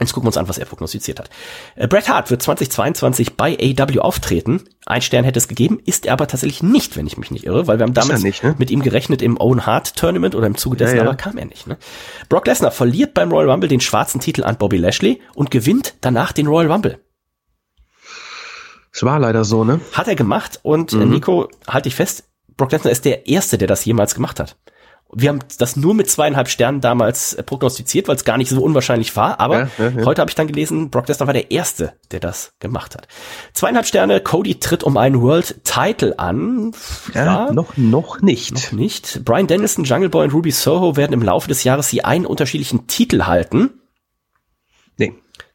Jetzt 0.00 0.12
gucken 0.12 0.24
wir 0.26 0.30
uns 0.30 0.36
an, 0.36 0.48
was 0.48 0.58
er 0.58 0.66
prognostiziert 0.66 1.20
hat. 1.20 1.30
Äh, 1.76 1.86
Bret 1.86 2.08
Hart 2.08 2.28
wird 2.30 2.42
2022 2.42 3.36
bei 3.36 3.56
AW 3.78 4.00
auftreten. 4.00 4.64
Ein 4.86 5.02
Stern 5.02 5.24
hätte 5.24 5.38
es 5.38 5.46
gegeben, 5.46 5.78
ist 5.86 6.04
er 6.06 6.14
aber 6.14 6.26
tatsächlich 6.26 6.64
nicht, 6.64 6.96
wenn 6.96 7.06
ich 7.06 7.16
mich 7.16 7.30
nicht 7.30 7.44
irre, 7.46 7.68
weil 7.68 7.78
wir 7.78 7.84
haben 7.84 7.94
damals 7.94 8.24
nicht, 8.24 8.42
ne? 8.42 8.56
mit 8.58 8.72
ihm 8.72 8.82
gerechnet 8.82 9.22
im 9.22 9.40
Owen 9.40 9.66
Hart 9.66 9.94
Tournament 9.94 10.34
oder 10.34 10.48
im 10.48 10.56
Zuge 10.56 10.76
dessen, 10.78 10.96
Ja, 10.96 11.02
ja. 11.04 11.08
aber 11.08 11.16
kam 11.16 11.38
er 11.38 11.44
nicht. 11.44 11.68
Ne? 11.68 11.78
Brock 12.28 12.46
Lesnar 12.48 12.72
verliert 12.72 13.14
beim 13.14 13.30
Royal 13.30 13.50
Rumble 13.50 13.68
den 13.68 13.80
schwarzen 13.80 14.20
Titel 14.20 14.42
an 14.42 14.56
Bobby 14.58 14.78
Lashley 14.78 15.22
und 15.36 15.52
gewinnt 15.52 15.94
danach 16.00 16.32
den 16.32 16.48
Royal 16.48 16.72
Rumble. 16.72 16.98
Es 18.92 19.02
war 19.02 19.18
leider 19.18 19.44
so, 19.44 19.64
ne? 19.64 19.80
Hat 19.92 20.08
er 20.08 20.14
gemacht 20.16 20.60
und 20.62 20.92
Mhm. 20.92 21.02
äh, 21.02 21.06
Nico, 21.06 21.48
halte 21.68 21.88
ich 21.88 21.94
fest, 21.94 22.24
Brock 22.56 22.72
Lesnar 22.72 22.92
ist 22.92 23.04
der 23.04 23.26
Erste, 23.28 23.58
der 23.58 23.68
das 23.68 23.84
jemals 23.84 24.14
gemacht 24.14 24.38
hat. 24.40 24.56
Wir 25.16 25.28
haben 25.30 25.40
das 25.58 25.76
nur 25.76 25.94
mit 25.94 26.10
zweieinhalb 26.10 26.48
Sternen 26.48 26.80
damals 26.80 27.34
äh, 27.34 27.42
prognostiziert, 27.42 28.08
weil 28.08 28.16
es 28.16 28.24
gar 28.24 28.36
nicht 28.38 28.48
so 28.50 28.62
unwahrscheinlich 28.62 29.14
war. 29.16 29.40
Aber 29.40 29.60
Ja, 29.60 29.68
ja, 29.78 29.88
ja. 29.90 30.04
heute 30.06 30.20
habe 30.20 30.30
ich 30.30 30.34
dann 30.34 30.46
gelesen, 30.46 30.90
Brock 30.90 31.08
Lesnar 31.08 31.26
war 31.26 31.34
der 31.34 31.50
Erste, 31.50 31.92
der 32.10 32.20
das 32.20 32.52
gemacht 32.60 32.94
hat. 32.94 33.08
Zweieinhalb 33.52 33.86
Sterne, 33.86 34.20
Cody 34.20 34.58
tritt 34.58 34.82
um 34.84 34.96
einen 34.96 35.20
World 35.22 35.64
Title 35.64 36.18
an. 36.18 36.72
Ja, 37.14 37.52
noch, 37.52 37.76
noch 37.76 38.20
nicht. 38.20 38.52
Noch 38.54 38.72
nicht. 38.72 39.24
Brian 39.24 39.46
Dennison, 39.46 39.84
Jungle 39.84 40.08
Boy 40.08 40.24
und 40.24 40.34
Ruby 40.34 40.50
Soho 40.50 40.96
werden 40.96 41.12
im 41.12 41.22
Laufe 41.22 41.48
des 41.48 41.64
Jahres 41.64 41.90
je 41.92 42.02
einen 42.02 42.26
unterschiedlichen 42.26 42.86
Titel 42.86 43.22
halten. 43.24 43.70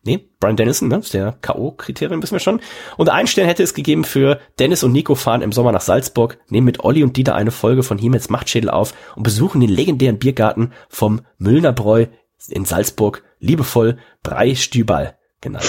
Nee. 0.03 0.29
Brian 0.39 0.55
Dennison, 0.55 0.87
ne? 0.87 0.97
ist 0.99 1.13
der 1.13 1.33
K.O.-Kriterium, 1.41 2.21
wissen 2.21 2.33
wir 2.35 2.39
schon. 2.39 2.61
Und 2.97 3.09
ein 3.09 3.27
Stern 3.27 3.47
hätte 3.47 3.63
es 3.63 3.73
gegeben 3.73 4.05
für 4.05 4.39
Dennis 4.57 4.83
und 4.83 4.93
Nico 4.93 5.15
fahren 5.15 5.41
im 5.41 5.51
Sommer 5.51 5.71
nach 5.73 5.81
Salzburg, 5.81 6.37
nehmen 6.47 6.65
mit 6.65 6.79
Olli 6.83 7.03
und 7.03 7.17
Dieter 7.17 7.35
eine 7.35 7.51
Folge 7.51 7.83
von 7.83 7.97
Hiemels 7.97 8.29
Machtschädel 8.29 8.69
auf 8.69 8.93
und 9.15 9.23
besuchen 9.23 9.59
den 9.59 9.69
legendären 9.69 10.17
Biergarten 10.17 10.71
vom 10.87 11.21
Müllner 11.37 11.73
Bräu 11.73 12.05
in 12.47 12.63
Salzburg, 12.63 13.23
liebevoll 13.39 13.97
Brei 14.23 14.55
Stübal. 14.55 15.17
genannt. 15.41 15.65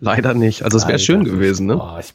Leider 0.00 0.34
nicht. 0.34 0.62
Also 0.62 0.76
es 0.78 0.86
wäre 0.86 0.98
schön 0.98 1.24
gewesen, 1.24 1.66
ne? 1.66 1.76
Oh, 1.80 1.98
ich, 1.98 2.14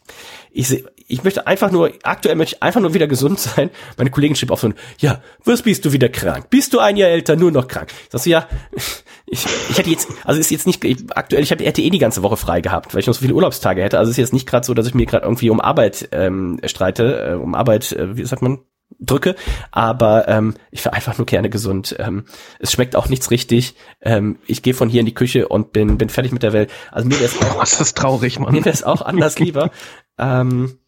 ich, 0.51 0.67
seh- 0.69 0.85
ich 1.07 1.23
möchte 1.23 1.47
einfach 1.47 1.69
nur, 1.71 1.91
aktuell 2.03 2.35
möchte 2.35 2.55
ich 2.55 2.63
einfach 2.63 2.79
nur 2.79 2.93
wieder 2.93 3.07
gesund 3.07 3.39
sein. 3.39 3.69
Meine 3.97 4.09
Kollegin 4.09 4.35
schrieb 4.35 4.51
auch 4.51 4.57
so, 4.59 4.71
ja, 4.99 5.21
was 5.43 5.63
bist 5.63 5.83
du 5.83 5.91
wieder 5.91 6.07
krank? 6.09 6.49
Bist 6.49 6.73
du 6.73 6.79
ein 6.79 6.95
Jahr 6.95 7.09
älter, 7.09 7.35
nur 7.35 7.51
noch 7.51 7.67
krank? 7.67 7.89
Ich 8.05 8.09
sag 8.11 8.21
so, 8.21 8.29
ja, 8.29 8.47
ich, 9.29 9.45
ich 9.69 9.77
hätte 9.77 9.89
jetzt, 9.89 10.09
also 10.23 10.39
ist 10.39 10.51
jetzt 10.51 10.67
nicht, 10.67 10.83
ich, 10.85 10.97
aktuell, 11.15 11.43
ich 11.43 11.51
hab, 11.51 11.59
hätte 11.59 11.81
eh 11.81 11.89
die 11.89 11.99
ganze 11.99 12.23
Woche 12.23 12.37
frei 12.37 12.61
gehabt, 12.61 12.93
weil 12.93 13.01
ich 13.01 13.07
noch 13.07 13.13
so 13.13 13.21
viele 13.21 13.33
Urlaubstage 13.33 13.83
hätte. 13.83 13.99
Also 13.99 14.09
ist 14.09 14.17
jetzt 14.17 14.33
nicht 14.33 14.47
gerade 14.47 14.65
so, 14.65 14.73
dass 14.73 14.87
ich 14.87 14.93
mir 14.93 15.05
gerade 15.05 15.25
irgendwie 15.25 15.49
um 15.49 15.59
Arbeit 15.59 16.09
ähm, 16.13 16.59
streite, 16.63 17.31
äh, 17.31 17.33
um 17.33 17.53
Arbeit, 17.53 17.91
äh, 17.91 18.15
wie 18.15 18.25
sagt 18.25 18.41
man, 18.41 18.59
drücke, 18.99 19.35
aber 19.71 20.27
ähm, 20.29 20.55
ich 20.71 20.83
wäre 20.85 20.95
einfach 20.95 21.17
nur 21.17 21.25
gerne 21.25 21.49
gesund. 21.49 21.95
Ähm, 21.99 22.23
es 22.59 22.71
schmeckt 22.71 22.95
auch 22.95 23.09
nichts 23.09 23.31
richtig. 23.31 23.75
Ähm, 24.01 24.39
ich 24.47 24.63
gehe 24.63 24.73
von 24.73 24.89
hier 24.89 25.01
in 25.01 25.05
die 25.05 25.13
Küche 25.13 25.49
und 25.49 25.73
bin 25.73 25.97
bin 25.97 26.09
fertig 26.09 26.31
mit 26.31 26.41
der 26.41 26.53
Welt. 26.53 26.71
Also 26.91 27.07
mir 27.07 27.19
wäre 27.19 27.25
es 27.25 27.35
ist 27.71 27.81
das 27.81 27.93
traurig, 27.93 28.39
Mann. 28.39 28.53
mir 28.53 28.63
wäre 28.63 28.73
es 28.73 28.83
auch 28.83 29.01
anders 29.05 29.39
lieber. 29.39 29.71
Ähm, 30.17 30.79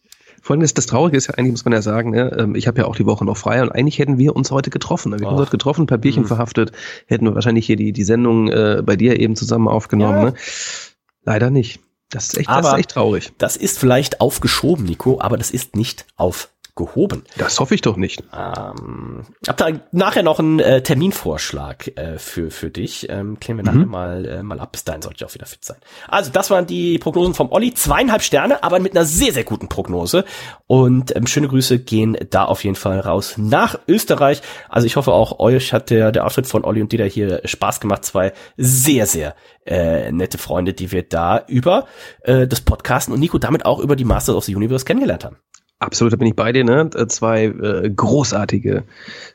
Vor 0.41 0.53
allem 0.55 0.61
ist 0.63 0.77
das 0.77 0.85
Traurige 0.85 1.17
ist 1.17 1.27
ja 1.27 1.33
eigentlich, 1.35 1.51
muss 1.51 1.65
man 1.65 1.73
ja 1.73 1.81
sagen, 1.81 2.11
ne, 2.11 2.35
ähm, 2.37 2.55
ich 2.55 2.67
habe 2.67 2.79
ja 2.79 2.85
auch 2.85 2.95
die 2.95 3.05
Woche 3.05 3.25
noch 3.25 3.37
frei 3.37 3.61
und 3.61 3.69
eigentlich 3.71 3.99
hätten 3.99 4.17
wir 4.17 4.35
uns 4.35 4.51
heute 4.51 4.69
getroffen. 4.69 5.11
Wir 5.11 5.17
hätten 5.17 5.25
uns 5.27 5.39
heute 5.41 5.51
getroffen, 5.51 5.85
Bierchen 5.85 6.23
Mhm. 6.23 6.27
verhaftet, 6.27 6.71
hätten 7.07 7.25
wir 7.25 7.35
wahrscheinlich 7.35 7.65
hier 7.65 7.75
die, 7.75 7.91
die 7.93 8.03
Sendung 8.03 8.47
äh, 8.49 8.81
bei 8.85 8.95
dir 8.95 9.19
eben 9.19 9.35
zusammen 9.35 9.67
aufgenommen. 9.67 10.17
Ja. 10.17 10.25
Ne? 10.25 10.33
Leider 11.23 11.49
nicht. 11.49 11.79
Das 12.09 12.27
ist 12.27 12.37
echt, 12.39 12.49
das 12.49 12.57
Aber- 12.57 12.69
ist 12.73 12.79
echt 12.79 12.91
traurig. 12.91 13.31
das 13.37 13.55
ist 13.55 13.77
vielleicht 13.77 14.19
aufgeschoben, 14.21 14.85
Nico, 14.85 15.19
aber 15.21 15.37
das 15.37 15.51
ist 15.51 15.75
nicht 15.75 16.05
aufgehoben. 16.80 17.23
Das 17.38 17.59
hoffe 17.59 17.75
ich 17.75 17.82
doch 17.82 17.97
nicht. 17.97 18.23
Ähm, 18.34 19.23
hab 19.47 19.57
da 19.57 19.67
nachher 19.91 20.23
noch 20.23 20.39
einen 20.39 20.59
äh, 20.59 20.82
Terminvorschlag 20.82 21.97
äh, 21.97 22.17
für 22.17 22.51
für 22.51 22.69
dich. 22.69 23.07
Ähm, 23.09 23.39
klären 23.39 23.57
wir 23.57 23.63
nachher 23.65 23.80
Mhm. 23.86 23.91
mal 23.91 24.25
äh, 24.25 24.43
mal 24.43 24.59
ab. 24.59 24.71
Bis 24.71 24.84
dahin 24.84 25.01
sollte 25.01 25.17
ich 25.23 25.25
auch 25.30 25.34
wieder 25.34 25.45
fit 25.45 25.63
sein. 25.63 25.77
Also 26.07 26.32
das 26.32 26.49
waren 26.49 26.65
die 26.65 26.97
Prognosen 26.99 27.34
vom 27.34 27.51
Olli. 27.51 27.73
Zweieinhalb 27.73 28.21
Sterne, 28.23 28.63
aber 28.63 28.80
mit 28.80 28.95
einer 28.95 29.05
sehr 29.05 29.34
sehr 29.34 29.43
guten 29.43 29.67
Prognose. 29.69 30.25
Und 30.67 31.15
ähm, 31.15 31.27
schöne 31.27 31.47
Grüße 31.47 31.80
gehen 31.80 32.17
da 32.30 32.45
auf 32.45 32.63
jeden 32.63 32.75
Fall 32.75 32.99
raus 32.99 33.36
nach 33.38 33.80
Österreich. 33.88 34.41
Also 34.69 34.88
ich 34.88 34.95
hoffe 34.95 35.11
auch 35.13 35.39
euch 35.39 35.73
hat 35.73 35.89
der 35.89 36.11
der 36.11 36.25
Auftritt 36.25 36.47
von 36.47 36.63
Olli 36.63 36.82
und 36.82 36.91
Dieter 36.91 37.05
hier 37.05 37.41
Spaß 37.45 37.80
gemacht. 37.80 38.05
Zwei 38.05 38.34
sehr 38.57 39.05
sehr 39.05 39.36
äh, 39.65 40.11
nette 40.11 40.38
Freunde, 40.38 40.73
die 40.73 40.91
wir 40.91 41.03
da 41.03 41.43
über 41.47 41.86
äh, 42.23 42.47
das 42.47 42.61
Podcasten 42.61 43.13
und 43.13 43.19
Nico 43.19 43.38
damit 43.38 43.65
auch 43.65 43.80
über 43.80 43.95
die 43.95 44.05
Masters 44.05 44.36
of 44.36 44.45
the 44.45 44.55
Universe 44.55 44.86
kennengelernt 44.86 45.25
haben. 45.25 45.38
Absolut, 45.80 46.11
da 46.13 46.17
bin 46.17 46.27
ich 46.27 46.36
bei 46.36 46.51
dir, 46.51 46.63
ne? 46.65 46.89
Äh, 46.93 47.07
Zwei 47.07 47.45
äh, 47.45 47.89
großartige 47.89 48.84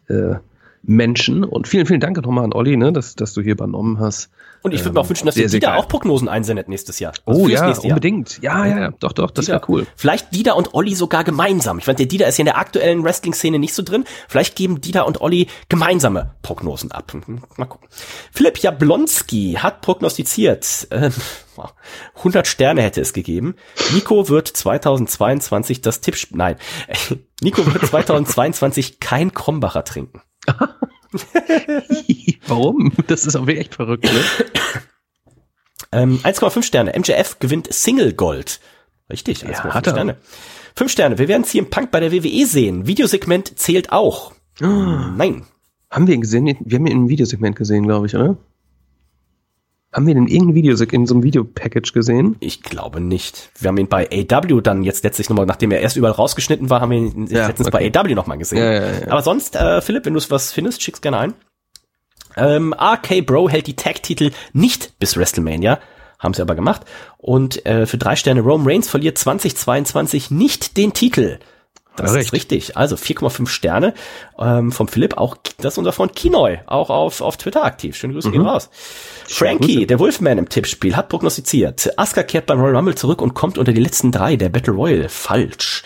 äh, 0.09 0.35
Menschen. 0.83 1.43
Und 1.45 1.67
vielen, 1.67 1.87
vielen 1.87 2.01
Dank 2.01 2.17
nochmal 2.17 2.45
an 2.45 2.53
Olli, 2.53 2.77
ne, 2.77 2.93
dass, 2.93 3.15
dass 3.17 3.33
du 3.33 3.41
hier 3.41 3.53
übernommen 3.53 3.99
hast. 3.99 4.31
Und 4.65 4.73
ich 4.73 4.81
würde 4.83 4.95
mir 4.95 5.01
auch 5.01 5.09
wünschen, 5.11 5.27
dass 5.27 5.35
sehr, 5.35 5.47
Dieter 5.49 5.69
geil. 5.73 5.79
auch 5.79 5.89
Prognosen 5.89 6.27
einsendet 6.27 6.69
nächstes 6.69 6.99
Jahr. 6.99 7.13
Also 7.27 7.43
Oh 7.43 7.49
ja, 7.49 7.67
nächste 7.67 7.87
Jahr. 7.87 7.97
unbedingt. 7.97 8.41
Ja, 8.43 8.65
ja, 8.67 8.91
doch, 8.99 9.13
doch, 9.13 9.31
das 9.31 9.47
wäre 9.47 9.61
cool. 9.69 9.87
Vielleicht 9.95 10.35
Dieter 10.35 10.57
und 10.57 10.73
Olli 10.73 10.95
sogar 10.95 11.23
gemeinsam. 11.23 11.79
Ich 11.79 11.87
meine, 11.87 11.99
der 11.99 12.07
Dieter 12.07 12.27
ist 12.27 12.39
ja 12.39 12.43
in 12.43 12.47
der 12.47 12.57
aktuellen 12.57 13.05
Wrestling-Szene 13.05 13.59
nicht 13.59 13.75
so 13.75 13.83
drin. 13.83 14.05
Vielleicht 14.27 14.57
geben 14.57 14.81
Dieter 14.81 15.07
und 15.07 15.21
Olli 15.21 15.49
gemeinsame 15.69 16.35
Prognosen 16.41 16.93
ab. 16.93 17.13
Mal 17.57 17.67
gucken. 17.67 17.89
Philipp 18.33 18.59
Jablonski 18.59 19.59
hat 19.61 19.83
prognostiziert, 19.83 20.89
ähm, 20.91 21.13
100 22.17 22.47
Sterne 22.47 22.81
hätte 22.81 23.03
es 23.03 23.13
gegeben. 23.13 23.57
Nico 23.93 24.31
wird 24.31 24.49
2022 24.49 25.83
das 25.83 26.01
Tipp, 26.01 26.17
nein, 26.31 26.57
Nico 27.43 27.67
wird 27.67 27.87
2022 27.87 28.99
kein 28.99 29.35
Krombacher 29.35 29.85
trinken. 29.85 30.23
Warum? 32.47 32.93
Das 33.07 33.27
ist 33.27 33.37
aber 33.37 33.53
echt 33.57 33.75
verrückt, 33.75 34.05
ne? 34.05 34.21
Ähm, 35.93 36.19
1,5 36.23 36.63
Sterne. 36.63 36.93
MJF 36.99 37.39
gewinnt 37.39 37.73
Single 37.73 38.13
Gold. 38.13 38.61
Richtig, 39.11 39.43
Ja, 39.43 39.51
1,5 39.51 39.71
hat 39.71 39.87
er. 39.87 39.93
Sterne. 39.93 40.17
5 40.77 40.91
Sterne. 40.91 41.19
Wir 41.19 41.29
werden 41.29 41.45
CM 41.45 41.71
Punk 41.71 41.91
bei 41.91 42.01
der 42.01 42.11
WWE 42.13 42.47
sehen. 42.47 42.87
Videosegment 42.87 43.59
zählt 43.59 43.93
auch. 43.93 44.33
Nein. 44.61 45.45
Haben 45.91 46.07
wir 46.07 46.15
ihn 46.15 46.23
gesehen? 46.23 46.47
Wir 46.61 46.79
haben 46.79 46.87
ihn 46.87 46.93
im 46.93 47.09
Videosegment 47.09 47.55
gesehen, 47.57 47.85
glaube 47.85 48.07
ich, 48.07 48.17
oder? 48.17 48.37
Haben 49.95 50.09
wir 50.09 50.15
den 50.15 50.27
irgendein 50.27 50.57
Video 50.57 50.77
in 50.77 51.07
so 51.07 51.15
einem 51.15 51.23
Videopackage 51.23 51.93
gesehen? 51.93 52.35
Ich 52.41 52.63
glaube 52.63 53.01
nicht. 53.01 53.51
Wir 53.61 53.69
haben 53.69 53.79
ihn 53.79 53.89
bei 53.89 54.09
AW 54.11 54.61
dann 54.61 54.83
jetzt 54.83 55.05
letztlich 55.05 55.29
nochmal, 55.29 55.47
nachdem 55.47 55.71
er 55.71 55.81
erst 55.81 55.97
überall 55.97 56.15
rausgeschnitten 56.15 56.69
war, 56.69 56.81
haben 56.81 56.91
wir 56.91 56.99
ihn 56.99 57.27
Ja, 57.29 57.47
letztens 57.47 57.69
okay. 57.69 57.91
bei 57.91 58.01
AW 58.01 58.15
nochmal 58.15 58.39
gesehen. 58.39 58.59
Ja, 58.59 58.73
ja. 58.73 59.09
Aber 59.09 59.23
sonst, 59.23 59.55
äh, 59.55 59.81
Philipp, 59.81 60.05
wenn 60.05 60.15
du 60.15 60.21
was 60.31 60.53
findest, 60.53 60.83
schick's 60.83 61.01
gerne 61.01 61.19
ein. 61.19 61.35
Ähm, 62.37 62.75
RK 62.75 63.21
Bro 63.23 63.49
hält 63.49 63.69
die 63.69 63.77
Tag-Titel 63.77 64.33
nicht 64.53 64.99
bis 64.99 65.17
WrestleMania. 65.17 65.79
Haben 66.19 66.35
sie 66.35 66.43
aber 66.43 66.57
gemacht. 66.57 66.83
Und 67.17 67.65
äh, 67.65 67.87
für 67.87 67.99
drei 67.99 68.17
Sterne 68.17 68.41
Rome 68.41 68.69
Reigns 68.69 68.89
verliert 68.89 69.17
2022 69.19 70.33
nicht 70.33 70.77
den 70.77 70.93
Titel. 70.93 71.39
Das 71.97 72.15
er 72.15 72.21
ist 72.21 72.33
richtig. 72.33 72.77
Also 72.77 72.97
4,5 72.97 73.47
Sterne 73.47 73.95
ähm, 74.39 74.73
vom 74.73 74.89
Philipp. 74.89 75.17
Auch 75.17 75.37
das 75.59 75.75
ist 75.75 75.79
unser 75.79 75.93
Freund 75.93 76.17
Kinoi, 76.17 76.59
auch 76.67 76.91
auf, 76.91 77.21
auf 77.21 77.37
Twitter 77.37 77.65
aktiv. 77.65 77.97
Schöne 77.97 78.15
Grüße 78.15 78.31
gehen 78.31 78.43
raus. 78.43 78.69
Frankie, 79.29 79.75
Grüße. 79.75 79.87
der 79.87 79.99
Wolfman 80.01 80.39
im 80.39 80.49
Tippspiel, 80.49 80.97
hat 80.97 81.09
prognostiziert. 81.09 81.91
Asuka 81.97 82.23
kehrt 82.25 82.47
beim 82.47 82.61
Royal 82.61 82.77
Rumble 82.77 82.95
zurück 82.97 83.23
und 83.23 83.35
kommt 83.35 83.59
unter 83.59 83.73
die 83.73 83.83
letzten 83.83 84.11
drei 84.13 84.37
der 84.37 84.49
Battle 84.49 84.73
Royale. 84.75 85.09
Falsch. 85.09 85.83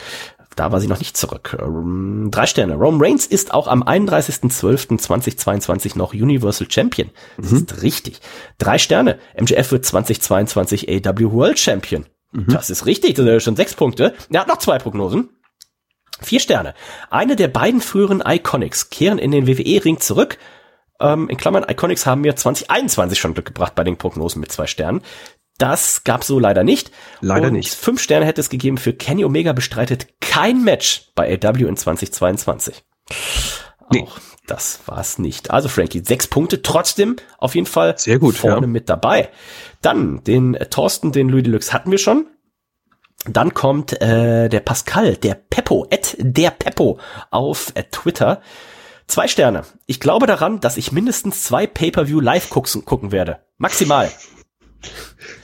Da 0.57 0.73
war 0.73 0.81
sie 0.81 0.89
noch 0.89 0.99
nicht 0.99 1.17
zurück. 1.17 1.57
Ähm, 1.63 2.31
Drei 2.33 2.47
Sterne. 2.47 2.75
Roman 2.75 3.01
Reigns 3.01 3.27
ist 3.27 3.55
auch 3.55 3.69
am 3.69 3.83
31.12.2022 3.85 5.97
noch 5.97 6.15
Universal 6.15 6.67
Champion. 6.71 7.11
Das 7.37 7.53
ist 7.53 7.83
richtig. 7.83 8.21
Drei 8.59 8.79
Sterne. 8.79 9.19
MJF 9.41 9.71
wird 9.73 9.85
2022 9.87 10.89
AW 10.89 11.31
World 11.33 11.59
Champion. 11.61 12.07
Das 12.33 12.71
ist 12.71 12.87
richtig. 12.87 13.15
Das 13.15 13.25
sind 13.25 13.33
ja 13.33 13.41
schon 13.41 13.57
sechs 13.57 13.75
Punkte. 13.75 14.15
Er 14.31 14.41
hat 14.41 14.49
noch 14.49 14.59
zwei 14.59 14.79
Prognosen. 14.79 15.31
Vier 16.21 16.41
Sterne. 16.41 16.75
Eine 17.11 17.37
der 17.37 17.49
beiden 17.49 17.81
früheren 17.81 18.23
Iconics 18.27 18.91
kehren 18.91 19.19
in 19.19 19.31
den 19.31 19.47
WWE-Ring 19.47 20.01
zurück. 20.01 20.39
Ähm, 21.01 21.29
in 21.29 21.37
Klammern, 21.37 21.65
Iconics 21.69 22.07
haben 22.07 22.23
mir 22.23 22.35
2021 22.35 23.19
schon 23.19 23.35
Glück 23.35 23.47
gebracht 23.47 23.75
bei 23.75 23.85
den 23.85 23.97
Prognosen 23.97 24.41
mit 24.41 24.51
zwei 24.51 24.67
Sternen. 24.67 25.03
Das 25.59 26.05
gab's 26.05 26.29
so 26.29 26.39
leider 26.39 26.65
nicht. 26.65 26.93
Leider 27.21 27.49
Und 27.49 27.55
nicht. 27.55 27.75
Fünf 27.75 28.01
Sterne 28.01 28.27
hätte 28.27 28.41
es 28.41 28.49
gegeben 28.49 28.79
für 28.79 28.93
Kenny 28.93 29.25
Omega 29.25 29.53
bestreitet 29.53 30.21
kein 30.21 30.63
Match 30.63 31.11
bei 31.15 31.33
AW 31.33 31.65
in 31.67 31.77
2022. 31.77 32.85
Nee. 33.91 34.03
Auch 34.03 34.19
das 34.47 34.81
war's 34.87 35.19
nicht. 35.19 35.51
Also 35.51 35.69
Frankie, 35.69 36.03
sechs 36.05 36.27
Punkte 36.27 36.63
trotzdem 36.63 37.17
auf 37.39 37.55
jeden 37.55 37.67
Fall 37.67 37.99
Sehr 37.99 38.19
gut, 38.19 38.37
vorne 38.37 38.63
ja. 38.63 38.67
mit 38.67 38.89
dabei. 38.89 39.31
Dann 39.83 40.25
den 40.25 40.55
äh, 40.55 40.67
Thorsten, 40.67 41.13
den 41.13 41.29
Louis 41.29 41.45
Deluxe 41.45 41.73
hatten 41.73 41.91
wir 41.91 41.99
schon. 41.99 42.27
Dann 43.25 43.53
kommt 43.55 44.01
äh, 44.01 44.49
der 44.49 44.61
Pascal, 44.61 45.17
der 45.17 45.35
Peppo, 45.35 45.87
Ed 45.91 46.17
der 46.19 46.51
Peppo 46.51 46.99
auf 47.31 47.73
äh, 47.75 47.85
Twitter. 47.85 48.41
Zwei 49.07 49.27
Sterne. 49.27 49.65
Ich 49.87 50.01
glaube 50.01 50.27
daran, 50.27 50.61
dass 50.61 50.77
ich 50.77 50.93
mindestens 50.93 51.43
zwei 51.43 51.67
Pay-per-view 51.67 52.21
live 52.21 52.51
gucken, 52.51 52.85
gucken 52.85 53.11
werde. 53.11 53.41
Maximal. 53.57 54.11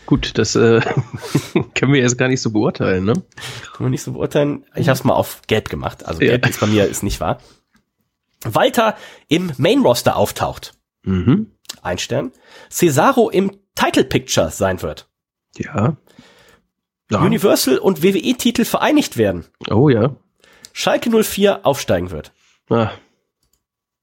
Gut, 0.06 0.36
das 0.38 0.54
äh, 0.54 0.80
können 1.74 1.92
wir 1.92 2.00
jetzt 2.00 2.18
gar 2.18 2.28
nicht 2.28 2.42
so 2.42 2.52
beurteilen, 2.52 3.04
ne? 3.04 3.14
Kann 3.14 3.80
man 3.84 3.90
nicht 3.90 4.02
so 4.02 4.12
beurteilen. 4.12 4.64
Ich 4.74 4.88
habe 4.88 4.96
es 4.98 5.04
mal 5.04 5.14
auf 5.14 5.42
Gelb 5.46 5.70
gemacht. 5.70 6.04
Also 6.06 6.20
Ja. 6.20 6.28
Gelb 6.28 6.46
ist 6.48 6.60
bei 6.60 6.66
mir 6.66 6.86
ist 6.86 7.02
nicht 7.02 7.20
wahr. 7.20 7.38
Walter 8.44 8.96
im 9.28 9.52
Main 9.56 9.80
Roster 9.80 10.16
auftaucht. 10.16 10.74
Mhm. 11.02 11.50
Ein 11.82 11.98
Stern. 11.98 12.32
Cesaro 12.70 13.30
im 13.30 13.50
Title 13.74 14.04
Picture 14.04 14.50
sein 14.50 14.82
wird. 14.82 15.08
Ja. 15.56 15.96
Ja. 17.14 17.20
Universal 17.22 17.78
und 17.78 18.02
WWE-Titel 18.02 18.64
vereinigt 18.64 19.16
werden. 19.16 19.44
Oh 19.70 19.88
ja. 19.88 20.16
Schalke 20.72 21.10
04 21.10 21.64
aufsteigen 21.64 22.10
wird. 22.10 22.32
Ah, 22.68 22.90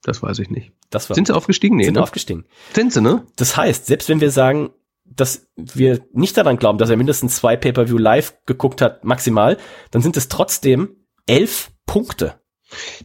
das 0.04 0.22
weiß 0.22 0.40
ich 0.40 0.50
nicht. 0.50 0.72
Das 0.90 1.10
war, 1.10 1.16
Sind 1.16 1.28
sie 1.28 1.36
aufgestiegen? 1.36 1.78
Nee, 1.78 1.86
sind 1.86 1.96
ne? 1.96 2.04
aufgestiegen. 2.04 2.46
Sind 2.74 2.92
sie, 2.92 3.02
ne? 3.02 3.26
Das 3.36 3.56
heißt, 3.56 3.86
selbst 3.86 4.10
wenn 4.10 4.20
wir 4.20 4.32
sagen, 4.32 4.72
dass 5.06 5.48
wir 5.56 6.06
nicht 6.14 6.38
daran 6.38 6.58
glauben, 6.58 6.78
dass 6.78 6.90
er 6.90 6.98
mindestens 6.98 7.38
zwei 7.38 7.56
Pay-per-view 7.56 7.98
live 7.98 8.34
geguckt 8.46 8.82
hat, 8.82 9.04
maximal, 9.04 9.58
dann 9.92 10.02
sind 10.02 10.18
es 10.18 10.28
trotzdem 10.28 10.96
elf 11.28 11.72
Punkte. 11.86 12.41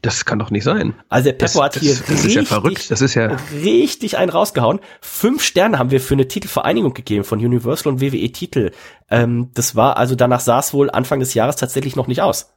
Das 0.03 0.25
kann 0.25 0.39
doch 0.39 0.51
nicht 0.51 0.65
sein. 0.65 0.95
Also 1.09 1.31
der 1.31 1.33
Peppo 1.35 1.63
hat 1.63 1.77
hier 1.77 1.95
das, 1.95 2.05
das 2.07 2.11
ist 2.25 2.35
ja 2.35 2.41
richtig- 2.41 2.49
verrückt. 2.49 2.91
Das 2.91 3.01
ist 3.01 3.15
ja. 3.15 3.37
richtig 3.63 4.17
einen 4.19 4.31
rausgehauen. 4.31 4.81
Fünf 5.01 5.43
Sterne 5.43 5.79
haben 5.79 5.91
wir 5.91 6.01
für 6.01 6.15
eine 6.15 6.29
Titelvereinigung 6.29 6.95
gegeben 6.95 7.25
von 7.25 7.39
Universal 7.39 7.93
und 7.93 8.01
WWE 8.01 8.31
Titel. 8.33 8.71
Ähm, 9.11 9.51
das 9.55 9.77
war 9.77 9.97
also 9.97 10.15
danach 10.15 10.41
sah 10.41 10.59
es 10.59 10.73
wohl 10.73 10.91
Anfang 10.91 11.21
des 11.21 11.35
Jahres 11.35 11.57
tatsächlich 11.57 11.97
noch 11.97 12.07
nicht 12.07 12.23
aus. 12.23 12.53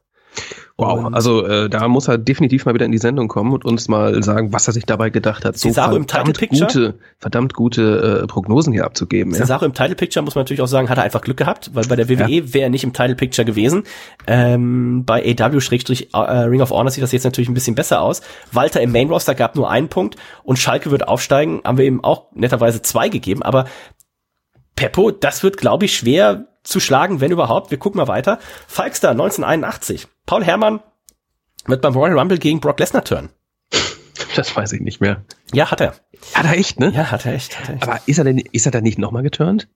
Wow, 0.77 1.05
Und- 1.05 1.13
also 1.13 1.45
äh, 1.45 1.69
da 1.69 1.89
muss 1.89 2.07
er 2.07 2.17
definitiv 2.17 2.65
mal 2.65 2.73
wieder 2.73 2.85
in 2.85 2.93
die 2.93 2.97
Sendung 2.99 3.27
kommen 3.27 3.51
und 3.51 3.65
uns 3.65 3.89
mal 3.89 4.23
sagen, 4.23 4.53
was 4.53 4.65
er 4.67 4.73
sich 4.73 4.85
dabei 4.85 5.09
gedacht 5.09 5.43
hat, 5.43 5.57
Cesaro 5.57 5.97
im 5.97 6.07
verdammt 6.07 6.37
Title 6.37 6.47
Picture? 6.47 6.67
gute, 6.67 6.99
verdammt 7.17 7.53
gute 7.53 8.21
äh, 8.23 8.27
Prognosen 8.27 8.71
hier 8.71 8.85
abzugeben. 8.85 9.33
Ja? 9.33 9.39
Cesaro 9.39 9.65
im 9.65 9.73
Title 9.73 9.95
Picture 9.95 10.23
muss 10.23 10.35
man 10.35 10.43
natürlich 10.43 10.61
auch 10.61 10.67
sagen, 10.67 10.87
hat 10.89 10.97
er 10.97 11.03
einfach 11.03 11.21
Glück 11.21 11.35
gehabt, 11.35 11.71
weil 11.73 11.85
bei 11.87 11.97
der 11.97 12.07
WWE 12.07 12.53
wäre 12.53 12.63
er 12.65 12.69
nicht 12.69 12.85
im 12.85 12.93
Title 12.93 13.15
Picture 13.15 13.43
gewesen. 13.43 13.83
Ähm, 14.25 15.03
bei 15.05 15.35
AW 15.37 15.59
Schrägstrich 15.59 16.13
äh, 16.13 16.17
Ring 16.17 16.61
of 16.61 16.69
Honor 16.69 16.91
sieht 16.91 17.03
das 17.03 17.11
jetzt 17.11 17.25
natürlich 17.25 17.49
ein 17.49 17.53
bisschen 17.53 17.75
besser 17.75 18.01
aus. 18.01 18.21
Walter 18.53 18.79
im 18.79 18.93
Main 18.93 19.09
Roster 19.09 19.35
gab 19.35 19.57
nur 19.57 19.69
einen 19.69 19.89
Punkt 19.89 20.15
und 20.43 20.59
Schalke 20.59 20.91
wird 20.91 21.07
aufsteigen, 21.09 21.61
haben 21.65 21.77
wir 21.77 21.85
ihm 21.85 22.01
auch 22.03 22.27
netterweise 22.33 22.81
zwei 22.81 23.09
gegeben, 23.09 23.43
aber 23.43 23.65
Peppo, 24.77 25.11
das 25.11 25.43
wird, 25.43 25.57
glaube 25.57 25.83
ich, 25.85 25.97
schwer 25.97 26.45
zu 26.63 26.79
schlagen, 26.79 27.19
wenn 27.19 27.31
überhaupt. 27.31 27.71
Wir 27.71 27.77
gucken 27.77 27.97
mal 27.99 28.07
weiter. 28.07 28.39
Falkster 28.67 29.09
1981. 29.09 30.07
Paul 30.29 30.43
Herrmann 30.45 30.79
wird 31.65 31.81
beim 31.81 31.95
Royal 31.95 32.19
Rumble 32.19 32.37
gegen 32.37 32.59
Brock 32.59 32.79
Lesnar 32.79 33.03
turnen. 33.03 33.29
Das 34.35 34.55
weiß 34.55 34.73
ich 34.73 34.81
nicht 34.81 35.01
mehr. 35.01 35.23
Ja, 35.53 35.71
hat 35.71 35.81
er. 35.81 35.95
Hat 36.35 36.45
er 36.45 36.53
echt, 36.53 36.79
ne? 36.79 36.91
Ja, 36.91 37.09
hat 37.09 37.25
er 37.25 37.33
echt. 37.33 37.59
Hat 37.59 37.69
er 37.69 37.73
echt. 37.73 37.83
Aber 37.83 37.99
ist 38.05 38.19
er 38.19 38.25
denn, 38.25 38.37
ist 38.37 38.67
er 38.67 38.71
dann 38.71 38.83
nicht 38.83 38.99
nochmal 38.99 39.23
geturnt? 39.23 39.67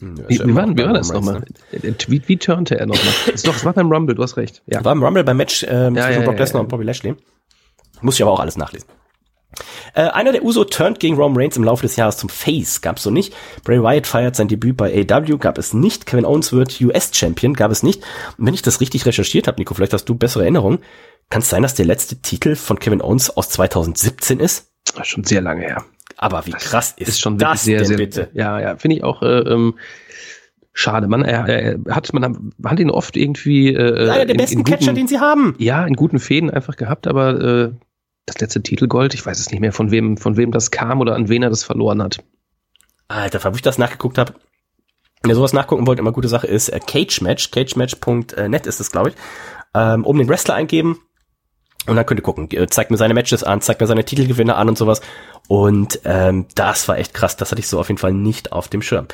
Hm, 0.00 0.16
ja, 0.16 0.28
Wie, 0.28 0.40
wie, 0.40 0.54
war, 0.56 0.76
wie 0.76 0.84
war 0.84 0.92
das 0.92 1.12
nochmal? 1.12 1.44
Wie, 1.70 2.20
wie 2.26 2.36
turnte 2.36 2.80
er 2.80 2.86
nochmal? 2.86 3.14
Doch, 3.44 3.54
es 3.54 3.64
war 3.64 3.72
beim 3.72 3.92
Rumble, 3.92 4.16
du 4.16 4.24
hast 4.24 4.36
recht. 4.36 4.60
Ja. 4.66 4.84
War 4.84 4.90
im 4.90 5.04
Rumble 5.04 5.22
beim 5.22 5.36
Match 5.36 5.64
ähm, 5.68 5.94
Ja, 5.94 6.06
zwischen 6.06 6.24
Brock 6.24 6.40
Lesnar 6.40 6.62
und 6.62 6.68
Bobby 6.68 6.82
Lashley. 6.82 7.14
Muss 8.00 8.16
ich 8.16 8.22
aber 8.22 8.32
auch 8.32 8.40
alles 8.40 8.56
nachlesen. 8.56 8.88
Äh, 9.94 10.02
einer 10.02 10.32
der 10.32 10.44
Uso 10.44 10.64
turnt 10.64 11.00
gegen 11.00 11.16
Roman 11.16 11.36
Reigns 11.42 11.56
im 11.56 11.64
Laufe 11.64 11.82
des 11.82 11.96
Jahres 11.96 12.16
zum 12.16 12.28
Face. 12.28 12.80
Gab's 12.80 13.02
so 13.02 13.10
nicht. 13.10 13.34
Bray 13.64 13.82
Wyatt 13.82 14.06
feiert 14.06 14.36
sein 14.36 14.48
Debüt 14.48 14.76
bei 14.76 14.92
AW. 15.10 15.36
Gab 15.38 15.58
es 15.58 15.74
nicht. 15.74 16.06
Kevin 16.06 16.24
Owens 16.24 16.52
wird 16.52 16.80
US-Champion. 16.80 17.54
Gab 17.54 17.70
es 17.70 17.82
nicht. 17.82 18.02
Und 18.38 18.46
wenn 18.46 18.54
ich 18.54 18.62
das 18.62 18.80
richtig 18.80 19.04
recherchiert 19.06 19.48
habe, 19.48 19.58
Nico, 19.60 19.74
vielleicht 19.74 19.92
hast 19.92 20.04
du 20.08 20.14
bessere 20.14 20.42
Erinnerungen. 20.44 20.78
Kann 21.30 21.42
es 21.42 21.48
sein, 21.50 21.62
dass 21.62 21.74
der 21.74 21.86
letzte 21.86 22.20
Titel 22.22 22.54
von 22.56 22.78
Kevin 22.78 23.02
Owens 23.02 23.30
aus 23.30 23.48
2017 23.50 24.40
ist? 24.40 24.70
Das 24.94 25.02
ist 25.02 25.08
Schon 25.08 25.24
sehr 25.24 25.40
lange 25.40 25.62
her. 25.62 25.84
Aber 26.16 26.46
wie 26.46 26.50
krass 26.52 26.94
ist, 26.96 27.08
Ist 27.08 27.20
schon 27.20 27.38
das 27.38 27.64
sehr, 27.64 27.78
denn 27.78 27.86
sehr, 27.86 27.96
bitte? 27.96 28.30
ja, 28.34 28.60
ja, 28.60 28.76
finde 28.76 28.96
ich 28.96 29.04
auch, 29.04 29.22
äh, 29.22 29.38
ähm, 29.40 29.74
schade. 30.72 31.06
Man, 31.08 31.22
er, 31.24 31.46
er 31.48 31.78
hat, 31.94 32.12
man 32.12 32.52
hat- 32.64 32.78
ihn 32.80 32.90
oft 32.90 33.16
irgendwie, 33.16 33.74
äh, 33.74 34.10
Einer 34.10 34.26
der 34.26 34.30
in- 34.30 34.36
besten 34.36 34.58
in 34.58 34.64
guten, 34.64 34.70
Catcher, 34.78 34.92
den 34.92 35.06
sie 35.08 35.18
haben. 35.18 35.54
ja, 35.58 35.84
in 35.86 35.94
guten 35.94 36.18
Fäden 36.18 36.50
einfach 36.50 36.76
gehabt, 36.76 37.06
aber, 37.06 37.40
äh, 37.40 37.70
das 38.26 38.38
letzte 38.40 38.62
Titelgold, 38.62 39.14
ich 39.14 39.24
weiß 39.24 39.38
es 39.38 39.50
nicht 39.50 39.60
mehr, 39.60 39.72
von 39.72 39.90
wem, 39.90 40.16
von 40.16 40.36
wem 40.36 40.52
das 40.52 40.70
kam 40.70 41.00
oder 41.00 41.14
an 41.14 41.28
wen 41.28 41.42
er 41.42 41.50
das 41.50 41.64
verloren 41.64 42.02
hat. 42.02 42.22
Alter, 43.08 43.44
wo 43.52 43.56
ich 43.56 43.62
das 43.62 43.78
nachgeguckt 43.78 44.18
habe. 44.18 44.34
Wer 45.22 45.34
sowas 45.34 45.52
nachgucken 45.52 45.86
wollte, 45.86 46.00
immer 46.00 46.12
gute 46.12 46.28
Sache 46.28 46.46
ist 46.46 46.68
äh, 46.68 46.80
Cage 46.80 47.20
Match, 47.20 47.50
cagematch.net 47.50 48.66
ist 48.66 48.80
es, 48.80 48.90
glaube 48.90 49.10
ich. 49.10 49.16
Ähm, 49.74 50.04
um 50.04 50.16
den 50.16 50.28
Wrestler 50.28 50.54
eingeben 50.54 51.00
und 51.86 51.96
dann 51.96 52.06
könnt 52.06 52.20
ihr 52.20 52.24
gucken. 52.24 52.48
Äh, 52.52 52.66
Zeigt 52.68 52.90
mir 52.90 52.96
seine 52.96 53.14
Matches 53.14 53.42
an, 53.42 53.60
zeigt 53.60 53.80
mir 53.80 53.86
seine 53.86 54.04
Titelgewinne 54.04 54.54
an 54.54 54.68
und 54.68 54.78
sowas. 54.78 55.00
Und 55.48 56.00
ähm, 56.04 56.46
das 56.54 56.86
war 56.88 56.98
echt 56.98 57.14
krass. 57.14 57.36
Das 57.36 57.50
hatte 57.50 57.60
ich 57.60 57.68
so 57.68 57.80
auf 57.80 57.88
jeden 57.88 57.98
Fall 57.98 58.12
nicht 58.12 58.52
auf 58.52 58.68
dem 58.68 58.82
Schirm. 58.82 59.06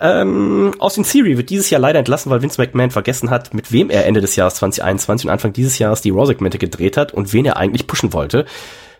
Ähm, 0.00 0.74
Austin 0.78 1.04
Theory 1.04 1.36
wird 1.36 1.50
dieses 1.50 1.70
Jahr 1.70 1.80
leider 1.80 1.98
entlassen, 1.98 2.30
weil 2.30 2.42
Vince 2.42 2.60
McMahon 2.60 2.90
vergessen 2.90 3.30
hat, 3.30 3.52
mit 3.54 3.72
wem 3.72 3.90
er 3.90 4.06
Ende 4.06 4.20
des 4.20 4.36
Jahres 4.36 4.54
2021 4.56 5.26
und 5.26 5.32
Anfang 5.32 5.52
dieses 5.52 5.78
Jahres 5.78 6.00
die 6.00 6.10
Raw-Segmente 6.10 6.58
gedreht 6.58 6.96
hat 6.96 7.12
und 7.12 7.32
wen 7.32 7.46
er 7.46 7.56
eigentlich 7.56 7.86
pushen 7.86 8.12
wollte. 8.12 8.46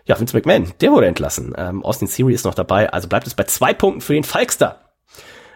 Ja, 0.05 0.19
Vince 0.19 0.35
McMahon, 0.35 0.73
der 0.81 0.91
wurde 0.91 1.07
entlassen. 1.07 1.53
Ähm, 1.57 1.83
Austin 1.83 2.07
Theory 2.07 2.33
ist 2.33 2.45
noch 2.45 2.53
dabei, 2.53 2.91
also 2.91 3.07
bleibt 3.07 3.27
es 3.27 3.33
bei 3.33 3.43
zwei 3.45 3.73
Punkten 3.73 4.01
für 4.01 4.13
den 4.13 4.23
Falkster. 4.23 4.81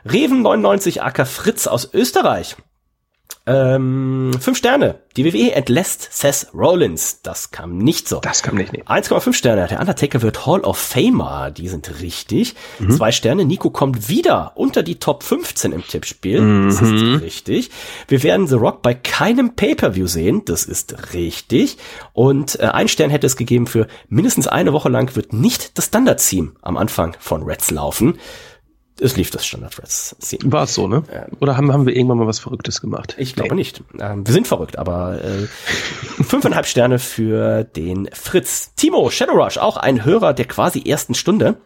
Reven 0.06 0.42
99 0.42 1.04
AK 1.04 1.28
Fritz 1.28 1.68
aus 1.68 1.94
Österreich. 1.94 2.56
Ähm, 3.50 4.32
fünf 4.40 4.60
Sterne. 4.60 5.00
Die 5.18 5.26
WWE 5.26 5.54
entlässt 5.54 6.08
Seth 6.12 6.48
Rollins. 6.54 7.24
Das 7.24 7.50
kam 7.50 7.80
nicht 7.80 8.08
so. 8.08 8.20
Das 8.20 8.44
kam 8.44 8.56
nicht, 8.56 8.74
nee. 8.74 8.84
1,5 8.84 9.34
Sterne. 9.34 9.68
Der 9.68 9.80
Undertaker 9.80 10.22
wird 10.22 10.46
Hall 10.46 10.60
of 10.62 10.78
Famer. 10.78 11.50
Die 11.50 11.68
sind 11.68 12.00
richtig. 12.00 12.54
Zwei 12.90 13.12
Sterne. 13.12 13.46
Nico 13.46 13.72
kommt 13.72 14.08
wieder 14.08 14.52
unter 14.56 14.84
die 14.84 15.00
Top 15.00 15.24
15 15.24 15.72
im 15.72 15.84
Tippspiel. 15.86 16.66
Das 16.68 16.80
ist 16.80 17.22
richtig. 17.22 17.72
Wir 18.08 18.22
werden 18.22 18.46
The 18.46 18.56
Rock 18.56 18.84
bei 18.84 18.94
keinem 18.94 19.56
Pay-Per-View 19.56 20.06
sehen. 20.06 20.44
Das 20.46 20.66
ist 20.66 21.14
richtig. 21.14 21.78
Und 22.14 22.60
äh, 22.60 22.66
ein 22.66 22.88
Stern 22.88 23.10
hätte 23.10 23.26
es 23.26 23.36
gegeben 23.36 23.66
für 23.66 23.88
mindestens 24.10 24.48
eine 24.48 24.74
Woche 24.74 24.90
lang 24.90 25.16
wird 25.16 25.34
nicht 25.34 25.76
das 25.80 25.86
Standard-Theme 25.86 26.52
am 26.62 26.78
Anfang 26.78 27.18
von 27.20 27.42
Reds 27.42 27.72
laufen. 27.72 28.20
Es 29.02 29.16
lief 29.16 29.32
das 29.32 29.46
Standard-Reds-Theme. 29.46 30.52
War 30.52 30.64
es 30.64 30.74
so, 30.74 30.88
ne? 30.88 31.04
Oder 31.40 31.58
haben, 31.58 31.72
haben 31.72 31.86
wir 31.86 31.96
irgendwann 31.96 32.18
mal 32.18 32.28
was 32.28 32.40
Verrücktes 32.40 32.82
gemacht? 32.82 33.16
Ich 33.18 33.36
glaube 33.36 33.56
nicht. 33.56 33.84
Ähm, 34.00 34.26
wir 34.26 34.34
sind 34.34 34.48
verrückt, 34.48 34.78
aber 34.78 35.24
äh, 35.24 35.48
fünfeinhalb 36.24 36.66
Sterne 36.66 37.00
für 37.00 37.64
den 37.64 38.10
Fritz. 38.14 38.74
Timo 38.76 39.10
Shadowrush, 39.10 39.58
auch 39.58 39.78
ein 39.78 40.04
Hörer 40.06 40.34
der 40.34 40.46
quasi 40.46 40.84
ersten 40.86 41.14
Stunde, 41.14 41.58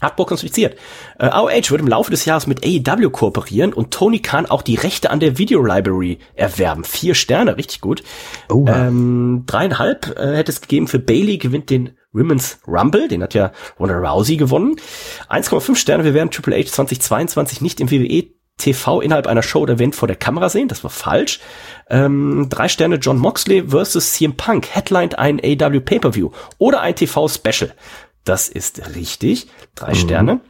hat 0.00 0.16
prognostiziert. 0.16 0.76
Äh, 1.18 1.26
ROH 1.26 1.70
wird 1.70 1.80
im 1.80 1.88
Laufe 1.88 2.10
des 2.10 2.24
Jahres 2.24 2.46
mit 2.46 2.64
AEW 2.64 3.10
kooperieren 3.10 3.72
und 3.72 3.90
Tony 3.90 4.20
Khan 4.20 4.46
auch 4.46 4.62
die 4.62 4.76
Rechte 4.76 5.10
an 5.10 5.20
der 5.20 5.38
Video 5.38 5.62
Library 5.62 6.18
erwerben. 6.34 6.84
Vier 6.84 7.14
Sterne, 7.14 7.56
richtig 7.56 7.80
gut. 7.80 8.02
Oha. 8.48 8.86
Ähm, 8.86 9.44
dreieinhalb 9.46 10.16
äh, 10.18 10.36
hätte 10.36 10.52
es 10.52 10.60
gegeben 10.60 10.86
für 10.86 10.98
Bailey 10.98 11.38
gewinnt 11.38 11.70
den 11.70 11.97
Women's 12.12 12.58
Rumble, 12.66 13.08
den 13.08 13.22
hat 13.22 13.34
ja 13.34 13.52
Ronda 13.78 13.98
Rousey 13.98 14.36
gewonnen. 14.36 14.76
1,5 15.28 15.76
Sterne, 15.76 16.04
wir 16.04 16.14
werden 16.14 16.30
Triple 16.30 16.56
H 16.56 16.72
2022 16.72 17.60
nicht 17.60 17.80
im 17.80 17.90
WWE 17.90 18.24
TV 18.56 19.00
innerhalb 19.00 19.26
einer 19.26 19.42
Show 19.42 19.60
oder 19.60 19.74
Event 19.74 19.94
vor 19.94 20.08
der 20.08 20.16
Kamera 20.16 20.48
sehen, 20.48 20.68
das 20.68 20.82
war 20.82 20.90
falsch. 20.90 21.40
Ähm, 21.88 22.46
drei 22.50 22.68
Sterne 22.68 22.96
John 22.96 23.18
Moxley 23.18 23.68
versus 23.68 24.12
CM 24.12 24.36
Punk 24.36 24.66
headlined 24.68 25.18
ein 25.18 25.40
AW 25.40 25.80
Pay-Per-View 25.80 26.30
oder 26.58 26.80
ein 26.80 26.96
TV-Special. 26.96 27.72
Das 28.24 28.48
ist 28.48 28.94
richtig. 28.96 29.48
Drei 29.74 29.94
Sterne. 29.94 30.40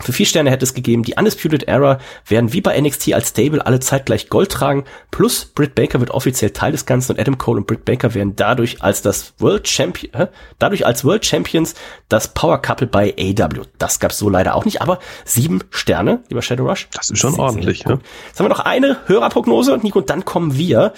Für 0.00 0.12
vier 0.12 0.26
Sterne 0.26 0.50
hätte 0.50 0.64
es 0.64 0.74
gegeben, 0.74 1.04
die 1.04 1.14
Undisputed 1.14 1.64
Era 1.64 1.98
werden 2.26 2.52
wie 2.52 2.60
bei 2.60 2.78
NXT 2.80 3.12
als 3.12 3.28
Stable 3.28 3.64
alle 3.64 3.78
zeitgleich 3.78 4.28
Gold 4.28 4.50
tragen, 4.50 4.84
plus 5.10 5.44
Britt 5.44 5.74
Baker 5.76 6.00
wird 6.00 6.10
offiziell 6.10 6.50
Teil 6.50 6.72
des 6.72 6.84
Ganzen 6.84 7.12
und 7.12 7.20
Adam 7.20 7.38
Cole 7.38 7.58
und 7.58 7.66
Britt 7.66 7.84
Baker 7.84 8.12
werden 8.12 8.34
dadurch 8.34 8.82
als 8.82 9.02
das 9.02 9.34
World 9.38 9.68
Champion, 9.68 10.12
äh, 10.14 10.26
dadurch 10.58 10.84
als 10.84 11.04
World 11.04 11.24
Champions 11.24 11.74
das 12.08 12.28
Power 12.28 12.60
Couple 12.60 12.88
bei 12.88 13.14
AW. 13.18 13.62
Das 13.78 14.00
gab's 14.00 14.18
so 14.18 14.28
leider 14.28 14.56
auch 14.56 14.64
nicht, 14.64 14.82
aber 14.82 14.98
sieben 15.24 15.60
Sterne, 15.70 16.20
lieber 16.28 16.42
Shadow 16.42 16.68
Rush. 16.68 16.88
Das 16.92 17.10
ist 17.10 17.18
schon 17.18 17.30
Sehr, 17.30 17.36
sehr 17.36 17.44
ordentlich, 17.44 17.84
ne? 17.84 18.00
Jetzt 18.26 18.40
haben 18.40 18.46
wir 18.46 18.50
noch 18.50 18.60
eine 18.60 18.96
Hörerprognose 19.06 19.72
und 19.72 19.84
Nico, 19.84 20.00
und 20.00 20.10
dann 20.10 20.24
kommen 20.24 20.58
wir. 20.58 20.92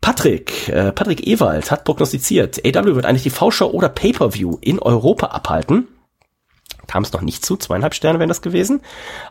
Patrick, 0.00 0.68
äh, 0.68 0.92
Patrick 0.92 1.26
Ewald 1.26 1.70
hat 1.70 1.84
prognostiziert, 1.84 2.60
AW 2.64 2.94
wird 2.94 3.04
eine 3.04 3.20
TV-Show 3.20 3.66
oder 3.66 3.88
Pay-Per-View 3.88 4.58
in 4.60 4.78
Europa 4.78 5.26
abhalten 5.26 5.88
kam 6.88 7.04
es 7.04 7.12
noch 7.12 7.20
nicht 7.20 7.44
zu, 7.44 7.56
zweieinhalb 7.56 7.94
Sterne 7.94 8.18
wären 8.18 8.28
das 8.28 8.42
gewesen. 8.42 8.80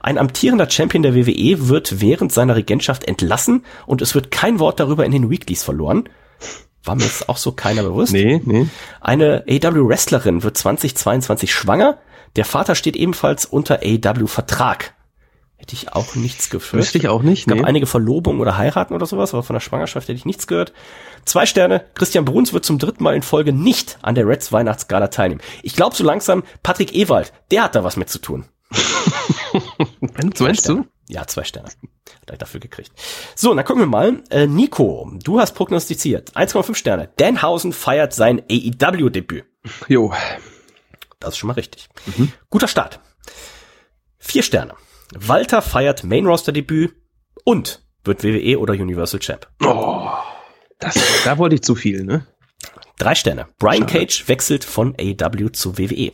Ein 0.02 0.18
amtierender 0.18 0.70
Champion 0.70 1.04
der 1.04 1.16
WWE 1.16 1.68
wird 1.68 2.00
während 2.00 2.32
seiner 2.32 2.56
Regentschaft 2.56 3.04
entlassen 3.06 3.66
und 3.86 4.02
es 4.02 4.16
wird 4.16 4.32
kein 4.32 4.60
Wort 4.60 4.80
darüber 4.80 5.06
in 5.06 5.12
den 5.12 5.30
Weeklies 5.30 5.64
verloren. 5.64 6.08
War 6.86 6.96
mir 6.96 7.04
jetzt 7.04 7.28
auch 7.28 7.38
so 7.38 7.52
keiner 7.52 7.84
bewusst. 7.84 8.14
Nee, 8.14 8.42
nee. 8.46 8.68
Eine 9.02 9.44
AW-Wrestlerin 9.50 10.44
wird 10.44 10.58
2022 10.58 11.54
schwanger. 11.54 11.98
Der 12.38 12.46
Vater 12.46 12.76
steht 12.76 12.96
ebenfalls 12.96 13.46
unter 13.46 13.82
AW-Vertrag. 13.84 14.94
Hätte 15.68 15.76
ich 15.76 15.92
auch 15.92 16.16
nichts 16.16 16.50
gefühlt. 16.50 16.82
Wüsste 16.82 16.98
ich 16.98 17.10
auch 17.10 17.22
nicht, 17.22 17.42
Es 17.42 17.46
gab 17.48 17.58
nee. 17.58 17.66
einige 17.66 17.88
Verlobungen 17.88 18.40
oder 18.40 18.56
heiraten 18.56 18.94
oder 18.94 19.06
sowas, 19.06 19.34
aber 19.34 19.44
von 19.44 19.54
der 19.54 19.60
Schwangerschaft 19.60 20.08
hätte 20.08 20.16
ich 20.16 20.24
nichts 20.24 20.48
gehört. 20.48 20.72
Zwei 21.26 21.46
Sterne. 21.46 21.84
Christian 21.94 22.24
Bruns 22.24 22.54
wird 22.54 22.64
zum 22.64 22.80
dritten 22.80 23.04
Mal 23.04 23.18
in 23.18 23.22
Folge 23.22 23.52
nicht 23.52 24.00
an 24.02 24.16
der 24.16 24.26
Reds 24.26 24.54
Weihnachtsgala 24.54 25.10
teilnehmen. 25.10 25.42
Ich 25.64 25.76
glaube 25.76 25.94
so 25.94 26.06
langsam, 26.06 26.44
Patrick 26.64 26.96
Ewald, 26.96 27.34
der 27.52 27.64
hat 27.64 27.76
da 27.76 27.84
was 27.84 27.98
mit 27.98 28.08
zu 28.10 28.20
tun. 28.20 28.46
Meinst, 30.40 30.70
du? 30.70 30.86
Ja, 31.10 31.28
zwei 31.28 31.44
Sterne. 31.44 31.68
Hat 31.68 32.30
er 32.30 32.38
dafür 32.38 32.62
gekriegt. 32.62 32.94
So, 33.36 33.54
dann 33.54 33.66
gucken 33.66 33.82
wir 33.82 33.88
mal. 33.88 34.24
Äh, 34.30 34.48
Nico, 34.48 35.12
du 35.22 35.42
hast 35.42 35.52
prognostiziert. 35.54 36.32
1,5 36.32 36.76
Sterne. 36.76 37.10
Danhausen 37.18 37.74
feiert 37.74 38.14
sein 38.14 38.42
AEW-Debüt. 38.50 39.44
Jo. 39.90 40.14
Das 41.20 41.32
ist 41.32 41.40
schon 41.40 41.50
mal 41.50 41.56
richtig. 41.56 41.90
Guter 42.50 42.70
Start. 42.70 43.02
Vier 44.18 44.44
Sterne. 44.44 44.76
Walter 45.16 45.62
feiert 45.62 46.04
Main-Roster-Debüt 46.04 46.96
und 47.44 47.84
wird 48.04 48.24
WWE 48.24 48.60
oder 48.60 48.74
Universal 48.74 49.20
Champ. 49.20 49.48
Oh, 49.64 50.10
das, 50.80 50.96
da 51.26 51.38
wollte 51.38 51.56
ich 51.56 51.62
zu 51.64 51.76
viel, 51.76 52.04
ne? 52.04 52.26
Drei 52.98 53.16
Sterne. 53.16 53.48
Brian 53.60 53.88
Schade. 53.88 54.00
Cage 54.06 54.28
wechselt 54.28 54.64
von 54.66 54.96
AW 55.00 55.52
zu 55.52 55.78
WWE. 55.78 56.14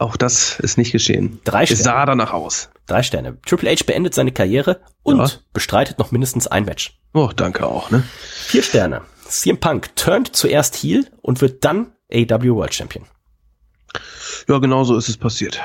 Auch 0.00 0.16
das 0.16 0.58
ist 0.60 0.78
nicht 0.78 0.92
geschehen. 0.92 1.40
Drei 1.44 1.64
Es 1.64 1.70
Sterne. 1.70 1.82
sah 1.84 2.06
danach 2.06 2.32
aus. 2.32 2.70
Drei 2.86 3.02
Sterne. 3.02 3.38
Triple 3.42 3.70
H 3.70 3.84
beendet 3.84 4.14
seine 4.14 4.32
Karriere 4.32 4.80
und 5.02 5.18
Ja. 5.18 5.30
bestreitet 5.52 5.98
noch 5.98 6.10
mindestens 6.12 6.46
ein 6.46 6.64
Match. 6.64 6.98
Oh, 7.14 7.30
danke 7.34 7.66
auch, 7.66 7.90
ne? 7.90 8.04
Vier 8.46 8.62
Sterne. 8.62 9.02
CM 9.26 9.58
Punk 9.58 9.94
turnt 9.96 10.34
zuerst 10.34 10.76
Heel 10.76 11.10
und 11.20 11.40
wird 11.40 11.64
dann 11.64 11.92
AW 12.12 12.54
World 12.54 12.74
Champion. 12.74 13.04
Ja, 14.48 14.58
genau 14.58 14.84
so 14.84 14.96
ist 14.96 15.08
es 15.08 15.16
passiert. 15.18 15.60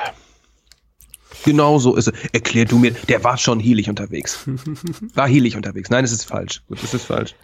Genau 1.44 1.78
so 1.78 1.94
ist 1.96 2.08
es. 2.08 2.14
Erklär 2.32 2.64
du 2.64 2.78
mir, 2.78 2.92
der 3.08 3.22
war 3.24 3.36
schon 3.38 3.60
heelig 3.60 3.88
unterwegs. 3.88 4.44
War 5.14 5.28
heelig 5.28 5.56
unterwegs. 5.56 5.90
Nein, 5.90 6.04
es 6.04 6.12
ist 6.12 6.24
falsch. 6.24 6.62
Gut, 6.68 6.82
es 6.82 6.94
ist 6.94 7.04
falsch. 7.04 7.34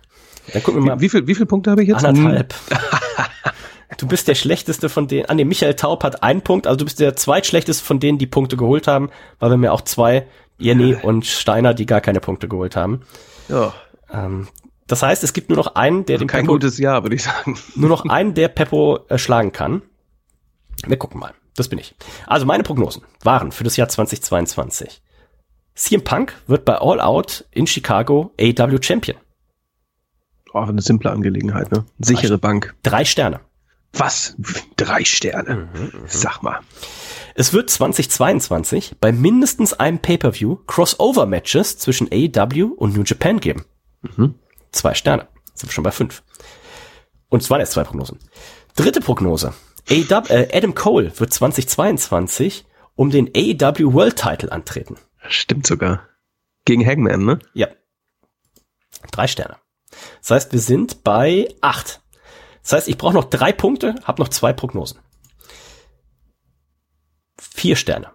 Dann 0.53 0.63
gucken 0.63 0.83
wir 0.83 0.91
mal. 0.93 1.01
Wie, 1.01 1.05
wie 1.05 1.09
viel, 1.11 1.27
wie 1.27 1.35
viel 1.35 1.47
Punkte 1.47 1.71
habe 1.71 1.83
ich 1.83 1.89
jetzt? 1.89 2.05
Anderthalb. 2.05 2.55
Du 3.99 4.07
bist 4.07 4.29
der 4.29 4.35
schlechteste 4.35 4.89
von 4.89 5.09
denen. 5.09 5.27
Ah 5.29 5.35
nee, 5.35 5.45
Michael 5.45 5.75
Taub 5.75 6.05
hat 6.05 6.23
einen 6.23 6.43
Punkt, 6.43 6.67
also 6.67 6.77
du 6.79 6.85
bist 6.85 7.01
der 7.01 7.17
zweitschlechteste 7.17 7.85
von 7.85 7.99
denen, 8.01 8.19
die 8.19 8.27
Punkte 8.27 8.57
geholt 8.57 8.87
haben, 8.87 9.11
weil 9.41 9.51
wir 9.51 9.57
mir 9.57 9.73
auch 9.73 9.83
zwei, 9.83 10.27
Jenny 10.59 10.95
und 10.95 11.27
Steiner, 11.27 11.75
die 11.75 11.87
gar 11.87 12.01
keine 12.01 12.21
Punkte 12.21 12.49
geholt 12.49 12.77
haben. 12.77 13.03
Ja, 13.49 13.75
Ähm, 14.11 14.47
das 14.87 15.03
heißt, 15.03 15.23
es 15.23 15.33
gibt 15.33 15.51
nur 15.51 15.57
noch 15.57 15.75
einen, 15.75 16.07
der 16.07 16.19
den 16.19 16.29
kein 16.29 16.43
Peppo, 16.43 16.53
gutes 16.55 16.79
Jahr, 16.79 17.03
würde 17.03 17.15
ich 17.17 17.25
sagen. 17.25 17.59
nur 17.75 17.89
noch 17.91 18.05
einen, 18.07 18.33
der 18.35 18.49
Peppo 18.49 19.01
äh, 19.09 19.19
schlagen 19.19 19.53
kann. 19.53 19.83
Wir 20.87 20.97
gucken 20.97 21.21
mal. 21.21 21.35
Das 21.57 21.69
bin 21.69 21.79
ich. 21.79 21.95
Also 22.27 22.47
meine 22.47 22.63
Prognosen 22.63 23.03
waren 23.23 23.53
für 23.53 23.65
das 23.65 23.77
Jahr 23.77 23.89
2022. 23.89 25.03
CM 25.75 26.05
Punk 26.05 26.35
wird 26.47 26.65
bei 26.65 26.77
All 26.77 27.01
Out 27.01 27.47
in 27.51 27.67
Chicago 27.67 28.33
AW 28.41 28.79
Champion. 28.83 29.19
Oh, 30.53 30.59
eine 30.59 30.83
simple 30.83 31.11
Angelegenheit, 31.11 31.71
ne? 31.71 31.85
Sichere 31.99 32.39
Bank. 32.39 32.75
Drei 32.83 33.05
Sterne. 33.05 33.41
Was? 33.93 34.37
Drei 34.77 35.05
Sterne. 35.05 35.69
Sag 36.07 36.43
mal. 36.43 36.61
Es 37.35 37.53
wird 37.53 37.71
2022 37.71 38.97
bei 39.01 39.13
mindestens 39.13 39.73
einem 39.73 40.01
Pay-Per-View 40.01 40.57
Crossover-Matches 40.67 41.79
zwischen 41.79 42.09
AEW 42.13 42.75
und 42.77 42.97
New 42.97 43.05
Japan 43.05 43.41
geben. 43.41 43.65
Zwei 44.73 44.95
Sterne. 44.95 45.29
Sind 45.55 45.71
wir 45.71 45.73
schon 45.73 45.85
bei 45.85 45.93
fünf. 45.93 46.23
Und 47.29 47.43
es 47.43 47.51
waren 47.51 47.61
erst 47.61 47.73
zwei 47.73 47.85
Prognosen. 47.85 48.19
Dritte 48.75 49.01
Prognose. 49.01 49.55
AEW, 49.91 50.29
äh, 50.29 50.49
Adam 50.57 50.75
Cole 50.75 51.13
wird 51.19 51.33
2022 51.33 52.65
um 52.95 53.11
den 53.11 53.29
AEW 53.35 53.93
World 53.93 54.17
Title 54.17 54.53
antreten. 54.53 54.97
Stimmt 55.29 55.67
sogar. 55.67 56.09
Gegen 56.65 56.87
Hangman, 56.87 57.25
ne? 57.25 57.39
Ja. 57.55 57.69
Drei 59.11 59.27
Sterne. 59.27 59.57
Das 60.21 60.31
heißt, 60.31 60.53
wir 60.53 60.61
sind 60.61 61.03
bei 61.03 61.49
acht. 61.61 62.01
Das 62.63 62.73
heißt, 62.73 62.89
ich 62.89 62.99
brauche 62.99 63.15
noch 63.15 63.25
drei 63.25 63.53
Punkte, 63.53 63.97
habe 64.05 64.23
noch 64.23 64.29
zwei 64.29 64.53
Prognosen. 64.53 65.01
Vier 67.39 67.77
Sterne. 67.77 68.11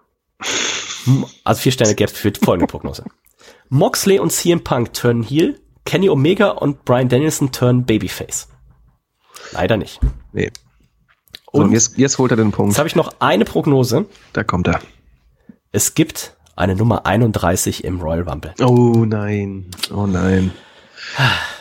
Also 1.43 1.61
vier 1.61 1.71
Sterne 1.71 1.95
gäbe 1.95 2.11
es 2.11 2.17
für 2.17 2.31
die 2.31 2.43
folgende 2.43 2.67
Prognose. 2.67 3.05
Moxley 3.69 4.19
und 4.19 4.31
CM 4.31 4.63
Punk 4.63 4.93
turnen 4.93 5.23
Heel, 5.23 5.59
Kenny 5.83 6.09
Omega 6.09 6.49
und 6.49 6.85
Brian 6.85 7.09
Danielson 7.09 7.51
turnen 7.51 7.85
Babyface. 7.85 8.47
Leider 9.51 9.77
nicht. 9.77 9.99
Nee. 10.31 10.51
So, 11.55 11.61
Und 11.61 11.67
und 11.67 11.73
jetzt, 11.73 11.97
jetzt 11.97 12.17
holt 12.17 12.31
er 12.31 12.37
den 12.37 12.51
Punkt. 12.51 12.71
Jetzt 12.73 12.79
habe 12.79 12.87
ich 12.87 12.95
noch 12.95 13.13
eine 13.19 13.45
Prognose. 13.45 14.05
Da 14.33 14.43
kommt 14.43 14.67
er. 14.67 14.79
Es 15.71 15.93
gibt 15.95 16.35
eine 16.55 16.75
Nummer 16.75 17.05
31 17.05 17.83
im 17.83 17.99
Royal 18.01 18.21
Rumble. 18.27 18.53
Oh 18.61 19.05
nein. 19.05 19.65
Oh 19.93 20.05
nein. 20.07 20.51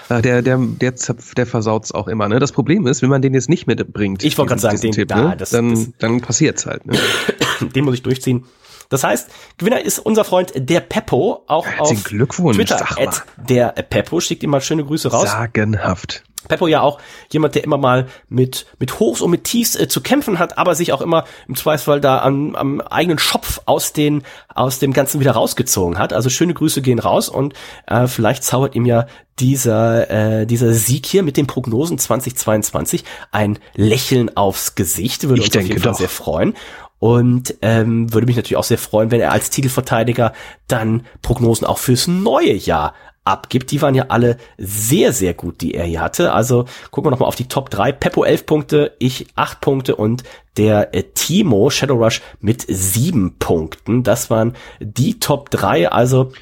Ah, 0.08 0.20
Der, 0.20 0.42
der, 0.42 0.58
der, 0.58 0.96
Zopf, 0.96 1.34
der 1.34 1.46
versaut's 1.46 1.92
auch 1.92 2.08
immer. 2.08 2.28
Ne? 2.28 2.38
Das 2.38 2.52
Problem 2.52 2.86
ist, 2.86 3.02
wenn 3.02 3.08
man 3.10 3.22
den 3.22 3.34
jetzt 3.34 3.48
nicht 3.48 3.66
mitbringt, 3.66 4.22
Ich 4.24 4.36
wollte 4.38 4.50
gerade 4.50 4.60
sagen, 4.62 4.80
den- 4.80 4.92
Tipp, 4.92 5.08
da, 5.08 5.30
ne? 5.30 5.36
das- 5.36 5.50
dann, 5.50 5.70
das- 5.70 5.88
dann 5.98 6.20
passiert's 6.20 6.66
halt. 6.66 6.86
Ne? 6.86 6.98
Den 7.74 7.84
muss 7.84 7.94
ich 7.94 8.02
durchziehen. 8.02 8.44
Das 8.90 9.02
heißt, 9.04 9.30
Gewinner 9.58 9.80
ist 9.80 9.98
unser 9.98 10.24
Freund 10.24 10.52
der 10.56 10.80
Peppo, 10.80 11.42
auch 11.46 11.66
Herzlichen 11.66 12.00
auf 12.02 12.04
Glückwunsch, 12.04 12.56
Twitter. 12.56 12.78
sag 12.78 12.98
mal. 13.04 13.12
Der 13.48 13.68
Peppo 13.70 14.20
schickt 14.20 14.42
ihm 14.42 14.50
mal 14.50 14.60
schöne 14.60 14.84
Grüße 14.84 15.10
raus. 15.10 15.30
Sagenhaft. 15.30 16.22
Peppo 16.48 16.66
ja 16.66 16.80
auch 16.80 16.98
jemand, 17.30 17.54
der 17.54 17.64
immer 17.64 17.78
mal 17.78 18.06
mit, 18.28 18.66
mit 18.78 18.98
Hochs 19.00 19.20
und 19.20 19.30
mit 19.30 19.44
Tiefs 19.44 19.76
äh, 19.76 19.88
zu 19.88 20.00
kämpfen 20.00 20.38
hat, 20.38 20.58
aber 20.58 20.74
sich 20.74 20.92
auch 20.92 21.00
immer 21.00 21.24
im 21.48 21.56
Zweifelsfall 21.56 22.00
da 22.00 22.22
am, 22.22 22.54
am 22.54 22.80
eigenen 22.80 23.18
Schopf 23.18 23.60
aus 23.66 23.92
den, 23.92 24.22
aus 24.54 24.78
dem 24.78 24.92
Ganzen 24.92 25.20
wieder 25.20 25.32
rausgezogen 25.32 25.98
hat. 25.98 26.12
Also 26.12 26.30
schöne 26.30 26.54
Grüße 26.54 26.82
gehen 26.82 26.98
raus 26.98 27.28
und 27.28 27.54
äh, 27.86 28.06
vielleicht 28.06 28.44
zaubert 28.44 28.74
ihm 28.74 28.86
ja 28.86 29.06
dieser, 29.38 30.10
äh, 30.10 30.46
dieser 30.46 30.72
Sieg 30.72 31.06
hier 31.06 31.22
mit 31.22 31.36
den 31.36 31.46
Prognosen 31.46 31.98
2022 31.98 33.04
ein 33.32 33.58
Lächeln 33.74 34.36
aufs 34.36 34.74
Gesicht. 34.74 35.24
Würde 35.24 35.40
Ich 35.40 35.48
uns 35.48 35.56
auf 35.56 35.62
jeden 35.62 35.80
Fall 35.80 35.92
doch. 35.92 35.98
sehr 35.98 36.08
freuen. 36.08 36.54
Und 37.00 37.56
ähm, 37.60 38.12
würde 38.14 38.26
mich 38.26 38.36
natürlich 38.36 38.56
auch 38.56 38.64
sehr 38.64 38.78
freuen, 38.78 39.10
wenn 39.10 39.20
er 39.20 39.32
als 39.32 39.50
Titelverteidiger 39.50 40.32
dann 40.68 41.04
Prognosen 41.20 41.66
auch 41.66 41.78
fürs 41.78 42.06
neue 42.06 42.54
Jahr 42.54 42.94
abgibt. 43.24 43.70
Die 43.70 43.82
waren 43.82 43.94
ja 43.94 44.06
alle 44.08 44.36
sehr, 44.58 45.12
sehr 45.12 45.34
gut, 45.34 45.60
die 45.60 45.74
er 45.74 45.84
hier 45.84 46.00
hatte. 46.00 46.32
Also 46.32 46.66
gucken 46.90 47.06
wir 47.06 47.10
nochmal 47.10 47.28
auf 47.28 47.36
die 47.36 47.48
Top 47.48 47.70
3. 47.70 47.92
Peppo 47.92 48.24
11 48.24 48.46
Punkte, 48.46 48.96
ich 48.98 49.26
8 49.34 49.60
Punkte 49.60 49.96
und 49.96 50.22
der 50.56 50.94
äh, 50.94 51.02
Timo 51.14 51.70
Shadow 51.70 51.96
Rush 51.96 52.22
mit 52.40 52.64
7 52.66 53.36
Punkten. 53.38 54.02
Das 54.02 54.30
waren 54.30 54.54
die 54.80 55.18
Top 55.18 55.50
3. 55.50 55.90
Also 55.90 56.32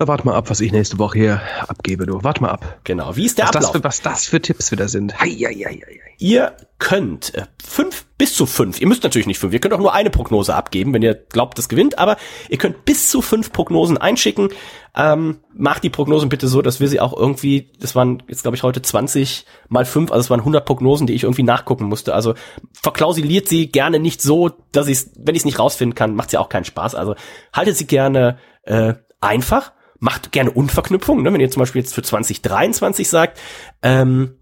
Na, 0.00 0.08
warte 0.08 0.24
mal 0.24 0.34
ab, 0.34 0.48
was 0.48 0.62
ich 0.62 0.72
nächste 0.72 0.98
Woche 0.98 1.18
hier 1.18 1.42
abgebe, 1.68 2.06
du. 2.06 2.24
Warte 2.24 2.40
mal 2.40 2.48
ab. 2.48 2.80
genau, 2.84 3.16
wie 3.16 3.26
ist 3.26 3.36
der 3.36 3.44
Was 3.44 3.50
das, 3.50 3.64
Ablauf? 3.66 3.82
für, 3.82 3.84
was 3.84 4.00
das 4.00 4.24
für 4.24 4.40
Tipps 4.40 4.72
wieder 4.72 4.88
sind. 4.88 5.20
Hei, 5.20 5.28
hei, 5.28 5.52
hei, 5.52 5.78
hei. 5.86 6.00
Ihr 6.16 6.56
könnt 6.78 7.34
äh, 7.34 7.44
fünf 7.62 8.06
bis 8.16 8.34
zu 8.34 8.46
fünf, 8.46 8.80
ihr 8.80 8.86
müsst 8.86 9.02
natürlich 9.02 9.26
nicht 9.26 9.38
fünf, 9.38 9.52
ihr 9.52 9.60
könnt 9.60 9.74
auch 9.74 9.78
nur 9.78 9.92
eine 9.92 10.08
Prognose 10.08 10.54
abgeben, 10.54 10.94
wenn 10.94 11.02
ihr 11.02 11.14
glaubt, 11.14 11.58
das 11.58 11.68
gewinnt, 11.68 11.98
aber 11.98 12.16
ihr 12.48 12.56
könnt 12.56 12.86
bis 12.86 13.10
zu 13.10 13.20
fünf 13.20 13.52
Prognosen 13.52 13.98
einschicken. 13.98 14.48
Ähm, 14.96 15.40
macht 15.52 15.82
die 15.82 15.90
Prognosen 15.90 16.30
bitte 16.30 16.48
so, 16.48 16.62
dass 16.62 16.80
wir 16.80 16.88
sie 16.88 16.98
auch 17.00 17.14
irgendwie, 17.14 17.70
das 17.78 17.94
waren 17.94 18.22
jetzt 18.26 18.40
glaube 18.40 18.56
ich 18.56 18.62
heute 18.62 18.80
20 18.80 19.44
mal 19.68 19.84
fünf, 19.84 20.12
also 20.12 20.20
es 20.20 20.30
waren 20.30 20.40
100 20.40 20.64
Prognosen, 20.64 21.08
die 21.08 21.12
ich 21.12 21.24
irgendwie 21.24 21.42
nachgucken 21.42 21.84
musste. 21.84 22.14
Also 22.14 22.36
verklausiliert 22.72 23.48
sie 23.48 23.70
gerne 23.70 23.98
nicht 23.98 24.22
so, 24.22 24.48
dass 24.72 24.88
ich 24.88 25.10
wenn 25.18 25.34
ich 25.34 25.42
es 25.42 25.46
nicht 25.46 25.58
rausfinden 25.58 25.94
kann, 25.94 26.14
macht 26.14 26.30
sie 26.30 26.38
auch 26.38 26.48
keinen 26.48 26.64
Spaß. 26.64 26.94
Also 26.94 27.16
haltet 27.52 27.76
sie 27.76 27.86
gerne 27.86 28.38
äh, 28.62 28.94
einfach, 29.20 29.72
macht 30.00 30.32
gerne 30.32 30.50
Unverknüpfungen. 30.50 31.22
Ne? 31.22 31.32
Wenn 31.32 31.40
ihr 31.40 31.50
zum 31.50 31.60
Beispiel 31.60 31.82
jetzt 31.82 31.94
für 31.94 32.02
2023 32.02 33.08
sagt, 33.08 33.38
ähm, 33.82 34.36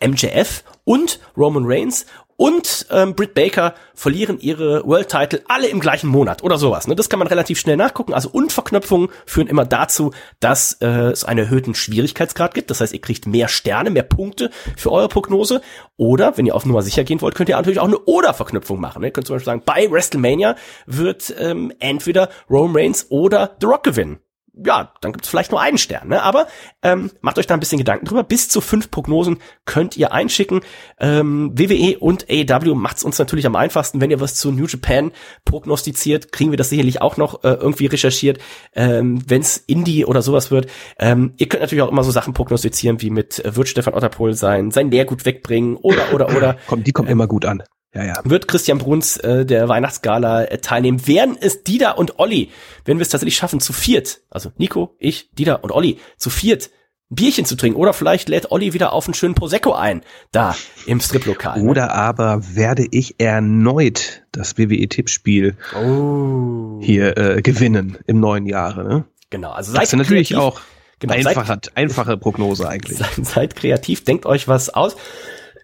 MJF 0.00 0.64
und 0.84 1.20
Roman 1.36 1.64
Reigns 1.66 2.06
und 2.40 2.86
ähm, 2.92 3.16
Britt 3.16 3.34
Baker 3.34 3.74
verlieren 3.94 4.38
ihre 4.38 4.86
World 4.86 5.08
Title 5.08 5.42
alle 5.48 5.66
im 5.66 5.80
gleichen 5.80 6.06
Monat 6.06 6.44
oder 6.44 6.56
sowas. 6.56 6.86
Ne? 6.86 6.94
Das 6.94 7.08
kann 7.08 7.18
man 7.18 7.26
relativ 7.26 7.58
schnell 7.58 7.76
nachgucken. 7.76 8.14
Also 8.14 8.28
Unverknüpfungen 8.30 9.08
führen 9.26 9.48
immer 9.48 9.64
dazu, 9.64 10.12
dass 10.38 10.74
äh, 10.74 10.86
es 10.86 11.24
einen 11.24 11.40
erhöhten 11.40 11.74
Schwierigkeitsgrad 11.74 12.54
gibt. 12.54 12.70
Das 12.70 12.80
heißt, 12.80 12.92
ihr 12.92 13.00
kriegt 13.00 13.26
mehr 13.26 13.48
Sterne, 13.48 13.90
mehr 13.90 14.04
Punkte 14.04 14.50
für 14.76 14.92
eure 14.92 15.08
Prognose. 15.08 15.62
Oder, 15.96 16.38
wenn 16.38 16.46
ihr 16.46 16.54
auf 16.54 16.64
Nummer 16.64 16.82
sicher 16.82 17.02
gehen 17.02 17.20
wollt, 17.20 17.34
könnt 17.34 17.48
ihr 17.48 17.56
natürlich 17.56 17.80
auch 17.80 17.88
eine 17.88 17.98
Oder-Verknüpfung 17.98 18.78
machen. 18.78 19.00
Ne? 19.00 19.08
Ihr 19.08 19.12
könnt 19.12 19.26
zum 19.26 19.34
Beispiel 19.34 19.46
sagen, 19.46 19.62
bei 19.66 19.90
WrestleMania 19.90 20.54
wird 20.86 21.34
ähm, 21.40 21.72
entweder 21.80 22.28
Roman 22.48 22.76
Reigns 22.76 23.06
oder 23.10 23.56
The 23.60 23.66
Rock 23.66 23.82
gewinnen 23.82 24.20
ja, 24.64 24.92
dann 25.00 25.12
gibt's 25.12 25.28
vielleicht 25.28 25.50
nur 25.50 25.60
einen 25.60 25.78
Stern, 25.78 26.08
ne? 26.08 26.22
Aber 26.22 26.46
ähm, 26.82 27.10
macht 27.20 27.38
euch 27.38 27.46
da 27.46 27.54
ein 27.54 27.60
bisschen 27.60 27.78
Gedanken 27.78 28.06
drüber. 28.06 28.24
Bis 28.24 28.48
zu 28.48 28.60
fünf 28.60 28.90
Prognosen 28.90 29.38
könnt 29.64 29.96
ihr 29.96 30.12
einschicken. 30.12 30.60
Ähm, 30.98 31.52
WWE 31.54 31.98
und 31.98 32.26
AEW 32.28 32.74
macht's 32.74 33.04
uns 33.04 33.18
natürlich 33.18 33.46
am 33.46 33.56
einfachsten. 33.56 34.00
Wenn 34.00 34.10
ihr 34.10 34.20
was 34.20 34.34
zu 34.34 34.50
New 34.50 34.66
Japan 34.66 35.12
prognostiziert, 35.44 36.32
kriegen 36.32 36.50
wir 36.50 36.58
das 36.58 36.70
sicherlich 36.70 37.00
auch 37.00 37.16
noch 37.16 37.44
äh, 37.44 37.50
irgendwie 37.50 37.86
recherchiert, 37.86 38.38
ähm, 38.74 39.22
wenn's 39.26 39.56
Indie 39.56 40.04
oder 40.04 40.22
sowas 40.22 40.50
wird. 40.50 40.68
Ähm, 40.98 41.34
ihr 41.36 41.48
könnt 41.48 41.62
natürlich 41.62 41.82
auch 41.82 41.92
immer 41.92 42.04
so 42.04 42.10
Sachen 42.10 42.34
prognostizieren, 42.34 43.00
wie 43.00 43.10
mit 43.10 43.44
äh, 43.44 43.56
wird 43.56 43.68
Stefan 43.68 43.94
Otterpohl 43.94 44.34
sein, 44.34 44.70
sein 44.70 44.90
Lehrgut 44.90 45.24
wegbringen 45.24 45.76
oder 45.76 46.12
oder 46.12 46.36
oder 46.36 46.56
Komm, 46.66 46.84
die 46.84 46.92
kommt 46.92 47.10
immer 47.10 47.26
gut 47.26 47.44
an. 47.44 47.62
Ja, 47.94 48.04
ja. 48.04 48.20
wird 48.24 48.48
Christian 48.48 48.78
Bruns 48.78 49.16
äh, 49.18 49.46
der 49.46 49.68
Weihnachtsgala 49.68 50.44
äh, 50.44 50.58
teilnehmen. 50.58 51.06
Werden 51.06 51.36
es 51.40 51.62
Dida 51.64 51.92
und 51.92 52.18
Olli, 52.18 52.50
wenn 52.84 52.98
wir 52.98 53.02
es 53.02 53.08
tatsächlich 53.08 53.36
schaffen, 53.36 53.60
zu 53.60 53.72
viert, 53.72 54.20
also 54.30 54.52
Nico, 54.58 54.94
ich, 54.98 55.30
Dida 55.32 55.54
und 55.54 55.72
Olli, 55.72 55.98
zu 56.18 56.28
viert 56.30 56.70
ein 57.10 57.14
Bierchen 57.14 57.46
zu 57.46 57.56
trinken 57.56 57.78
oder 57.78 57.94
vielleicht 57.94 58.28
lädt 58.28 58.50
Olli 58.52 58.74
wieder 58.74 58.92
auf 58.92 59.06
einen 59.06 59.14
schönen 59.14 59.34
Prosecco 59.34 59.72
ein, 59.72 60.02
da 60.30 60.54
im 60.84 61.00
Striplokal. 61.00 61.62
ne? 61.62 61.70
Oder 61.70 61.94
aber 61.94 62.42
werde 62.54 62.86
ich 62.90 63.18
erneut 63.18 64.22
das 64.32 64.58
WWE-Tippspiel 64.58 65.56
Oh. 65.74 66.78
hier 66.82 67.16
äh, 67.16 67.40
gewinnen 67.40 67.96
im 68.06 68.20
neuen 68.20 68.44
Jahre. 68.44 68.84
Ne? 68.86 69.04
Genau, 69.30 69.52
also 69.52 69.72
Das 69.72 69.78
seid 69.88 69.94
ist 69.94 69.96
natürlich 69.96 70.28
kreativ. 70.28 70.44
auch 70.44 70.60
Genau, 71.00 71.14
einfache, 71.14 71.60
einfache 71.76 72.16
Prognose 72.18 72.68
eigentlich. 72.68 72.98
Seid, 73.16 73.24
seid 73.24 73.56
kreativ, 73.56 74.02
denkt 74.04 74.26
euch 74.26 74.48
was 74.48 74.68
aus. 74.68 74.96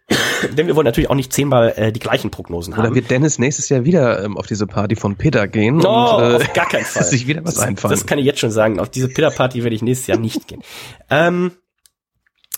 Denn 0.57 0.67
wir 0.67 0.77
wollen 0.77 0.85
natürlich 0.85 1.09
auch 1.11 1.15
nicht 1.15 1.33
zehnmal 1.33 1.73
äh, 1.77 1.93
die 1.93 2.01
gleichen 2.01 2.31
Prognosen 2.31 2.75
Oder 2.75 2.85
haben. 2.85 2.95
wird 2.95 3.11
Dennis 3.11 3.39
nächstes 3.39 3.69
Jahr 3.71 3.85
wieder 3.85 4.23
ähm, 4.23 4.37
auf 4.37 4.47
diese 4.47 4.67
Party 4.67 4.97
von 4.97 5.17
Peter 5.17 5.49
gehen 5.49 5.79
No, 5.79 6.17
und 6.17 6.23
äh, 6.33 6.37
auf 6.37 6.53
gar 6.53 6.69
keinen 6.69 6.85
Fall. 6.85 7.05
sich 7.05 7.27
wieder 7.27 7.45
was 7.45 7.55
das, 7.55 7.65
einfallen. 7.65 7.93
Das 7.95 8.07
kann 8.07 8.19
ich 8.19 8.27
jetzt 8.27 8.41
schon 8.41 8.51
sagen. 8.51 8.79
Auf 8.81 8.91
diese 8.91 9.09
Pillar-Party 9.09 9.63
werde 9.63 9.75
ich 9.75 9.83
nächstes 9.83 10.07
Jahr 10.07 10.19
nicht 10.19 10.47
gehen. 10.47 10.63
Ähm, 11.09 11.53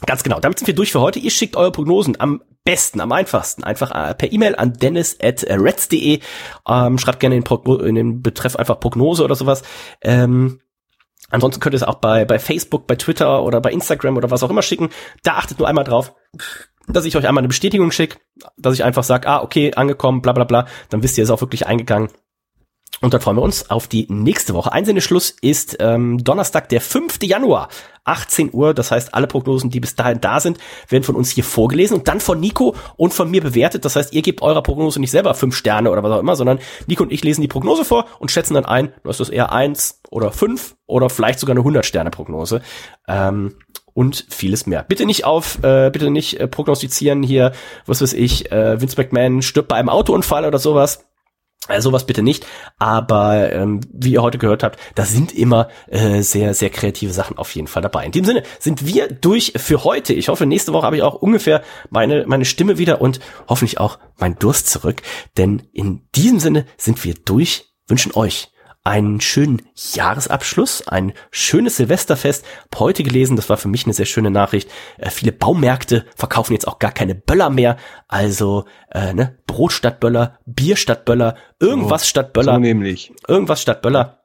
ganz 0.04 0.22
genau. 0.24 0.40
Damit 0.40 0.58
sind 0.58 0.66
wir 0.66 0.74
durch 0.74 0.90
für 0.90 1.00
heute. 1.00 1.20
Ihr 1.20 1.30
schickt 1.30 1.56
eure 1.56 1.70
Prognosen 1.70 2.18
am 2.20 2.42
besten, 2.64 3.00
am 3.00 3.12
einfachsten. 3.12 3.62
Einfach 3.62 3.92
äh, 3.92 4.14
per 4.14 4.32
E-Mail 4.32 4.56
an 4.56 4.72
dennis 4.72 5.16
at 5.22 5.44
reds.de. 5.48 6.18
Ähm, 6.68 6.98
schreibt 6.98 7.20
gerne 7.20 7.36
in, 7.36 7.44
Progno 7.44 7.76
in 7.78 7.94
den 7.94 8.22
Betreff 8.22 8.56
einfach 8.56 8.80
Prognose 8.80 9.22
oder 9.22 9.36
sowas. 9.36 9.62
Ähm, 10.02 10.60
Ansonsten 11.28 11.60
könnt 11.60 11.74
ihr 11.74 11.78
es 11.78 11.82
auch 11.82 11.96
bei, 11.96 12.24
bei 12.24 12.38
Facebook, 12.38 12.86
bei 12.86 12.94
Twitter 12.94 13.42
oder 13.42 13.60
bei 13.60 13.72
Instagram 13.72 14.16
oder 14.16 14.30
was 14.30 14.44
auch 14.44 14.50
immer 14.50 14.62
schicken. 14.62 14.90
Da 15.24 15.32
achtet 15.32 15.58
nur 15.58 15.66
einmal 15.66 15.82
drauf, 15.82 16.14
dass 16.88 17.04
ich 17.04 17.16
euch 17.16 17.26
einmal 17.26 17.42
eine 17.42 17.48
Bestätigung 17.48 17.90
schicke, 17.90 18.18
dass 18.56 18.74
ich 18.74 18.84
einfach 18.84 19.04
sage, 19.04 19.28
ah, 19.28 19.42
okay, 19.42 19.72
angekommen, 19.74 20.22
bla 20.22 20.32
bla 20.32 20.44
bla. 20.44 20.66
Dann 20.90 21.02
wisst 21.02 21.18
ihr, 21.18 21.24
es 21.24 21.30
ist 21.30 21.34
auch 21.34 21.40
wirklich 21.40 21.66
eingegangen. 21.66 22.08
Und 23.02 23.12
dann 23.12 23.20
freuen 23.20 23.36
wir 23.36 23.42
uns 23.42 23.68
auf 23.68 23.88
die 23.88 24.06
nächste 24.08 24.54
Woche. 24.54 24.72
Einsendeschluss 24.72 25.30
ist 25.42 25.76
ähm, 25.80 26.16
Donnerstag, 26.24 26.70
der 26.70 26.80
5. 26.80 27.18
Januar, 27.24 27.68
18 28.04 28.54
Uhr. 28.54 28.72
Das 28.72 28.90
heißt, 28.90 29.12
alle 29.12 29.26
Prognosen, 29.26 29.68
die 29.68 29.80
bis 29.80 29.96
dahin 29.96 30.20
da 30.22 30.40
sind, 30.40 30.58
werden 30.88 31.04
von 31.04 31.14
uns 31.14 31.30
hier 31.30 31.44
vorgelesen 31.44 31.98
und 31.98 32.08
dann 32.08 32.20
von 32.20 32.40
Nico 32.40 32.74
und 32.96 33.12
von 33.12 33.30
mir 33.30 33.42
bewertet. 33.42 33.84
Das 33.84 33.96
heißt, 33.96 34.14
ihr 34.14 34.22
gebt 34.22 34.40
eurer 34.40 34.62
Prognose 34.62 34.98
nicht 34.98 35.10
selber 35.10 35.34
fünf 35.34 35.54
Sterne 35.54 35.90
oder 35.90 36.02
was 36.02 36.12
auch 36.12 36.20
immer, 36.20 36.36
sondern 36.36 36.58
Nico 36.86 37.02
und 37.02 37.12
ich 37.12 37.22
lesen 37.22 37.42
die 37.42 37.48
Prognose 37.48 37.84
vor 37.84 38.06
und 38.18 38.30
schätzen 38.30 38.54
dann 38.54 38.64
ein, 38.64 38.94
ist 39.04 39.20
das 39.20 39.28
eher 39.28 39.52
eins 39.52 40.00
oder 40.10 40.32
fünf 40.32 40.76
oder 40.86 41.10
vielleicht 41.10 41.38
sogar 41.38 41.54
eine 41.54 41.66
100-Sterne-Prognose. 41.66 42.62
Ähm, 43.08 43.56
und 43.96 44.26
vieles 44.28 44.66
mehr. 44.66 44.82
Bitte 44.82 45.06
nicht 45.06 45.24
auf, 45.24 45.58
äh, 45.64 45.90
bitte 45.90 46.10
nicht 46.10 46.38
äh, 46.38 46.46
prognostizieren 46.46 47.22
hier, 47.22 47.52
was 47.86 48.02
weiß 48.02 48.12
ich, 48.12 48.52
äh, 48.52 48.78
Vince 48.78 48.96
McMahon 48.98 49.40
stirbt 49.40 49.68
bei 49.68 49.76
einem 49.76 49.88
Autounfall 49.88 50.44
oder 50.44 50.58
sowas 50.58 51.06
äh, 51.68 51.80
sowas 51.80 52.04
bitte 52.04 52.22
nicht, 52.22 52.46
aber 52.78 53.50
ähm, 53.52 53.80
wie 53.90 54.12
ihr 54.12 54.22
heute 54.22 54.36
gehört 54.36 54.62
habt, 54.62 54.78
da 54.94 55.06
sind 55.06 55.32
immer 55.32 55.68
äh, 55.88 56.20
sehr, 56.20 56.52
sehr 56.52 56.68
kreative 56.68 57.12
Sachen 57.12 57.38
auf 57.38 57.54
jeden 57.54 57.68
Fall 57.68 57.82
dabei. 57.82 58.04
In 58.04 58.12
diesem 58.12 58.26
Sinne 58.26 58.42
sind 58.60 58.86
wir 58.86 59.08
durch 59.08 59.54
für 59.56 59.82
heute. 59.82 60.12
Ich 60.12 60.28
hoffe, 60.28 60.44
nächste 60.44 60.74
Woche 60.74 60.84
habe 60.84 60.96
ich 60.96 61.02
auch 61.02 61.14
ungefähr 61.14 61.62
meine, 61.88 62.26
meine 62.26 62.44
Stimme 62.44 62.76
wieder 62.76 63.00
und 63.00 63.18
hoffentlich 63.48 63.80
auch 63.80 63.98
mein 64.18 64.38
Durst 64.38 64.68
zurück. 64.68 65.00
Denn 65.38 65.62
in 65.72 66.06
diesem 66.14 66.38
Sinne 66.38 66.66
sind 66.76 67.02
wir 67.02 67.14
durch, 67.14 67.64
wünschen 67.88 68.14
euch 68.14 68.50
einen 68.86 69.20
schönen 69.20 69.62
Jahresabschluss, 69.74 70.86
ein 70.86 71.12
schönes 71.32 71.76
Silvesterfest. 71.76 72.44
Hab 72.70 72.78
heute 72.80 73.02
gelesen, 73.02 73.34
das 73.36 73.48
war 73.48 73.56
für 73.56 73.66
mich 73.68 73.84
eine 73.84 73.92
sehr 73.94 74.06
schöne 74.06 74.30
Nachricht. 74.30 74.70
Äh, 74.98 75.10
viele 75.10 75.32
Baumärkte 75.32 76.06
verkaufen 76.14 76.52
jetzt 76.52 76.68
auch 76.68 76.78
gar 76.78 76.92
keine 76.92 77.14
Böller 77.16 77.50
mehr. 77.50 77.76
Also 78.06 78.64
äh, 78.92 79.12
ne, 79.12 79.36
Brot 79.46 79.72
statt 79.72 79.98
Böller, 79.98 80.38
Bier 80.46 80.76
statt 80.76 81.04
Böller, 81.04 81.34
irgendwas 81.58 82.02
Oh, 82.02 82.06
statt 82.06 82.32
Böller, 82.32 82.54
So 82.54 82.60
nämlich. 82.60 83.12
irgendwas 83.26 83.60
statt 83.60 83.82
Böller. 83.82 84.20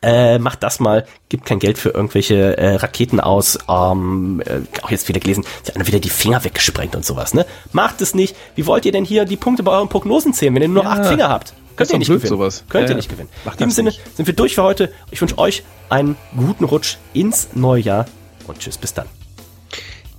Äh, 0.00 0.38
macht 0.38 0.62
das 0.62 0.80
mal, 0.80 1.04
gibt 1.28 1.44
kein 1.44 1.58
Geld 1.58 1.76
für 1.76 1.90
irgendwelche 1.90 2.56
äh, 2.56 2.76
Raketen 2.76 3.20
aus. 3.20 3.58
Ähm, 3.68 4.42
äh, 4.46 4.60
auch 4.82 4.90
jetzt 4.90 5.06
wieder 5.08 5.20
gelesen, 5.20 5.44
sie 5.64 5.72
haben 5.72 5.86
wieder 5.86 6.00
die 6.00 6.08
Finger 6.08 6.42
weggesprengt 6.42 6.96
und 6.96 7.04
sowas, 7.04 7.34
ne? 7.34 7.44
Macht 7.72 8.00
es 8.00 8.14
nicht. 8.14 8.34
Wie 8.56 8.66
wollt 8.66 8.86
ihr 8.86 8.92
denn 8.92 9.04
hier 9.04 9.26
die 9.26 9.36
Punkte 9.36 9.62
bei 9.62 9.70
euren 9.72 9.88
Prognosen 9.90 10.32
zählen, 10.32 10.54
wenn 10.54 10.62
ihr 10.62 10.68
nur 10.68 10.84
Ja. 10.84 10.90
acht 10.92 11.06
Finger 11.06 11.28
habt? 11.28 11.52
Könnt 11.76 11.90
ihr 11.90 11.98
nicht 11.98 12.08
blöd, 12.08 12.20
gewinnen. 12.22 12.38
sowas. 12.38 12.64
Könnt 12.68 12.84
Ja, 12.84 12.90
ihr 12.90 12.96
nicht 12.96 13.08
gewinnen. 13.10 13.28
In 13.44 13.52
diesem 13.56 13.70
Sinne 13.70 13.88
nicht. 13.90 14.16
sind 14.16 14.26
wir 14.26 14.34
durch 14.34 14.54
für 14.54 14.62
heute. 14.62 14.92
Ich 15.10 15.20
wünsche 15.20 15.38
euch 15.38 15.62
einen 15.88 16.16
guten 16.36 16.64
Rutsch 16.64 16.96
ins 17.12 17.48
neue 17.54 17.82
Jahr 17.82 18.06
und 18.46 18.58
tschüss, 18.58 18.78
bis 18.78 18.94
dann. 18.94 19.06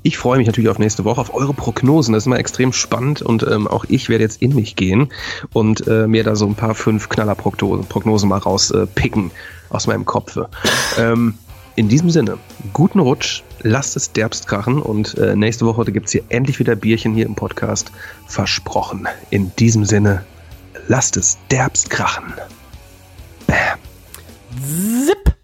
Ich 0.05 0.17
freue 0.17 0.37
mich 0.37 0.47
natürlich 0.47 0.69
auf 0.69 0.79
nächste 0.79 1.05
Woche, 1.05 1.21
auf 1.21 1.33
eure 1.33 1.53
Prognosen. 1.53 2.13
Das 2.13 2.23
ist 2.23 2.27
immer 2.27 2.37
extrem 2.37 2.73
spannend 2.73 3.21
und 3.21 3.43
ähm, 3.43 3.67
auch 3.69 3.85
ich 3.87 4.09
werde 4.09 4.23
jetzt 4.25 4.41
in 4.41 4.53
mich 4.53 4.75
gehen 4.75 5.09
und 5.53 5.87
äh, 5.87 6.07
mir 6.07 6.25
da 6.25 6.35
so 6.35 6.45
ein 6.45 6.55
paar 6.55 6.75
fünf 6.75 7.07
Knallerprognosen 7.07 7.85
Prognosen 7.85 8.27
mal 8.27 8.39
rauspicken 8.39 9.31
äh, 9.31 9.73
aus 9.73 9.87
meinem 9.87 10.03
Kopf. 10.03 10.37
ähm, 10.97 11.35
in 11.75 11.87
diesem 11.87 12.09
Sinne, 12.09 12.37
guten 12.73 12.99
Rutsch, 12.99 13.43
lasst 13.61 13.95
es 13.95 14.11
derbst 14.11 14.45
krachen 14.47 14.81
und 14.81 15.17
äh, 15.17 15.35
nächste 15.37 15.65
Woche 15.65 15.85
gibt's 15.85 16.11
hier 16.11 16.23
endlich 16.29 16.59
wieder 16.59 16.75
Bierchen 16.75 17.13
hier 17.15 17.25
im 17.25 17.35
Podcast. 17.35 17.91
Versprochen. 18.27 19.07
In 19.29 19.55
diesem 19.55 19.85
Sinne, 19.85 20.25
lasst 20.87 21.17
es 21.17 21.37
derbst 21.51 21.89
krachen. 21.89 22.33
Bam. 23.47 23.79
Zip. 25.05 25.35